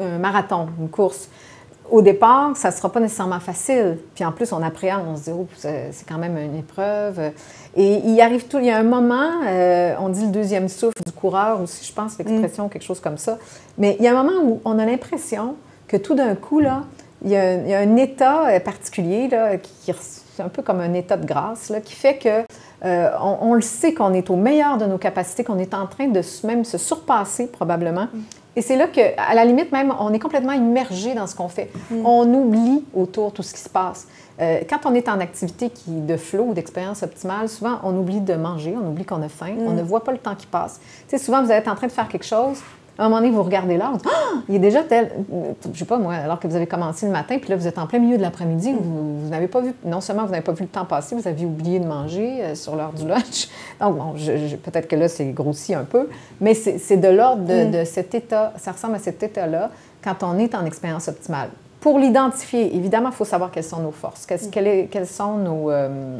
un 0.00 0.18
marathon, 0.18 0.68
une 0.80 0.88
course, 0.88 1.28
au 1.90 2.02
départ, 2.02 2.56
ça 2.56 2.70
ne 2.70 2.74
sera 2.74 2.90
pas 2.90 3.00
nécessairement 3.00 3.40
facile. 3.40 3.98
Puis 4.14 4.24
en 4.24 4.32
plus, 4.32 4.52
on 4.52 4.62
appréhende, 4.62 5.04
on 5.08 5.16
se 5.16 5.24
dit, 5.24 5.30
oh, 5.32 5.46
c'est 5.56 5.92
quand 6.08 6.18
même 6.18 6.36
une 6.38 6.56
épreuve. 6.56 7.32
Et 7.76 7.96
il 8.04 8.20
arrive 8.20 8.46
tout, 8.46 8.58
il 8.58 8.66
y 8.66 8.70
a 8.70 8.78
un 8.78 8.84
moment, 8.84 9.30
euh, 9.46 9.94
on 10.00 10.08
dit 10.08 10.24
le 10.24 10.30
deuxième 10.30 10.68
souffle 10.68 11.02
du 11.04 11.12
coureur 11.12 11.60
aussi, 11.60 11.84
je 11.84 11.92
pense, 11.92 12.18
l'expression, 12.18 12.68
quelque 12.68 12.84
chose 12.84 13.00
comme 13.00 13.18
ça. 13.18 13.38
Mais 13.78 13.96
il 13.98 14.04
y 14.04 14.08
a 14.08 14.18
un 14.18 14.22
moment 14.22 14.42
où 14.42 14.60
on 14.64 14.78
a 14.78 14.86
l'impression 14.86 15.56
que 15.86 15.96
tout 15.96 16.14
d'un 16.14 16.34
coup, 16.34 16.60
là, 16.60 16.84
il 17.24 17.30
y, 17.30 17.36
a, 17.36 17.78
un 17.78 17.96
état 17.96 18.48
euh, 18.48 18.60
particulier, 18.60 19.28
là, 19.28 19.56
qui, 19.56 19.92
c'est 20.34 20.42
un 20.42 20.48
peu 20.48 20.62
comme 20.62 20.80
un 20.80 20.92
état 20.94 21.16
de 21.16 21.26
grâce, 21.26 21.70
là, 21.70 21.80
qui 21.80 21.94
fait 21.94 22.18
que 22.18 22.44
euh, 22.84 23.10
on, 23.20 23.54
le 23.54 23.62
sait 23.62 23.94
qu'on 23.94 24.12
est 24.12 24.28
au 24.30 24.36
meilleur 24.36 24.76
de 24.78 24.84
nos 24.84 24.98
capacités, 24.98 25.44
qu'on 25.44 25.58
est 25.58 25.74
en 25.74 25.86
train 25.86 26.08
de 26.08 26.20
même 26.46 26.64
se 26.64 26.76
surpasser 26.76 27.46
probablement. 27.46 28.08
Et 28.56 28.62
c'est 28.62 28.76
là 28.76 28.86
qu'à 28.86 29.34
la 29.34 29.44
limite 29.44 29.72
même, 29.72 29.92
on 29.98 30.12
est 30.12 30.18
complètement 30.18 30.52
immergé 30.52 31.14
dans 31.14 31.26
ce 31.26 31.34
qu'on 31.34 31.48
fait. 31.48 31.70
Mm. 31.90 32.06
On 32.06 32.34
oublie 32.34 32.84
autour 32.94 33.32
tout 33.32 33.42
ce 33.42 33.52
qui 33.52 33.60
se 33.60 33.68
passe. 33.68 34.06
Euh, 34.40 34.60
quand 34.68 34.86
on 34.86 34.94
est 34.94 35.08
en 35.08 35.20
activité 35.20 35.70
qui, 35.70 35.90
de 35.90 36.16
flow 36.16 36.44
ou 36.44 36.54
d'expérience 36.54 37.02
optimale, 37.02 37.48
souvent 37.48 37.78
on 37.84 37.96
oublie 37.96 38.20
de 38.20 38.34
manger, 38.34 38.74
on 38.76 38.88
oublie 38.88 39.04
qu'on 39.04 39.22
a 39.22 39.28
faim, 39.28 39.54
on 39.58 39.70
mm. 39.70 39.76
ne 39.76 39.82
voit 39.82 40.02
pas 40.02 40.12
le 40.12 40.18
temps 40.18 40.34
qui 40.34 40.46
passe. 40.46 40.80
Tu 41.08 41.16
sais, 41.16 41.24
souvent 41.24 41.42
vous 41.42 41.52
êtes 41.52 41.68
en 41.68 41.74
train 41.74 41.86
de 41.86 41.92
faire 41.92 42.08
quelque 42.08 42.26
chose, 42.26 42.58
à 42.98 43.04
un 43.04 43.08
moment 43.08 43.20
donné, 43.20 43.32
vous 43.32 43.42
regardez 43.42 43.76
là, 43.76 43.90
vous 43.90 43.98
dites 43.98 44.08
Ah, 44.08 44.34
il 44.48 44.54
est 44.56 44.60
déjà 44.60 44.82
tel. 44.82 45.10
Je 45.72 45.78
sais 45.78 45.84
pas 45.84 45.98
moi, 45.98 46.14
alors 46.14 46.38
que 46.38 46.46
vous 46.46 46.54
avez 46.54 46.66
commencé 46.66 47.06
le 47.06 47.12
matin, 47.12 47.38
puis 47.38 47.50
là, 47.50 47.56
vous 47.56 47.66
êtes 47.66 47.78
en 47.78 47.86
plein 47.86 47.98
milieu 47.98 48.16
de 48.16 48.22
l'après-midi, 48.22 48.74
vous, 48.78 49.28
n'avez 49.28 49.48
pas 49.48 49.60
vu, 49.60 49.72
non 49.84 50.00
seulement 50.00 50.24
vous 50.24 50.30
n'avez 50.30 50.44
pas 50.44 50.52
vu 50.52 50.62
le 50.62 50.68
temps 50.68 50.84
passer, 50.84 51.16
vous 51.16 51.26
aviez 51.26 51.46
oublié 51.46 51.80
de 51.80 51.86
manger 51.86 52.42
euh, 52.42 52.54
sur 52.54 52.76
l'heure 52.76 52.92
du 52.92 53.06
lunch. 53.06 53.48
Donc, 53.80 53.96
bon, 53.96 54.14
peut-être 54.62 54.86
que 54.86 54.96
là, 54.96 55.08
c'est 55.08 55.26
grossi 55.26 55.74
un 55.74 55.84
peu, 55.84 56.08
mais 56.40 56.54
c'est 56.54 56.96
de 56.96 57.08
l'ordre 57.08 57.44
de, 57.44 57.64
mm. 57.64 57.70
de 57.70 57.84
cet 57.84 58.14
état, 58.14 58.52
ça 58.58 58.72
ressemble 58.72 58.94
à 58.94 59.00
cet 59.00 59.22
état-là 59.22 59.70
quand 60.02 60.22
on 60.22 60.38
est 60.38 60.54
en 60.54 60.64
expérience 60.64 61.08
optimale. 61.08 61.48
Pour 61.84 61.98
l'identifier, 61.98 62.74
évidemment, 62.74 63.10
il 63.10 63.14
faut 63.14 63.26
savoir 63.26 63.50
quelles 63.50 63.62
sont 63.62 63.80
nos 63.80 63.90
forces, 63.90 64.24
quelles, 64.24 64.88
quelles 64.88 65.06
sont 65.06 65.36
nos, 65.36 65.70
euh, 65.70 66.18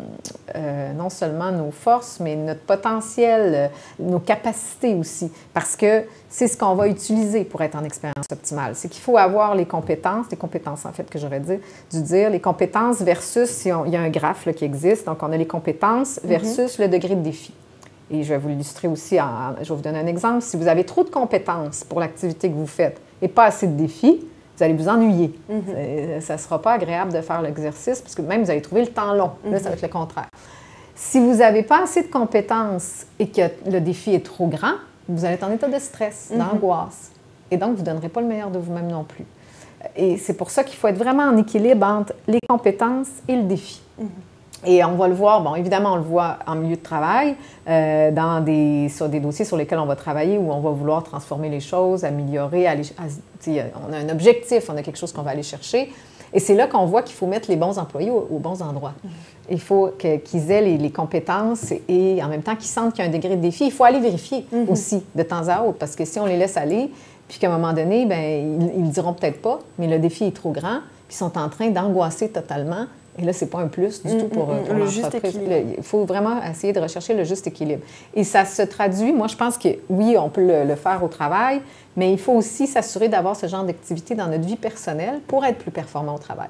euh, 0.54 0.92
non 0.92 1.08
seulement 1.08 1.50
nos 1.52 1.70
forces, 1.70 2.20
mais 2.20 2.36
notre 2.36 2.60
potentiel, 2.60 3.54
euh, 3.54 3.68
nos 3.98 4.18
capacités 4.18 4.94
aussi, 4.94 5.32
parce 5.54 5.74
que 5.74 6.04
c'est 6.28 6.48
ce 6.48 6.58
qu'on 6.58 6.74
va 6.74 6.86
utiliser 6.86 7.44
pour 7.44 7.62
être 7.62 7.76
en 7.76 7.84
expérience 7.84 8.26
optimale. 8.30 8.72
C'est 8.74 8.90
qu'il 8.90 9.00
faut 9.00 9.16
avoir 9.16 9.54
les 9.54 9.64
compétences, 9.64 10.26
les 10.30 10.36
compétences 10.36 10.84
en 10.84 10.92
fait 10.92 11.08
que 11.08 11.18
j'aurais 11.18 11.40
dû 11.40 11.58
dire, 11.90 12.28
les 12.28 12.40
compétences 12.40 13.00
versus, 13.00 13.48
si 13.48 13.70
il 13.86 13.90
y 13.90 13.96
a 13.96 14.00
un 14.02 14.10
graphe 14.10 14.46
qui 14.54 14.66
existe, 14.66 15.06
donc 15.06 15.22
on 15.22 15.32
a 15.32 15.36
les 15.38 15.46
compétences 15.46 16.20
mhm. 16.22 16.28
versus 16.28 16.78
le 16.78 16.88
degré 16.88 17.14
de 17.14 17.22
défi. 17.22 17.54
Et 18.10 18.22
je 18.22 18.34
vais 18.34 18.38
vous 18.38 18.48
l'illustrer 18.48 18.86
aussi, 18.86 19.18
en, 19.18 19.54
je 19.62 19.70
vais 19.70 19.74
vous 19.74 19.80
donner 19.80 20.00
un 20.00 20.06
exemple. 20.08 20.42
Si 20.42 20.58
vous 20.58 20.68
avez 20.68 20.84
trop 20.84 21.04
de 21.04 21.10
compétences 21.10 21.84
pour 21.84 22.00
l'activité 22.00 22.50
que 22.50 22.54
vous 22.54 22.66
faites 22.66 23.00
et 23.22 23.28
pas 23.28 23.44
assez 23.44 23.66
de 23.66 23.78
défis, 23.78 24.20
vous 24.56 24.62
allez 24.62 24.74
vous 24.74 24.88
ennuyer. 24.88 25.38
Mhm. 25.48 26.20
Ça 26.20 26.34
ne 26.34 26.38
sera 26.38 26.60
pas 26.60 26.72
agréable 26.72 27.12
de 27.12 27.20
faire 27.20 27.42
l'exercice 27.42 28.00
parce 28.00 28.14
que 28.14 28.22
même 28.22 28.44
vous 28.44 28.50
allez 28.50 28.62
trouver 28.62 28.82
le 28.82 28.88
temps 28.88 29.12
long. 29.14 29.32
Là, 29.44 29.58
ça 29.58 29.68
va 29.68 29.74
être 29.74 29.82
le 29.82 29.88
contraire. 29.88 30.28
Si 30.94 31.18
vous 31.18 31.36
n'avez 31.36 31.62
pas 31.62 31.82
assez 31.82 32.02
de 32.02 32.08
compétences 32.08 33.06
et 33.18 33.28
que 33.28 33.42
le 33.68 33.80
défi 33.80 34.14
est 34.14 34.24
trop 34.24 34.46
grand, 34.46 34.74
vous 35.08 35.24
allez 35.24 35.34
être 35.34 35.44
en 35.44 35.50
état 35.50 35.68
de 35.68 35.78
stress, 35.78 36.30
mhm. 36.30 36.38
d'angoisse. 36.38 37.10
Et 37.50 37.56
donc, 37.56 37.74
vous 37.74 37.80
ne 37.80 37.86
donnerez 37.86 38.08
pas 38.08 38.20
le 38.20 38.26
meilleur 38.26 38.50
de 38.50 38.58
vous-même 38.58 38.88
non 38.88 39.04
plus. 39.04 39.24
Et 39.96 40.16
c'est 40.16 40.34
pour 40.34 40.50
ça 40.50 40.64
qu'il 40.64 40.76
faut 40.78 40.88
être 40.88 40.98
vraiment 40.98 41.24
en 41.24 41.36
équilibre 41.36 41.86
entre 41.86 42.14
les 42.26 42.38
compétences 42.48 43.10
et 43.28 43.36
le 43.36 43.42
défi. 43.42 43.82
Et 44.66 44.84
on 44.84 44.94
va 44.94 45.08
le 45.08 45.14
voir, 45.14 45.42
bon, 45.42 45.54
évidemment, 45.54 45.92
on 45.92 45.96
le 45.96 46.02
voit 46.02 46.38
en 46.46 46.54
milieu 46.54 46.76
de 46.76 46.82
travail, 46.82 47.36
euh, 47.68 48.10
dans 48.10 48.40
des, 48.40 48.88
sur 48.88 49.08
des 49.08 49.20
dossiers 49.20 49.44
sur 49.44 49.56
lesquels 49.56 49.78
on 49.78 49.86
va 49.86 49.96
travailler, 49.96 50.38
où 50.38 50.52
on 50.52 50.60
va 50.60 50.70
vouloir 50.70 51.02
transformer 51.02 51.48
les 51.48 51.60
choses, 51.60 52.04
améliorer, 52.04 52.66
aller, 52.66 52.82
on 53.46 53.92
a 53.92 53.98
un 53.98 54.08
objectif, 54.08 54.68
on 54.68 54.76
a 54.76 54.82
quelque 54.82 54.98
chose 54.98 55.12
qu'on 55.12 55.22
va 55.22 55.32
aller 55.32 55.42
chercher. 55.42 55.92
Et 56.32 56.40
c'est 56.40 56.54
là 56.54 56.66
qu'on 56.66 56.86
voit 56.86 57.02
qu'il 57.02 57.14
faut 57.14 57.26
mettre 57.26 57.48
les 57.48 57.56
bons 57.56 57.78
employés 57.78 58.10
aux, 58.10 58.38
bons 58.40 58.60
endroits. 58.60 58.94
Il 59.48 59.60
faut 59.60 59.92
qu'ils 59.98 60.50
aient 60.50 60.62
les, 60.62 60.78
les, 60.78 60.90
compétences 60.90 61.72
et 61.88 62.20
en 62.24 62.28
même 62.28 62.42
temps 62.42 62.56
qu'ils 62.56 62.66
sentent 62.66 62.92
qu'il 62.92 63.04
y 63.04 63.06
a 63.06 63.10
un 63.10 63.12
degré 63.12 63.36
de 63.36 63.40
défi. 63.40 63.66
Il 63.66 63.72
faut 63.72 63.84
aller 63.84 64.00
vérifier 64.00 64.44
mm-hmm. 64.52 64.68
aussi 64.68 65.04
de 65.14 65.22
temps 65.22 65.48
à 65.48 65.62
autre, 65.62 65.78
parce 65.78 65.94
que 65.94 66.04
si 66.04 66.18
on 66.18 66.26
les 66.26 66.36
laisse 66.36 66.56
aller, 66.56 66.90
puis 67.28 67.38
qu'à 67.38 67.48
un 67.48 67.56
moment 67.56 67.72
donné, 67.72 68.04
ben, 68.04 68.60
ils 68.76 68.84
ne 68.84 68.90
diront 68.90 69.12
peut-être 69.12 69.40
pas, 69.40 69.60
mais 69.78 69.86
le 69.86 69.98
défi 69.98 70.24
est 70.24 70.36
trop 70.36 70.50
grand, 70.50 70.80
puis 71.06 71.14
ils 71.14 71.18
sont 71.18 71.38
en 71.38 71.48
train 71.48 71.70
d'angoisser 71.70 72.28
totalement 72.28 72.86
et 73.18 73.22
là, 73.22 73.32
ce 73.32 73.44
n'est 73.44 73.50
pas 73.50 73.58
un 73.58 73.68
plus 73.68 74.02
du 74.02 74.16
tout 74.16 74.28
pour, 74.28 74.46
pour 74.46 74.74
le 74.74 74.86
juste 74.86 75.14
équilibre. 75.14 75.52
Il 75.78 75.84
faut 75.84 76.04
vraiment 76.04 76.42
essayer 76.42 76.72
de 76.72 76.80
rechercher 76.80 77.14
le 77.14 77.22
juste 77.22 77.46
équilibre. 77.46 77.82
Et 78.14 78.24
ça 78.24 78.44
se 78.44 78.62
traduit, 78.62 79.12
moi, 79.12 79.28
je 79.28 79.36
pense 79.36 79.56
que 79.56 79.68
oui, 79.88 80.16
on 80.18 80.28
peut 80.28 80.44
le, 80.44 80.74
faire 80.74 81.02
au 81.04 81.08
travail, 81.08 81.60
mais 81.96 82.12
il 82.12 82.18
faut 82.18 82.32
aussi 82.32 82.66
s'assurer 82.66 83.08
d'avoir 83.08 83.36
ce 83.36 83.46
genre 83.46 83.62
d'activité 83.62 84.16
dans 84.16 84.26
notre 84.26 84.44
vie 84.44 84.56
personnelle 84.56 85.20
pour 85.28 85.44
être 85.44 85.58
plus 85.58 85.70
performant 85.70 86.16
au 86.16 86.18
travail. 86.18 86.48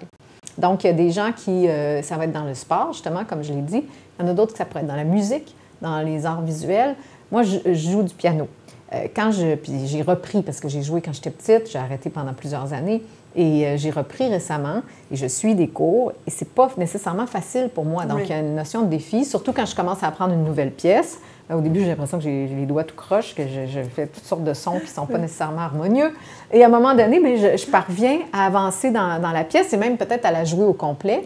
Donc, 0.56 0.84
il 0.84 0.86
y 0.86 0.90
a 0.90 0.94
des 0.94 1.10
gens 1.10 1.32
qui, 1.32 1.68
euh, 1.68 2.00
ça 2.00 2.16
va 2.16 2.24
être 2.24 2.32
dans 2.32 2.44
le 2.44 2.54
sport, 2.54 2.92
justement, 2.92 3.24
comme 3.24 3.42
je 3.42 3.52
l'ai 3.52 3.60
dit. 3.60 3.84
Il 4.18 4.24
y 4.24 4.28
en 4.28 4.30
a 4.30 4.34
d'autres 4.34 4.52
qui 4.52 4.58
ça 4.58 4.64
pourrait 4.64 4.80
être 4.80 4.86
dans 4.86 4.96
la 4.96 5.04
musique, 5.04 5.54
dans 5.82 6.00
les 6.00 6.24
arts 6.24 6.42
visuels. 6.42 6.94
Moi, 7.30 7.42
je, 7.42 7.74
joue 7.74 8.02
du 8.02 8.14
piano. 8.14 8.48
Euh, 8.94 9.08
quand 9.14 9.32
je, 9.32 9.56
puis 9.56 9.86
j'ai 9.86 10.00
repris 10.00 10.42
parce 10.42 10.60
que 10.60 10.68
j'ai 10.68 10.82
joué 10.82 11.02
quand 11.02 11.12
j'étais 11.12 11.30
petite, 11.30 11.70
j'ai 11.70 11.78
arrêté 11.78 12.08
pendant 12.08 12.32
plusieurs 12.32 12.72
années. 12.72 13.02
Et 13.36 13.66
euh, 13.66 13.76
j'ai 13.76 13.90
repris 13.90 14.28
récemment 14.28 14.82
et 15.10 15.16
je 15.16 15.26
suis 15.26 15.54
des 15.54 15.68
cours 15.68 16.12
et 16.26 16.30
c'est 16.30 16.48
pas 16.48 16.70
nécessairement 16.76 17.26
facile 17.26 17.68
pour 17.68 17.84
moi. 17.84 18.04
Donc, 18.04 18.20
il 18.24 18.30
y 18.30 18.32
a 18.32 18.38
une 18.38 18.54
notion 18.54 18.82
de 18.82 18.86
défi, 18.86 19.24
surtout 19.24 19.52
quand 19.52 19.66
je 19.66 19.74
commence 19.74 20.02
à 20.02 20.08
apprendre 20.08 20.34
une 20.34 20.44
nouvelle 20.44 20.70
pièce. 20.70 21.18
Au 21.52 21.60
début, 21.60 21.80
j'ai 21.80 21.88
l'impression 21.88 22.16
que 22.18 22.24
j'ai 22.24 22.46
les 22.46 22.64
doigts 22.64 22.84
tout 22.84 22.94
croches, 22.94 23.34
que 23.34 23.42
je, 23.42 23.82
fais 23.82 24.06
toutes 24.06 24.24
sortes 24.24 24.44
de 24.44 24.54
sons 24.54 24.78
qui 24.78 24.86
ne 24.86 24.94
sont 24.94 25.06
pas 25.06 25.18
nécessairement 25.18 25.60
harmonieux. 25.60 26.10
Et 26.52 26.62
à 26.62 26.66
un 26.66 26.70
moment 26.70 26.94
donné, 26.94 27.20
mais 27.20 27.38
ben, 27.38 27.58
je, 27.58 27.66
parviens 27.66 28.20
à 28.32 28.46
avancer 28.46 28.90
dans, 28.90 29.18
la 29.20 29.44
pièce 29.44 29.72
et 29.74 29.76
même 29.76 29.98
peut-être 29.98 30.24
à 30.24 30.30
la 30.30 30.44
jouer 30.44 30.64
au 30.64 30.72
complet. 30.72 31.22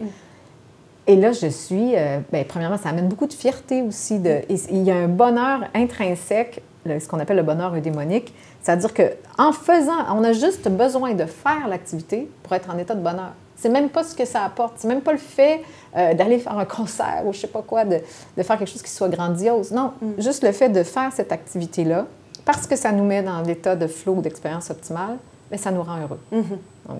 Et 1.07 1.15
là, 1.15 1.31
je 1.31 1.47
suis, 1.47 1.95
euh, 1.95 2.19
bien, 2.33 2.43
premièrement, 2.45 2.77
ça 2.77 2.89
amène 2.89 3.07
beaucoup 3.07 3.27
de 3.27 3.33
fierté 3.33 3.81
aussi. 3.81 4.19
De, 4.19 4.41
il 4.49 4.83
y 4.83 4.91
a 4.91 4.95
un 4.95 5.07
bonheur 5.07 5.61
intrinsèque, 5.73 6.61
ce 6.85 7.07
qu'on 7.07 7.19
appelle 7.19 7.37
le 7.37 7.43
bonheur 7.43 7.75
eudémonique, 7.75 8.33
c'est-à-dire 8.61 8.93
qu'en 8.93 9.51
faisant, 9.51 10.15
on 10.15 10.23
a 10.23 10.33
juste 10.33 10.67
besoin 10.69 11.13
de 11.13 11.25
faire 11.25 11.67
l'activité 11.67 12.29
pour 12.43 12.53
être 12.53 12.69
en 12.69 12.77
état 12.77 12.95
de 12.95 13.01
bonheur. 13.01 13.33
C'est 13.55 13.69
même 13.69 13.89
pas 13.89 14.03
ce 14.03 14.15
que 14.15 14.23
ça 14.23 14.43
apporte. 14.43 14.75
C'est 14.77 14.87
même 14.87 15.01
pas 15.01 15.11
le 15.11 15.17
fait 15.17 15.61
euh, 15.97 16.13
d'aller 16.13 16.39
faire 16.39 16.57
un 16.57 16.65
concert 16.65 17.23
ou 17.25 17.33
je 17.33 17.39
sais 17.39 17.47
pas 17.47 17.61
quoi, 17.61 17.83
de, 17.83 17.99
faire 18.37 18.57
quelque 18.57 18.69
chose 18.69 18.81
qui 18.81 18.91
soit 18.91 19.09
grandiose. 19.09 19.71
Non, 19.71 19.91
mm. 20.01 20.21
juste 20.21 20.43
le 20.43 20.53
fait 20.53 20.69
de 20.69 20.83
faire 20.83 21.11
cette 21.11 21.31
activité-là, 21.33 22.05
parce 22.45 22.65
que 22.65 22.77
ça 22.77 22.91
nous 22.91 23.03
met 23.03 23.21
dans 23.21 23.41
l'état 23.41 23.75
de 23.75 23.87
flow 23.87 24.13
ou 24.13 24.21
d'expérience 24.21 24.69
optimale, 24.69 25.17
mais 25.51 25.57
ben, 25.57 25.59
ça 25.59 25.71
nous 25.71 25.83
rend 25.83 25.99
heureux. 25.99 26.19
Mm-hmm. 26.31 26.93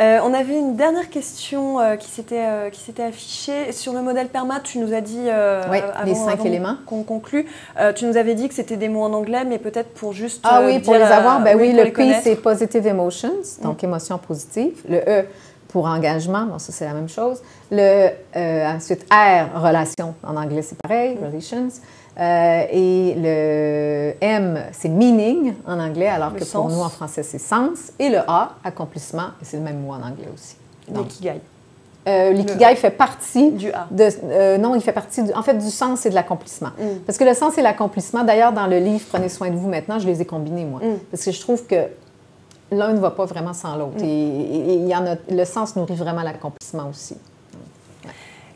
Euh, 0.00 0.18
on 0.22 0.32
avait 0.32 0.58
une 0.58 0.76
dernière 0.76 1.10
question 1.10 1.80
euh, 1.80 1.96
qui 1.96 2.08
s'était 2.08 2.44
euh, 2.46 2.70
qui 2.70 2.80
s'était 2.80 3.02
affichée 3.02 3.72
sur 3.72 3.92
le 3.92 4.00
modèle 4.00 4.28
PERMA. 4.28 4.60
Tu 4.60 4.78
nous 4.78 4.94
as 4.94 5.00
dit 5.00 5.28
oui, 5.70 5.78
les 6.04 6.14
cinq 6.14 6.44
éléments 6.44 6.76
qu'on 6.86 7.02
conclut. 7.02 7.46
tu 7.96 8.06
nous 8.06 8.16
avais 8.16 8.34
dit 8.34 8.48
que 8.48 8.54
c'était 8.54 8.76
des 8.76 8.88
mots 8.88 9.02
en 9.02 9.12
anglais, 9.12 9.44
mais 9.44 9.58
peut-être 9.58 9.92
pour 9.94 10.12
juste 10.12 10.40
ah 10.44 10.62
oui 10.64 10.80
pour 10.80 10.94
les 10.94 11.02
avoir. 11.02 11.42
Ben 11.42 11.58
oui, 11.58 11.72
le 11.72 11.90
P 11.90 12.14
c'est 12.22 12.36
positive 12.36 12.86
emotions, 12.86 13.32
donc 13.62 13.82
émotions 13.84 14.18
positives. 14.18 14.82
Le 14.88 14.98
E 14.98 15.24
pour 15.68 15.86
engagement, 15.86 16.44
bon 16.44 16.58
ça 16.58 16.72
c'est 16.72 16.84
la 16.84 16.94
même 16.94 17.08
chose. 17.08 17.42
Le 17.70 18.10
ensuite 18.34 19.06
R 19.12 19.60
relation 19.60 20.14
en 20.22 20.36
anglais 20.36 20.62
c'est 20.62 20.78
pareil, 20.78 21.16
mm. 21.16 21.26
relations. 21.26 21.68
Euh, 22.20 22.64
et 22.70 23.14
le 23.16 24.14
M, 24.20 24.62
c'est 24.72 24.88
meaning 24.88 25.54
en 25.66 25.78
anglais, 25.78 26.08
alors 26.08 26.34
que 26.34 26.44
pour 26.44 26.68
nous 26.68 26.80
en 26.80 26.88
français, 26.88 27.22
c'est 27.22 27.38
sens. 27.38 27.92
Et 27.98 28.10
le 28.10 28.18
A, 28.28 28.56
accomplissement, 28.64 29.28
et 29.40 29.44
c'est 29.44 29.56
le 29.56 29.62
même 29.62 29.80
mot 29.80 29.92
en 29.92 30.02
anglais 30.02 30.28
aussi. 30.32 30.56
L'ikigai. 30.88 31.40
Euh, 32.08 32.32
L'ikigai 32.32 32.74
fait 32.74 32.90
partie 32.90 33.52
du 33.52 33.70
A. 33.70 33.86
De, 33.90 34.08
euh, 34.24 34.58
non, 34.58 34.74
il 34.74 34.82
fait 34.82 34.92
partie 34.92 35.22
du, 35.22 35.32
en 35.32 35.42
fait 35.42 35.54
du 35.54 35.70
sens 35.70 36.04
et 36.04 36.10
de 36.10 36.14
l'accomplissement. 36.14 36.70
Mm. 36.78 36.98
Parce 37.06 37.16
que 37.16 37.24
le 37.24 37.32
sens 37.32 37.56
et 37.58 37.62
l'accomplissement, 37.62 38.24
d'ailleurs, 38.24 38.52
dans 38.52 38.66
le 38.66 38.78
livre 38.78 39.04
Prenez 39.08 39.28
soin 39.28 39.50
de 39.50 39.56
vous 39.56 39.68
maintenant, 39.68 39.98
je 39.98 40.06
les 40.06 40.20
ai 40.20 40.24
combinés, 40.24 40.64
moi. 40.64 40.80
Mm. 40.80 40.98
Parce 41.10 41.24
que 41.24 41.30
je 41.30 41.40
trouve 41.40 41.64
que 41.66 41.86
l'un 42.72 42.92
ne 42.92 42.98
va 42.98 43.12
pas 43.12 43.24
vraiment 43.24 43.54
sans 43.54 43.76
l'autre. 43.76 44.02
Mm. 44.02 44.04
Et, 44.04 44.74
il 44.76 44.88
y 44.88 44.94
en 44.94 45.06
a, 45.06 45.14
le 45.30 45.44
sens 45.44 45.76
nourrit 45.76 45.94
vraiment 45.94 46.22
l'accomplissement 46.22 46.88
aussi. 46.90 47.16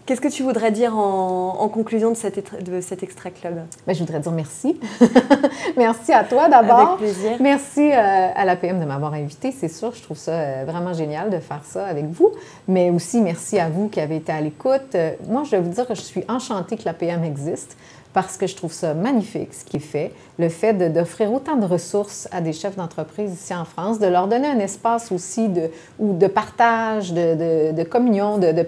Qu'est-ce 0.06 0.20
que 0.20 0.28
tu 0.28 0.44
voudrais 0.44 0.70
dire 0.70 0.96
en, 0.96 1.68
conclusion 1.68 2.12
de 2.12 2.16
cet, 2.16 2.62
de 2.62 2.80
cet 2.80 3.02
extrait 3.02 3.32
club? 3.32 3.56
Ben, 3.88 3.92
Je 3.92 3.98
voudrais 3.98 4.20
dire 4.20 4.30
merci. 4.30 4.78
merci 5.76 6.12
à 6.12 6.22
toi 6.22 6.48
d'abord. 6.48 6.90
Avec 6.90 6.98
plaisir. 6.98 7.32
Merci 7.40 7.90
euh, 7.90 8.28
à 8.36 8.44
l'APM 8.44 8.78
de 8.78 8.84
m'avoir 8.84 9.14
invité. 9.14 9.50
C'est 9.50 9.68
sûr, 9.68 9.92
je 9.96 10.02
trouve 10.02 10.16
ça 10.16 10.30
euh, 10.30 10.64
vraiment 10.64 10.92
génial 10.92 11.28
de 11.28 11.40
faire 11.40 11.62
ça 11.64 11.86
avec 11.86 12.04
vous. 12.04 12.30
Mais 12.68 12.90
aussi, 12.90 13.20
merci 13.20 13.58
à 13.58 13.68
vous 13.68 13.88
qui 13.88 13.98
avez 13.98 14.16
été 14.16 14.30
à 14.30 14.40
l'écoute. 14.40 14.94
Euh, 14.94 15.10
moi, 15.28 15.42
je 15.44 15.50
vais 15.50 15.60
vous 15.60 15.70
dire 15.70 15.88
que 15.88 15.96
je 15.96 16.02
suis 16.02 16.22
enchantée 16.28 16.76
que 16.76 16.84
l'APM 16.84 17.24
existe 17.24 17.76
parce 18.12 18.38
que 18.38 18.46
je 18.46 18.56
trouve 18.56 18.72
ça 18.72 18.94
magnifique 18.94 19.52
ce 19.52 19.62
qui 19.62 19.76
est 19.76 19.80
fait, 19.80 20.10
le 20.38 20.48
fait 20.48 20.72
d'offrir 20.90 21.30
autant 21.34 21.56
de 21.56 21.66
ressources 21.66 22.28
à 22.32 22.40
des 22.40 22.54
chefs 22.54 22.76
d'entreprise 22.76 23.30
ici 23.30 23.54
en 23.54 23.66
France, 23.66 23.98
de 23.98 24.06
leur 24.06 24.26
donner 24.26 24.48
un 24.48 24.58
espace 24.58 25.12
aussi 25.12 25.50
de, 25.50 25.68
ou 25.98 26.14
de 26.14 26.26
partage, 26.26 27.12
de, 27.12 27.72
de, 27.72 27.82
communion, 27.82 28.38
de, 28.38 28.52
de 28.52 28.66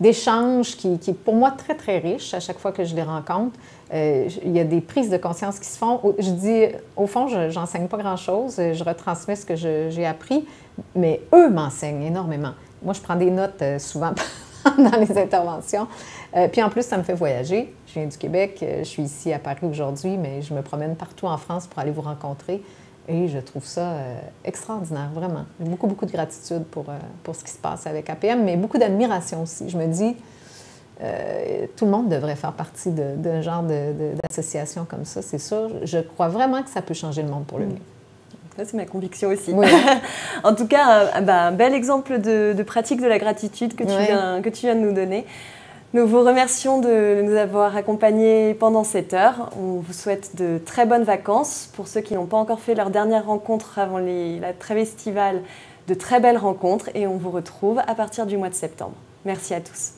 d'échanges 0.00 0.76
qui, 0.76 0.98
qui, 0.98 1.12
pour 1.12 1.34
moi 1.34 1.50
très, 1.50 1.74
très 1.74 1.98
riche 1.98 2.34
à 2.34 2.40
chaque 2.40 2.58
fois 2.58 2.72
que 2.72 2.84
je 2.84 2.94
les 2.94 3.02
rencontre. 3.02 3.58
Euh, 3.92 4.28
il 4.44 4.52
y 4.52 4.60
a 4.60 4.64
des 4.64 4.80
prises 4.80 5.10
de 5.10 5.16
conscience 5.16 5.58
qui 5.58 5.66
se 5.66 5.78
font. 5.78 6.00
Je 6.18 6.30
dis, 6.30 6.64
au 6.96 7.06
fond, 7.06 7.28
je 7.28 7.54
n'enseigne 7.54 7.88
pas 7.88 7.96
grand-chose, 7.96 8.56
je 8.56 8.84
retransmets 8.84 9.36
ce 9.36 9.46
que 9.46 9.56
j'ai 9.56 10.06
appris, 10.06 10.46
mais 10.94 11.20
eux 11.34 11.50
m'enseignent 11.50 12.02
énormément. 12.02 12.52
Moi, 12.82 12.94
je 12.94 13.00
prends 13.00 13.16
des 13.16 13.30
notes 13.30 13.60
euh, 13.62 13.78
souvent 13.78 14.12
dans 14.78 14.98
les 14.98 15.18
interventions. 15.18 15.88
Euh, 16.36 16.48
puis 16.48 16.62
en 16.62 16.70
plus, 16.70 16.82
ça 16.82 16.96
me 16.96 17.02
fait 17.02 17.14
voyager. 17.14 17.74
Je 17.86 17.94
viens 17.94 18.06
du 18.06 18.16
Québec, 18.16 18.64
je 18.78 18.84
suis 18.84 19.02
ici 19.02 19.32
à 19.32 19.38
Paris 19.38 19.66
aujourd'hui, 19.68 20.16
mais 20.16 20.42
je 20.42 20.54
me 20.54 20.62
promène 20.62 20.94
partout 20.94 21.26
en 21.26 21.38
France 21.38 21.66
pour 21.66 21.78
aller 21.78 21.90
vous 21.90 22.02
rencontrer. 22.02 22.62
Et 23.08 23.26
je 23.28 23.38
trouve 23.38 23.64
ça 23.64 23.92
euh, 23.92 24.20
extraordinaire, 24.44 25.08
vraiment. 25.14 25.46
J'ai 25.60 25.68
beaucoup, 25.68 25.86
beaucoup 25.86 26.04
de 26.04 26.12
gratitude 26.12 26.64
pour, 26.64 26.90
euh, 26.90 26.98
pour 27.22 27.34
ce 27.34 27.42
qui 27.42 27.50
se 27.50 27.56
passe 27.56 27.86
avec 27.86 28.10
APM, 28.10 28.44
mais 28.44 28.56
beaucoup 28.56 28.76
d'admiration 28.76 29.42
aussi. 29.42 29.70
Je 29.70 29.78
me 29.78 29.86
dis, 29.86 30.14
euh, 31.02 31.66
tout 31.74 31.86
le 31.86 31.90
monde 31.90 32.10
devrait 32.10 32.36
faire 32.36 32.52
partie 32.52 32.90
d'un 32.90 33.40
genre 33.40 33.62
d'association 33.62 34.84
comme 34.84 35.06
ça, 35.06 35.22
c'est 35.22 35.38
sûr. 35.38 35.70
Je 35.84 35.98
crois 36.00 36.28
vraiment 36.28 36.62
que 36.62 36.68
ça 36.68 36.82
peut 36.82 36.92
changer 36.94 37.22
le 37.22 37.28
monde 37.28 37.46
pour 37.46 37.58
le 37.58 37.64
mm. 37.64 37.70
mieux. 37.70 37.78
Ça, 38.58 38.64
c'est 38.66 38.76
ma 38.76 38.84
conviction 38.84 39.30
aussi. 39.30 39.54
en 40.44 40.54
tout 40.54 40.66
cas, 40.66 41.14
un, 41.14 41.22
ben, 41.22 41.52
bel 41.52 41.72
exemple 41.72 42.20
de, 42.20 42.62
pratique 42.62 43.00
de 43.00 43.06
la 43.06 43.18
gratitude 43.18 43.74
que 43.74 43.84
tu, 43.84 43.96
viens, 44.06 44.42
que 44.42 44.50
tu 44.50 44.66
viens 44.66 44.74
de 44.74 44.80
nous 44.80 44.92
donner. 44.92 45.24
Nous 45.94 46.06
vous 46.06 46.22
remercions 46.22 46.80
de 46.82 47.22
nous 47.22 47.34
avoir 47.34 47.74
accompagnés 47.74 48.52
pendant 48.52 48.84
cette 48.84 49.14
heure. 49.14 49.48
On 49.58 49.80
vous 49.80 49.94
souhaite 49.94 50.36
de 50.36 50.60
très 50.62 50.84
bonnes 50.84 51.04
vacances. 51.04 51.70
Pour 51.74 51.88
ceux 51.88 52.02
qui 52.02 52.12
n'ont 52.12 52.26
pas 52.26 52.36
encore 52.36 52.60
fait 52.60 52.74
leur 52.74 52.90
dernière 52.90 53.24
rencontre 53.24 53.78
avant 53.78 53.98
la 53.98 54.52
trêve 54.52 54.76
estivale, 54.76 55.40
de 55.86 55.94
très 55.94 56.20
belles 56.20 56.36
rencontres 56.36 56.90
et 56.94 57.06
on 57.06 57.16
vous 57.16 57.30
retrouve 57.30 57.78
à 57.78 57.94
partir 57.94 58.26
du 58.26 58.36
mois 58.36 58.50
de 58.50 58.54
septembre. 58.54 58.96
Merci 59.24 59.54
à 59.54 59.62
tous. 59.62 59.97